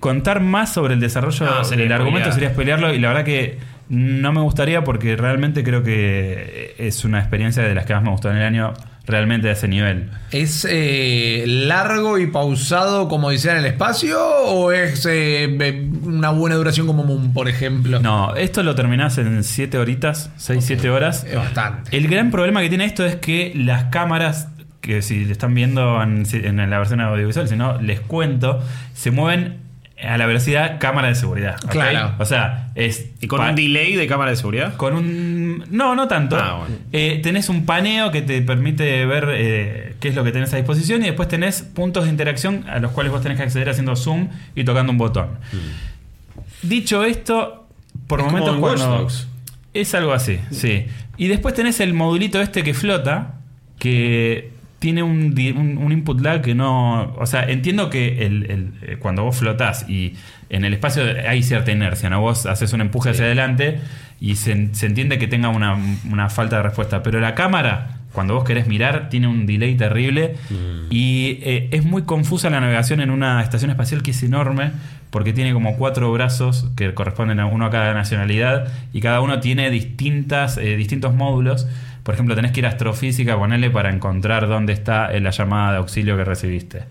contar 0.01 0.41
más 0.41 0.73
sobre 0.73 0.95
el 0.95 1.01
desarrollo 1.01 1.47
No, 1.47 1.65
del 1.83 1.93
argumento 1.93 2.29
sería 2.35 2.55
pelearlo 2.55 2.93
y 2.93 2.99
la 2.99 3.09
verdad 3.09 3.25
que 3.25 3.59
no 3.89 4.33
me 4.33 4.41
gustaría 4.41 4.85
porque 4.85 5.17
realmente 5.17 5.63
creo 5.65 5.83
que 5.83 6.75
es 6.79 7.05
una 7.05 7.21
experiencia 7.21 7.63
de 7.63 7.75
las 7.75 7.87
que 7.87 7.95
más 7.95 8.03
me 8.03 8.11
gustó 8.11 8.31
en 8.31 8.37
el 8.37 8.43
año 8.43 8.75
realmente 9.07 9.49
de 9.49 9.55
ese 9.55 9.69
nivel. 9.69 10.11
¿Es 10.31 10.67
eh, 10.69 11.45
largo 11.47 12.19
y 12.19 12.27
pausado 12.27 13.09
como 13.09 13.31
decía 13.31 13.53
en 13.53 13.59
el 13.59 13.67
espacio? 13.67 14.19
¿O 14.21 14.73
es 14.73 15.07
eh, 15.11 15.89
una 16.03 16.31
buena 16.31 16.57
duración 16.57 16.87
como 16.87 17.05
Moon, 17.05 17.33
por 17.33 17.49
ejemplo? 17.49 18.01
No, 18.01 18.35
esto 18.37 18.63
lo 18.63 18.75
terminás 18.75 19.19
en 19.19 19.43
7 19.43 19.79
horitas, 19.79 20.31
6, 20.37 20.65
7 20.65 20.91
horas. 20.91 21.25
Es 21.25 21.37
bastante. 21.37 21.97
El 21.97 22.09
gran 22.09 22.31
problema 22.31 22.61
que 22.61 22.69
tiene 22.69 22.85
esto 22.85 23.05
es 23.05 23.17
que 23.17 23.53
las 23.55 23.85
cámaras, 23.85 24.49
que 24.81 25.03
si 25.03 25.31
están 25.31 25.55
viendo 25.55 26.03
en, 26.03 26.25
en 26.33 26.71
la 26.71 26.79
versión 26.79 27.01
audiovisual, 27.01 27.49
si 27.49 27.57
no, 27.57 27.81
les 27.81 28.01
cuento, 28.01 28.61
se 28.95 29.11
mueven 29.11 29.62
a 30.03 30.19
la 30.19 30.27
velocidad 30.27 30.79
cámara 30.79 31.09
de 31.09 31.15
seguridad. 31.15 31.57
Claro. 31.69 32.15
O 32.19 32.25
sea, 32.25 32.71
es... 32.75 33.11
¿Y 33.21 33.27
con 33.27 33.41
un 33.41 33.55
delay 33.55 33.97
de 33.97 34.07
cámara 34.07 34.31
de 34.31 34.37
seguridad? 34.37 34.77
Con 34.77 34.95
un. 34.95 35.65
No, 35.71 35.95
no 35.95 36.09
tanto. 36.09 36.37
Ah, 36.37 36.59
bueno. 36.59 36.77
Eh, 36.93 37.21
tenés 37.23 37.49
un 37.49 37.67
paneo 37.67 38.11
que 38.11 38.23
te 38.23 38.43
permite 38.43 39.05
ver 39.07 39.29
eh, 39.33 39.95
qué 40.01 40.09
es 40.09 40.15
lo 40.15 40.25
que 40.25 40.33
tenés 40.33 40.53
a 40.53 40.57
disposición 40.57 41.03
y 41.03 41.07
después 41.07 41.29
tenés 41.29 41.63
puntos 41.63 42.05
de 42.05 42.11
interacción 42.11 42.65
a 42.69 42.79
los 42.79 42.93
cuales 42.93 43.13
vos 43.13 43.23
tenés 43.23 43.39
que 43.39 43.45
acceder 43.45 43.69
haciendo 43.69 43.97
zoom 43.97 44.29
y 44.55 44.65
tocando 44.65 44.93
un 44.93 44.99
botón. 44.99 45.29
Dicho 46.63 47.05
esto, 47.05 47.67
por 48.07 48.21
Es 48.21 48.27
momentos 48.27 48.57
cuando. 48.59 49.09
Es 49.75 49.95
algo 49.95 50.13
así, 50.13 50.39
sí. 50.51 50.87
Y 51.17 51.29
después 51.29 51.55
tenés 51.55 51.81
el 51.81 51.95
modulito 51.95 52.41
este 52.41 52.63
que 52.63 52.75
flota, 52.75 53.35
que 53.79 54.52
tiene 54.83 55.03
un, 55.05 55.33
un- 55.57 55.79
un 55.79 55.93
input 55.93 56.21
lag 56.21 56.43
que 56.43 56.55
no. 56.55 57.15
O 57.15 57.25
sea, 57.27 57.45
entiendo 57.49 57.89
que 57.89 58.27
el, 58.27 58.51
el- 58.51 58.73
eh, 58.83 58.97
cuando 58.99 59.23
vos 59.23 59.37
flotás 59.37 59.89
y 59.89 60.15
en 60.51 60.65
el 60.65 60.75
espacio 60.75 61.05
hay 61.27 61.43
cierta 61.45 61.71
inercia, 61.71 62.11
¿no? 62.11 62.21
Vos 62.21 62.47
haces 62.47 62.73
un 62.73 62.81
empuje 62.81 63.11
hacia 63.11 63.25
adelante 63.25 63.79
y 64.21 64.35
se, 64.35 64.75
se 64.75 64.87
entiende 64.87 65.19
que 65.19 65.29
tenga 65.29 65.49
una, 65.49 65.79
una 66.11 66.29
falta 66.29 66.57
de 66.57 66.65
respuesta. 66.65 67.03
Pero 67.05 67.21
la 67.21 67.35
cámara, 67.37 67.99
cuando 68.13 68.35
vos 68.35 68.43
querés 68.45 68.67
mirar, 68.67 69.09
tiene 69.09 69.29
un 69.29 69.47
delay 69.47 69.77
terrible 69.77 70.35
y 70.91 71.39
eh, 71.43 71.69
es 71.71 71.85
muy 71.85 72.03
confusa 72.03 72.51
la 72.51 72.61
navegación 72.61 73.01
en 73.01 73.11
una 73.11 73.41
estación 73.43 73.71
espacial 73.71 74.03
que 74.03 74.11
es 74.11 74.23
enorme 74.25 74.73
porque 75.11 75.33
tiene 75.33 75.53
como 75.53 75.77
cuatro 75.77 76.11
brazos 76.13 76.67
que 76.77 76.93
corresponden 76.95 77.39
a 77.39 77.47
uno 77.47 77.67
a 77.67 77.71
cada 77.71 77.95
nacionalidad 77.95 78.67
y 78.93 79.01
cada 79.01 79.21
uno 79.21 79.39
tiene 79.41 79.71
distintas, 79.71 80.59
eh, 80.59 80.77
distintos 80.77 81.15
módulos. 81.15 81.69
Por 82.03 82.15
ejemplo, 82.15 82.35
tenés 82.35 82.53
que 82.53 82.61
ir 82.61 82.67
a 82.67 82.71
astrofísica, 82.71 83.37
ponerle 83.39 83.71
para 83.71 83.91
encontrar 83.91 84.49
dónde 84.49 84.73
está 84.73 85.13
eh, 85.13 85.21
la 85.21 85.31
llamada 85.31 85.73
de 85.73 85.79
auxilio 85.79 86.17
que 86.17 86.25
recibiste. 86.25 86.83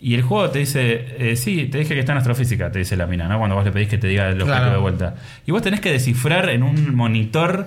Y 0.00 0.14
el 0.14 0.22
juego 0.22 0.48
te 0.50 0.60
dice, 0.60 1.06
eh, 1.18 1.34
sí, 1.36 1.66
te 1.66 1.78
dije 1.78 1.94
que 1.94 2.00
está 2.00 2.12
en 2.12 2.18
astrofísica, 2.18 2.70
te 2.70 2.78
dice 2.78 2.96
la 2.96 3.06
mina, 3.06 3.26
¿no? 3.26 3.38
Cuando 3.38 3.56
vos 3.56 3.64
le 3.64 3.72
pedís 3.72 3.88
que 3.88 3.98
te 3.98 4.06
diga 4.06 4.28
el 4.28 4.34
objetivo 4.40 4.46
Claro. 4.56 4.70
de 4.72 4.78
vuelta. 4.78 5.14
Y 5.46 5.50
vos 5.50 5.60
tenés 5.62 5.80
que 5.80 5.90
descifrar 5.90 6.48
en 6.50 6.62
un 6.62 6.94
monitor 6.94 7.66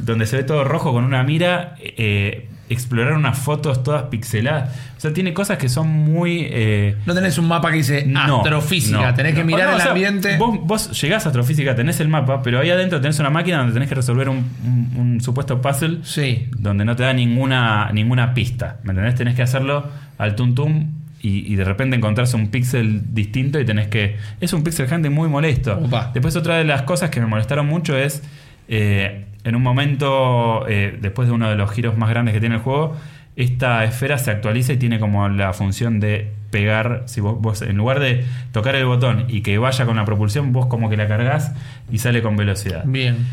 donde 0.00 0.26
se 0.26 0.38
ve 0.38 0.42
todo 0.42 0.64
rojo 0.64 0.92
con 0.92 1.04
una 1.04 1.22
mira, 1.22 1.76
eh, 1.78 2.48
explorar 2.70 3.14
unas 3.14 3.38
fotos 3.38 3.82
todas 3.82 4.04
pixeladas. 4.04 4.70
O 4.96 5.00
sea, 5.00 5.12
tiene 5.12 5.32
cosas 5.32 5.58
que 5.58 5.68
son 5.68 5.88
muy... 5.88 6.46
eh, 6.50 6.96
No 7.06 7.14
tenés 7.14 7.38
un 7.38 7.48
mapa 7.48 7.70
que 7.70 7.76
dice 7.78 8.04
no, 8.06 8.38
astrofísica. 8.38 9.08
no. 9.10 9.14
tenés 9.14 9.34
que 9.34 9.44
mirar 9.44 9.66
no, 9.68 9.70
el 9.74 9.76
o 9.76 9.80
sea, 9.80 9.90
ambiente. 9.92 10.36
Vos, 10.38 10.58
vos 10.62 11.00
llegás 11.02 11.24
a 11.26 11.28
astrofísica, 11.28 11.74
tenés 11.74 12.00
el 12.00 12.08
mapa, 12.08 12.42
pero 12.42 12.60
ahí 12.60 12.70
adentro 12.70 13.00
tenés 13.00 13.18
una 13.20 13.30
máquina 13.30 13.58
donde 13.58 13.72
tenés 13.72 13.88
que 13.88 13.94
resolver 13.94 14.28
un, 14.28 14.44
un- 14.64 14.92
un 14.96 15.20
supuesto 15.20 15.60
puzzle 15.62 15.98
Sí. 16.02 16.48
donde 16.58 16.84
no 16.84 16.94
te 16.96 17.02
da 17.04 17.12
ninguna, 17.12 17.90
ninguna 17.92 18.34
pista. 18.34 18.78
¿Me 18.82 18.90
entendés? 18.90 19.14
Tenés 19.14 19.34
que 19.34 19.42
hacerlo 19.42 19.86
al 20.18 20.34
tum 20.34 20.54
tum 20.54 20.90
y, 21.20 21.52
y 21.52 21.56
de 21.56 21.64
repente 21.64 21.96
encontrarse 21.96 22.36
un 22.36 22.48
píxel 22.48 23.12
distinto 23.14 23.58
y 23.58 23.64
tenés 23.64 23.88
que. 23.88 24.16
Es 24.40 24.52
un 24.52 24.62
pixel 24.62 24.92
hunting 24.92 25.10
muy 25.10 25.28
molesto. 25.28 25.76
Opa. 25.76 26.10
Después, 26.14 26.36
otra 26.36 26.56
de 26.58 26.64
las 26.64 26.82
cosas 26.82 27.10
que 27.10 27.20
me 27.20 27.26
molestaron 27.26 27.66
mucho 27.66 27.96
es. 27.96 28.22
Eh, 28.68 29.26
en 29.44 29.56
un 29.56 29.62
momento, 29.62 30.66
eh, 30.68 30.98
después 31.00 31.28
de 31.28 31.34
uno 31.34 31.48
de 31.48 31.56
los 31.56 31.70
giros 31.70 31.96
más 31.96 32.10
grandes 32.10 32.34
que 32.34 32.40
tiene 32.40 32.56
el 32.56 32.60
juego, 32.60 32.96
esta 33.36 33.84
esfera 33.84 34.18
se 34.18 34.30
actualiza 34.30 34.72
y 34.72 34.76
tiene 34.76 34.98
como 34.98 35.28
la 35.28 35.52
función 35.52 36.00
de 36.00 36.32
pegar. 36.50 37.04
Si 37.06 37.20
vos, 37.20 37.40
vos, 37.40 37.62
en 37.62 37.76
lugar 37.76 38.00
de 38.00 38.24
tocar 38.52 38.74
el 38.74 38.84
botón 38.84 39.26
y 39.28 39.42
que 39.42 39.58
vaya 39.58 39.86
con 39.86 39.96
la 39.96 40.04
propulsión, 40.04 40.52
vos 40.52 40.66
como 40.66 40.90
que 40.90 40.96
la 40.96 41.06
cargas 41.06 41.52
y 41.90 41.98
sale 41.98 42.20
con 42.20 42.36
velocidad. 42.36 42.82
Bien. 42.84 43.26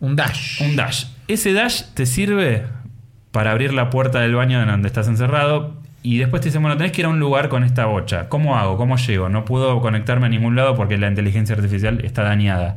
Un 0.00 0.16
dash. 0.16 0.62
Un 0.62 0.76
dash. 0.76 1.06
Ese 1.28 1.52
dash 1.52 1.82
te 1.94 2.06
sirve 2.06 2.64
para 3.32 3.50
abrir 3.50 3.74
la 3.74 3.90
puerta 3.90 4.20
del 4.20 4.34
baño 4.34 4.60
de 4.60 4.66
donde 4.66 4.88
estás 4.88 5.08
encerrado. 5.08 5.74
Y 6.04 6.18
después 6.18 6.42
te 6.42 6.48
dicen, 6.48 6.62
bueno, 6.62 6.76
tenés 6.76 6.92
que 6.92 7.00
ir 7.00 7.06
a 7.06 7.08
un 7.08 7.20
lugar 7.20 7.48
con 7.48 7.62
esta 7.64 7.86
bocha. 7.86 8.28
¿Cómo 8.28 8.56
hago? 8.56 8.76
¿Cómo 8.76 8.96
llego? 8.96 9.28
No 9.28 9.44
puedo 9.44 9.80
conectarme 9.80 10.26
a 10.26 10.28
ningún 10.28 10.56
lado 10.56 10.74
porque 10.74 10.98
la 10.98 11.08
inteligencia 11.08 11.54
artificial 11.54 12.04
está 12.04 12.22
dañada. 12.22 12.76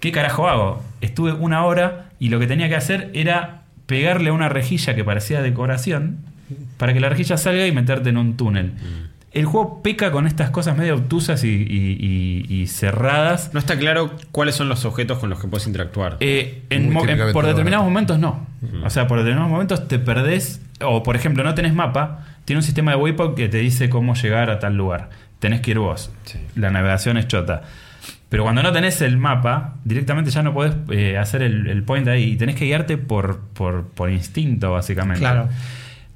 ¿Qué 0.00 0.12
carajo 0.12 0.48
hago? 0.48 0.82
Estuve 1.00 1.32
una 1.32 1.64
hora 1.64 2.10
y 2.18 2.28
lo 2.28 2.38
que 2.38 2.46
tenía 2.46 2.68
que 2.68 2.76
hacer 2.76 3.10
era 3.14 3.62
pegarle 3.86 4.30
a 4.30 4.32
una 4.32 4.48
rejilla 4.48 4.94
que 4.94 5.04
parecía 5.04 5.42
decoración 5.42 6.18
para 6.76 6.92
que 6.94 7.00
la 7.00 7.08
rejilla 7.08 7.36
salga 7.36 7.66
y 7.66 7.72
meterte 7.72 8.08
en 8.10 8.16
un 8.18 8.36
túnel. 8.36 8.72
El 9.32 9.44
juego 9.44 9.82
peca 9.82 10.10
con 10.10 10.26
estas 10.26 10.50
cosas 10.50 10.76
medio 10.76 10.94
obtusas 10.94 11.44
y, 11.44 11.48
y- 11.48 12.46
y- 12.48 12.62
y 12.62 12.66
cerradas. 12.66 13.50
No 13.52 13.60
está 13.60 13.76
claro 13.78 14.12
cuáles 14.32 14.54
son 14.54 14.68
los 14.70 14.84
objetos 14.86 15.18
con 15.18 15.28
los 15.30 15.38
que 15.40 15.48
puedes 15.48 15.66
interactuar. 15.66 16.16
Eh, 16.20 16.62
en 16.70 16.84
en- 16.86 16.94
por 17.34 17.44
determinados 17.50 17.84
momentos 17.86 18.18
no. 18.18 18.46
O 18.84 18.90
sea, 18.90 19.06
por 19.06 19.18
determinados 19.18 19.50
momentos 19.50 19.86
te 19.86 19.98
perdés. 19.98 20.62
O 20.80 21.02
por 21.02 21.14
ejemplo, 21.16 21.44
no 21.44 21.54
tenés 21.54 21.74
mapa. 21.74 22.24
Tiene 22.46 22.58
un 22.58 22.62
sistema 22.62 22.92
de 22.92 22.96
waypoint 22.96 23.34
que 23.36 23.48
te 23.48 23.58
dice 23.58 23.90
cómo 23.90 24.14
llegar 24.14 24.48
a 24.50 24.58
tal 24.60 24.76
lugar. 24.76 25.10
Tenés 25.40 25.60
que 25.60 25.72
ir 25.72 25.78
vos. 25.78 26.10
La 26.56 26.70
navegación 26.70 27.18
es 27.18 27.28
chota. 27.28 27.62
Pero 28.28 28.42
cuando 28.42 28.62
no 28.62 28.72
tenés 28.72 29.00
el 29.00 29.16
mapa, 29.16 29.76
directamente 29.84 30.30
ya 30.30 30.42
no 30.42 30.52
podés 30.52 30.74
eh, 30.90 31.16
hacer 31.16 31.42
el, 31.42 31.66
el 31.66 31.82
point 31.82 32.06
ahí. 32.08 32.24
Y 32.32 32.36
tenés 32.36 32.56
que 32.56 32.66
guiarte 32.66 32.98
por, 32.98 33.40
por, 33.54 33.84
por 33.88 34.10
instinto, 34.10 34.72
básicamente. 34.72 35.20
Claro. 35.20 35.48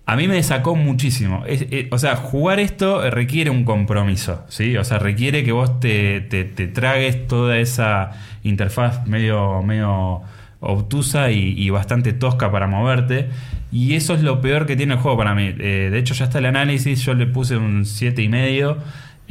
A 0.05 0.17
mí 0.17 0.29
me 0.29 0.43
sacó 0.43 0.75
muchísimo. 0.77 1.45
Es- 1.47 1.67
eh, 1.71 1.89
o 1.91 1.97
sea, 1.99 2.17
jugar 2.17 2.61
esto 2.61 3.09
requiere 3.11 3.49
un 3.51 3.65
compromiso, 3.65 4.45
¿sí? 4.49 4.77
O 4.77 4.85
sea, 4.85 4.99
requiere 4.99 5.43
que 5.45 5.53
vos 5.53 5.81
te, 5.81 6.21
te- 6.21 6.45
te 6.45 6.67
tragues 6.67 7.27
toda 7.29 7.57
esa 7.59 8.11
interfaz 8.43 9.07
medio, 9.07 9.63
medio 9.63 10.21
obtusa 10.61 11.31
y, 11.31 11.55
y 11.59 11.71
bastante 11.71 12.13
tosca 12.13 12.51
para 12.53 12.67
moverte. 12.67 13.31
Y 13.71 13.95
eso 13.95 14.13
es 14.15 14.23
lo 14.23 14.41
peor 14.43 14.67
que 14.67 14.77
tiene 14.77 14.95
el 14.95 15.01
juego 15.01 15.17
para 15.17 15.35
mí. 15.35 15.55
Eh, 15.59 15.89
de 15.91 15.99
hecho, 15.99 16.13
ya 16.15 16.27
está 16.27 16.41
el 16.41 16.47
análisis, 16.47 17.03
yo 17.05 17.15
le 17.15 17.27
puse 17.27 17.57
un 17.57 17.85
7,5. 17.85 18.77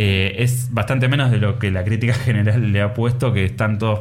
Eh, 0.04 0.41
es 0.43 0.70
bastante 0.74 1.08
menos 1.08 1.30
de 1.30 1.38
lo 1.38 1.60
que 1.60 1.70
la 1.70 1.84
crítica 1.84 2.14
general 2.28 2.72
le 2.72 2.82
ha 2.82 2.93
puesto, 2.95 3.34
que 3.34 3.45
están 3.45 3.78
todos... 3.78 3.99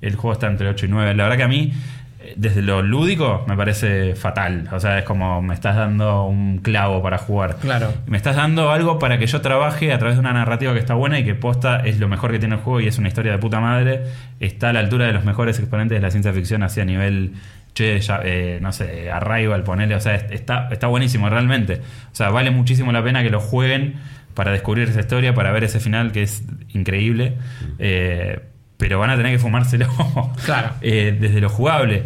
El 0.00 0.16
juego 0.16 0.32
está 0.32 0.46
entre 0.46 0.68
8 0.68 0.86
y 0.86 0.88
9. 0.88 1.14
La 1.14 1.24
verdad 1.24 1.36
que 1.36 1.42
a 1.42 1.48
mí 1.48 1.72
eh, 2.20 2.32
desde 2.36 2.62
lo 2.62 2.80
lúdico 2.82 3.44
me 3.46 3.56
parece 3.56 4.14
fatal. 4.14 4.68
O 4.72 4.80
sea, 4.80 4.98
es 4.98 5.04
como 5.04 5.42
me 5.42 5.52
estás 5.54 5.76
dando 5.76 6.24
un 6.24 6.58
clavo 6.58 7.02
para 7.02 7.18
jugar. 7.18 7.56
Claro. 7.60 7.92
Me 8.06 8.16
estás 8.16 8.36
dando 8.36 8.70
algo 8.70 8.98
para 8.98 9.18
que 9.18 9.26
yo 9.26 9.40
trabaje 9.42 9.92
a 9.92 9.98
través 9.98 10.16
de 10.16 10.20
una 10.20 10.32
narrativa 10.32 10.72
que 10.72 10.78
está 10.78 10.94
buena 10.94 11.18
y 11.18 11.24
que 11.24 11.34
posta 11.34 11.80
es 11.84 11.98
lo 12.00 12.08
mejor 12.08 12.32
que 12.32 12.38
tiene 12.38 12.54
el 12.56 12.60
juego 12.62 12.80
y 12.80 12.86
es 12.86 12.98
una 12.98 13.08
historia 13.08 13.32
de 13.32 13.38
puta 13.38 13.60
madre. 13.60 14.02
Está 14.40 14.70
a 14.70 14.72
la 14.72 14.80
altura 14.80 15.06
de 15.06 15.12
los 15.12 15.24
mejores 15.24 15.58
exponentes 15.58 15.96
de 15.96 16.00
la 16.02 16.10
ciencia 16.10 16.32
ficción 16.32 16.62
así 16.62 16.80
a 16.80 16.84
nivel, 16.86 17.32
che, 17.74 17.98
ya, 18.00 18.20
eh, 18.24 18.58
no 18.60 18.72
sé, 18.72 19.10
Arrival, 19.10 19.62
ponele. 19.62 19.94
O 19.94 20.00
sea, 20.00 20.14
es- 20.16 20.26
está, 20.30 20.68
está 20.70 20.86
buenísimo 20.88 21.28
realmente. 21.30 21.80
O 22.12 22.14
sea, 22.14 22.28
vale 22.30 22.50
muchísimo 22.50 22.92
la 22.92 23.02
pena 23.02 23.22
que 23.22 23.30
lo 23.30 23.40
jueguen 23.40 23.94
para 24.34 24.52
descubrir 24.52 24.88
esa 24.88 25.00
historia, 25.00 25.34
para 25.34 25.50
ver 25.52 25.64
ese 25.64 25.80
final 25.80 26.12
que 26.12 26.22
es 26.22 26.42
increíble. 26.72 27.38
Eh, 27.78 28.40
pero 28.76 28.98
van 28.98 29.10
a 29.10 29.16
tener 29.16 29.32
que 29.32 29.38
fumárselo 29.38 29.88
Claro. 30.44 30.70
eh, 30.82 31.16
desde 31.18 31.40
lo 31.40 31.48
jugable. 31.48 32.02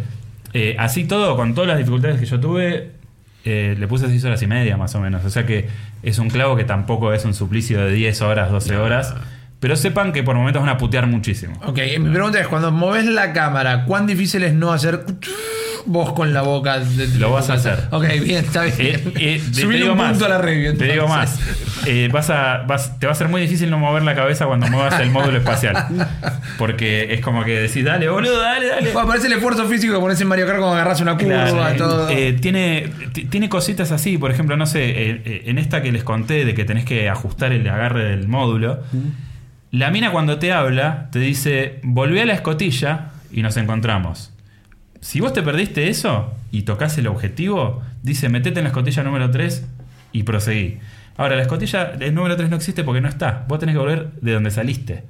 Eh, 0.53 0.75
así 0.79 1.05
todo, 1.05 1.35
con 1.35 1.53
todas 1.53 1.67
las 1.67 1.77
dificultades 1.77 2.19
que 2.19 2.25
yo 2.25 2.39
tuve, 2.39 2.91
eh, 3.45 3.75
le 3.77 3.87
puse 3.87 4.07
6 4.07 4.23
horas 4.25 4.41
y 4.41 4.47
media 4.47 4.77
más 4.77 4.93
o 4.95 4.99
menos. 5.01 5.25
O 5.25 5.29
sea 5.29 5.45
que 5.45 5.67
es 6.03 6.19
un 6.19 6.29
clavo 6.29 6.55
que 6.55 6.63
tampoco 6.63 7.11
es 7.13 7.25
un 7.25 7.33
suplicio 7.33 7.83
de 7.83 7.91
10 7.91 8.21
horas, 8.21 8.51
12 8.51 8.77
horas. 8.77 9.15
Pero 9.59 9.75
sepan 9.75 10.13
que 10.13 10.23
por 10.23 10.35
momentos 10.35 10.61
van 10.61 10.69
a 10.69 10.77
putear 10.77 11.05
muchísimo. 11.07 11.59
Ok, 11.65 11.79
mi 11.99 12.09
pregunta 12.11 12.39
es: 12.39 12.47
cuando 12.47 12.71
moves 12.71 13.05
la 13.05 13.33
cámara, 13.33 13.83
¿cuán 13.85 14.07
difícil 14.07 14.43
es 14.43 14.53
no 14.53 14.71
hacer 14.71 15.03
vos 15.85 16.13
con 16.13 16.33
la 16.33 16.41
boca? 16.41 16.79
de- 16.79 17.07
Lo 17.19 17.31
vas 17.31 17.49
a 17.49 17.53
hacer. 17.53 17.87
Ok, 17.91 18.05
bien, 18.23 18.45
está 18.45 18.63
bien. 18.63 18.75
Eh, 18.79 19.13
eh, 19.17 19.43
te- 19.55 19.67
digo 19.67 19.91
un 19.93 19.97
más. 19.97 20.11
punto 20.11 20.25
a 20.25 20.29
la 20.29 20.37
review. 20.37 20.77
Te 20.77 20.85
digo 20.91 21.07
más. 21.07 21.39
Eh, 21.85 22.09
vas 22.11 22.29
a, 22.29 22.63
vas- 22.67 22.99
te 22.99 23.05
va 23.05 23.11
a 23.13 23.15
ser 23.15 23.27
muy 23.29 23.41
difícil 23.41 23.69
no 23.69 23.79
mover 23.79 24.03
la 24.03 24.15
cabeza 24.15 24.45
cuando 24.45 24.67
muevas 24.67 24.99
el 24.99 25.09
módulo 25.11 25.37
espacial. 25.37 25.85
Porque 26.57 27.13
es 27.13 27.21
como 27.21 27.43
que 27.43 27.59
decís, 27.61 27.83
dale, 27.85 28.09
boludo, 28.09 28.39
dale, 28.39 28.67
dale. 28.67 28.91
Bueno, 28.91 29.07
parece 29.07 29.27
el 29.27 29.33
esfuerzo 29.33 29.65
físico 29.67 29.93
que 29.93 29.99
pones 29.99 30.19
en 30.21 30.27
Mario 30.27 30.45
Kart 30.45 30.59
cuando 30.59 30.75
agarras 30.75 31.01
una 31.01 31.17
curva, 31.17 31.45
Claro, 31.45 31.75
todo. 31.77 32.09
eh, 32.09 32.33
tiene, 32.33 32.89
ti- 33.13 33.25
tiene 33.25 33.49
cositas 33.49 33.91
así, 33.91 34.17
por 34.17 34.31
ejemplo, 34.31 34.57
no 34.57 34.65
sé, 34.65 34.83
eh, 34.89 35.21
eh, 35.25 35.43
en 35.45 35.57
esta 35.57 35.81
que 35.81 35.91
les 35.91 36.03
conté 36.03 36.45
de 36.45 36.53
que 36.53 36.65
tenés 36.65 36.85
que 36.85 37.09
ajustar 37.09 37.51
el 37.51 37.67
agarre 37.69 38.03
del 38.05 38.27
módulo, 38.27 38.79
la 39.71 39.91
mina 39.91 40.11
cuando 40.11 40.39
te 40.39 40.51
habla 40.51 41.09
te 41.11 41.19
dice, 41.19 41.79
volví 41.83 42.19
a 42.19 42.25
la 42.25 42.33
escotilla 42.33 43.11
y 43.31 43.41
nos 43.43 43.55
encontramos. 43.57 44.31
Si 45.01 45.19
vos 45.19 45.33
te 45.33 45.41
perdiste 45.41 45.87
eso 45.89 46.33
y 46.51 46.63
tocas 46.63 46.97
el 46.97 47.07
objetivo, 47.07 47.81
dice, 48.03 48.29
metete 48.29 48.59
en 48.59 48.65
la 48.65 48.69
escotilla 48.69 49.03
número 49.03 49.31
3 49.31 49.65
y 50.11 50.23
proseguí. 50.23 50.79
Ahora, 51.17 51.35
la 51.35 51.43
escotilla 51.43 51.85
del 51.85 52.13
número 52.13 52.35
3 52.35 52.49
no 52.49 52.55
existe 52.55 52.83
porque 52.83 53.01
no 53.01 53.09
está. 53.09 53.45
Vos 53.47 53.59
tenés 53.59 53.75
que 53.75 53.79
volver 53.79 54.11
de 54.21 54.33
donde 54.33 54.51
saliste. 54.51 55.03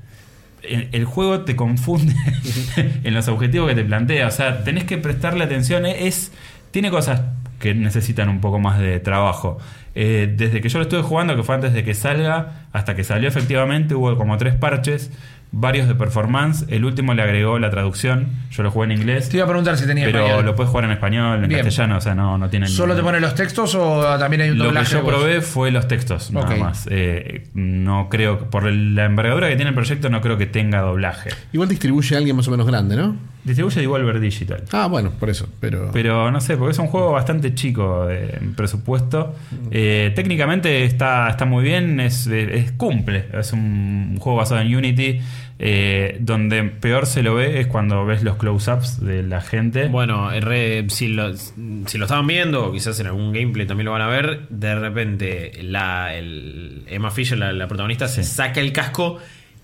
El, 0.64 0.90
el 0.92 1.06
juego 1.06 1.42
te 1.42 1.56
confunde 1.56 2.16
en 3.04 3.14
los 3.14 3.28
objetivos 3.28 3.70
que 3.70 3.76
te 3.76 3.84
plantea. 3.84 4.28
O 4.28 4.32
sea, 4.32 4.64
tenés 4.64 4.84
que 4.86 4.98
prestarle 4.98 5.44
atención. 5.44 5.86
Es, 5.86 6.32
tiene 6.72 6.92
cosas 6.92 7.22
que 7.60 7.76
necesitan 7.76 8.30
un 8.30 8.42
poco 8.42 8.60
más 8.60 8.80
de 8.80 9.00
trabajo. 9.00 9.60
Eh, 9.96 10.34
desde 10.36 10.62
que 10.62 10.70
yo 10.70 10.80
lo 10.80 10.84
estuve 10.84 11.02
jugando, 11.02 11.36
que 11.36 11.44
fue 11.44 11.56
antes 11.56 11.74
de 11.74 11.84
que 11.84 11.94
salga, 11.94 12.68
hasta 12.72 12.96
que 12.96 13.04
salió 13.04 13.28
efectivamente, 13.28 13.96
hubo 13.96 14.18
como 14.18 14.38
tres 14.38 14.56
parches, 14.56 15.12
varios 15.52 15.88
de 15.88 15.96
performance. 15.96 16.66
El 16.70 16.86
último 16.86 17.14
le 17.14 17.22
agregó 17.24 17.58
la 17.60 17.70
traducción. 17.70 18.28
Yo 18.52 18.64
lo 18.64 18.72
jugué 18.72 18.86
en 18.86 18.92
inglés. 19.00 19.30
Te 19.30 19.38
iba 19.38 19.46
a 19.46 19.48
preguntar 19.48 19.78
si 19.78 19.86
tenía 19.88 20.06
Pero 20.06 20.20
español. 20.20 20.46
lo 20.46 20.56
puedes 20.56 20.70
jugar 20.70 20.86
en 20.86 20.92
español, 20.92 21.44
en 21.44 21.50
Bien. 21.50 21.62
castellano, 21.64 21.98
o 21.98 22.02
sea, 22.02 22.14
no, 22.16 22.38
no 22.38 22.50
tiene 22.50 22.68
¿Solo 22.68 22.94
te 22.94 22.98
ningún- 23.00 23.12
pone 23.14 23.20
los 23.20 23.36
textos 23.36 23.74
o 23.76 24.04
también 24.20 24.42
hay 24.44 24.50
un 24.52 24.58
Lo 24.58 24.66
que 24.66 24.68
doblaje? 24.70 24.94
yo 24.94 25.06
probé 25.06 25.42
fue 25.42 25.72
los 25.72 25.88
textos, 25.88 26.32
nada 26.32 26.56
más. 26.56 26.88
Eh, 26.92 27.48
no 27.54 28.10
creo, 28.10 28.50
por 28.50 28.72
la 28.72 29.06
envergadura 29.06 29.50
que 29.50 29.56
tiene 29.56 29.70
el 29.70 29.76
proyecto, 29.76 30.10
no 30.10 30.22
creo 30.22 30.38
que 30.38 30.46
tenga 30.46 30.82
doblaje. 30.82 31.30
Igual 31.52 31.70
distribuye 31.70 32.16
a 32.16 32.20
alguien 32.20 32.36
más 32.36 32.48
o 32.48 32.52
menos 32.52 32.68
grande, 32.68 32.96
¿no? 32.96 33.16
Distribuye 33.50 33.82
Devolver 33.82 34.20
Digital. 34.20 34.64
Ah, 34.72 34.88
bueno, 34.88 35.12
por 35.20 35.30
eso. 35.30 35.48
Pero. 35.60 35.90
Pero 35.94 36.32
no 36.32 36.40
sé, 36.42 36.56
porque 36.58 36.72
es 36.72 36.80
un 36.80 36.88
juego 36.88 37.12
bastante 37.12 37.54
chico 37.54 38.06
de 38.08 38.38
en 38.40 38.54
presupuesto. 38.56 39.36
Eh, 39.72 40.12
técnicamente 40.16 40.84
está, 40.86 41.30
está 41.30 41.46
muy 41.46 41.64
bien, 41.64 42.00
es, 42.00 42.26
es- 42.28 42.72
cumple. 42.74 43.26
Es 43.34 43.52
un 43.54 44.18
juego 44.20 44.38
basado 44.38 44.62
en 44.62 44.76
Unity. 44.76 45.20
Eh, 45.62 46.16
donde 46.22 46.64
peor 46.64 47.06
se 47.06 47.22
lo 47.22 47.36
ve 47.36 47.60
es 47.60 47.68
cuando 47.68 48.06
ves 48.06 48.24
los 48.24 48.38
close-ups 48.38 49.04
de 49.06 49.24
la 49.24 49.42
gente. 49.42 49.88
Bueno, 49.90 50.32
eh, 50.32 50.40
re- 50.40 50.86
si, 50.90 51.10
lo, 51.10 51.36
si 51.36 51.98
lo 51.98 52.06
estaban 52.06 52.26
viendo, 52.28 52.68
o 52.68 52.72
quizás 52.72 52.98
en 53.02 53.08
algún 53.08 53.34
gameplay 53.34 53.68
también 53.68 53.84
lo 53.84 53.92
van 53.92 54.02
a 54.04 54.08
ver, 54.08 54.48
de 54.50 54.76
repente 54.80 55.52
la, 55.62 56.16
el- 56.16 56.84
Emma 56.88 57.12
Fisher, 57.12 57.38
la, 57.38 57.52
la 57.52 57.68
protagonista, 57.68 58.08
se 58.08 58.24
saca 58.24 58.62
el 58.62 58.72
casco 58.72 59.18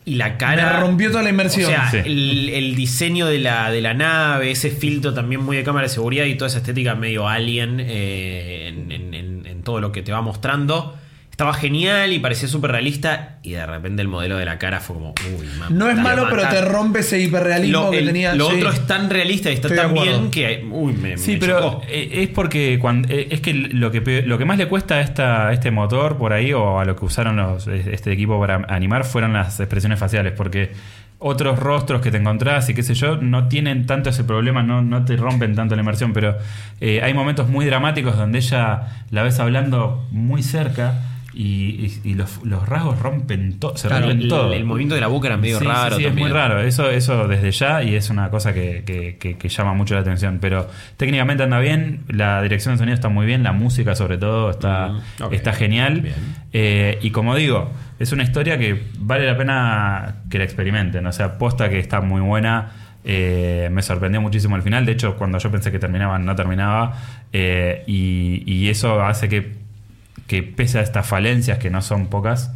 y 0.06 0.16
la 0.16 0.38
cara... 0.38 0.74
Me 0.74 0.80
rompió 0.82 1.10
toda 1.12 1.24
la 1.24 1.30
inmersión. 1.30 1.66
O 1.66 1.74
sea, 1.74 1.90
Sí. 1.92 1.98
el, 2.06 2.50
el 2.50 2.76
diseño 2.76 3.26
de 3.26 3.40
la, 3.40 3.72
de 3.72 3.82
la 3.82 3.94
nave, 3.94 4.52
ese 4.52 4.70
filtro 4.70 5.14
también 5.14 5.42
muy 5.42 5.58
de 5.58 5.64
cámara 5.64 5.88
de 5.88 5.94
seguridad 5.94 6.26
y 6.26 6.36
toda 6.36 6.48
esa 6.50 6.60
estética 6.60 6.94
medio 6.96 7.28
alien 7.28 7.80
eh, 7.80 8.68
en, 8.68 8.92
en- 8.92 9.14
en- 9.14 9.46
en 9.48 9.62
todo 9.64 9.82
lo 9.82 9.92
que 9.92 10.02
te 10.04 10.12
va 10.12 10.22
mostrando. 10.22 10.96
Estaba 11.36 11.54
genial 11.54 12.14
y 12.14 12.20
parecía 12.20 12.48
súper 12.48 12.72
realista 12.72 13.40
y 13.44 13.52
de 13.52 13.66
repente 13.66 14.02
el 14.02 14.08
modelo 14.08 14.38
de 14.38 14.46
la 14.46 14.58
cara 14.58 14.80
fue 14.80 14.96
como, 14.96 15.14
uy, 15.38 15.46
mamá, 15.60 15.68
No 15.70 15.90
es 15.90 15.98
malo, 15.98 16.28
pero 16.30 16.48
te 16.48 16.62
rompe 16.62 17.00
ese 17.00 17.20
hiperrealismo 17.20 17.82
Lo, 17.88 17.92
que 17.92 18.00
el- 18.00 18.06
tenía. 18.06 18.34
lo 18.36 18.50
sí. 18.52 18.56
otro 18.56 18.70
es 18.72 18.88
tan 18.88 19.10
realista 19.10 19.52
y 19.52 19.56
está 19.56 19.68
Estoy 19.68 19.78
tan 19.84 19.94
bien 19.94 20.32
que, 20.32 20.66
uy, 20.72 20.94
me, 20.94 21.18
Sí, 21.18 21.34
me 21.34 21.40
pero 21.40 21.60
chocó. 21.60 21.82
eh, 21.90 22.10
es 22.24 22.30
porque 22.30 22.80
cuando, 22.80 23.10
eh, 23.10 23.28
es 23.32 23.42
que 23.42 23.54
lo 23.54 23.92
que, 23.92 24.24
lo 24.26 24.38
que 24.38 24.46
más 24.46 24.58
le 24.58 24.70
cuesta 24.70 24.96
a, 24.96 25.02
esta, 25.02 25.50
a 25.50 25.54
este 25.54 25.72
motor 25.72 26.18
por 26.18 26.32
ahí 26.32 26.54
o 26.54 26.80
a 26.80 26.86
lo 26.86 26.96
que 26.96 27.04
usaron 27.04 27.36
los, 27.36 27.68
este 27.68 28.14
equipo 28.14 28.40
para 28.40 28.66
animar 28.70 29.04
fueron 29.04 29.34
las 29.34 29.60
expresiones 29.60 30.00
faciales, 30.00 30.32
porque 30.32 30.72
otros 31.20 31.60
rostros 31.60 32.00
que 32.00 32.12
te 32.12 32.18
encontrás 32.18 32.70
y 32.70 32.74
qué 32.74 32.82
sé 32.82 32.94
yo 32.94 33.18
no 33.18 33.50
tienen 33.50 33.86
tanto 33.88 34.10
ese 34.10 34.24
problema, 34.24 34.64
no, 34.64 34.82
no 34.82 35.04
te 35.04 35.18
rompen 35.18 35.54
tanto 35.54 35.76
la 35.76 35.82
inmersión, 35.82 36.14
pero 36.14 36.38
eh, 36.80 37.02
hay 37.04 37.14
momentos 37.14 37.50
muy 37.50 37.66
dramáticos 37.66 38.16
donde 38.18 38.38
ella 38.40 39.04
la 39.12 39.22
ves 39.24 39.38
hablando 39.42 40.08
muy 40.12 40.42
cerca 40.42 40.94
y, 41.36 41.86
y- 42.04 42.12
y 42.12 42.14
los, 42.16 42.44
los 42.44 42.68
rasgos 42.68 43.00
rompen 43.00 43.60
todo, 43.60 43.76
se 43.78 43.88
Claro, 43.90 44.08
rompen 44.08 44.22
el, 44.24 44.30
todo. 44.30 44.54
el 44.54 44.64
movimiento 44.66 44.96
de 44.96 45.02
la 45.02 45.08
boca 45.08 45.28
era 45.28 45.38
medio 45.38 45.60
Sí, 45.60 45.66
raro. 45.66 45.98
sí, 45.98 46.06
es 46.06 46.16
muy 46.16 46.30
raro. 46.32 46.62
Eso, 46.62 46.90
eso 46.90 47.28
desde 47.28 47.52
ya 47.52 47.84
y 47.84 47.94
es 47.96 48.10
una 48.10 48.30
cosa 48.30 48.54
que, 48.54 48.84
que- 48.86 49.18
que- 49.18 49.38
que 49.38 49.50
llama 49.50 49.74
mucho 49.74 49.94
la 49.96 50.02
atención. 50.02 50.40
Pero 50.42 50.70
técnicamente 50.98 51.44
anda 51.44 51.60
bien, 51.60 52.02
la 52.08 52.42
dirección 52.42 52.74
de 52.76 52.80
sonido 52.80 52.96
está 52.96 53.10
muy 53.10 53.26
bien, 53.26 53.44
la 53.44 53.52
música 53.52 53.96
sobre 53.96 54.18
todo 54.18 54.50
está, 54.52 54.90
Mm, 54.90 55.34
está 55.34 55.54
genial. 55.54 56.04
Eh, 56.54 56.98
y 57.02 57.12
como 57.12 57.36
digo, 57.36 57.70
es 58.00 58.12
una 58.14 58.24
historia 58.24 58.58
que 58.58 58.82
vale 59.00 59.26
la 59.26 59.38
pena 59.38 60.16
que 60.30 60.38
la 60.38 60.46
experimenten. 60.46 61.06
O 61.06 61.12
sea, 61.12 61.38
posta 61.38 61.70
que 61.70 61.80
está 61.80 62.00
muy 62.02 62.22
buena. 62.22 62.72
Eh, 63.04 63.70
me 63.72 63.82
sorprendió 63.84 64.20
muchísimo 64.22 64.56
al 64.56 64.62
final. 64.64 64.86
De 64.86 64.94
hecho, 64.94 65.16
cuando 65.16 65.38
yo 65.38 65.52
pensé 65.52 65.72
que 65.72 65.80
terminaba, 65.80 66.18
no 66.18 66.36
terminaba. 66.36 66.94
Eh, 67.34 67.84
y, 67.88 68.42
y 68.48 68.70
eso 68.70 69.02
hace 69.04 69.30
que, 69.30 69.65
que 70.28 70.44
pese 70.44 70.80
a 70.80 70.82
estas 70.82 71.08
falencias, 71.08 71.60
que 71.60 71.70
no 71.70 71.82
son 71.82 72.08
pocas, 72.08 72.52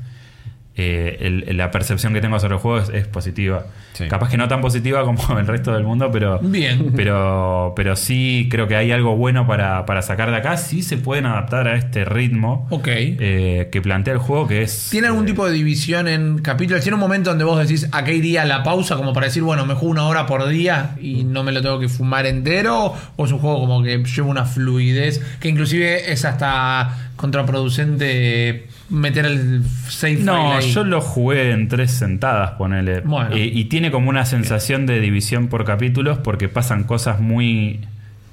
eh, 0.81 1.43
el- 1.47 1.57
la 1.57 1.71
percepción 1.71 2.13
que 2.13 2.21
tengo 2.21 2.39
sobre 2.39 2.55
el 2.55 2.61
juego 2.61 2.79
es, 2.79 2.89
es 2.89 3.07
positiva. 3.07 3.65
Sí. 3.93 4.07
Capaz 4.07 4.29
que 4.29 4.37
no 4.37 4.47
tan 4.47 4.61
positiva 4.61 5.03
como 5.03 5.21
el 5.39 5.45
resto 5.45 5.73
del 5.73 5.83
mundo, 5.83 6.09
pero, 6.11 6.39
Bien. 6.39 6.93
pero, 6.95 7.73
pero 7.75 7.95
sí 7.97 8.47
creo 8.49 8.67
que 8.67 8.77
hay 8.77 8.91
algo 8.93 9.17
bueno 9.17 9.45
para, 9.45 9.85
para 9.85 10.01
sacar 10.01 10.31
de 10.31 10.37
acá. 10.37 10.55
Sí 10.55 10.81
se 10.81 10.95
pueden 10.97 11.25
adaptar 11.25 11.67
a 11.67 11.75
este 11.75 12.05
ritmo 12.05 12.65
Ok. 12.69 12.87
eh, 12.87 13.67
que 13.71 13.81
plantea 13.81 14.13
el 14.13 14.19
juego, 14.19 14.47
que 14.47 14.61
es... 14.61 14.87
¿Tiene 14.89 15.07
algún 15.07 15.25
eh, 15.25 15.27
tipo 15.27 15.45
de 15.45 15.51
división 15.51 16.07
en 16.07 16.37
capítulos? 16.39 16.81
¿Tiene 16.81 16.95
un 16.95 17.01
momento 17.01 17.29
donde 17.31 17.43
vos 17.43 17.59
decís, 17.59 17.89
a 17.91 18.03
qué 18.05 18.13
iría 18.15 18.45
la 18.45 18.63
pausa? 18.63 18.95
Como 18.95 19.11
para 19.11 19.25
decir, 19.27 19.43
bueno, 19.43 19.65
me 19.65 19.73
juego 19.73 19.91
una 19.91 20.07
hora 20.07 20.25
por 20.25 20.47
día 20.47 20.95
y 21.01 21.25
no 21.25 21.43
me 21.43 21.51
lo 21.51 21.61
tengo 21.61 21.77
que 21.79 21.89
fumar 21.89 22.25
entero. 22.25 22.93
¿O 23.17 23.25
es 23.25 23.31
un 23.33 23.39
juego 23.39 23.59
como 23.59 23.83
que 23.83 23.97
lleva 24.03 24.27
una 24.29 24.45
fluidez 24.45 25.21
que 25.41 25.49
inclusive 25.49 26.11
es 26.11 26.23
hasta 26.23 27.09
contraproducente 27.17 28.67
meter 28.89 29.25
el 29.25 29.63
save 29.87 30.13
file 30.17 30.25
No, 30.25 30.53
ahí? 30.57 30.71
yo 30.71 30.83
lo 30.83 31.01
jugué 31.01 31.51
en 31.51 31.67
tres 31.67 31.91
sentadas, 31.91 32.51
ponele. 32.51 33.01
Bueno. 33.01 33.35
Eh, 33.35 33.49
y 33.53 33.65
tiene 33.65 33.91
como 33.91 34.09
una 34.09 34.25
sensación 34.25 34.85
de 34.85 34.99
división 34.99 35.47
por 35.47 35.65
capítulos 35.65 36.17
porque 36.19 36.49
pasan 36.49 36.83
cosas 36.83 37.19
muy 37.19 37.81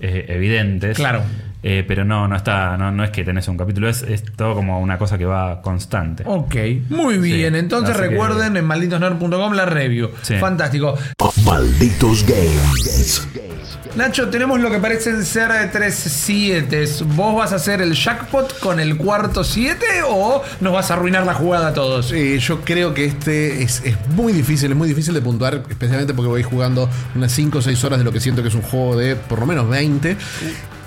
eh, 0.01 0.27
evidentes. 0.29 0.97
Claro. 0.97 1.23
Eh, 1.63 1.85
pero 1.89 2.05
no, 2.05 2.29
no 2.29 2.37
está, 2.37 2.77
no, 2.77 2.93
no 2.93 3.03
es 3.03 3.11
que 3.11 3.25
tenés 3.25 3.49
un 3.49 3.57
capítulo, 3.57 3.89
es, 3.89 4.03
es 4.03 4.23
todo 4.37 4.55
como 4.55 4.79
una 4.81 4.99
cosa 4.99 5.19
que 5.19 5.25
va 5.25 5.61
constante. 5.63 6.23
Ok, 6.25 6.55
muy 6.91 7.19
bien. 7.19 7.55
Sí, 7.55 7.59
Entonces 7.59 7.91
así 7.91 8.03
que- 8.03 8.09
recuerden 8.11 8.57
en 8.57 8.65
malditosnerd.com 8.67 9.53
la 9.55 9.67
review. 9.67 10.11
Sí. 10.23 10.35
Fantástico. 10.37 10.97
Malditos 11.45 12.25
Games. 12.25 13.27
Nacho, 13.97 14.29
tenemos 14.29 14.61
lo 14.61 14.71
que 14.71 14.77
parecen 14.77 15.25
ser 15.25 15.71
tres 15.73 15.95
7. 15.95 16.87
¿Vos 17.15 17.35
vas 17.35 17.53
a 17.53 17.57
hacer 17.57 17.81
el 17.81 17.95
jackpot 17.95 18.59
con 18.59 18.79
el 18.79 18.99
cuarto 18.99 19.43
7 19.43 19.87
o 20.07 20.43
nos 20.61 20.73
vas 20.75 20.91
a 20.91 20.95
arruinar 20.95 21.25
la 21.25 21.33
jugada 21.33 21.69
a 21.69 21.73
todos? 21.73 22.11
Yo 22.11 22.61
creo 22.61 22.93
que 22.93 23.07
este 23.07 23.63
es, 23.63 23.81
es 23.87 23.97
muy 24.11 24.35
difícil, 24.35 24.71
es 24.71 24.77
muy 24.77 24.89
difícil 24.89 25.15
de 25.15 25.23
puntuar, 25.23 25.63
especialmente 25.71 26.13
porque 26.13 26.29
voy 26.29 26.43
jugando 26.43 26.91
unas 27.15 27.33
5 27.33 27.57
o 27.57 27.63
6 27.63 27.85
horas 27.85 27.99
de 27.99 28.05
lo 28.05 28.13
que 28.13 28.21
siento 28.21 28.43
que 28.43 28.49
es 28.49 28.55
un 28.55 28.61
juego 28.61 28.99
de 28.99 29.17
por 29.17 29.39
lo 29.39 29.47
menos 29.47 29.67
20. 29.67 30.15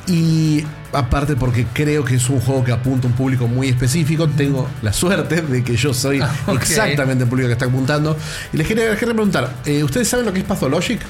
Y 0.05 0.63
aparte 0.93 1.35
porque 1.35 1.65
creo 1.73 2.05
que 2.05 2.15
es 2.15 2.29
un 2.29 2.39
juego 2.41 2.63
que 2.63 2.71
apunta 2.71 3.07
a 3.07 3.09
un 3.09 3.15
público 3.15 3.47
muy 3.47 3.69
específico, 3.69 4.27
tengo 4.27 4.67
la 4.83 4.93
suerte 4.93 5.41
de 5.41 5.63
que 5.63 5.75
yo 5.75 5.95
soy 5.95 6.21
Ah, 6.21 6.31
exactamente 6.53 7.23
el 7.23 7.29
público 7.29 7.47
que 7.47 7.53
está 7.53 7.65
apuntando. 7.65 8.15
Y 8.53 8.57
les 8.57 8.67
quería, 8.67 8.85
les 8.85 8.99
quería 8.99 9.15
preguntar, 9.15 9.51
eh, 9.65 9.83
¿ustedes 9.83 10.07
saben 10.07 10.27
lo 10.27 10.31
que 10.31 10.39
es 10.39 10.45
Pathologic? 10.45 11.01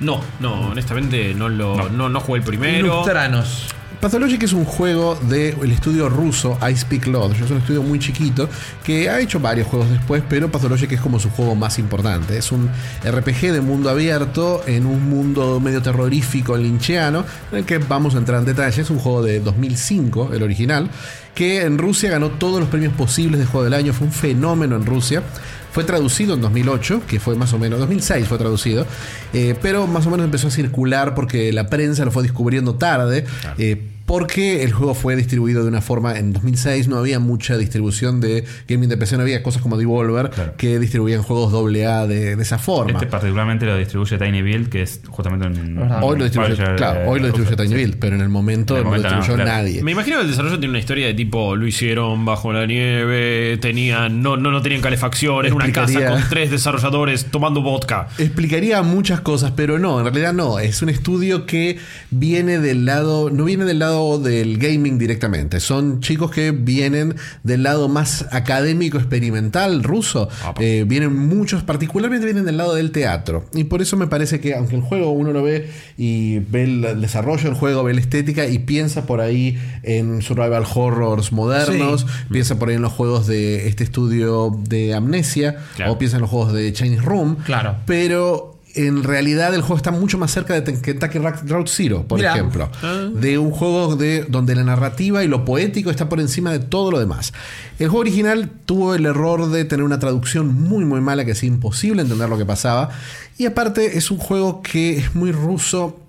No, 0.00 0.20
no, 0.40 0.68
honestamente 0.68 1.34
no 1.34 1.48
lo 1.48 1.88
no. 1.88 2.08
No, 2.08 2.20
jugué 2.20 2.40
el 2.40 2.44
primero. 2.44 2.86
Ilustranos. 2.86 3.68
Pathologic 4.00 4.42
es 4.42 4.52
un 4.52 4.66
juego 4.66 5.14
del 5.14 5.72
estudio 5.72 6.08
ruso 6.10 6.58
Ice 6.70 6.84
Peak 6.86 7.06
Lodge. 7.06 7.40
Es 7.42 7.50
un 7.50 7.58
estudio 7.58 7.82
muy 7.82 7.98
chiquito 7.98 8.48
que 8.84 9.08
ha 9.08 9.20
hecho 9.20 9.40
varios 9.40 9.66
juegos 9.68 9.90
después, 9.90 10.22
pero 10.28 10.50
Pathologic 10.50 10.92
es 10.92 11.00
como 11.00 11.18
su 11.18 11.30
juego 11.30 11.54
más 11.54 11.78
importante. 11.78 12.36
Es 12.36 12.52
un 12.52 12.68
RPG 13.02 13.52
de 13.52 13.60
mundo 13.62 13.88
abierto 13.88 14.62
en 14.66 14.84
un 14.84 15.08
mundo 15.08 15.60
medio 15.60 15.80
terrorífico 15.80 16.56
lincheano, 16.58 17.24
en 17.50 17.58
el 17.58 17.64
que 17.64 17.78
vamos 17.78 18.14
a 18.14 18.18
entrar 18.18 18.40
en 18.40 18.44
detalle. 18.44 18.82
Es 18.82 18.90
un 18.90 18.98
juego 18.98 19.22
de 19.22 19.40
2005, 19.40 20.34
el 20.34 20.42
original, 20.42 20.90
que 21.36 21.60
en 21.60 21.76
Rusia 21.76 22.10
ganó 22.10 22.30
todos 22.30 22.58
los 22.58 22.68
premios 22.70 22.94
posibles 22.94 23.38
de 23.38 23.46
juego 23.46 23.62
del 23.62 23.74
año. 23.74 23.92
Fue 23.92 24.06
un 24.06 24.12
fenómeno 24.12 24.74
en 24.74 24.86
Rusia. 24.86 25.22
Fue 25.70 25.84
traducido 25.84 26.34
en 26.34 26.40
2008, 26.40 27.02
que 27.06 27.20
fue 27.20 27.36
más 27.36 27.52
o 27.52 27.58
menos, 27.58 27.78
2006 27.78 28.26
fue 28.26 28.38
traducido, 28.38 28.86
eh, 29.34 29.54
pero 29.60 29.86
más 29.86 30.06
o 30.06 30.10
menos 30.10 30.24
empezó 30.24 30.48
a 30.48 30.50
circular 30.50 31.14
porque 31.14 31.52
la 31.52 31.66
prensa 31.66 32.02
lo 32.06 32.10
fue 32.10 32.22
descubriendo 32.22 32.76
tarde, 32.76 33.26
eh, 33.58 33.82
porque 34.06 34.62
el 34.62 34.72
juego 34.72 34.94
fue 34.94 35.16
distribuido 35.16 35.62
de 35.62 35.68
una 35.68 35.80
forma, 35.80 36.16
en 36.18 36.32
2006 36.32 36.88
no 36.88 36.96
había 36.98 37.18
mucha 37.18 37.58
distribución 37.58 38.20
de 38.20 38.44
gaming 38.68 38.88
de 38.88 38.96
PC, 38.96 39.16
no 39.16 39.22
había 39.22 39.42
cosas 39.42 39.60
como 39.62 39.76
Devolver 39.76 40.30
Claro. 40.30 40.54
que 40.56 40.78
distribuían 40.78 41.22
juegos 41.22 41.52
AA 41.52 42.06
de, 42.06 42.36
de 42.36 42.42
esa 42.42 42.58
forma. 42.58 42.92
Este 42.92 43.06
particularmente 43.06 43.66
lo 43.66 43.76
distribuye 43.76 44.16
Tiny 44.16 44.42
Build, 44.42 44.68
que 44.68 44.82
es 44.82 45.00
justamente 45.08 45.46
un. 45.46 45.78
Hoy 46.02 46.18
lo 46.18 46.24
distribuye, 46.24 46.54
publisher, 46.54 46.76
claro, 46.76 47.00
eh, 47.00 47.04
hoy 47.08 47.20
lo 47.20 47.26
distribuye. 47.26 47.56
Tiny 47.56 47.74
Build, 47.74 47.96
pero 47.98 48.14
en 48.16 48.22
el 48.22 48.28
momento 48.28 48.74
En 48.74 48.78
el 48.78 48.84
no 48.84 48.90
momento 48.90 49.08
lo 49.08 49.14
no, 49.14 49.18
distribuyó 49.20 49.44
claro. 49.44 49.58
nadie. 49.62 49.82
Me 49.82 49.90
imagino 49.92 50.16
que 50.18 50.22
el 50.22 50.30
desarrollo 50.30 50.58
tiene 50.58 50.70
una 50.70 50.78
historia 50.78 51.06
de 51.08 51.14
tipo 51.14 51.56
lo 51.56 51.66
hicieron 51.66 52.24
bajo 52.24 52.52
la 52.52 52.64
nieve, 52.66 53.58
tenían 53.60 54.22
no 54.22 54.36
no, 54.36 54.50
no 54.50 54.62
tenían 54.62 54.80
calefacción, 54.82 55.46
era 55.46 55.54
una 55.54 55.72
casa 55.72 56.06
con 56.08 56.22
tres 56.30 56.50
desarrolladores 56.50 57.26
tomando 57.26 57.60
vodka. 57.60 58.08
Explicaría 58.18 58.82
muchas 58.82 59.20
cosas, 59.20 59.52
pero 59.56 59.78
no, 59.78 59.98
en 59.98 60.04
realidad 60.04 60.32
no. 60.32 60.58
Es 60.60 60.80
un 60.82 60.90
estudio 60.90 61.44
que 61.46 61.78
viene 62.10 62.58
del 62.60 62.84
lado, 62.84 63.30
no 63.30 63.44
viene 63.44 63.64
del 63.64 63.80
lado 63.80 63.95
del 64.22 64.58
gaming 64.58 64.98
directamente. 64.98 65.60
Son 65.60 66.00
chicos 66.00 66.30
que 66.30 66.50
vienen 66.50 67.14
del 67.42 67.62
lado 67.62 67.88
más 67.88 68.26
académico, 68.30 68.98
experimental, 68.98 69.82
ruso. 69.82 70.28
Eh, 70.60 70.84
vienen 70.86 71.14
muchos, 71.16 71.62
particularmente 71.62 72.24
vienen 72.26 72.44
del 72.44 72.56
lado 72.56 72.74
del 72.74 72.90
teatro. 72.90 73.44
Y 73.54 73.64
por 73.64 73.82
eso 73.82 73.96
me 73.96 74.06
parece 74.06 74.40
que, 74.40 74.54
aunque 74.54 74.76
el 74.76 74.82
juego 74.82 75.10
uno 75.10 75.32
lo 75.32 75.42
ve 75.42 75.70
y 75.96 76.38
ve 76.40 76.64
el, 76.64 76.84
el 76.84 77.00
desarrollo 77.00 77.44
del 77.44 77.54
juego, 77.54 77.82
ve 77.84 77.94
la 77.94 78.00
estética 78.00 78.46
y 78.46 78.58
piensa 78.60 79.06
por 79.06 79.20
ahí 79.20 79.58
en 79.82 80.22
survival 80.22 80.64
horrors 80.74 81.32
modernos, 81.32 82.02
Sí. 82.02 82.06
piensa 82.30 82.58
por 82.58 82.68
ahí 82.68 82.74
en 82.76 82.82
los 82.82 82.92
juegos 82.92 83.26
de 83.26 83.68
este 83.68 83.84
estudio 83.84 84.56
de 84.68 84.94
Amnesia, 84.94 85.56
Claro. 85.76 85.92
o 85.92 85.98
piensa 85.98 86.16
en 86.16 86.22
los 86.22 86.30
juegos 86.30 86.52
de 86.52 86.72
Chinese 86.72 87.02
Room. 87.02 87.36
Claro. 87.44 87.76
Pero 87.86 88.55
en 88.76 89.02
realidad 89.02 89.54
el 89.54 89.62
juego 89.62 89.76
está 89.76 89.90
mucho 89.90 90.18
más 90.18 90.30
cerca 90.30 90.60
de 90.60 90.80
Kentucky 90.80 91.18
Route 91.18 91.70
Zero, 91.70 92.06
por 92.06 92.22
ejemplo. 92.22 92.70
De 93.14 93.38
un 93.38 93.50
juego 93.50 93.96
de, 93.96 94.24
donde 94.28 94.54
la 94.54 94.64
narrativa 94.64 95.24
y 95.24 95.28
lo 95.28 95.44
poético 95.44 95.90
está 95.90 96.08
por 96.08 96.20
encima 96.20 96.52
de 96.52 96.58
todo 96.58 96.90
lo 96.90 96.98
demás. 96.98 97.32
El 97.78 97.88
juego 97.88 98.00
original 98.00 98.50
tuvo 98.66 98.94
el 98.94 99.06
error 99.06 99.50
de 99.50 99.64
tener 99.64 99.84
una 99.84 99.98
traducción 99.98 100.54
muy 100.54 100.84
muy 100.84 101.00
mala 101.00 101.24
que 101.24 101.32
es 101.32 101.42
imposible 101.42 102.02
entender 102.02 102.28
lo 102.28 102.36
que 102.36 102.44
pasaba. 102.44 102.90
Y 103.38 103.46
aparte 103.46 103.96
es 103.96 104.10
un 104.10 104.18
juego 104.18 104.62
que 104.62 104.98
es 104.98 105.14
muy 105.14 105.32
ruso 105.32 106.00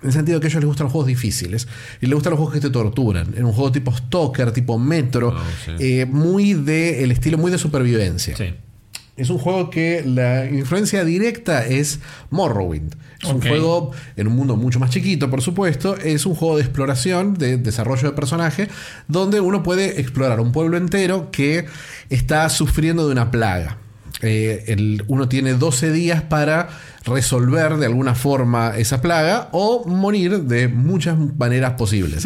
en 0.00 0.08
el 0.08 0.12
sentido 0.14 0.40
que 0.40 0.46
a 0.46 0.50
ellos 0.50 0.60
les 0.60 0.68
gustan 0.68 0.84
los 0.84 0.92
juegos 0.92 1.08
difíciles 1.08 1.68
y 2.00 2.06
les 2.06 2.14
gustan 2.14 2.30
los 2.30 2.38
juegos 2.38 2.54
que 2.54 2.60
te 2.60 2.70
torturan. 2.70 3.34
En 3.36 3.44
un 3.44 3.52
juego 3.52 3.70
tipo 3.70 3.94
Stalker, 3.94 4.52
tipo 4.52 4.78
Metro, 4.78 5.34
sí. 5.64 5.72
eh, 5.78 6.06
muy 6.06 6.54
de 6.54 7.02
el 7.04 7.10
estilo 7.10 7.36
muy 7.36 7.50
de 7.50 7.58
supervivencia. 7.58 8.36
Sí. 8.36 8.54
Es 9.18 9.30
un 9.30 9.38
juego 9.38 9.68
que 9.68 10.04
la 10.06 10.46
influencia 10.46 11.04
directa 11.04 11.66
es 11.66 11.98
Morrowind. 12.30 12.94
Es 13.20 13.28
un 13.28 13.40
juego 13.40 13.90
en 14.16 14.28
un 14.28 14.36
mundo 14.36 14.56
mucho 14.56 14.78
más 14.78 14.90
chiquito, 14.90 15.28
por 15.28 15.42
supuesto. 15.42 15.96
Es 15.96 16.24
un 16.24 16.36
juego 16.36 16.56
de 16.56 16.62
exploración, 16.62 17.34
de 17.34 17.56
desarrollo 17.56 18.10
de 18.10 18.14
personaje, 18.14 18.68
donde 19.08 19.40
uno 19.40 19.64
puede 19.64 20.00
explorar 20.00 20.38
un 20.38 20.52
pueblo 20.52 20.76
entero 20.76 21.32
que 21.32 21.66
está 22.10 22.48
sufriendo 22.48 23.06
de 23.06 23.12
una 23.12 23.32
plaga. 23.32 23.78
Eh, 24.22 24.64
el- 24.68 25.04
uno 25.06 25.28
tiene 25.28 25.54
12 25.54 25.92
días 25.92 26.22
para 26.22 26.68
resolver 27.04 27.76
de 27.76 27.86
alguna 27.86 28.14
forma 28.14 28.76
esa 28.76 29.00
plaga 29.00 29.48
o 29.52 29.84
morir 29.86 30.40
de 30.42 30.68
muchas 30.68 31.16
maneras 31.38 31.72
posibles. 31.72 32.24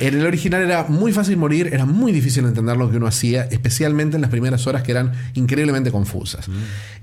En 0.00 0.14
el 0.14 0.26
original 0.26 0.62
era 0.62 0.84
muy 0.88 1.12
fácil 1.12 1.36
morir, 1.36 1.68
era 1.72 1.84
muy 1.84 2.10
difícil 2.12 2.44
entender 2.44 2.76
lo 2.76 2.90
que 2.90 2.96
uno 2.96 3.06
hacía, 3.06 3.42
especialmente 3.50 4.16
en 4.16 4.22
las 4.22 4.30
primeras 4.30 4.66
horas 4.66 4.82
que 4.82 4.90
eran 4.92 5.12
increíblemente 5.34 5.90
confusas. 5.90 6.46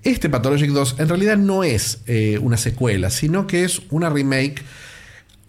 Este 0.03 0.29
Pathologic 0.29 0.71
2 0.71 0.95
en 0.99 1.07
realidad 1.09 1.37
no 1.37 1.63
es 1.63 1.99
eh, 2.07 2.37
una 2.41 2.57
secuela, 2.57 3.09
sino 3.09 3.47
que 3.47 3.63
es 3.63 3.81
una 3.89 4.09
remake. 4.09 4.61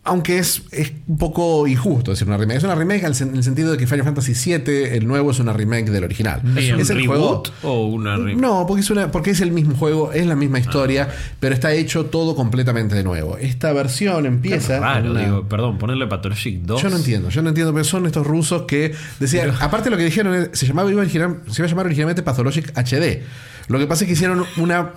Aunque 0.07 0.37
es, 0.39 0.63
es 0.71 0.93
un 1.09 1.17
poco 1.17 1.67
injusto 1.67 2.11
decir 2.11 2.29
una 2.29 2.37
remake. 2.37 2.59
Es 2.59 2.65
una 2.65 2.75
remake 2.75 3.05
en 3.05 3.35
el 3.37 3.43
sentido 3.43 3.73
de 3.73 3.79
que 3.79 3.87
Final 3.87 4.05
Fantasy 4.05 4.35
VII, 4.35 4.85
el 4.97 5.07
nuevo, 5.07 5.31
es 5.31 5.39
una 5.39 5.55
remake 5.55 5.87
del 5.91 6.05
original. 6.05 6.43
¿Es 6.57 6.73
un 6.73 6.81
el 6.81 6.87
reboot 6.87 7.07
juego- 7.07 7.43
o 7.63 7.87
una 7.87 8.17
re- 8.19 8.37
no, 8.37 8.67
porque 8.67 8.83
es, 8.83 8.91
una, 8.91 9.11
porque 9.11 9.31
es 9.31 9.41
el 9.41 9.51
mismo 9.51 9.75
juego, 9.77 10.13
es 10.13 10.27
la 10.27 10.37
misma 10.37 10.59
historia, 10.59 11.09
pero 11.41 11.55
está 11.55 11.73
hecho 11.73 12.05
todo 12.07 12.37
completamente 12.37 12.95
de 12.95 13.03
nuevo. 13.03 13.39
Esta 13.39 13.73
versión 13.73 14.27
empieza. 14.27 14.79
Raro, 14.79 15.11
una- 15.13 15.25
digo, 15.25 15.49
perdón, 15.49 15.79
ponerle 15.79 16.07
Pathologic 16.07 16.61
2. 16.63 16.83
Yo 16.83 16.91
no 16.91 16.97
entiendo, 16.97 17.31
yo 17.31 17.41
no 17.41 17.49
entiendo, 17.49 17.73
pero 17.73 17.85
son 17.85 18.05
estos 18.05 18.27
rusos 18.27 18.63
que 18.69 18.93
decían, 19.21 19.53
aparte 19.61 19.89
lo 19.89 19.97
que 19.97 20.05
dijeron, 20.05 20.35
es- 20.35 20.51
se 20.53 20.67
llamaba 20.67 20.91
se 20.91 20.95
iba 20.95 21.03
a 21.03 21.67
llamar 21.67 21.87
originalmente 21.87 22.23
Pathologic 22.23 22.73
HD. 22.77 23.23
Lo 23.69 23.79
que 23.79 23.87
pasa 23.87 24.05
es 24.05 24.09
que 24.09 24.13
hicieron 24.13 24.45
una 24.59 24.91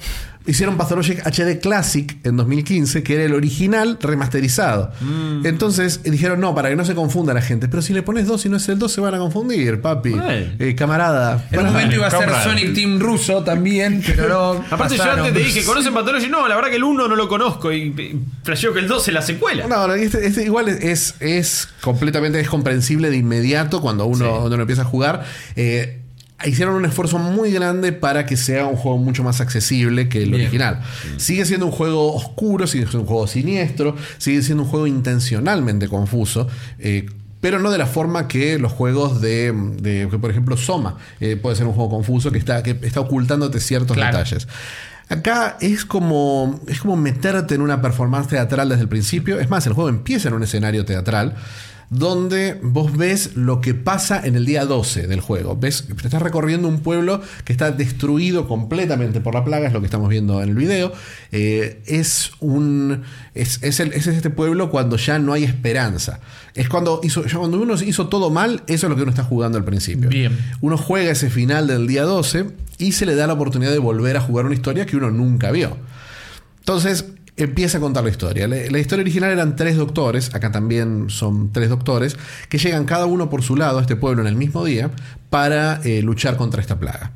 hicieron 0.48 0.78
Pathologic 0.78 1.22
HD 1.26 1.60
Classic 1.60 2.18
en 2.24 2.38
2015, 2.38 3.04
que 3.04 3.16
era 3.16 3.24
el 3.26 3.34
original 3.34 3.98
remasterizado. 4.02 4.92
Mm. 5.02 5.46
Entonces 5.46 6.02
dijeron, 6.04 6.40
no, 6.40 6.56
para 6.56 6.70
que 6.70 6.76
no 6.76 6.86
se 6.86 6.96
confunda 6.96 7.34
la 7.34 7.42
gente, 7.42 7.68
pero 7.68 7.82
si 7.82 7.94
le 7.94 8.02
pones 8.02 8.28
2 8.28 8.46
y 8.46 8.50
no 8.50 8.58
es 8.58 8.68
el 8.70 8.80
2 8.80 8.92
se 8.92 9.02
van 9.02 9.14
a 9.14 9.20
confundir, 9.20 9.82
papi. 9.82 10.16
Eh, 10.60 10.76
camarada. 10.78 11.48
En 11.52 11.60
un 11.60 11.66
momento 11.68 11.96
iba 11.96 12.08
a 12.08 12.12
ser. 12.12 12.30
Sonic 12.44 12.74
Team 12.74 13.00
ruso 13.00 13.44
también, 13.44 14.02
pero 14.06 14.28
no. 14.28 14.66
Aparte, 14.72 14.98
yo 14.98 15.04
antes 15.04 15.34
te 15.34 15.40
dije, 15.40 15.64
¿conocen 15.64 15.94
Pathologic? 15.94 16.30
No, 16.30 16.48
la 16.48 16.56
verdad 16.56 16.70
que 16.70 16.78
el 16.78 16.84
1 16.84 17.08
no 17.08 17.16
lo 17.16 17.28
conozco 17.28 17.72
y 17.72 18.20
flasheo 18.44 18.74
que 18.74 18.80
el 18.80 18.88
2 18.88 19.08
es 19.08 19.14
la 19.14 19.22
secuela. 19.22 19.68
No, 19.68 19.88
no, 19.88 19.94
este, 19.94 20.26
este 20.26 20.44
igual 20.44 20.70
es, 20.70 21.16
es 21.20 21.68
completamente 21.82 22.40
es 22.40 22.50
comprensible 22.50 23.10
de 23.10 23.18
inmediato 23.18 23.82
cuando 23.82 24.06
uno, 24.06 24.18
Sí. 24.26 24.32
cuando 24.32 24.56
uno 24.56 24.62
empieza 24.62 24.84
a 24.84 24.86
jugar. 24.86 25.26
Eh, 25.56 26.02
hicieron 26.46 26.76
un 26.76 26.86
esfuerzo 26.86 27.18
muy 27.20 27.52
grande 27.52 27.92
para 27.94 28.26
que 28.26 28.38
sea 28.38 28.68
un 28.68 28.76
juego 28.76 28.98
mucho 28.98 29.24
más 29.24 29.42
accesible 29.42 30.08
que 30.10 30.24
el 30.24 30.30
Bien. 30.30 30.42
original. 30.42 30.82
Sigue 31.18 31.46
siendo 31.46 31.66
un 31.66 31.72
juego 31.72 32.14
oscuro, 32.14 32.68
sigue 32.68 32.84
siendo 32.86 33.02
un 33.02 33.08
juego 33.08 33.28
siniestro, 33.28 33.96
sigue 34.20 34.42
siendo 34.44 34.64
un 34.64 34.70
juego 34.70 34.88
intencionalmente 34.88 35.88
confuso. 35.88 36.48
eh, 36.80 37.06
pero 37.40 37.60
no 37.60 37.70
de 37.70 37.78
la 37.78 37.86
forma 37.86 38.28
que 38.28 38.58
los 38.58 38.72
juegos 38.72 39.22
de, 39.22 39.54
de- 39.80 40.08
que 40.10 40.18
por 40.18 40.32
ejemplo, 40.32 40.58
Soma 40.58 40.98
eh, 41.20 41.36
puede 41.36 41.56
ser 41.56 41.68
un 41.68 41.74
juego 41.74 41.90
confuso 41.92 42.32
que 42.32 42.40
está, 42.40 42.64
que 42.64 42.78
está 42.82 43.00
ocultándote 43.00 43.60
ciertos 43.60 43.96
Claro. 43.96 44.18
detalles. 44.18 44.48
Acá 45.08 45.56
es 45.62 45.86
como, 45.86 46.60
es 46.68 46.82
como 46.82 46.98
meterte 46.98 47.54
en 47.56 47.62
una 47.62 47.80
performance 47.82 48.28
teatral 48.28 48.68
desde 48.70 48.82
el 48.82 48.90
principio. 48.90 49.40
Es 49.40 49.50
más, 49.52 49.66
el 49.68 49.74
juego 49.74 49.88
empieza 49.88 50.28
en 50.30 50.34
un 50.34 50.44
escenario 50.44 50.84
teatral 50.84 51.36
donde 51.90 52.60
vos 52.62 52.98
ves 52.98 53.36
lo 53.36 53.62
que 53.62 53.74
pasa 53.74 54.22
en 54.26 54.36
el 54.36 54.46
día 54.46 54.66
12 54.66 55.08
del 55.08 55.22
juego. 55.22 55.56
Ves, 55.56 55.86
estás 56.04 56.22
recorriendo 56.22 56.68
un 56.68 56.82
pueblo 56.82 57.22
que 57.46 57.54
está 57.54 57.72
destruido 57.72 58.48
completamente 58.48 59.22
por 59.22 59.34
la 59.34 59.46
plaga, 59.46 59.68
es 59.68 59.74
lo 59.74 59.80
que 59.80 59.86
estamos 59.86 60.10
viendo 60.10 60.42
en 60.44 60.50
el 60.50 60.56
video. 60.56 60.92
Eh, 61.32 61.82
es 61.86 62.32
un. 62.42 63.04
Es, 63.34 63.64
es 63.64 63.80
el- 63.80 63.94
es 63.94 64.06
este 64.08 64.30
pueblo 64.30 64.70
cuando 64.70 64.98
ya 64.98 65.18
no 65.20 65.32
hay 65.34 65.46
esperanza. 65.46 66.20
Es 66.56 66.68
cuando, 66.68 67.00
hizo, 67.04 67.26
ya 67.26 67.38
cuando 67.38 67.60
uno 67.62 67.76
hizo 67.76 68.08
todo 68.10 68.30
mal, 68.32 68.64
eso 68.68 68.88
es 68.88 68.90
lo 68.90 68.96
que 68.96 69.04
uno 69.04 69.12
está 69.12 69.24
jugando 69.24 69.58
al 69.58 69.64
principio. 69.64 70.10
Bien. 70.10 70.38
Uno 70.60 70.78
juega 70.78 71.12
ese 71.12 71.30
final 71.30 71.68
del 71.68 71.88
día 71.88 72.04
12 72.04 72.48
y 72.80 72.92
se 72.92 73.06
le 73.06 73.16
da 73.16 73.28
la 73.28 73.34
oportunidad 73.34 73.72
de 73.72 73.80
volver 73.80 74.18
a 74.18 74.22
jugar 74.22 74.46
una 74.46 74.56
historia 74.56 74.86
que 74.86 74.98
uno 74.98 75.10
nunca 75.12 75.52
vio. 75.52 75.78
Entonces 76.60 77.06
empieza 77.38 77.78
a 77.78 77.82
contar 77.82 78.04
la 78.04 78.10
historia. 78.10 78.48
La, 78.48 78.80
historia 78.80 79.04
original 79.04 79.32
eran 79.32 79.56
tres 79.56 79.78
doctores, 79.78 80.34
acá 80.34 80.52
también 80.52 81.10
son 81.10 81.52
tres 81.52 81.70
doctores, 81.70 82.18
que 82.50 82.58
llegan 82.58 82.86
cada 82.86 83.06
uno 83.06 83.30
por 83.30 83.44
su 83.44 83.56
lado 83.56 83.78
a 83.78 83.82
este 83.82 83.96
pueblo 83.96 84.22
en 84.22 84.28
el 84.28 84.36
mismo 84.36 84.66
día 84.66 84.92
para 85.30 85.82
eh, 85.84 86.02
luchar 86.02 86.36
contra 86.36 86.62
esta 86.62 86.80
plaga. 86.80 87.12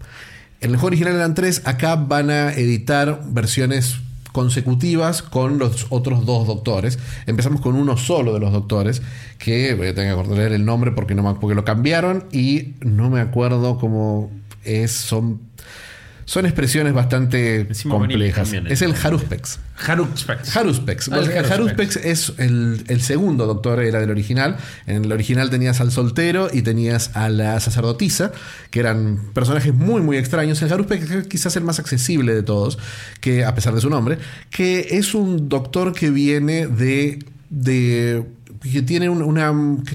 En 0.61 0.69
el 0.69 0.75
juego 0.75 0.87
original 0.87 1.15
eran 1.15 1.33
tres, 1.33 1.63
acá 1.65 1.95
van 1.95 2.29
a 2.29 2.53
editar 2.53 3.21
versiones 3.25 3.97
consecutivas 4.31 5.21
con 5.21 5.57
los 5.57 5.87
otros 5.89 6.25
dos 6.25 6.47
doctores. 6.47 6.99
Empezamos 7.25 7.61
con 7.61 7.75
uno 7.75 7.97
solo 7.97 8.33
de 8.33 8.39
los 8.39 8.51
doctores, 8.51 9.01
que 9.39 9.73
voy 9.73 9.87
a 9.87 9.95
tener 9.95 10.13
que 10.13 10.19
acordar 10.19 10.51
el 10.51 10.63
nombre 10.63 10.91
porque, 10.91 11.15
no 11.15 11.23
me, 11.23 11.39
porque 11.39 11.55
lo 11.55 11.65
cambiaron 11.65 12.25
y 12.31 12.75
no 12.81 13.09
me 13.09 13.19
acuerdo 13.21 13.77
cómo 13.77 14.31
es, 14.63 14.91
son... 14.91 15.50
Son 16.31 16.45
expresiones 16.45 16.93
bastante 16.93 17.65
Decimos 17.65 17.97
complejas. 17.97 18.49
también. 18.49 18.71
Es 18.71 18.81
el 18.81 18.95
Haruspex. 18.95 19.59
Haruspex. 19.85 20.55
Haruspex. 20.55 21.09
Ah, 21.11 21.19
el. 21.19 21.51
Haruspex 21.51 21.97
es 21.97 22.31
el, 22.37 22.85
el 22.87 23.01
segundo 23.01 23.45
doctor, 23.47 23.81
era 23.81 23.99
del 23.99 24.11
original. 24.11 24.55
En 24.87 25.03
el 25.03 25.11
original 25.11 25.49
tenías 25.49 25.81
al 25.81 25.91
soltero 25.91 26.47
y 26.49 26.61
tenías 26.61 27.17
a 27.17 27.27
la 27.27 27.59
sacerdotisa, 27.59 28.31
que 28.69 28.79
eran 28.79 29.19
personajes 29.33 29.73
muy, 29.73 29.99
muy 29.99 30.15
extraños. 30.15 30.61
El 30.61 30.71
Haruspex 30.71 31.11
es 31.11 31.27
quizás 31.27 31.57
el 31.57 31.65
más 31.65 31.79
accesible 31.79 32.33
de 32.33 32.43
todos, 32.43 32.79
que 33.19 33.43
a 33.43 33.53
pesar 33.53 33.75
de 33.75 33.81
su 33.81 33.89
nombre, 33.89 34.17
que 34.51 34.87
es 34.91 35.13
un 35.13 35.49
doctor 35.49 35.91
que 35.91 36.11
viene 36.11 36.65
de. 36.65 37.25
de 37.49 38.23
que 38.61 38.81
tiene 38.83 39.09
un, 39.09 39.21
una, 39.23 39.51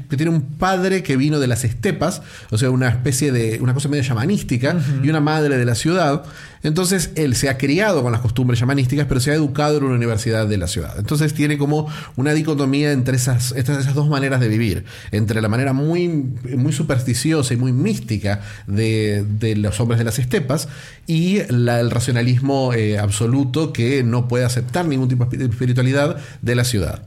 que 0.08 0.16
tiene 0.16 0.30
un 0.32 0.42
padre 0.42 1.02
que 1.02 1.16
vino 1.16 1.38
de 1.38 1.46
las 1.46 1.64
estepas, 1.64 2.22
o 2.50 2.58
sea, 2.58 2.70
una 2.70 2.88
especie 2.88 3.30
de 3.32 3.58
una 3.60 3.74
cosa 3.74 3.88
medio 3.88 4.02
llamanística, 4.02 4.76
y 5.02 5.08
una 5.08 5.20
madre 5.20 5.56
de 5.56 5.64
la 5.64 5.74
ciudad. 5.74 6.24
Entonces 6.62 7.10
él 7.14 7.36
se 7.36 7.48
ha 7.48 7.58
criado 7.58 8.02
con 8.02 8.10
las 8.10 8.20
costumbres 8.20 8.58
llamanísticas, 8.58 9.06
pero 9.06 9.20
se 9.20 9.30
ha 9.30 9.34
educado 9.34 9.78
en 9.78 9.84
una 9.84 9.94
universidad 9.94 10.48
de 10.48 10.56
la 10.56 10.66
ciudad. 10.66 10.98
Entonces 10.98 11.32
tiene 11.32 11.58
como 11.58 11.86
una 12.16 12.32
dicotomía 12.34 12.90
entre 12.90 13.16
esas, 13.16 13.52
estas, 13.52 13.78
esas 13.78 13.94
dos 13.94 14.08
maneras 14.08 14.40
de 14.40 14.48
vivir, 14.48 14.84
entre 15.12 15.40
la 15.40 15.48
manera 15.48 15.72
muy, 15.72 16.08
muy 16.08 16.72
supersticiosa 16.72 17.54
y 17.54 17.56
muy 17.56 17.72
mística 17.72 18.40
de, 18.66 19.24
de 19.38 19.54
los 19.54 19.78
hombres 19.78 19.98
de 19.98 20.04
las 20.04 20.18
estepas 20.18 20.68
y 21.06 21.42
la- 21.50 21.78
el 21.78 21.90
racionalismo 21.92 22.72
eh, 22.74 22.98
absoluto 22.98 23.72
que 23.72 24.02
no 24.02 24.26
puede 24.26 24.44
aceptar 24.44 24.86
ningún 24.86 25.08
tipo 25.08 25.24
de 25.26 25.44
espiritualidad 25.44 26.16
de 26.42 26.54
la 26.56 26.64
ciudad. 26.64 27.02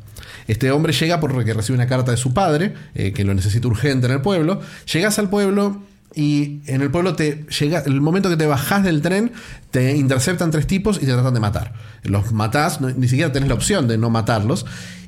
Este 0.50 0.72
hombre 0.72 0.94
llega 0.94 1.20
porque 1.20 1.54
recibe 1.54 1.76
una 1.78 1.88
carta 1.88 2.12
de 2.12 2.18
su 2.18 2.34
padre, 2.34 2.74
eh, 2.96 3.14
que 3.14 3.24
lo 3.24 3.34
necesita 3.34 3.68
urgente 3.68 4.08
en 4.08 4.14
el 4.14 4.22
pueblo. 4.22 4.60
Llegas 4.92 5.20
al 5.20 5.30
pueblo 5.30 5.82
y 6.16 6.62
en 6.66 6.82
el 6.82 6.90
pueblo 6.90 7.16
te 7.16 7.46
llega, 7.60 7.80
el 7.86 8.02
momento 8.02 8.30
que 8.30 8.36
te 8.38 8.48
bajás 8.48 8.84
del 8.84 9.02
tren, 9.02 9.32
te 9.72 9.96
interceptan 9.96 10.50
tres 10.52 10.66
tipos 10.66 10.98
y 10.98 11.02
te 11.06 11.14
tratan 11.14 11.34
de 11.36 11.40
matar. 11.40 11.74
Los 12.04 12.32
matás, 12.32 12.82
no- 12.82 12.90
ni 12.90 13.08
siquiera 13.08 13.32
tenés 13.32 13.48
la 13.48 13.56
opción 13.56 13.88
de 13.88 13.98
no 14.00 14.10
matarlos. 14.10 14.66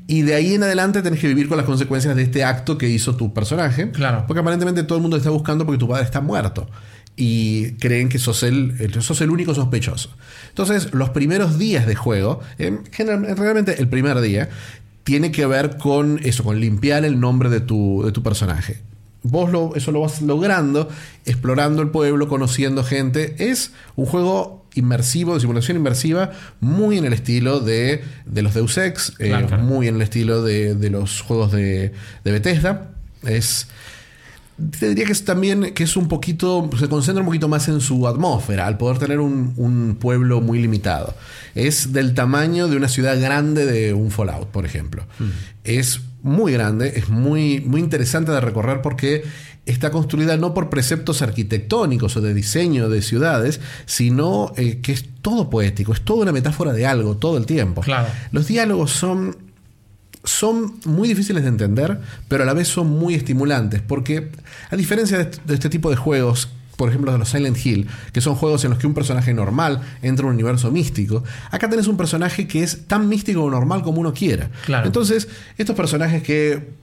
Y 0.08 0.24
de 0.24 0.36
ahí 0.36 0.54
en 0.54 0.64
adelante 0.64 1.02
tenés 1.02 1.20
que 1.20 1.28
vivir 1.28 1.48
con 1.48 1.58
las 1.58 1.66
consecuencias 1.66 2.16
de 2.16 2.24
este 2.24 2.44
acto 2.44 2.78
que 2.78 2.88
hizo 2.90 3.16
tu 3.16 3.34
personaje. 3.34 3.90
Claro. 3.92 4.26
Porque 4.28 4.42
aparentemente 4.42 4.84
todo 4.84 4.98
el 4.98 5.02
mundo 5.02 5.18
te 5.18 5.22
está 5.22 5.30
buscando 5.32 5.66
porque 5.66 5.80
tu 5.80 5.88
padre 5.88 6.04
está 6.04 6.22
muerto. 6.22 6.70
Y 7.16 7.74
creen 7.74 8.10
que 8.10 8.20
sos 8.20 8.44
el, 8.44 8.76
el- 8.80 9.02
sos 9.02 9.22
el 9.22 9.30
único 9.32 9.54
sospechoso. 9.54 10.16
Entonces, 10.50 10.94
los 10.94 11.10
primeros 11.12 11.58
días 11.58 11.86
de 11.86 11.96
juego, 11.96 12.40
eh, 12.58 12.78
general- 12.92 13.36
realmente 13.38 13.80
el 13.82 13.88
primer 13.90 14.20
día, 14.22 14.50
tiene 15.04 15.32
que 15.32 15.46
ver 15.46 15.78
con 15.78 16.20
eso, 16.24 16.44
con 16.44 16.60
limpiar 16.60 17.06
el 17.06 17.20
nombre 17.20 17.50
de 17.50 17.62
tu, 17.62 18.04
de 18.06 18.12
tu 18.12 18.24
personaje. 18.24 18.82
Vos 19.24 19.52
lo, 19.52 19.76
eso 19.76 19.92
lo 19.92 20.02
vas 20.02 20.22
logrando, 20.22 20.90
explorando 21.26 21.82
el 21.82 21.90
pueblo, 21.90 22.28
conociendo 22.28 22.84
gente. 22.84 23.36
Es 23.38 23.72
un 23.96 24.06
juego 24.06 24.66
inmersivo, 24.74 25.36
de 25.36 25.42
simulación 25.42 25.78
inmersiva, 25.78 26.32
muy 26.60 26.98
en 26.98 27.06
el 27.06 27.14
estilo 27.14 27.60
de, 27.60 28.04
de 28.26 28.42
los 28.42 28.54
Deus 28.54 28.78
Ex, 28.78 29.14
eh, 29.20 29.28
claro. 29.28 29.58
muy 29.60 29.88
en 29.88 29.96
el 29.96 30.02
estilo 30.02 30.44
de, 30.44 30.76
de 30.76 30.90
los 30.90 31.22
juegos 31.22 31.52
de, 31.52 31.94
de 32.24 32.32
Bethesda. 32.32 32.92
Es, 33.24 33.68
te 34.80 34.90
diría 34.90 35.06
que 35.06 35.12
es 35.12 35.26
también 35.26 35.74
que 35.74 35.84
es 35.84 35.98
un 35.98 36.08
poquito, 36.08 36.70
se 36.78 36.88
concentra 36.88 37.22
un 37.22 37.28
poquito 37.28 37.48
más 37.48 37.68
en 37.68 37.82
su 37.82 38.08
atmósfera, 38.08 38.68
al 38.68 38.78
poder 38.78 38.98
tener 38.98 39.20
un, 39.20 39.54
un 39.58 39.98
pueblo 40.00 40.42
muy 40.42 40.60
limitado. 40.60 41.16
Es 41.56 41.94
del 41.94 42.14
tamaño 42.14 42.68
de 42.68 42.78
una 42.78 42.88
ciudad 42.88 43.20
grande 43.20 43.66
de 43.66 43.94
un 43.94 44.12
Fallout, 44.12 44.48
por 44.48 44.66
ejemplo. 44.66 45.06
Es 45.64 46.02
muy 46.22 46.54
grande, 46.54 46.94
es 46.96 47.10
muy, 47.10 47.62
muy 47.62 47.82
interesante 47.82 48.32
de 48.32 48.42
recorrer 48.42 48.82
porque 48.82 49.24
está 49.66 49.92
construida 49.92 50.38
no 50.38 50.54
por 50.54 50.70
preceptos 50.70 51.22
arquitectónicos 51.22 52.18
o 52.18 52.22
de 52.22 52.34
diseño 52.34 52.90
de 52.90 53.02
ciudades, 53.02 53.60
sino 53.86 54.54
eh, 54.58 54.80
que 54.82 54.92
es 54.92 55.06
todo 55.22 55.50
poético, 55.50 55.94
es 55.94 56.02
toda 56.02 56.24
una 56.24 56.32
metáfora 56.32 56.74
de 56.74 56.86
algo 56.86 57.18
todo 57.18 57.38
el 57.38 57.46
tiempo. 57.46 57.82
Claro. 57.82 58.08
Los 58.32 58.48
diálogos 58.48 58.92
son 58.92 59.51
son 60.24 60.76
muy 60.86 61.08
difíciles 61.08 61.44
de 61.44 61.50
entender, 61.50 62.00
pero 62.28 62.44
a 62.44 62.46
la 62.46 62.54
vez 62.54 62.68
son 62.68 62.90
muy 62.90 63.16
estimulantes, 63.16 63.82
porque 63.82 64.30
a 64.70 64.76
diferencia 64.76 65.18
de, 65.18 65.54
este 65.54 65.70
tipo 65.70 65.90
de 65.90 65.96
juegos, 65.96 66.50
por 66.76 66.90
ejemplo 66.90 67.12
de 67.12 67.18
los 67.18 67.30
Silent 67.30 67.58
Hill, 67.64 67.88
que 68.14 68.22
son 68.22 68.36
juegos 68.36 68.64
en 68.64 68.72
los 68.72 68.80
que 68.80 68.88
un 68.88 68.94
personaje 68.94 69.34
normal 69.34 69.82
entra 70.02 70.26
a 70.26 70.30
un 70.30 70.36
universo 70.36 70.72
místico, 70.72 71.24
acá 71.50 71.70
tenés 71.70 71.88
un 71.88 71.98
personaje 71.98 72.48
que 72.48 72.64
es 72.64 72.88
tan 72.88 73.10
místico 73.10 73.44
o 73.44 73.50
normal 73.50 73.82
como 73.82 74.00
uno 74.00 74.14
quiera. 74.14 74.50
Claro. 74.66 74.86
Entonces, 74.86 75.28
estos 75.58 75.76
personajes 75.76 76.22
que 76.24 76.81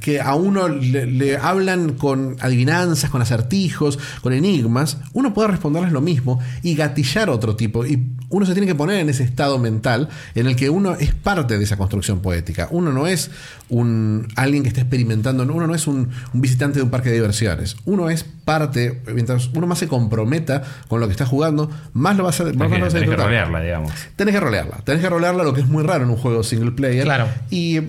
que 0.00 0.20
a 0.20 0.34
uno 0.34 0.68
le, 0.68 1.06
le 1.06 1.36
hablan 1.36 1.94
con 1.94 2.36
adivinanzas, 2.40 3.10
con 3.10 3.22
acertijos, 3.22 3.98
con 4.20 4.32
enigmas, 4.32 4.98
uno 5.12 5.34
puede 5.34 5.48
responderles 5.48 5.92
lo 5.92 6.00
mismo 6.00 6.40
y 6.62 6.74
gatillar 6.74 7.30
otro 7.30 7.56
tipo. 7.56 7.84
Y 7.86 8.02
uno 8.28 8.46
se 8.46 8.52
tiene 8.52 8.66
que 8.66 8.74
poner 8.74 9.00
en 9.00 9.08
ese 9.08 9.24
estado 9.24 9.58
mental 9.58 10.08
en 10.34 10.46
el 10.46 10.56
que 10.56 10.70
uno 10.70 10.94
es 10.94 11.14
parte 11.14 11.58
de 11.58 11.64
esa 11.64 11.76
construcción 11.76 12.20
poética. 12.20 12.68
Uno 12.70 12.92
no 12.92 13.06
es 13.06 13.30
un 13.68 14.28
alguien 14.36 14.62
que 14.62 14.68
está 14.68 14.80
experimentando, 14.80 15.42
uno 15.44 15.66
no 15.66 15.74
es 15.74 15.86
un, 15.86 16.08
un 16.32 16.40
visitante 16.40 16.78
de 16.78 16.84
un 16.84 16.90
parque 16.90 17.10
de 17.10 17.16
diversiones. 17.16 17.76
Uno 17.84 18.10
es 18.10 18.24
parte, 18.24 19.02
mientras 19.14 19.48
uno 19.54 19.66
más 19.66 19.78
se 19.78 19.88
comprometa 19.88 20.62
con 20.88 21.00
lo 21.00 21.06
que 21.06 21.12
está 21.12 21.26
jugando, 21.26 21.70
más 21.92 22.16
lo 22.16 22.24
vas 22.24 22.40
a, 22.40 22.44
más 22.44 22.52
Tenés 22.52 22.70
lo 22.70 22.76
que, 22.76 22.80
vas 22.82 22.88
a 22.88 22.88
tenés 22.88 22.92
que 22.92 22.98
disfrutar. 23.00 23.26
rolearla, 23.26 23.60
digamos. 23.60 23.92
Tenés 24.16 24.34
que 24.34 24.40
rolearla. 24.40 24.76
Tenés 24.84 25.02
que 25.02 25.10
rolearla, 25.10 25.44
lo 25.44 25.52
que 25.54 25.60
es 25.60 25.68
muy 25.68 25.82
raro 25.82 26.04
en 26.04 26.10
un 26.10 26.16
juego 26.16 26.42
single 26.42 26.72
player. 26.72 27.04
Claro. 27.04 27.28
Y 27.50 27.80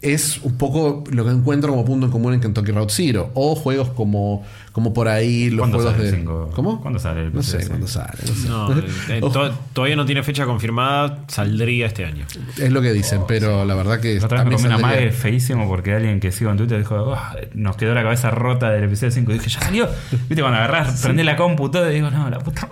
es 0.00 0.38
un 0.42 0.56
poco 0.56 1.02
lo 1.10 1.24
que 1.24 1.30
encuentro 1.32 1.70
como 1.70 1.84
punto 1.84 2.06
en 2.06 2.12
común 2.12 2.32
en 2.34 2.40
Kentucky 2.40 2.70
Route 2.70 2.92
Zero. 2.94 3.30
O 3.34 3.56
juegos 3.56 3.88
como, 3.90 4.44
como 4.72 4.94
por 4.94 5.08
ahí 5.08 5.50
los 5.50 5.58
¿Cuándo 5.60 5.78
juegos 5.78 5.94
sale 5.96 6.10
de. 6.10 6.16
cinco? 6.18 6.50
¿Cómo? 6.54 6.80
¿Cuándo 6.80 7.00
sale 7.00 7.22
el 7.26 7.34
No 7.34 7.42
sé 7.42 7.66
cuándo 7.66 7.88
sale. 7.88 8.12
no 8.26 8.34
sé. 8.34 8.48
No, 8.48 8.78
eh, 9.08 9.20
to- 9.20 9.52
todavía 9.72 9.96
no 9.96 10.06
tiene 10.06 10.22
fecha 10.22 10.44
confirmada, 10.46 11.24
saldría 11.26 11.86
este 11.86 12.04
año. 12.04 12.26
Es 12.56 12.70
lo 12.70 12.80
que 12.80 12.92
dicen, 12.92 13.22
pero 13.26 13.64
la 13.64 13.74
verdad 13.74 13.98
que. 14.00 14.20
La 14.20 14.26
otra 14.26 14.44
vez 14.44 14.62
me 14.62 14.70
comí 14.70 14.84
una 14.84 15.10
feísimo 15.12 15.66
porque 15.66 15.94
alguien 15.94 16.20
que 16.20 16.30
sigo 16.30 16.50
en 16.52 16.58
Twitter 16.58 16.78
dijo, 16.78 17.14
"Ah, 17.16 17.34
nos 17.54 17.76
quedó 17.76 17.92
la 17.94 18.02
cabeza 18.04 18.30
rota 18.30 18.70
del 18.70 18.84
episodio 18.84 19.10
5. 19.10 19.32
Y 19.32 19.34
dije, 19.34 19.50
ya 19.50 19.60
salió. 19.60 19.88
Viste, 20.28 20.42
cuando 20.42 20.58
agarrás, 20.58 21.00
prendés 21.02 21.26
la 21.26 21.36
compu 21.36 21.66
y 21.66 21.70
todo 21.72 21.90
y 21.90 21.94
digo, 21.94 22.08
no, 22.10 22.30
la 22.30 22.38
puta. 22.38 22.68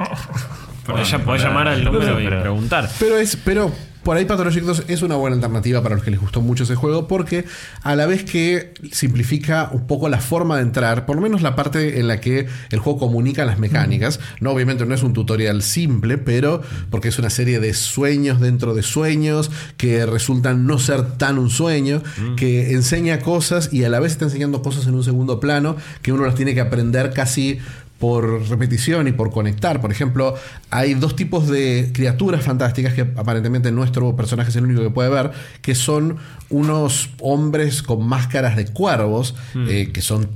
Pero 0.87 1.03
ya 1.03 1.19
podés 1.19 1.43
llamar 1.43 1.67
al 1.67 1.83
número 1.85 2.21
y 2.21 2.27
preguntar. 2.29 2.89
Pero 3.01 3.19
es, 3.19 3.35
pero 3.37 3.73
por 4.07 4.17
ahí 4.17 4.25
Pathologic 4.25 4.63
2 4.63 4.85
es 4.87 5.03
una 5.03 5.17
buena 5.17 5.35
alternativa 5.35 5.83
para 5.83 5.97
los 5.97 6.05
que 6.05 6.13
les 6.13 6.21
gustó 6.21 6.41
mucho 6.41 6.63
ese 6.63 6.77
juego 6.77 7.09
porque 7.09 7.45
a 7.83 7.97
la 7.97 8.07
vez 8.07 8.23
que 8.23 8.73
simplifica 8.93 9.69
un 9.73 9.89
poco 9.89 10.09
la 10.09 10.21
forma 10.21 10.55
de 10.55 10.63
entrar, 10.63 11.07
por 11.07 11.17
lo 11.17 11.23
menos 11.23 11.43
la 11.43 11.57
parte 11.57 11.99
en 11.99 12.07
la 12.07 12.21
que 12.21 12.47
el 12.71 12.79
juego 12.79 13.01
comunica 13.01 13.45
las 13.45 13.59
mecánicas, 13.59 14.21
no 14.39 14.53
obviamente 14.53 14.87
no 14.87 14.95
es 14.95 15.03
un 15.03 15.13
tutorial 15.13 15.61
simple, 15.61 16.19
pero 16.19 16.63
porque 16.89 17.09
es 17.09 17.19
una 17.19 17.31
serie 17.31 17.59
de 17.59 17.75
sueños 17.75 18.41
dentro 18.41 18.75
de 18.75 18.85
sueños 18.85 19.51
que 19.77 20.07
resultan 20.07 20.69
no 20.69 20.79
ser 20.79 21.19
tan 21.19 21.37
un 21.37 21.51
sueño, 21.51 22.01
que 22.37 22.75
enseña 22.75 23.19
cosas 23.19 23.71
y 23.73 23.83
a 23.83 23.89
la 23.89 23.99
vez 23.99 24.13
está 24.13 24.27
enseñando 24.27 24.63
cosas 24.63 24.87
en 24.87 24.95
un 24.95 25.03
segundo 25.03 25.41
plano 25.41 25.75
que 26.03 26.13
uno 26.13 26.25
las 26.25 26.37
tiene 26.37 26.55
que 26.55 26.61
aprender 26.61 27.13
casi 27.13 27.59
por 27.99 28.49
repetición 28.49 29.09
y 29.09 29.13
por 29.13 29.31
conectar. 29.31 29.81
Por 29.81 29.91
ejemplo, 29.91 30.35
hay 30.71 30.95
dos 30.95 31.17
tipos 31.17 31.49
de 31.49 31.91
criaturas 31.93 32.45
fantásticas 32.45 32.95
que 32.95 33.03
aparentemente 33.03 33.73
nuestro 33.73 34.15
personaje 34.17 34.51
es 34.51 34.57
el 34.57 34.65
único 34.65 34.83
que 34.83 34.91
puede 34.91 35.09
ver, 35.09 35.31
que 35.63 35.75
son 35.75 36.17
unos 36.51 37.11
hombres 37.21 37.83
con 37.83 38.07
máscaras 38.07 38.57
de 38.57 38.67
cuervos, 38.67 39.35
eh, 39.69 39.91
que 39.93 40.03
son 40.03 40.29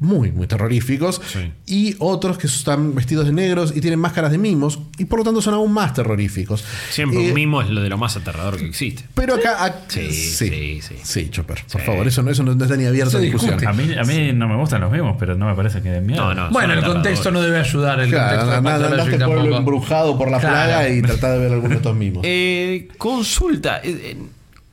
muy, 0.00 0.30
muy 0.30 0.46
terroríficos, 0.46 1.20
Sí. 1.26 1.50
y 1.66 1.96
otros 1.98 2.38
que 2.38 2.46
están 2.46 2.94
vestidos 2.94 3.26
de 3.26 3.32
negros 3.32 3.72
y 3.74 3.80
tienen 3.80 3.98
máscaras 3.98 4.30
de 4.30 4.38
mimos, 4.38 4.78
y 4.96 5.06
por 5.06 5.18
lo 5.18 5.24
tanto 5.24 5.42
son 5.42 5.54
aún 5.54 5.72
más 5.72 5.92
terroríficos. 5.94 6.64
Siempre 6.90 7.18
Eh, 7.24 7.28
un 7.28 7.34
mimo 7.34 7.60
es 7.62 7.68
lo 7.70 7.82
de 7.82 7.88
lo 7.88 7.98
más 7.98 8.16
aterrador 8.16 8.56
que 8.58 8.66
existe. 8.66 9.04
Pero 9.14 9.34
acá... 9.34 9.58
ac- 9.66 9.88
Sí, 9.88 10.12
sí, 10.12 10.80
sí. 10.82 10.94
Sí, 11.02 11.28
Chopper, 11.30 11.64
por 11.70 11.80
Sí. 11.80 11.86
favor, 11.86 12.06
eso 12.06 12.22
no, 12.22 12.30
eso 12.30 12.42
no 12.44 12.52
está 12.52 12.76
ni 12.76 12.84
abierto 12.86 13.16
a 13.16 13.20
discusión. 13.20 13.66
A 13.66 13.72
mí, 13.72 13.92
a 13.98 14.04
mí 14.04 14.32
no 14.32 14.48
me 14.48 14.56
gustan 14.56 14.80
los 14.82 14.92
mismos, 14.92 15.16
pero 15.18 15.34
no 15.34 15.46
me 15.46 15.54
parece 15.54 15.82
que 15.82 15.88
den 15.90 16.06
miedo. 16.06 16.22
No, 16.22 16.34
no. 16.34 16.50
Bueno, 16.50 16.74
el 16.74 16.84
contexto 16.84 17.30
no 17.30 17.40
debe 17.42 17.58
ayudar. 17.58 17.98
El 18.00 18.10
Claro, 18.10 18.38
contexto 18.52 18.60
nada, 18.62 19.02
al 19.02 19.24
pueblo 19.32 19.56
embrujado 19.56 20.16
por 20.16 20.30
la 20.30 20.38
Claro. 20.38 20.54
plaga 20.54 20.88
y 20.90 21.02
tratá 21.02 21.32
de 21.32 21.38
ver 21.38 21.52
algunos 21.52 21.70
de 21.70 21.76
estos 21.76 21.96
mismos. 21.96 22.22
Eh, 22.24 22.88
consulta. 22.98 23.78
eh, 23.82 24.16
eh, 24.16 24.16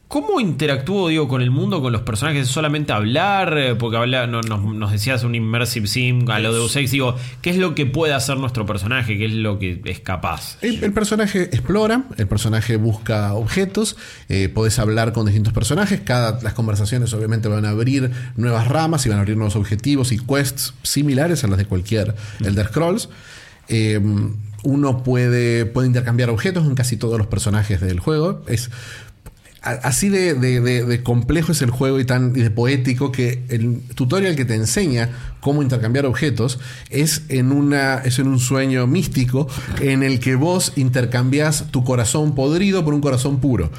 ¿Cómo 0.08 0.40
interactúo, 0.40 1.10
digo, 1.10 1.28
con 1.28 1.42
el 1.42 1.50
mundo, 1.50 1.82
con 1.82 1.92
los 1.92 2.04
personajes? 2.04 2.48
¿Solamente 2.48 2.94
hablar? 2.94 3.58
Eh, 3.58 3.76
Porque 3.76 3.98
habla, 3.98 4.28
no- 4.28 4.42
nos, 4.42 4.64
nos 4.64 4.92
decías 4.92 5.24
un 5.24 5.34
immersive 5.34 5.88
sim 5.88 6.30
a 6.30 6.40
lo 6.40 6.54
de 6.54 6.64
Ex. 6.82 6.92
Digo, 6.92 7.16
¿qué 7.42 7.50
es 7.50 7.58
lo 7.58 7.74
que 7.74 7.88
puede 7.88 8.14
hacer 8.14 8.38
nuestro 8.38 8.66
personaje? 8.68 9.18
¿Qué 9.18 9.26
es 9.26 9.34
lo 9.34 9.58
que 9.58 9.82
es 9.84 10.00
capaz? 10.02 10.58
El, 10.62 10.84
el 10.84 10.94
personaje 10.94 11.44
explora, 11.44 12.04
el 12.18 12.28
personaje 12.28 12.78
busca 12.78 13.34
objetos, 13.34 13.98
eh, 14.30 14.48
podés 14.48 14.78
hablar 14.78 15.12
con 15.12 15.26
distintos 15.26 15.54
personajes, 15.54 16.02
cada, 16.02 16.40
las 16.44 16.54
conversaciones 16.54 17.12
obviamente 17.14 17.48
van 17.50 17.66
a 17.66 17.70
abrir 17.72 18.12
nuevas 18.38 18.68
ramas 18.68 19.06
y 19.08 19.10
van 19.10 19.18
a 19.18 19.22
abrir 19.22 19.36
nuevos 19.38 19.56
objetivos 19.56 20.12
y 20.12 20.20
quests 20.20 20.76
similares 20.84 21.44
a 21.44 21.48
las 21.48 21.58
de 21.58 21.66
cualquier 21.66 22.16
Elder 22.42 22.68
Scrolls. 22.68 23.10
Eh, 23.70 24.00
uno 24.64 25.04
puede, 25.04 25.68
puede 25.68 25.88
intercambiar 25.88 26.32
objetos 26.32 26.64
con 26.64 26.74
casi 26.74 26.98
todos 26.98 27.20
los 27.20 27.28
personajes 27.28 27.82
del 27.82 28.00
juego. 28.00 28.42
Es, 28.48 28.72
Así 29.66 30.10
de, 30.10 31.02
complejo 31.04 31.52
es 31.52 31.64
el 31.64 31.72
juego 31.72 32.00
y 32.00 32.06
tan 32.06 32.34
de 32.34 32.52
poético 32.52 33.12
que 33.12 33.44
el 33.50 33.82
tutorial 33.96 34.36
que 34.36 34.46
te 34.46 34.54
enseña 34.54 35.10
cómo 35.40 35.64
intercambiar 35.64 36.06
objetos 36.06 36.60
es 36.92 37.24
en, 37.30 37.52
una, 37.52 37.96
es 38.00 38.20
en 38.20 38.28
un 38.28 38.40
sueño 38.40 38.86
místico 38.86 39.48
en 39.82 40.04
el 40.04 40.20
que 40.20 40.36
vos 40.36 40.74
intercambias 40.76 41.66
tu 41.72 41.84
corazón 41.84 42.36
podrido 42.36 42.86
por 42.86 42.94
un 42.94 43.02
corazón 43.02 43.40
puro. 43.40 43.72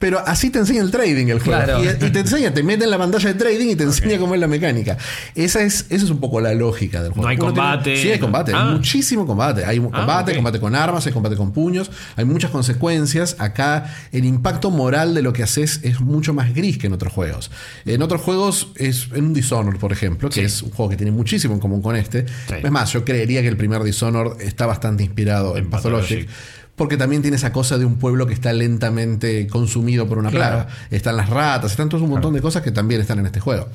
Pero 0.00 0.18
así 0.26 0.50
te 0.50 0.58
enseña 0.58 0.80
el 0.82 0.90
trading 0.90 1.26
el 1.28 1.38
juego. 1.40 1.62
Claro. 1.62 1.84
Y, 1.84 1.88
y 2.06 2.10
te 2.10 2.18
enseña, 2.20 2.52
te 2.52 2.62
mete 2.64 2.84
en 2.84 2.90
la 2.90 2.98
pantalla 2.98 3.28
de 3.32 3.38
trading 3.38 3.68
y 3.68 3.76
te 3.76 3.84
enseña 3.84 4.18
cómo 4.18 4.34
es 4.34 4.40
la 4.40 4.48
mecánica. 4.48 4.96
Esa 5.36 5.62
es, 5.62 5.86
esa 5.90 6.04
es 6.06 6.10
un 6.10 6.18
poco 6.20 6.40
la 6.40 6.54
lógica 6.54 7.02
del 7.02 7.12
juego. 7.12 7.22
No 7.24 7.28
hay 7.28 7.36
Uno 7.36 7.52
tiene- 7.52 7.60
combate. 7.68 7.96
sí, 8.02 8.10
hay 8.10 8.18
combate. 8.18 8.52
Ah. 8.54 8.66
Hay 8.66 8.74
muchísimo 8.76 9.26
combate. 9.26 9.64
Hay 9.64 9.78
Ah, 9.78 9.82
combate, 9.98 10.34
combate 10.34 10.58
con 10.58 10.74
armas, 10.74 11.06
hay 11.06 11.12
combate 11.12 11.36
con 11.36 11.52
puños, 11.52 11.90
hay 12.16 12.24
muchas 12.24 12.50
consecuencias. 12.50 13.36
Acá 13.38 13.94
el 14.10 14.24
impacto 14.24 14.70
moral 14.70 15.14
de 15.14 15.22
lo 15.22 15.32
que 15.34 15.42
haces 15.42 15.80
es 15.82 16.00
mucho 16.00 16.32
más 16.32 16.54
gris 16.54 16.78
que 16.78 16.86
en 16.86 16.94
otros 16.94 17.12
juegos. 17.12 17.50
En 17.84 18.00
otros 18.02 18.22
juegos 18.22 18.68
es 18.76 19.08
en 19.14 19.26
un 19.26 19.34
Dishonored, 19.34 19.78
por 19.78 19.92
ejemplo, 19.92 20.28
que 20.30 20.36
Sí. 20.36 20.40
es 20.40 20.62
un 20.62 20.70
juego 20.70 20.88
que 20.90 20.96
tiene 20.96 21.12
muchísimo 21.12 21.52
en 21.54 21.60
común 21.60 21.82
con 21.82 21.94
este. 21.94 22.26
Sí. 22.48 22.54
Es 22.62 22.70
más, 22.70 22.90
yo 22.92 23.04
creería 23.04 23.42
que 23.42 23.48
el 23.48 23.58
primer 23.58 23.82
Dishonored 23.82 24.40
está 24.40 24.64
bastante 24.64 25.02
inspirado 25.04 25.58
en, 25.58 25.64
En 25.64 25.70
Pathologic. 25.70 26.26
Pathologic. 26.26 26.59
Porque 26.80 26.96
también 26.96 27.20
tiene 27.20 27.36
esa 27.36 27.52
cosa 27.52 27.76
de 27.76 27.84
un 27.84 27.96
pueblo 27.96 28.26
que 28.26 28.32
está 28.32 28.54
lentamente 28.54 29.46
consumido 29.48 30.08
por 30.08 30.16
una 30.16 30.30
Claro. 30.30 30.64
plaga. 30.64 30.70
Están 30.90 31.18
las 31.18 31.28
ratas, 31.28 31.72
están 31.72 31.90
todo 31.90 32.02
un 32.02 32.08
montón 32.08 32.32
de 32.32 32.40
cosas 32.40 32.62
que 32.62 32.70
también 32.70 33.02
están 33.02 33.18
en 33.18 33.26
este 33.26 33.38
juego. 33.38 33.68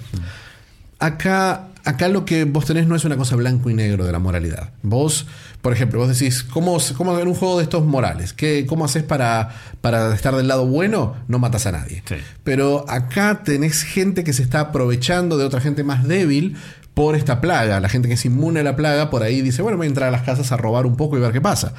Acá, 0.98 1.68
acá 1.84 2.08
lo 2.08 2.26
que 2.26 2.46
vos 2.46 2.66
tenés 2.66 2.88
no 2.88 2.96
es 2.96 3.06
una 3.06 3.16
cosa 3.16 3.36
blanco 3.36 3.70
y 3.70 3.76
negro 3.76 4.06
de 4.08 4.12
la 4.12 4.18
moralidad. 4.18 4.72
Vos, 4.82 5.28
por 5.62 5.72
ejemplo, 5.72 6.00
vos 6.00 6.08
decís, 6.18 6.42
¿cómo, 6.42 6.78
cómo 6.98 7.20
en 7.20 7.28
un 7.28 7.36
juego 7.36 7.58
de 7.58 7.64
estos 7.64 7.86
morales? 7.86 8.34
¿Qué, 8.34 8.66
¿Cómo 8.68 8.86
haces 8.86 9.04
para, 9.04 9.50
para 9.82 10.12
estar 10.16 10.36
del 10.36 10.48
lado 10.48 10.66
bueno? 10.66 11.16
No 11.28 11.38
matas 11.38 11.68
a 11.68 11.74
nadie. 11.74 12.02
Sí. 12.08 12.16
Pero 12.44 12.86
acá 12.90 13.44
tenés 13.44 13.84
gente 13.84 14.24
que 14.24 14.34
se 14.34 14.42
está 14.42 14.62
aprovechando 14.62 15.38
de 15.38 15.46
otra 15.46 15.62
gente 15.62 15.84
más 15.84 16.08
débil 16.08 16.56
por 16.96 17.16
esta 17.16 17.42
plaga. 17.42 17.80
La 17.80 17.90
gente 17.90 18.08
que 18.08 18.16
es 18.16 18.26
inmune 18.26 18.62
a 18.62 18.64
la 18.64 18.76
plaga, 18.76 19.10
por 19.10 19.22
ahí 19.22 19.42
dice, 19.42 19.62
bueno, 19.62 19.78
voy 19.78 19.86
a 19.86 19.90
entrar 19.90 20.08
a 20.08 20.12
las 20.12 20.24
casas 20.24 20.52
a 20.52 20.58
robar 20.58 20.86
un 20.86 20.96
poco 20.96 21.18
y 21.18 21.20
ver 21.20 21.34
qué 21.34 21.42
pasa. 21.42 21.74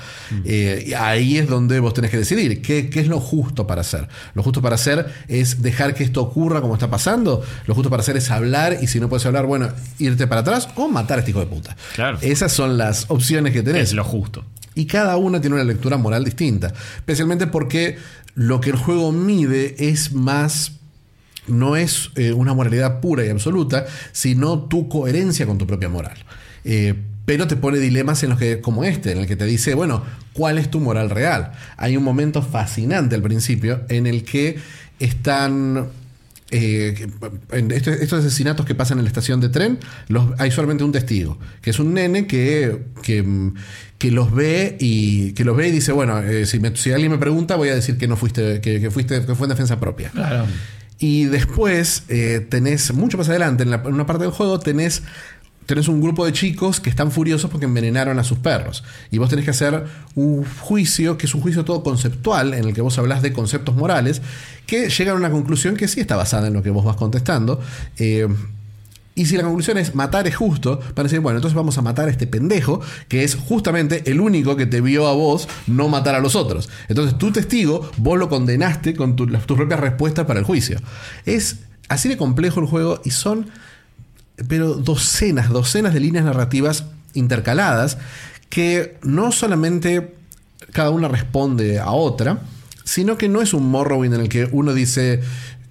Eh, 0.44 0.84
y 0.88 0.92
ahí 0.92 1.38
es 1.38 1.48
donde 1.48 1.80
vos 1.80 1.94
tenés 1.94 2.10
que 2.10 2.18
decidir 2.18 2.60
qué, 2.62 2.90
qué 2.90 3.00
es 3.00 3.08
lo 3.08 3.18
justo 3.18 3.66
para 3.66 3.80
hacer. 3.80 4.08
Lo 4.34 4.42
justo 4.42 4.60
para 4.62 4.74
hacer 4.74 5.06
es 5.26 5.62
dejar 5.62 5.94
que 5.94 6.04
esto 6.04 6.22
ocurra 6.22 6.60
como 6.60 6.74
está 6.74 6.90
pasando. 6.90 7.42
Lo 7.66 7.74
justo 7.74 7.88
para 7.88 8.02
hacer 8.02 8.16
es 8.18 8.30
hablar 8.30 8.76
y 8.80 8.86
si 8.86 9.00
no 9.00 9.08
puedes 9.08 9.24
hablar, 9.24 9.46
bueno, 9.46 9.70
irte 9.98 10.26
para 10.26 10.42
atrás 10.42 10.68
o 10.76 10.86
matar 10.86 11.16
a 11.16 11.20
este 11.20 11.30
hijo 11.30 11.40
de 11.40 11.46
puta. 11.46 11.74
Claro. 11.94 12.18
Esas 12.20 12.52
son 12.52 12.76
las 12.76 13.06
opciones 13.08 13.54
que 13.54 13.62
tenés. 13.62 13.84
Es 13.84 13.92
lo 13.94 14.04
justo. 14.04 14.44
Y 14.74 14.84
cada 14.84 15.16
una 15.16 15.40
tiene 15.40 15.56
una 15.56 15.64
lectura 15.64 15.96
moral 15.96 16.24
distinta. 16.24 16.74
Especialmente 16.96 17.46
porque 17.46 17.96
lo 18.34 18.60
que 18.60 18.68
el 18.68 18.76
juego 18.76 19.12
mide 19.12 19.76
es 19.78 20.12
más. 20.12 20.72
No 21.48 21.76
es 21.76 22.10
eh, 22.16 22.32
una 22.32 22.54
moralidad 22.54 23.00
pura 23.00 23.24
y 23.24 23.28
absoluta, 23.28 23.86
sino 24.12 24.60
tu 24.64 24.88
coherencia 24.88 25.46
con 25.46 25.58
tu 25.58 25.66
propia 25.66 25.88
moral. 25.88 26.16
Eh, 26.64 26.94
pero 27.24 27.46
te 27.48 27.56
pone 27.56 27.78
dilemas 27.78 28.22
en 28.22 28.30
los 28.30 28.38
que, 28.38 28.60
como 28.60 28.84
este, 28.84 29.12
en 29.12 29.18
el 29.18 29.26
que 29.26 29.34
te 29.36 29.44
dice, 29.46 29.74
bueno, 29.74 30.04
¿cuál 30.32 30.58
es 30.58 30.70
tu 30.70 30.78
moral 30.80 31.10
real? 31.10 31.52
Hay 31.76 31.96
un 31.96 32.04
momento 32.04 32.40
fascinante 32.42 33.14
al 33.16 33.22
principio 33.22 33.80
en 33.88 34.06
el 34.06 34.22
que 34.24 34.58
están 35.00 35.88
eh, 36.52 37.08
este- 37.72 38.04
estos 38.04 38.20
asesinatos 38.24 38.64
que 38.64 38.76
pasan 38.76 38.98
en 38.98 39.04
la 39.04 39.08
estación 39.08 39.40
de 39.40 39.48
tren, 39.48 39.78
los, 40.06 40.28
hay 40.38 40.52
solamente 40.52 40.84
un 40.84 40.92
testigo, 40.92 41.38
que 41.60 41.70
es 41.70 41.78
un 41.80 41.92
nene 41.94 42.28
que, 42.28 42.84
que, 43.02 43.24
que 43.98 44.10
los 44.12 44.32
ve 44.32 44.76
y 44.78 45.32
que 45.32 45.44
los 45.44 45.56
ve 45.56 45.68
y 45.68 45.72
dice, 45.72 45.90
bueno, 45.90 46.20
eh, 46.20 46.46
si, 46.46 46.60
me- 46.60 46.76
si 46.76 46.92
alguien 46.92 47.10
me 47.10 47.18
pregunta, 47.18 47.56
voy 47.56 47.70
a 47.70 47.74
decir 47.74 47.98
que 47.98 48.06
no 48.06 48.16
fuiste, 48.16 48.60
que, 48.60 48.80
que 48.80 48.90
fuiste, 48.92 49.26
que 49.26 49.34
fue 49.34 49.46
en 49.46 49.50
defensa 49.50 49.80
propia. 49.80 50.10
Claro. 50.10 50.46
Y 50.98 51.24
después 51.26 52.04
eh, 52.08 52.46
tenés, 52.48 52.92
mucho 52.94 53.18
más 53.18 53.28
adelante, 53.28 53.62
en, 53.64 53.70
la- 53.70 53.82
una 53.84 54.06
parte 54.06 54.24
del 54.24 54.32
juego, 54.32 54.58
tenés, 54.60 55.02
tenés 55.66 55.88
un 55.88 56.00
grupo 56.00 56.24
de 56.24 56.32
chicos 56.32 56.80
que 56.80 56.88
están 56.88 57.10
furiosos 57.10 57.50
porque 57.50 57.66
envenenaron 57.66 58.18
a 58.18 58.24
sus 58.24 58.38
perros. 58.38 58.82
Y 59.10 59.18
vos 59.18 59.28
tenés 59.28 59.44
que 59.44 59.50
hacer 59.50 59.84
un 60.14 60.44
juicio, 60.44 61.18
que 61.18 61.26
es 61.26 61.34
un 61.34 61.42
juicio 61.42 61.64
todo 61.64 61.82
conceptual, 61.82 62.54
en 62.54 62.64
el 62.64 62.72
que 62.72 62.80
vos 62.80 62.96
hablás 62.98 63.20
de 63.20 63.32
conceptos 63.32 63.74
morales, 63.76 64.22
que 64.66 64.88
llegan 64.88 65.16
a 65.16 65.18
una 65.18 65.30
conclusión 65.30 65.76
que 65.76 65.86
sí 65.88 66.00
está 66.00 66.16
basada 66.16 66.48
en 66.48 66.54
lo 66.54 66.62
que 66.62 66.70
vos 66.70 66.84
vas 66.84 66.96
contestando. 66.96 67.60
Eh, 67.98 68.26
y 69.16 69.26
si 69.26 69.36
la 69.36 69.42
conclusión 69.42 69.78
es 69.78 69.94
matar 69.96 70.28
es 70.28 70.36
justo, 70.36 70.78
van 70.78 71.00
a 71.00 71.02
decir, 71.04 71.18
bueno, 71.20 71.38
entonces 71.38 71.56
vamos 71.56 71.76
a 71.78 71.82
matar 71.82 72.06
a 72.06 72.10
este 72.12 72.26
pendejo, 72.28 72.80
que 73.08 73.24
es 73.24 73.34
justamente 73.34 74.08
el 74.10 74.20
único 74.20 74.54
que 74.56 74.66
te 74.66 74.80
vio 74.80 75.08
a 75.08 75.14
vos 75.14 75.48
no 75.66 75.88
matar 75.88 76.14
a 76.14 76.20
los 76.20 76.36
otros. 76.36 76.68
Entonces 76.88 77.16
tu 77.18 77.32
testigo, 77.32 77.90
vos 77.96 78.18
lo 78.18 78.28
condenaste 78.28 78.94
con 78.94 79.16
tu- 79.16 79.26
tus 79.26 79.56
propias 79.56 79.80
respuestas 79.80 80.26
para 80.26 80.38
el 80.38 80.44
juicio. 80.44 80.78
Es 81.24 81.56
así 81.88 82.08
de 82.08 82.16
complejo 82.16 82.60
el 82.60 82.66
juego 82.66 83.00
y 83.04 83.10
son, 83.10 83.48
pero 84.48 84.74
docenas, 84.74 85.48
docenas 85.48 85.94
de 85.94 86.00
líneas 86.00 86.24
narrativas 86.26 86.84
intercaladas 87.14 87.98
que 88.50 88.98
no 89.02 89.32
solamente 89.32 90.14
cada 90.72 90.90
una 90.90 91.08
responde 91.08 91.78
a 91.78 91.90
otra, 91.90 92.40
sino 92.84 93.16
que 93.18 93.28
no 93.28 93.40
es 93.42 93.54
un 93.54 93.68
Morrowind 93.70 94.14
en 94.14 94.20
el 94.20 94.28
que 94.28 94.48
uno 94.52 94.72
dice, 94.74 95.20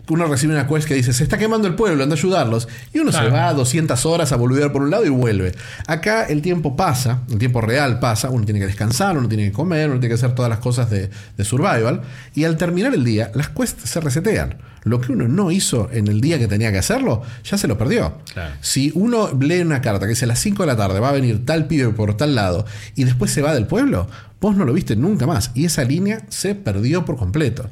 uno 0.10 0.26
recibe 0.26 0.53
una 0.53 0.68
quest 0.68 0.88
que 0.88 0.94
dice, 0.94 1.14
se 1.14 1.23
está 1.23 1.38
quemando 1.38 1.68
el 1.68 1.76
pueblo, 1.76 2.03
anda 2.03 2.15
a 2.15 2.18
ayudarlos. 2.18 2.68
Y 2.94 2.99
uno 2.99 3.11
se 3.11 3.27
va 3.30 3.53
200 3.53 4.06
horas 4.06 4.32
a 4.32 4.36
volver 4.36 4.72
por 4.72 4.84
un 4.84 4.91
lado 4.91 5.06
y 5.06 5.10
vuelve. 5.10 5.53
Acá 5.88 6.26
el 6.26 6.41
tiempo 6.41 6.76
pasa, 6.76 7.22
el 7.30 7.38
tiempo 7.38 7.61
real 7.61 7.99
pasa, 7.99 8.30
uno 8.30 8.45
tiene 8.45 8.60
que 8.60 8.68
descansar, 8.68 9.18
uno 9.18 9.27
tiene 9.27 9.45
que 9.45 9.52
comer, 9.52 9.90
uno 9.90 9.99
tiene 9.99 10.10
que 10.10 10.15
hacer 10.15 10.36
todas 10.36 10.49
las 10.49 10.60
cosas 10.60 10.90
de, 10.90 11.10
de 11.38 11.44
survival. 11.45 12.02
Y 12.34 12.44
al 12.44 12.57
terminar 12.57 12.94
el 12.94 13.03
día, 13.03 13.32
las 13.34 13.49
quests 13.49 13.90
se 13.90 13.99
resetean. 13.99 14.57
Lo 14.86 15.02
que 15.02 15.11
uno 15.11 15.27
no 15.27 15.49
hizo 15.49 15.90
en 15.91 16.07
el 16.07 16.22
día 16.22 16.38
que 16.38 16.48
tenía 16.48 16.72
que 16.72 16.77
hacerlo, 16.77 17.23
ya 17.44 17.57
se 17.57 17.68
lo 17.68 17.76
perdió. 17.76 18.19
Claro. 18.32 18.53
Si 18.61 18.91
uno 18.94 19.32
lee 19.34 19.61
una 19.61 19.82
carta 19.82 20.06
que 20.06 20.11
dice 20.11 20.26
a 20.26 20.27
las 20.27 20.40
5 20.40 20.61
de 20.61 20.68
la 20.68 20.77
tarde 20.77 20.99
va 20.99 21.10
a 21.10 21.11
venir 21.11 21.44
tal 21.44 21.65
pibe 21.65 21.90
por 21.90 22.15
tal 22.18 22.36
lado 22.36 22.68
y 22.94 23.03
después 23.03 23.32
se 23.32 23.41
va 23.41 23.56
del 23.56 23.65
pueblo, 23.65 24.07
vos 24.46 24.56
no 24.56 24.64
lo 24.64 24.74
viste 24.74 24.96
nunca 24.96 25.26
más. 25.26 25.50
Y 25.56 25.66
esa 25.66 25.84
línea 25.84 26.24
se 26.30 26.54
perdió 26.54 27.04
por 27.04 27.18
completo. 27.18 27.68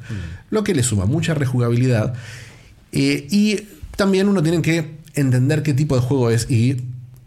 Lo 0.50 0.64
que 0.64 0.74
le 0.74 0.82
suma 0.82 1.06
mucha 1.06 1.32
rejugabilidad. 1.32 2.14
Eh, 2.90 3.28
y 3.30 3.60
también 3.96 4.26
uno 4.26 4.42
tiene 4.42 4.60
que 4.60 4.96
entender 5.14 5.62
qué 5.62 5.72
tipo 5.72 5.94
de 5.94 6.02
juego 6.02 6.30
es 6.30 6.50
y 6.50 6.78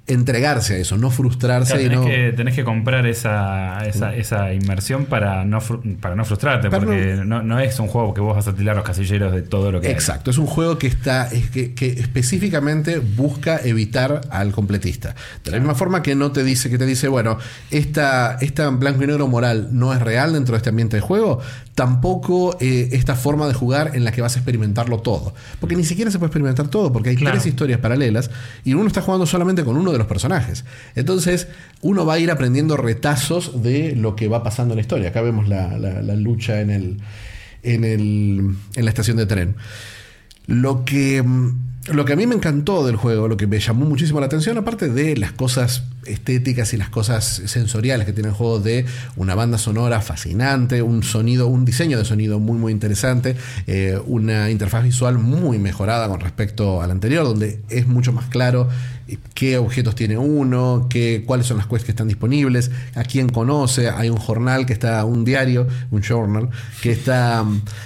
entregarse 0.08 0.76
a 0.76 0.78
eso, 0.78 0.98
no 0.98 1.12
frustrarse 1.12 1.74
Claro, 1.74 1.82
y 1.86 1.90
tenés, 1.90 2.00
no. 2.00 2.06
que, 2.06 2.34
tenés 2.36 2.56
que 2.56 2.64
comprar 2.64 3.06
esa, 3.06 3.86
esa, 3.86 4.16
esa 4.16 4.54
inmersión 4.54 5.06
para 5.06 5.44
no, 5.44 5.60
para 6.00 6.16
no 6.16 6.24
frustrarte, 6.24 6.70
Para 6.70 6.86
porque 6.86 7.22
no, 7.26 7.44
no 7.44 7.60
es 7.60 7.78
un 7.80 7.88
juego 7.90 8.14
que 8.14 8.22
vos 8.22 8.36
vas 8.36 8.48
a 8.48 8.54
tirar 8.56 8.76
los 8.76 8.86
casilleros 8.86 9.34
de 9.34 9.42
todo 9.42 9.72
lo 9.72 9.82
que 9.82 9.88
hay. 9.88 9.94
Exacto, 9.94 10.32
es 10.32 10.38
un 10.38 10.46
juego 10.48 10.78
que 10.78 10.88
está 10.88 11.28
es 11.28 11.50
que, 11.50 11.74
que 11.74 11.88
específicamente 11.88 13.00
busca 13.00 13.60
evitar 13.64 14.22
al 14.30 14.52
completista. 14.54 15.14
De 15.44 15.52
la 15.52 15.58
misma 15.60 15.76
forma 15.76 16.02
que 16.02 16.16
no 16.16 16.32
te 16.32 16.44
dice 16.44 16.70
que 16.70 16.78
te 16.78 16.86
dice, 16.86 17.08
bueno, 17.10 17.38
esta, 17.72 18.38
esta 18.42 18.70
blanco 18.70 19.04
y 19.04 19.08
negro 19.08 19.28
moral 19.28 19.70
no 19.72 19.94
es 19.94 20.02
real 20.02 20.34
dentro 20.34 20.54
de 20.54 20.58
este 20.58 20.70
ambiente 20.70 20.96
de 20.98 21.02
juego, 21.02 21.40
tampoco 21.76 22.58
eh, 22.60 22.90
esta 22.94 23.16
forma 23.16 23.48
de 23.48 23.54
jugar 23.54 23.92
en 23.94 24.04
la 24.04 24.12
que 24.12 24.22
vas 24.22 24.36
a 24.36 24.40
experimentarlo 24.40 25.00
todo. 25.00 25.34
Porque 25.60 25.76
ni 25.76 25.84
siquiera 25.84 26.10
se 26.12 26.18
puede 26.18 26.28
experimentar 26.28 26.68
todo, 26.70 26.92
porque 26.92 27.10
hay 27.10 27.16
Claro. 27.18 27.36
tres 27.36 27.46
historias 27.48 27.80
paralelas 27.80 28.30
y 28.64 28.74
uno 28.74 28.88
está 28.88 29.02
jugando 29.02 29.26
solamente 29.26 29.64
con 29.64 29.78
uno 29.78 29.92
de 29.92 29.97
los 29.98 30.08
personajes. 30.08 30.66
Entonces, 30.96 31.48
uno 31.82 32.06
va 32.06 32.14
a 32.16 32.20
ir 32.20 32.32
aprendiendo 32.32 32.78
retazos 32.78 33.62
de 33.64 33.96
lo 33.96 34.16
que 34.16 34.28
va 34.28 34.44
pasando 34.44 34.74
en 34.74 34.78
la 34.78 34.82
historia. 34.82 35.10
Acá 35.10 35.22
vemos 35.22 35.48
la, 35.48 35.78
la- 35.78 36.02
la 36.02 36.16
lucha 36.16 36.62
en 36.62 36.70
el. 36.72 36.98
En, 37.64 37.84
el, 37.84 38.56
en 38.76 38.86
la 38.86 38.90
estación 38.90 39.18
de 39.18 39.26
tren. 39.26 39.56
Lo 40.46 40.86
que, 40.86 41.22
mm, 41.22 41.77
lo 41.88 42.06
que 42.06 42.14
a 42.14 42.16
mí 42.16 42.28
me 42.28 42.36
encantó 42.36 42.86
del 42.86 42.96
juego, 42.96 43.28
lo 43.28 43.38
que 43.38 43.48
me 43.48 43.60
llamó 43.60 43.86
muchísimo 43.86 44.20
la 44.20 44.26
atención, 44.26 44.58
aparte 44.58 44.90
de 44.90 45.16
las 45.16 45.32
cosas 45.32 45.84
estéticas 46.06 46.74
y 46.74 46.78
las 46.78 46.90
cosas 46.90 47.42
sensoriales 47.46 48.06
que 48.06 48.14
tiene 48.14 48.30
el 48.30 48.36
juego, 48.36 48.60
de 48.60 48.86
una 49.16 49.36
banda 49.36 49.58
sonora 49.58 50.02
fascinante, 50.02 50.82
un 50.82 51.04
sonido, 51.04 51.48
un 51.48 51.66
diseño 51.66 51.98
de 51.98 52.06
sonido 52.06 52.40
muy 52.40 52.58
muy 52.58 52.72
interesante, 52.72 53.36
eh, 53.68 54.00
una 54.06 54.50
interfaz 54.50 54.84
visual 54.84 55.18
muy 55.18 55.60
mejorada 55.60 56.08
con 56.08 56.20
respecto 56.20 56.82
al 56.82 56.92
anterior, 56.92 57.24
donde 57.24 57.62
es 57.70 57.88
mucho 57.88 58.12
más 58.12 58.26
claro 58.26 58.68
eh, 59.08 59.18
qué 59.34 59.58
objetos 59.58 59.96
tiene 59.96 60.18
uno, 60.18 60.88
qué, 60.90 61.24
cuáles 61.26 61.48
son 61.48 61.58
las 61.58 61.68
quests 61.68 61.86
que 61.86 61.92
están 61.92 62.08
disponibles, 62.08 62.72
a 62.96 63.04
quién 63.04 63.30
conoce, 63.30 63.90
hay 63.90 64.10
un 64.10 64.18
jornal 64.18 64.66
que 64.66 64.74
está, 64.74 65.04
un 65.06 65.24
diario, 65.24 65.68
un 65.92 66.02
journal, 66.02 66.50
que 66.82 66.92
está, 66.92 67.46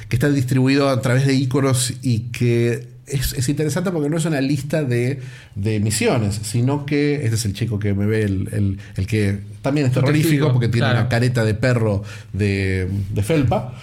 que 0.09 0.15
está 0.15 0.29
distribuido 0.29 0.89
a 0.89 1.01
través 1.01 1.25
de 1.25 1.33
iconos 1.33 1.93
y 2.01 2.31
que 2.31 2.91
es, 3.11 3.33
es 3.33 3.49
interesante 3.49 3.91
porque 3.91 4.09
no 4.09 4.17
es 4.17 4.25
una 4.25 4.41
lista 4.41 4.83
de, 4.83 5.19
de 5.55 5.79
misiones, 5.79 6.39
sino 6.43 6.85
que 6.85 7.15
este 7.23 7.35
es 7.35 7.45
el 7.45 7.53
chico 7.53 7.77
que 7.79 7.93
me 7.93 8.05
ve, 8.05 8.23
el, 8.23 8.49
el- 8.51 8.79
el 8.95 9.07
que 9.07 9.39
también 9.61 9.87
es 9.87 9.93
terrorífico 9.93 10.51
porque 10.51 10.67
tiene 10.69 10.87
claro. 10.87 10.99
una 11.01 11.09
careta 11.09 11.43
de 11.43 11.53
perro 11.53 12.03
de, 12.33 12.87
de 13.13 13.23
felpa. 13.23 13.75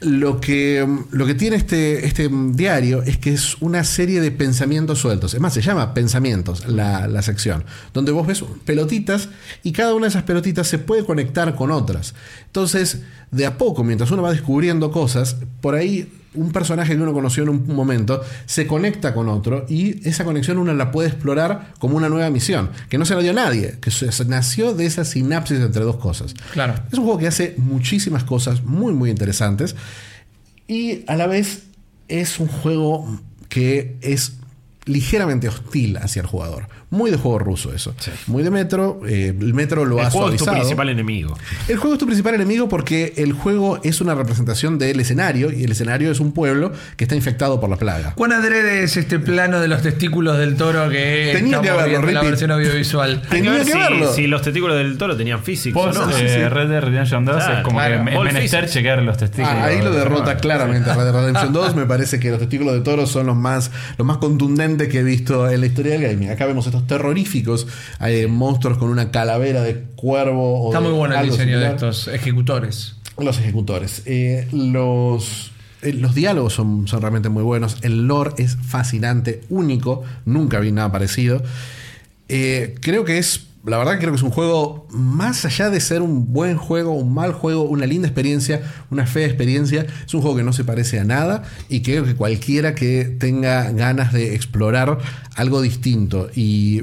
Lo 0.00 0.40
que, 0.40 0.84
lo 1.12 1.26
que 1.26 1.34
tiene 1.36 1.54
este, 1.54 2.04
este 2.06 2.28
diario 2.54 3.04
es 3.04 3.18
que 3.18 3.32
es 3.32 3.56
una 3.60 3.84
serie 3.84 4.20
de 4.20 4.32
pensamientos 4.32 4.98
sueltos. 4.98 5.32
Es 5.32 5.38
más, 5.40 5.54
se 5.54 5.62
llama 5.62 5.94
Pensamientos 5.94 6.66
la, 6.66 7.06
la 7.06 7.22
sección, 7.22 7.62
donde 7.94 8.10
vos 8.10 8.26
ves 8.26 8.42
pelotitas 8.64 9.28
y 9.62 9.70
cada 9.70 9.94
una 9.94 10.06
de 10.06 10.08
esas 10.10 10.24
pelotitas 10.24 10.66
se 10.66 10.78
puede 10.78 11.04
conectar 11.04 11.54
con 11.54 11.70
otras. 11.70 12.14
Entonces, 12.46 13.02
de 13.30 13.46
a 13.46 13.56
poco, 13.58 13.84
mientras 13.84 14.10
uno 14.10 14.22
va 14.22 14.32
descubriendo 14.32 14.90
cosas, 14.90 15.36
por 15.60 15.76
ahí 15.76 16.08
un 16.34 16.50
personaje 16.52 16.96
que 16.96 17.02
uno 17.02 17.12
conoció 17.12 17.42
en 17.42 17.50
un 17.50 17.66
momento 17.74 18.22
se 18.46 18.66
conecta 18.66 19.12
con 19.12 19.28
otro 19.28 19.66
y 19.68 20.06
esa 20.08 20.24
conexión 20.24 20.58
uno 20.58 20.72
la 20.74 20.90
puede 20.90 21.08
explorar 21.08 21.74
como 21.78 21.96
una 21.96 22.08
nueva 22.08 22.30
misión, 22.30 22.70
que 22.88 22.96
no 22.98 23.04
se 23.04 23.14
la 23.14 23.20
dio 23.20 23.32
nadie, 23.34 23.78
que 23.80 23.90
se- 23.90 24.10
se 24.12 24.24
nació 24.24 24.72
de 24.74 24.86
esa 24.86 25.04
sinapsis 25.04 25.60
entre 25.60 25.82
dos 25.84 25.96
cosas. 25.96 26.34
Claro. 26.52 26.74
Es 26.90 26.98
un 26.98 27.04
juego 27.04 27.18
que 27.18 27.26
hace 27.26 27.54
muchísimas 27.58 28.24
cosas 28.24 28.64
muy, 28.64 28.92
muy 28.94 29.10
interesantes. 29.10 29.76
Y 30.68 31.04
a 31.06 31.16
la 31.16 31.26
vez 31.26 31.64
es 32.08 32.40
un 32.40 32.48
juego 32.48 33.20
que 33.48 33.96
es 34.00 34.34
ligeramente 34.86 35.48
hostil 35.48 35.96
hacia 35.98 36.20
el 36.22 36.26
jugador. 36.26 36.66
Muy 36.92 37.10
de 37.10 37.16
juego 37.16 37.38
ruso 37.40 37.72
eso. 37.74 37.94
Muy 38.28 38.42
de 38.44 38.50
Metro. 38.50 39.00
eh, 39.08 39.34
el 39.38 39.54
Metro 39.54 39.84
lo 39.84 39.98
El 39.98 40.06
ha 40.06 40.10
juego 40.10 40.30
es 40.30 40.36
tu 40.36 40.44
principal 40.44 40.88
enemigo. 40.90 41.36
El 41.66 41.76
juego 41.78 41.94
es 41.94 41.98
tu 41.98 42.06
principal 42.06 42.34
enemigo 42.34 42.68
porque 42.68 43.14
el 43.16 43.32
juego 43.32 43.80
es 43.82 44.00
una 44.00 44.14
representación 44.14 44.78
del 44.78 45.00
escenario 45.00 45.50
y 45.50 45.64
el 45.64 45.72
escenario 45.72 46.10
es 46.12 46.20
un 46.20 46.32
pueblo 46.32 46.70
que 46.96 47.04
está 47.04 47.16
infectado 47.16 47.60
por 47.60 47.70
la 47.70 47.76
plaga. 47.76 48.12
¿Cuán 48.14 48.32
adrede 48.32 48.82
es 48.84 48.96
este 48.96 49.18
plano 49.18 49.58
de 49.60 49.68
los 49.68 49.82
testículos 49.82 50.38
del 50.38 50.54
toro 50.56 50.88
que 50.90 51.30
Tenía 51.34 51.60
que 51.60 51.70
viendo 51.88 52.08
en 52.08 52.14
la 52.14 52.22
versión 52.22 52.50
audiovisual? 52.50 53.22
Tenía 53.30 53.56
que 53.58 53.64
si, 53.64 53.78
verlo. 53.78 54.12
si 54.12 54.26
los 54.26 54.42
testículos 54.42 54.76
del 54.76 54.98
toro 54.98 55.16
tenían 55.16 55.42
físico. 55.42 55.90
¿no? 55.92 56.10
eh, 56.10 56.14
sí, 56.18 56.28
sí. 56.28 56.44
Red 56.48 56.68
Dead 56.68 56.82
Redemption 56.82 57.24
2 57.24 57.36
Claro, 57.36 57.54
es 57.58 57.64
como 57.64 57.78
claro. 57.78 58.04
que 58.04 58.10
es 58.14 58.22
menester 58.34 58.68
chequear 58.68 59.02
los 59.02 59.16
testículos. 59.16 59.50
Ah, 59.50 59.64
ahí 59.64 59.78
lo 59.80 59.90
de- 59.92 59.98
derrota 60.00 60.36
claramente 60.36 60.92
Red 60.92 61.04
Dead 61.04 61.12
Redemption 61.14 61.52
2. 61.54 61.74
Me 61.74 61.86
parece 61.86 62.20
que 62.20 62.28
los 62.30 62.38
testículos 62.38 62.74
de 62.74 62.80
toro 62.82 63.06
son 63.06 63.26
los 63.26 63.36
más, 63.36 63.70
los 63.96 64.06
más 64.06 64.18
contundentes 64.18 64.88
que 64.88 64.98
he 65.00 65.02
visto 65.02 65.48
en 65.50 65.60
la 65.60 65.66
historia 65.66 65.92
del 65.98 66.02
gaming. 66.02 66.30
Acá 66.30 66.44
vemos 66.46 66.66
estos 66.66 66.81
terroríficos 66.86 67.66
eh, 68.00 68.26
monstruos 68.26 68.78
con 68.78 68.90
una 68.90 69.10
calavera 69.10 69.62
de 69.62 69.82
cuervo. 69.96 70.62
o 70.62 70.68
Está 70.68 70.80
de 70.80 70.88
muy 70.88 70.96
bueno 70.96 71.18
el 71.18 71.30
diseño 71.30 71.58
de 71.58 71.68
estos 71.68 72.08
ejecutores. 72.08 72.96
Los 73.18 73.38
ejecutores. 73.38 74.02
Eh, 74.06 74.48
los, 74.52 75.52
eh, 75.82 75.92
los 75.92 76.14
diálogos 76.14 76.54
son, 76.54 76.88
son 76.88 77.00
realmente 77.00 77.28
muy 77.28 77.42
buenos. 77.42 77.76
El 77.82 78.06
lore 78.06 78.32
es 78.38 78.56
fascinante, 78.56 79.42
único. 79.48 80.02
Nunca 80.24 80.60
vi 80.60 80.72
nada 80.72 80.90
parecido. 80.90 81.42
Eh, 82.28 82.74
creo 82.80 83.04
que 83.04 83.18
es. 83.18 83.46
La 83.64 83.78
verdad 83.78 83.98
creo 83.98 84.10
que 84.10 84.16
es 84.16 84.22
un 84.22 84.32
juego, 84.32 84.88
más 84.90 85.44
allá 85.44 85.70
de 85.70 85.78
ser 85.80 86.02
un 86.02 86.32
buen 86.32 86.56
juego, 86.56 86.94
un 86.94 87.14
mal 87.14 87.32
juego, 87.32 87.62
una 87.62 87.86
linda 87.86 88.08
experiencia, 88.08 88.60
una 88.90 89.06
fea 89.06 89.24
experiencia, 89.24 89.86
es 90.04 90.12
un 90.14 90.20
juego 90.20 90.36
que 90.36 90.42
no 90.42 90.52
se 90.52 90.64
parece 90.64 90.98
a 90.98 91.04
nada 91.04 91.44
y 91.68 91.82
creo 91.82 92.04
que 92.04 92.16
cualquiera 92.16 92.74
que 92.74 93.04
tenga 93.04 93.70
ganas 93.70 94.12
de 94.12 94.34
explorar 94.34 94.98
algo 95.36 95.62
distinto 95.62 96.28
y 96.34 96.82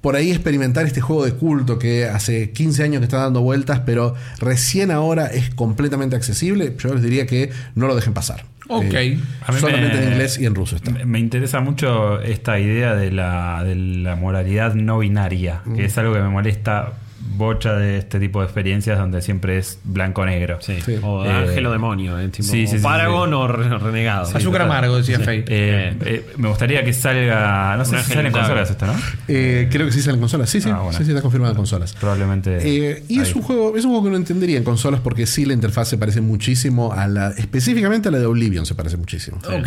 por 0.00 0.16
ahí 0.16 0.30
experimentar 0.30 0.86
este 0.86 1.02
juego 1.02 1.26
de 1.26 1.34
culto 1.34 1.78
que 1.78 2.06
hace 2.06 2.50
15 2.52 2.82
años 2.82 3.00
que 3.00 3.04
está 3.04 3.18
dando 3.18 3.42
vueltas, 3.42 3.82
pero 3.84 4.14
recién 4.38 4.90
ahora 4.90 5.26
es 5.26 5.54
completamente 5.54 6.16
accesible, 6.16 6.74
yo 6.78 6.94
les 6.94 7.02
diría 7.02 7.26
que 7.26 7.50
no 7.74 7.86
lo 7.86 7.94
dejen 7.94 8.14
pasar. 8.14 8.49
Ok. 8.70 8.94
Eh, 8.94 9.18
A 9.46 9.52
mí 9.52 9.58
solamente 9.60 9.96
me- 9.98 10.02
en 10.04 10.12
inglés 10.12 10.38
y 10.38 10.46
en 10.46 10.54
ruso 10.54 10.76
está. 10.76 10.90
Me- 11.04 11.18
interesa 11.18 11.60
mucho 11.60 12.20
esta 12.20 12.58
idea 12.58 12.94
de 12.94 13.10
la, 13.10 13.62
de 13.64 13.74
la 13.74 14.16
moralidad 14.16 14.74
no 14.74 14.98
binaria, 14.98 15.62
Mm. 15.64 15.74
que 15.76 15.84
es 15.86 15.98
algo 15.98 16.14
que 16.14 16.20
me 16.20 16.28
molesta 16.28 16.92
bocha 17.36 17.74
de 17.74 17.98
este 17.98 18.18
tipo 18.20 18.40
de 18.40 18.46
experiencias 18.46 18.98
donde 18.98 19.22
siempre 19.22 19.58
es 19.58 19.78
blanco-negro. 19.84 20.58
Sí. 20.60 20.78
Sí. 20.84 20.96
O 21.02 21.24
Eh, 21.24 21.30
ángel 21.30 21.66
o 21.66 21.72
demonio. 21.72 22.18
eh, 22.18 22.28
tipo, 22.28 22.48
sí, 22.48 22.66
sí, 22.66 22.76
o 22.78 22.82
Paragon 22.82 23.28
sí. 23.30 23.34
o 23.34 23.46
re- 23.48 23.78
renegado. 23.78 24.22
Azúcar 24.22 24.42
total. 24.42 24.62
amargo, 24.62 24.96
decía 24.96 25.18
Faye. 25.20 25.44
Eh, 25.48 25.94
eh, 26.04 26.26
me 26.36 26.48
gustaría 26.48 26.84
que 26.84 26.92
salga. 26.92 27.76
No 27.76 27.84
sé 27.84 27.98
si 28.02 28.12
sale 28.12 28.28
en 28.28 28.32
consolas 28.32 28.70
esto, 28.70 28.86
¿no? 28.86 28.94
Eh, 29.28 29.68
creo 29.70 29.86
que 29.86 29.92
sí 29.92 30.00
sale 30.02 30.14
en 30.14 30.20
consolas. 30.20 30.50
Sí, 30.50 30.60
sí, 30.60 30.70
Ah, 30.70 30.80
bueno. 30.80 30.98
sí, 30.98 31.04
sí, 31.04 31.10
está 31.10 31.22
confirmado 31.22 31.52
en 31.52 31.56
consolas. 31.56 31.92
Probablemente. 31.94 32.58
Eh, 32.62 33.04
y 33.08 33.20
es 33.20 33.34
un 33.34 33.42
juego, 33.42 33.76
es 33.76 33.84
un 33.84 33.90
juego 33.90 34.04
que 34.04 34.10
no 34.10 34.16
entendería 34.16 34.56
en 34.58 34.64
consolas 34.64 35.00
porque 35.00 35.26
sí 35.26 35.44
la 35.44 35.52
interfaz 35.54 35.88
se 35.88 35.98
parece 35.98 36.20
muchísimo 36.20 36.92
a 36.92 37.06
la, 37.06 37.28
específicamente 37.30 38.08
a 38.08 38.12
la 38.12 38.18
de 38.18 38.26
Oblivion 38.26 38.66
se 38.66 38.74
parece 38.74 38.96
muchísimo. 38.96 39.38
Ok. 39.38 39.66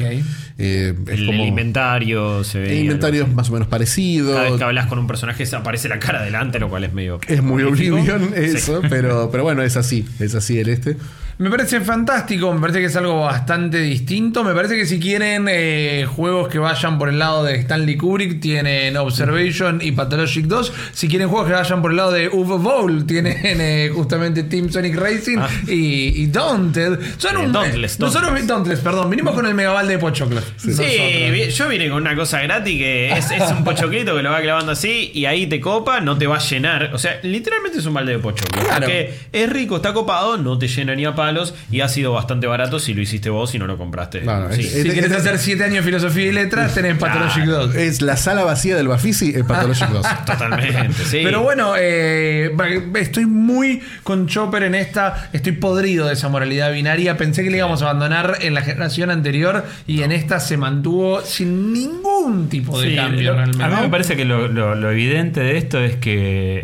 Eh, 0.57 0.93
es 1.07 1.19
El, 1.19 1.25
como 1.25 1.41
el 1.43 1.47
inventario 1.49 2.43
se 2.43 2.59
ve. 2.59 2.71
el 2.73 2.79
inventario 2.85 3.23
es 3.23 3.33
más 3.33 3.49
o 3.49 3.53
menos 3.53 3.67
parecido. 3.67 4.33
Cada 4.33 4.43
vez 4.49 4.53
que 4.57 4.63
hablas 4.63 4.87
con 4.87 4.99
un 4.99 5.07
personaje 5.07 5.45
se 5.45 5.55
aparece 5.55 5.89
la 5.89 5.99
cara 5.99 6.21
delante, 6.23 6.59
lo 6.59 6.69
cual 6.69 6.83
es 6.83 6.93
medio. 6.93 7.19
Es 7.27 7.41
muy 7.43 7.52
prolífico. 7.55 7.95
Oblivion 7.95 8.33
eso, 8.35 8.81
pero, 8.89 9.29
pero 9.31 9.43
bueno, 9.43 9.63
es 9.63 9.77
así, 9.77 10.07
es 10.19 10.35
así 10.35 10.59
el 10.59 10.69
este. 10.69 10.97
Me 11.39 11.49
parece 11.49 11.81
fantástico, 11.81 12.53
me 12.53 12.61
parece 12.61 12.79
que 12.79 12.85
es 12.85 12.95
algo 12.95 13.21
bastante 13.21 13.79
distinto. 13.79 14.43
Me 14.43 14.53
parece 14.53 14.75
que 14.75 14.85
si 14.85 14.99
quieren 14.99 15.47
eh, 15.49 16.05
juegos 16.07 16.47
que 16.47 16.59
vayan 16.59 16.97
por 16.99 17.09
el 17.09 17.17
lado 17.19 17.43
de 17.43 17.55
Stanley 17.55 17.97
Kubrick, 17.97 18.39
tienen 18.39 18.95
Observation 18.97 19.79
y 19.81 19.91
Pathologic 19.93 20.45
2. 20.45 20.73
Si 20.93 21.07
quieren 21.07 21.27
juegos 21.29 21.47
que 21.47 21.53
vayan 21.53 21.81
por 21.81 21.91
el 21.91 21.97
lado 21.97 22.11
de 22.11 22.29
Uwe 22.29 22.57
Boll, 22.59 23.05
tienen 23.05 23.35
eh, 23.43 23.89
justamente 23.93 24.43
Team 24.43 24.69
Sonic 24.71 24.95
Racing 24.95 25.37
y, 25.67 26.21
y 26.23 26.27
Daunted. 26.27 26.99
Son 27.17 27.35
Eh, 27.35 27.39
un, 27.45 27.51
Dauntless, 27.51 27.99
nosotros, 27.99 28.23
Dauntless. 28.29 28.47
Dauntless, 28.47 28.79
perdón, 28.79 29.09
vinimos 29.09 29.33
con 29.33 29.45
el 29.45 29.55
megabalde 29.55 29.93
de 29.93 29.99
Pochoclo. 29.99 30.41
Sí, 30.57 31.49
yo 31.51 31.67
vine 31.69 31.89
con 31.89 32.01
una 32.03 32.15
cosa 32.15 32.41
gratis 32.41 32.77
que 32.77 33.11
es, 33.11 33.31
es 33.31 33.51
un 33.51 33.63
pochoclito 33.63 34.15
que 34.15 34.21
lo 34.23 34.29
va 34.31 34.41
clavando 34.41 34.71
así 34.73 35.11
y 35.13 35.25
ahí 35.25 35.47
te 35.47 35.59
copa, 35.59 35.99
no 35.99 36.17
te 36.17 36.27
va 36.27 36.35
a 36.37 36.39
llenar. 36.39 36.91
O 36.93 36.97
sea, 36.97 37.19
literalmente 37.23 37.79
es 37.79 37.85
un 37.85 37.93
balde 37.95 38.13
de 38.13 38.19
pochoclo. 38.19 38.61
Claro. 38.61 38.81
Porque 38.81 39.13
es 39.31 39.49
rico, 39.51 39.77
está 39.77 39.93
copado, 39.93 40.37
no 40.37 40.57
te 40.57 40.67
llena 40.67 40.95
ni 40.95 41.05
a 41.05 41.15
palos 41.23 41.53
y 41.71 41.81
ha 41.81 41.87
sido 41.87 42.11
bastante 42.13 42.47
barato 42.47 42.79
si 42.79 42.93
lo 42.93 43.01
hiciste 43.01 43.29
vos 43.29 43.53
y 43.55 43.59
no 43.59 43.67
lo 43.67 43.77
compraste. 43.77 44.21
Sí. 44.51 44.61
es- 44.61 44.83
Si 44.83 44.89
quieres 44.89 45.11
hacer 45.11 45.37
7 45.39 45.63
años 45.63 45.77
de 45.77 45.83
filosofía 45.83 46.27
y 46.27 46.31
letras, 46.31 46.73
tenés 46.73 46.97
Pathologic 46.97 47.45
2. 47.45 47.75
Es 47.75 48.01
la 48.01 48.17
sala 48.17 48.43
vacía 48.43 48.75
del 48.75 48.87
Bafisi, 48.87 49.33
el 49.35 49.45
Pathologic 49.45 49.89
2. 49.89 50.05
Totalmente, 50.25 51.03
sí. 51.05 51.21
Pero 51.23 51.41
bueno, 51.43 51.73
eh, 51.77 52.51
estoy 52.95 53.25
muy 53.25 53.81
con 54.03 54.27
Chopper 54.27 54.63
en 54.63 54.75
esta. 54.75 55.29
Estoy 55.33 55.53
podrido 55.53 56.07
de 56.07 56.13
esa 56.13 56.29
moralidad 56.29 56.71
binaria. 56.73 57.17
Pensé 57.17 57.43
que 57.43 57.49
le 57.51 57.57
íbamos 57.57 57.81
a 57.81 57.89
abandonar 57.89 58.37
en 58.41 58.53
la 58.53 58.61
generación 58.61 59.09
anterior 59.11 59.63
y 59.87 60.01
en 60.03 60.11
esta 60.11 60.39
se 60.39 60.57
mantuvo 60.57 61.21
sin 61.21 61.73
ningún 61.73 62.49
tipo 62.49 62.79
de 62.81 62.89
Sí, 62.89 62.95
cambio 62.95 63.31
lo- 63.31 63.35
realmente. 63.37 63.63
a 63.63 63.67
mí 63.69 63.75
me 63.81 63.89
parece 63.89 64.15
que 64.15 64.25
lo, 64.25 64.47
lo- 64.47 64.75
lo 64.75 64.91
evidente 64.91 65.39
de 65.41 65.57
esto 65.57 65.79
es 65.79 65.95
que 65.97 66.13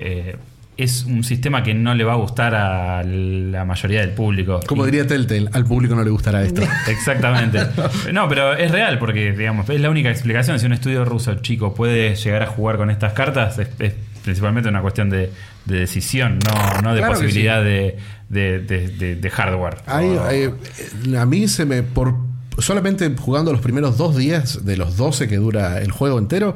eh, 0.01 0.35
es 0.83 1.03
un 1.05 1.23
sistema 1.23 1.61
que 1.63 1.73
no 1.73 1.93
le 1.93 2.03
va 2.03 2.13
a 2.13 2.15
gustar 2.15 2.55
a 2.55 3.03
la 3.03 3.65
mayoría 3.65 4.01
del 4.01 4.11
público. 4.11 4.59
Como 4.67 4.85
diría 4.85 5.05
Telltale, 5.05 5.49
al 5.53 5.65
público 5.65 5.95
no 5.95 6.03
le 6.03 6.09
gustará 6.09 6.43
esto. 6.43 6.61
Exactamente. 6.87 7.59
No, 8.13 8.27
pero 8.27 8.53
es 8.53 8.71
real 8.71 8.97
porque, 8.99 9.31
digamos, 9.33 9.69
es 9.69 9.79
la 9.81 9.89
única 9.89 10.09
explicación. 10.09 10.59
Si 10.59 10.65
un 10.65 10.73
estudio 10.73 11.05
ruso 11.05 11.35
chico 11.35 11.73
puede 11.73 12.15
llegar 12.15 12.43
a 12.43 12.47
jugar 12.47 12.77
con 12.77 12.89
estas 12.89 13.13
cartas, 13.13 13.57
es, 13.59 13.67
es 13.79 13.93
principalmente 14.23 14.69
una 14.69 14.81
cuestión 14.81 15.09
de, 15.09 15.31
de 15.65 15.79
decisión, 15.79 16.39
no, 16.39 16.81
no 16.81 16.93
de 16.93 16.99
Claro 16.99 17.13
posibilidad 17.13 17.63
de, 17.63 17.97
de- 18.29 18.59
de- 18.59 18.87
de- 18.89 19.15
de 19.15 19.29
hardware. 19.29 19.77
Hay- 19.85 20.17
hay- 20.27 21.15
a 21.17 21.25
mí 21.25 21.47
se 21.47 21.65
me. 21.65 21.83
Por, 21.83 22.15
solamente 22.57 23.09
jugando 23.17 23.51
los 23.51 23.61
primeros 23.61 23.97
dos 23.97 24.15
días 24.17 24.65
de 24.65 24.75
los 24.77 24.97
12 24.97 25.27
que 25.27 25.37
dura 25.37 25.79
el 25.81 25.91
juego 25.91 26.19
entero. 26.19 26.55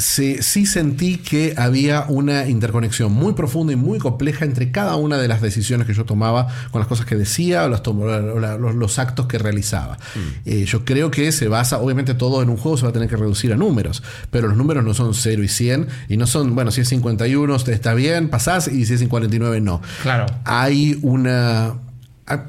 Se- 0.00 0.42
sí 0.42 0.66
sentí 0.66 1.18
que 1.18 1.54
había 1.56 2.04
una 2.08 2.48
interconexión 2.48 3.12
muy 3.12 3.34
profunda 3.34 3.72
y 3.72 3.76
muy 3.76 3.98
compleja 3.98 4.44
entre 4.44 4.70
cada 4.72 4.96
una 4.96 5.18
de 5.18 5.28
las 5.28 5.40
decisiones 5.40 5.86
que 5.86 5.94
yo 5.94 6.04
tomaba 6.04 6.48
con 6.70 6.80
las 6.80 6.88
cosas 6.88 7.06
que 7.06 7.16
decía 7.16 7.64
o, 7.64 7.68
los, 7.68 8.74
los 8.74 8.98
actos 8.98 9.26
que 9.26 9.38
realizaba. 9.38 9.98
Eh, 10.44 10.64
yo 10.66 10.84
creo 10.84 11.10
que 11.10 11.30
se 11.32 11.48
basa, 11.48 11.78
obviamente 11.78 12.14
todo 12.14 12.42
en 12.42 12.48
un 12.50 12.56
juego 12.56 12.76
se 12.76 12.84
va 12.84 12.90
a 12.90 12.92
tener 12.92 13.08
que 13.08 13.16
reducir 13.16 13.52
a 13.52 13.56
números, 13.56 14.02
pero 14.30 14.48
los 14.48 14.56
números 14.56 14.84
no 14.84 14.94
son 14.94 15.14
0 15.14 15.42
y 15.42 15.48
100 15.48 15.88
y 16.08 16.16
no 16.16 16.26
son, 16.26 16.54
bueno, 16.54 16.70
si 16.70 16.80
es 16.80 16.88
51 16.88 17.56
está 17.56 17.94
bien, 17.94 18.28
pasás 18.28 18.68
y 18.68 18.86
si 18.86 18.94
es 18.94 19.02
49 19.08 19.60
no. 19.60 19.80
Claro. 20.02 20.26
Hay 20.44 20.98
una, 21.02 21.74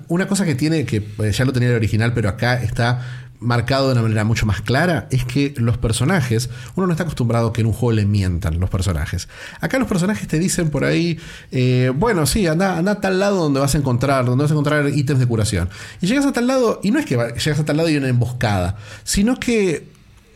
una 0.07 0.27
cosa 0.27 0.45
que 0.45 0.55
tiene, 0.55 0.85
que 0.85 0.97
eh, 1.19 1.31
ya 1.31 1.45
lo 1.45 1.53
tenía 1.53 1.69
el 1.69 1.75
original, 1.75 2.13
pero 2.13 2.29
acá 2.29 2.61
está 2.61 3.01
marcado 3.41 3.87
de 3.87 3.93
una 3.93 4.03
manera 4.03 4.23
mucho 4.23 4.45
más 4.45 4.61
clara, 4.61 5.07
es 5.11 5.25
que 5.25 5.53
los 5.57 5.77
personajes, 5.77 6.49
uno 6.75 6.87
no 6.87 6.93
está 6.93 7.03
acostumbrado 7.03 7.51
que 7.51 7.61
en 7.61 7.67
un 7.67 7.73
juego 7.73 7.91
le 7.93 8.05
mientan 8.05 8.59
los 8.59 8.69
personajes. 8.69 9.27
Acá 9.59 9.79
los 9.79 9.87
personajes 9.87 10.27
te 10.27 10.39
dicen 10.39 10.69
por 10.69 10.85
ahí, 10.85 11.19
eh, 11.51 11.91
bueno, 11.93 12.25
sí, 12.25 12.47
anda, 12.47 12.77
anda 12.77 12.93
a 12.93 13.01
tal 13.01 13.19
lado 13.19 13.37
donde 13.37 13.59
vas 13.59 13.75
a 13.75 13.79
encontrar, 13.79 14.25
donde 14.25 14.43
vas 14.43 14.51
a 14.51 14.53
encontrar 14.53 14.87
ítems 14.89 15.19
de 15.19 15.25
curación. 15.25 15.69
Y 16.01 16.07
llegas 16.07 16.25
a 16.25 16.31
tal 16.31 16.47
lado, 16.47 16.79
y 16.83 16.91
no 16.91 16.99
es 16.99 17.05
que 17.05 17.15
llegas 17.15 17.59
a 17.59 17.65
tal 17.65 17.77
lado 17.77 17.89
y 17.89 17.93
hay 17.93 17.97
una 17.97 18.09
emboscada, 18.09 18.77
sino 19.03 19.39
que 19.39 19.89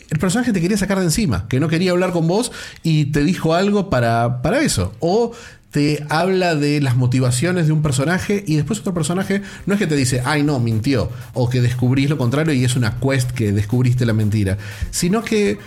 el 0.10 0.20
personaje 0.20 0.52
te 0.52 0.62
quería 0.62 0.78
sacar 0.78 0.98
de 0.98 1.06
encima, 1.06 1.48
que 1.48 1.60
no 1.60 1.68
quería 1.68 1.92
hablar 1.92 2.12
con 2.12 2.28
vos 2.28 2.52
y 2.84 3.06
te 3.06 3.24
dijo 3.24 3.54
algo 3.54 3.90
para, 3.90 4.42
para 4.42 4.62
eso. 4.62 4.94
O 5.00 5.32
te 5.76 6.06
habla 6.08 6.56
de 6.56 6.80
las 6.80 6.96
motivaciones 6.96 7.68
de 7.68 7.74
un 7.74 7.82
personaje 7.82 8.46
y 8.48 8.56
después 8.56 8.80
otro 8.80 8.94
personaje 8.94 9.42
no 9.66 9.74
es 9.74 9.80
que 9.80 9.88
te 9.88 9.98
dice, 9.98 10.22
ay 10.24 10.42
no, 10.42 10.58
mintió, 10.62 11.10
o 11.34 11.50
que 11.50 11.60
descubrís 11.60 12.10
lo 12.10 12.18
contrario 12.18 12.54
y 12.54 12.64
es 12.64 12.78
una 12.78 12.98
quest 12.98 13.32
que 13.32 13.52
descubriste 13.52 14.06
la 14.06 14.14
mentira, 14.14 14.58
sino 14.90 15.22
que 15.22 15.58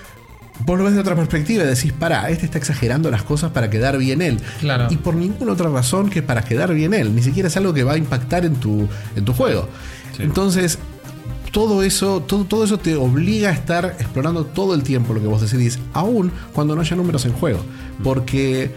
vos 0.65 0.79
lo 0.79 0.85
ves 0.85 0.95
de 0.95 1.01
otra 1.01 1.15
perspectiva 1.15 1.63
y 1.63 1.67
decís, 1.67 1.93
para, 1.93 2.31
este 2.31 2.47
está 2.47 2.57
exagerando 2.57 3.11
las 3.11 3.23
cosas 3.23 3.53
para 3.53 3.69
quedar 3.69 3.99
bien 3.99 4.23
él. 4.23 4.41
Claro. 4.61 4.87
Y 4.89 4.97
por 4.97 5.15
ninguna 5.15 5.53
otra 5.53 5.69
razón 5.69 6.09
que 6.09 6.23
para 6.23 6.41
quedar 6.41 6.73
bien 6.73 6.95
él, 6.95 7.15
ni 7.15 7.21
siquiera 7.21 7.49
es 7.49 7.57
algo 7.59 7.75
que 7.75 7.85
va 7.85 7.93
a 7.93 7.99
impactar 7.99 8.47
en 8.47 8.55
tu, 8.55 8.89
en 9.15 9.27
tu 9.27 9.35
juego. 9.35 9.69
Entonces, 10.19 10.79
todo 11.53 11.83
eso, 11.83 12.23
todo, 12.23 12.45
todo 12.45 12.65
eso 12.65 12.79
te 12.79 12.97
obliga 12.97 13.51
a 13.51 13.53
estar 13.53 13.97
explorando 13.99 14.47
todo 14.47 14.75
el 14.75 14.83
tiempo 14.83 15.13
lo 15.13 15.21
que 15.21 15.27
vos 15.27 15.43
decidís, 15.43 15.79
aún 15.93 16.33
cuando 16.55 16.75
no 16.75 16.81
haya 16.81 16.97
números 16.97 17.27
en 17.27 17.33
juego. 17.33 17.61
Porque, 18.03 18.71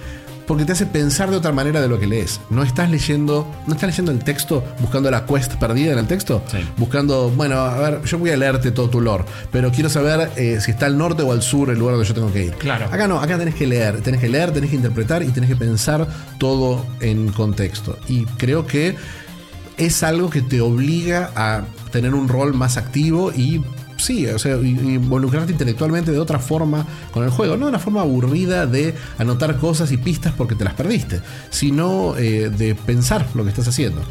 porque 0.52 0.66
te 0.66 0.74
hace 0.74 0.86
pensar 0.86 1.32
de 1.32 1.38
otra 1.38 1.54
manera 1.54 1.80
de 1.80 1.88
lo 1.88 1.98
que 1.98 2.06
lees. 2.06 2.42
No 2.50 2.62
estás 2.62 2.92
leyendo, 2.92 3.48
no 3.68 3.74
estás 3.74 3.90
leyendo 3.90 4.12
el 4.12 4.22
texto 4.22 4.62
buscando 4.82 5.10
la 5.10 5.26
quest 5.26 5.54
perdida 5.54 5.94
en 5.94 6.00
el 6.00 6.08
texto. 6.08 6.44
Sí. 6.52 6.58
Buscando, 6.76 7.30
bueno, 7.30 7.56
a 7.56 7.80
ver, 7.80 8.04
yo 8.04 8.20
voy 8.20 8.32
a 8.32 8.36
leerte 8.36 8.72
todo 8.72 8.90
tu 8.90 9.00
lore, 9.00 9.24
pero 9.50 9.72
quiero 9.72 9.90
saber 9.90 10.30
eh, 10.36 10.60
si 10.60 10.72
está 10.72 10.88
al 10.88 10.98
norte 10.98 11.24
o 11.24 11.32
al 11.32 11.42
sur 11.42 11.70
el 11.70 11.80
lugar 11.80 11.96
donde 11.96 12.06
yo 12.06 12.14
tengo 12.14 12.34
que 12.34 12.48
ir. 12.48 12.52
Claro. 12.56 12.88
Acá 12.92 13.08
no, 13.08 13.22
acá 13.22 13.38
tenés 13.38 13.56
que 13.56 13.66
leer, 13.66 14.02
tenés 14.02 14.20
que 14.20 14.28
leer, 14.28 14.52
tenés 14.52 14.72
que 14.72 14.76
interpretar 14.76 15.24
y 15.24 15.28
tenés 15.28 15.50
que 15.50 15.56
pensar 15.56 16.06
todo 16.38 16.86
en 17.00 17.32
contexto. 17.32 17.98
Y 18.10 18.26
creo 18.26 18.68
que 18.68 18.98
es 19.78 20.04
algo 20.04 20.30
que 20.30 20.42
te 20.42 20.60
obliga 20.60 21.32
a 21.34 21.62
tener 21.94 22.14
un 22.14 22.28
rol 22.28 22.54
más 22.54 22.76
activo 22.76 23.32
y 23.32 23.64
sí, 24.02 24.28
o 24.28 24.40
sea, 24.40 24.56
involucrarte 24.58 25.52
intelectualmente 25.52 26.12
de 26.12 26.20
otra 26.20 26.40
forma 26.40 26.86
con 27.12 27.24
el 27.24 27.30
juego, 27.30 27.58
no 27.58 27.66
de 27.66 27.70
una 27.70 27.80
forma 27.80 28.02
aburrida 28.02 28.66
de 28.66 28.96
anotar 29.18 29.58
cosas 29.58 29.92
y 29.92 29.98
pistas 29.98 30.34
porque 30.34 30.56
te 30.56 30.64
las 30.64 30.74
perdiste, 30.74 31.22
sino 31.50 32.16
eh, 32.18 32.50
de 32.50 32.76
pensar 32.76 33.26
lo 33.34 33.44
que 33.44 33.50
estás 33.50 33.68
haciendo. 33.68 34.02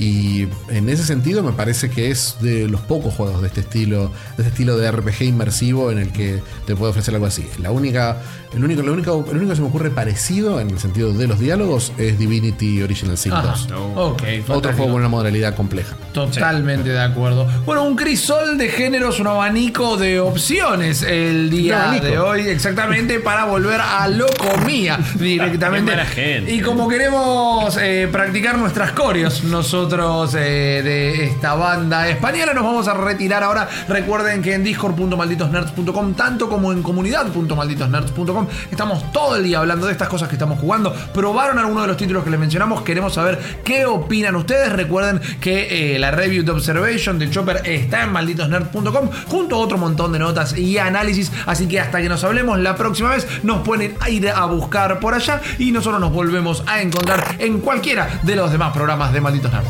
Y 0.00 0.48
en 0.70 0.88
ese 0.88 1.04
sentido 1.04 1.42
me 1.42 1.52
parece 1.52 1.90
que 1.90 2.10
es 2.10 2.36
de 2.40 2.66
los 2.68 2.80
pocos 2.80 3.12
juegos 3.12 3.42
de 3.42 3.48
este 3.48 3.60
estilo, 3.60 4.04
de 4.38 4.44
este 4.44 4.48
estilo 4.48 4.78
de 4.78 4.90
RPG 4.90 5.24
inmersivo 5.24 5.90
en 5.90 5.98
el 5.98 6.10
que 6.10 6.40
te 6.66 6.74
puede 6.74 6.92
ofrecer 6.92 7.12
algo 7.14 7.26
así. 7.26 7.46
La 7.60 7.70
única, 7.70 8.16
el 8.54 8.64
único, 8.64 8.80
lo 8.80 8.94
único, 8.94 9.26
el 9.30 9.36
único 9.36 9.50
que 9.50 9.56
se 9.56 9.60
me 9.62 9.68
ocurre 9.68 9.90
parecido 9.90 10.58
en 10.58 10.70
el 10.70 10.78
sentido 10.78 11.12
de 11.12 11.26
los 11.26 11.38
diálogos 11.38 11.92
es 11.98 12.18
Divinity 12.18 12.82
Original 12.82 13.18
Sin 13.18 13.34
Ajá. 13.34 13.48
2. 13.68 13.68
Ok, 13.72 13.74
Otro 13.98 14.14
fantástico. 14.14 14.72
juego 14.72 14.92
con 14.92 15.00
una 15.00 15.08
modalidad 15.10 15.54
compleja. 15.54 15.94
Totalmente 16.14 16.88
de 16.88 17.00
acuerdo. 17.02 17.46
Bueno, 17.66 17.84
un 17.84 17.94
crisol 17.94 18.56
de 18.56 18.70
géneros, 18.70 19.20
un 19.20 19.26
abanico 19.26 19.98
de 19.98 20.18
opciones 20.18 21.02
el 21.02 21.50
día 21.50 21.90
de 22.02 22.18
hoy, 22.18 22.40
exactamente 22.48 23.20
para 23.20 23.44
volver 23.44 23.82
a 23.82 24.08
lo 24.08 24.28
comía 24.38 24.98
directamente. 25.18 25.90
Qué 25.90 25.96
mala 25.98 26.08
gente. 26.08 26.54
Y 26.54 26.62
como 26.62 26.88
queremos 26.88 27.76
eh, 27.78 28.08
practicar 28.10 28.56
nuestras 28.56 28.92
coreos 28.92 29.44
nosotros 29.44 29.89
eh, 29.92 30.82
de 30.84 31.24
esta 31.24 31.54
banda 31.54 32.08
española, 32.08 32.54
nos 32.54 32.62
vamos 32.62 32.86
a 32.86 32.94
retirar 32.94 33.42
ahora. 33.42 33.68
Recuerden 33.88 34.40
que 34.40 34.54
en 34.54 34.62
discord.malditosnerds.com, 34.62 36.14
tanto 36.14 36.48
como 36.48 36.70
en 36.70 36.80
comunidad.malditosnerds.com, 36.80 38.46
estamos 38.70 39.10
todo 39.10 39.34
el 39.34 39.42
día 39.42 39.58
hablando 39.58 39.86
de 39.86 39.92
estas 39.92 40.08
cosas 40.08 40.28
que 40.28 40.36
estamos 40.36 40.60
jugando. 40.60 40.94
Probaron 41.12 41.58
alguno 41.58 41.82
de 41.82 41.88
los 41.88 41.96
títulos 41.96 42.22
que 42.22 42.30
les 42.30 42.38
mencionamos, 42.38 42.82
queremos 42.82 43.14
saber 43.14 43.40
qué 43.64 43.84
opinan 43.84 44.36
ustedes. 44.36 44.72
Recuerden 44.72 45.20
que 45.40 45.96
eh, 45.96 45.98
la 45.98 46.12
review 46.12 46.44
de 46.44 46.52
Observation 46.52 47.18
de 47.18 47.28
Chopper 47.28 47.62
está 47.64 48.04
en 48.04 48.12
malditosnerds.com 48.12 49.10
junto 49.26 49.56
a 49.56 49.58
otro 49.58 49.76
montón 49.76 50.12
de 50.12 50.20
notas 50.20 50.56
y 50.56 50.78
análisis. 50.78 51.32
Así 51.46 51.66
que 51.66 51.80
hasta 51.80 52.00
que 52.00 52.08
nos 52.08 52.22
hablemos 52.22 52.60
la 52.60 52.76
próxima 52.76 53.10
vez, 53.10 53.26
nos 53.42 53.62
pueden 53.66 53.96
ir 54.08 54.28
a 54.28 54.44
buscar 54.44 55.00
por 55.00 55.14
allá 55.14 55.40
y 55.58 55.72
nosotros 55.72 56.00
nos 56.00 56.12
volvemos 56.12 56.62
a 56.68 56.80
encontrar 56.80 57.34
en 57.40 57.58
cualquiera 57.58 58.20
de 58.22 58.36
los 58.36 58.52
demás 58.52 58.72
programas 58.72 59.12
de 59.12 59.20
Malditos 59.20 59.52
Nerds. 59.52 59.69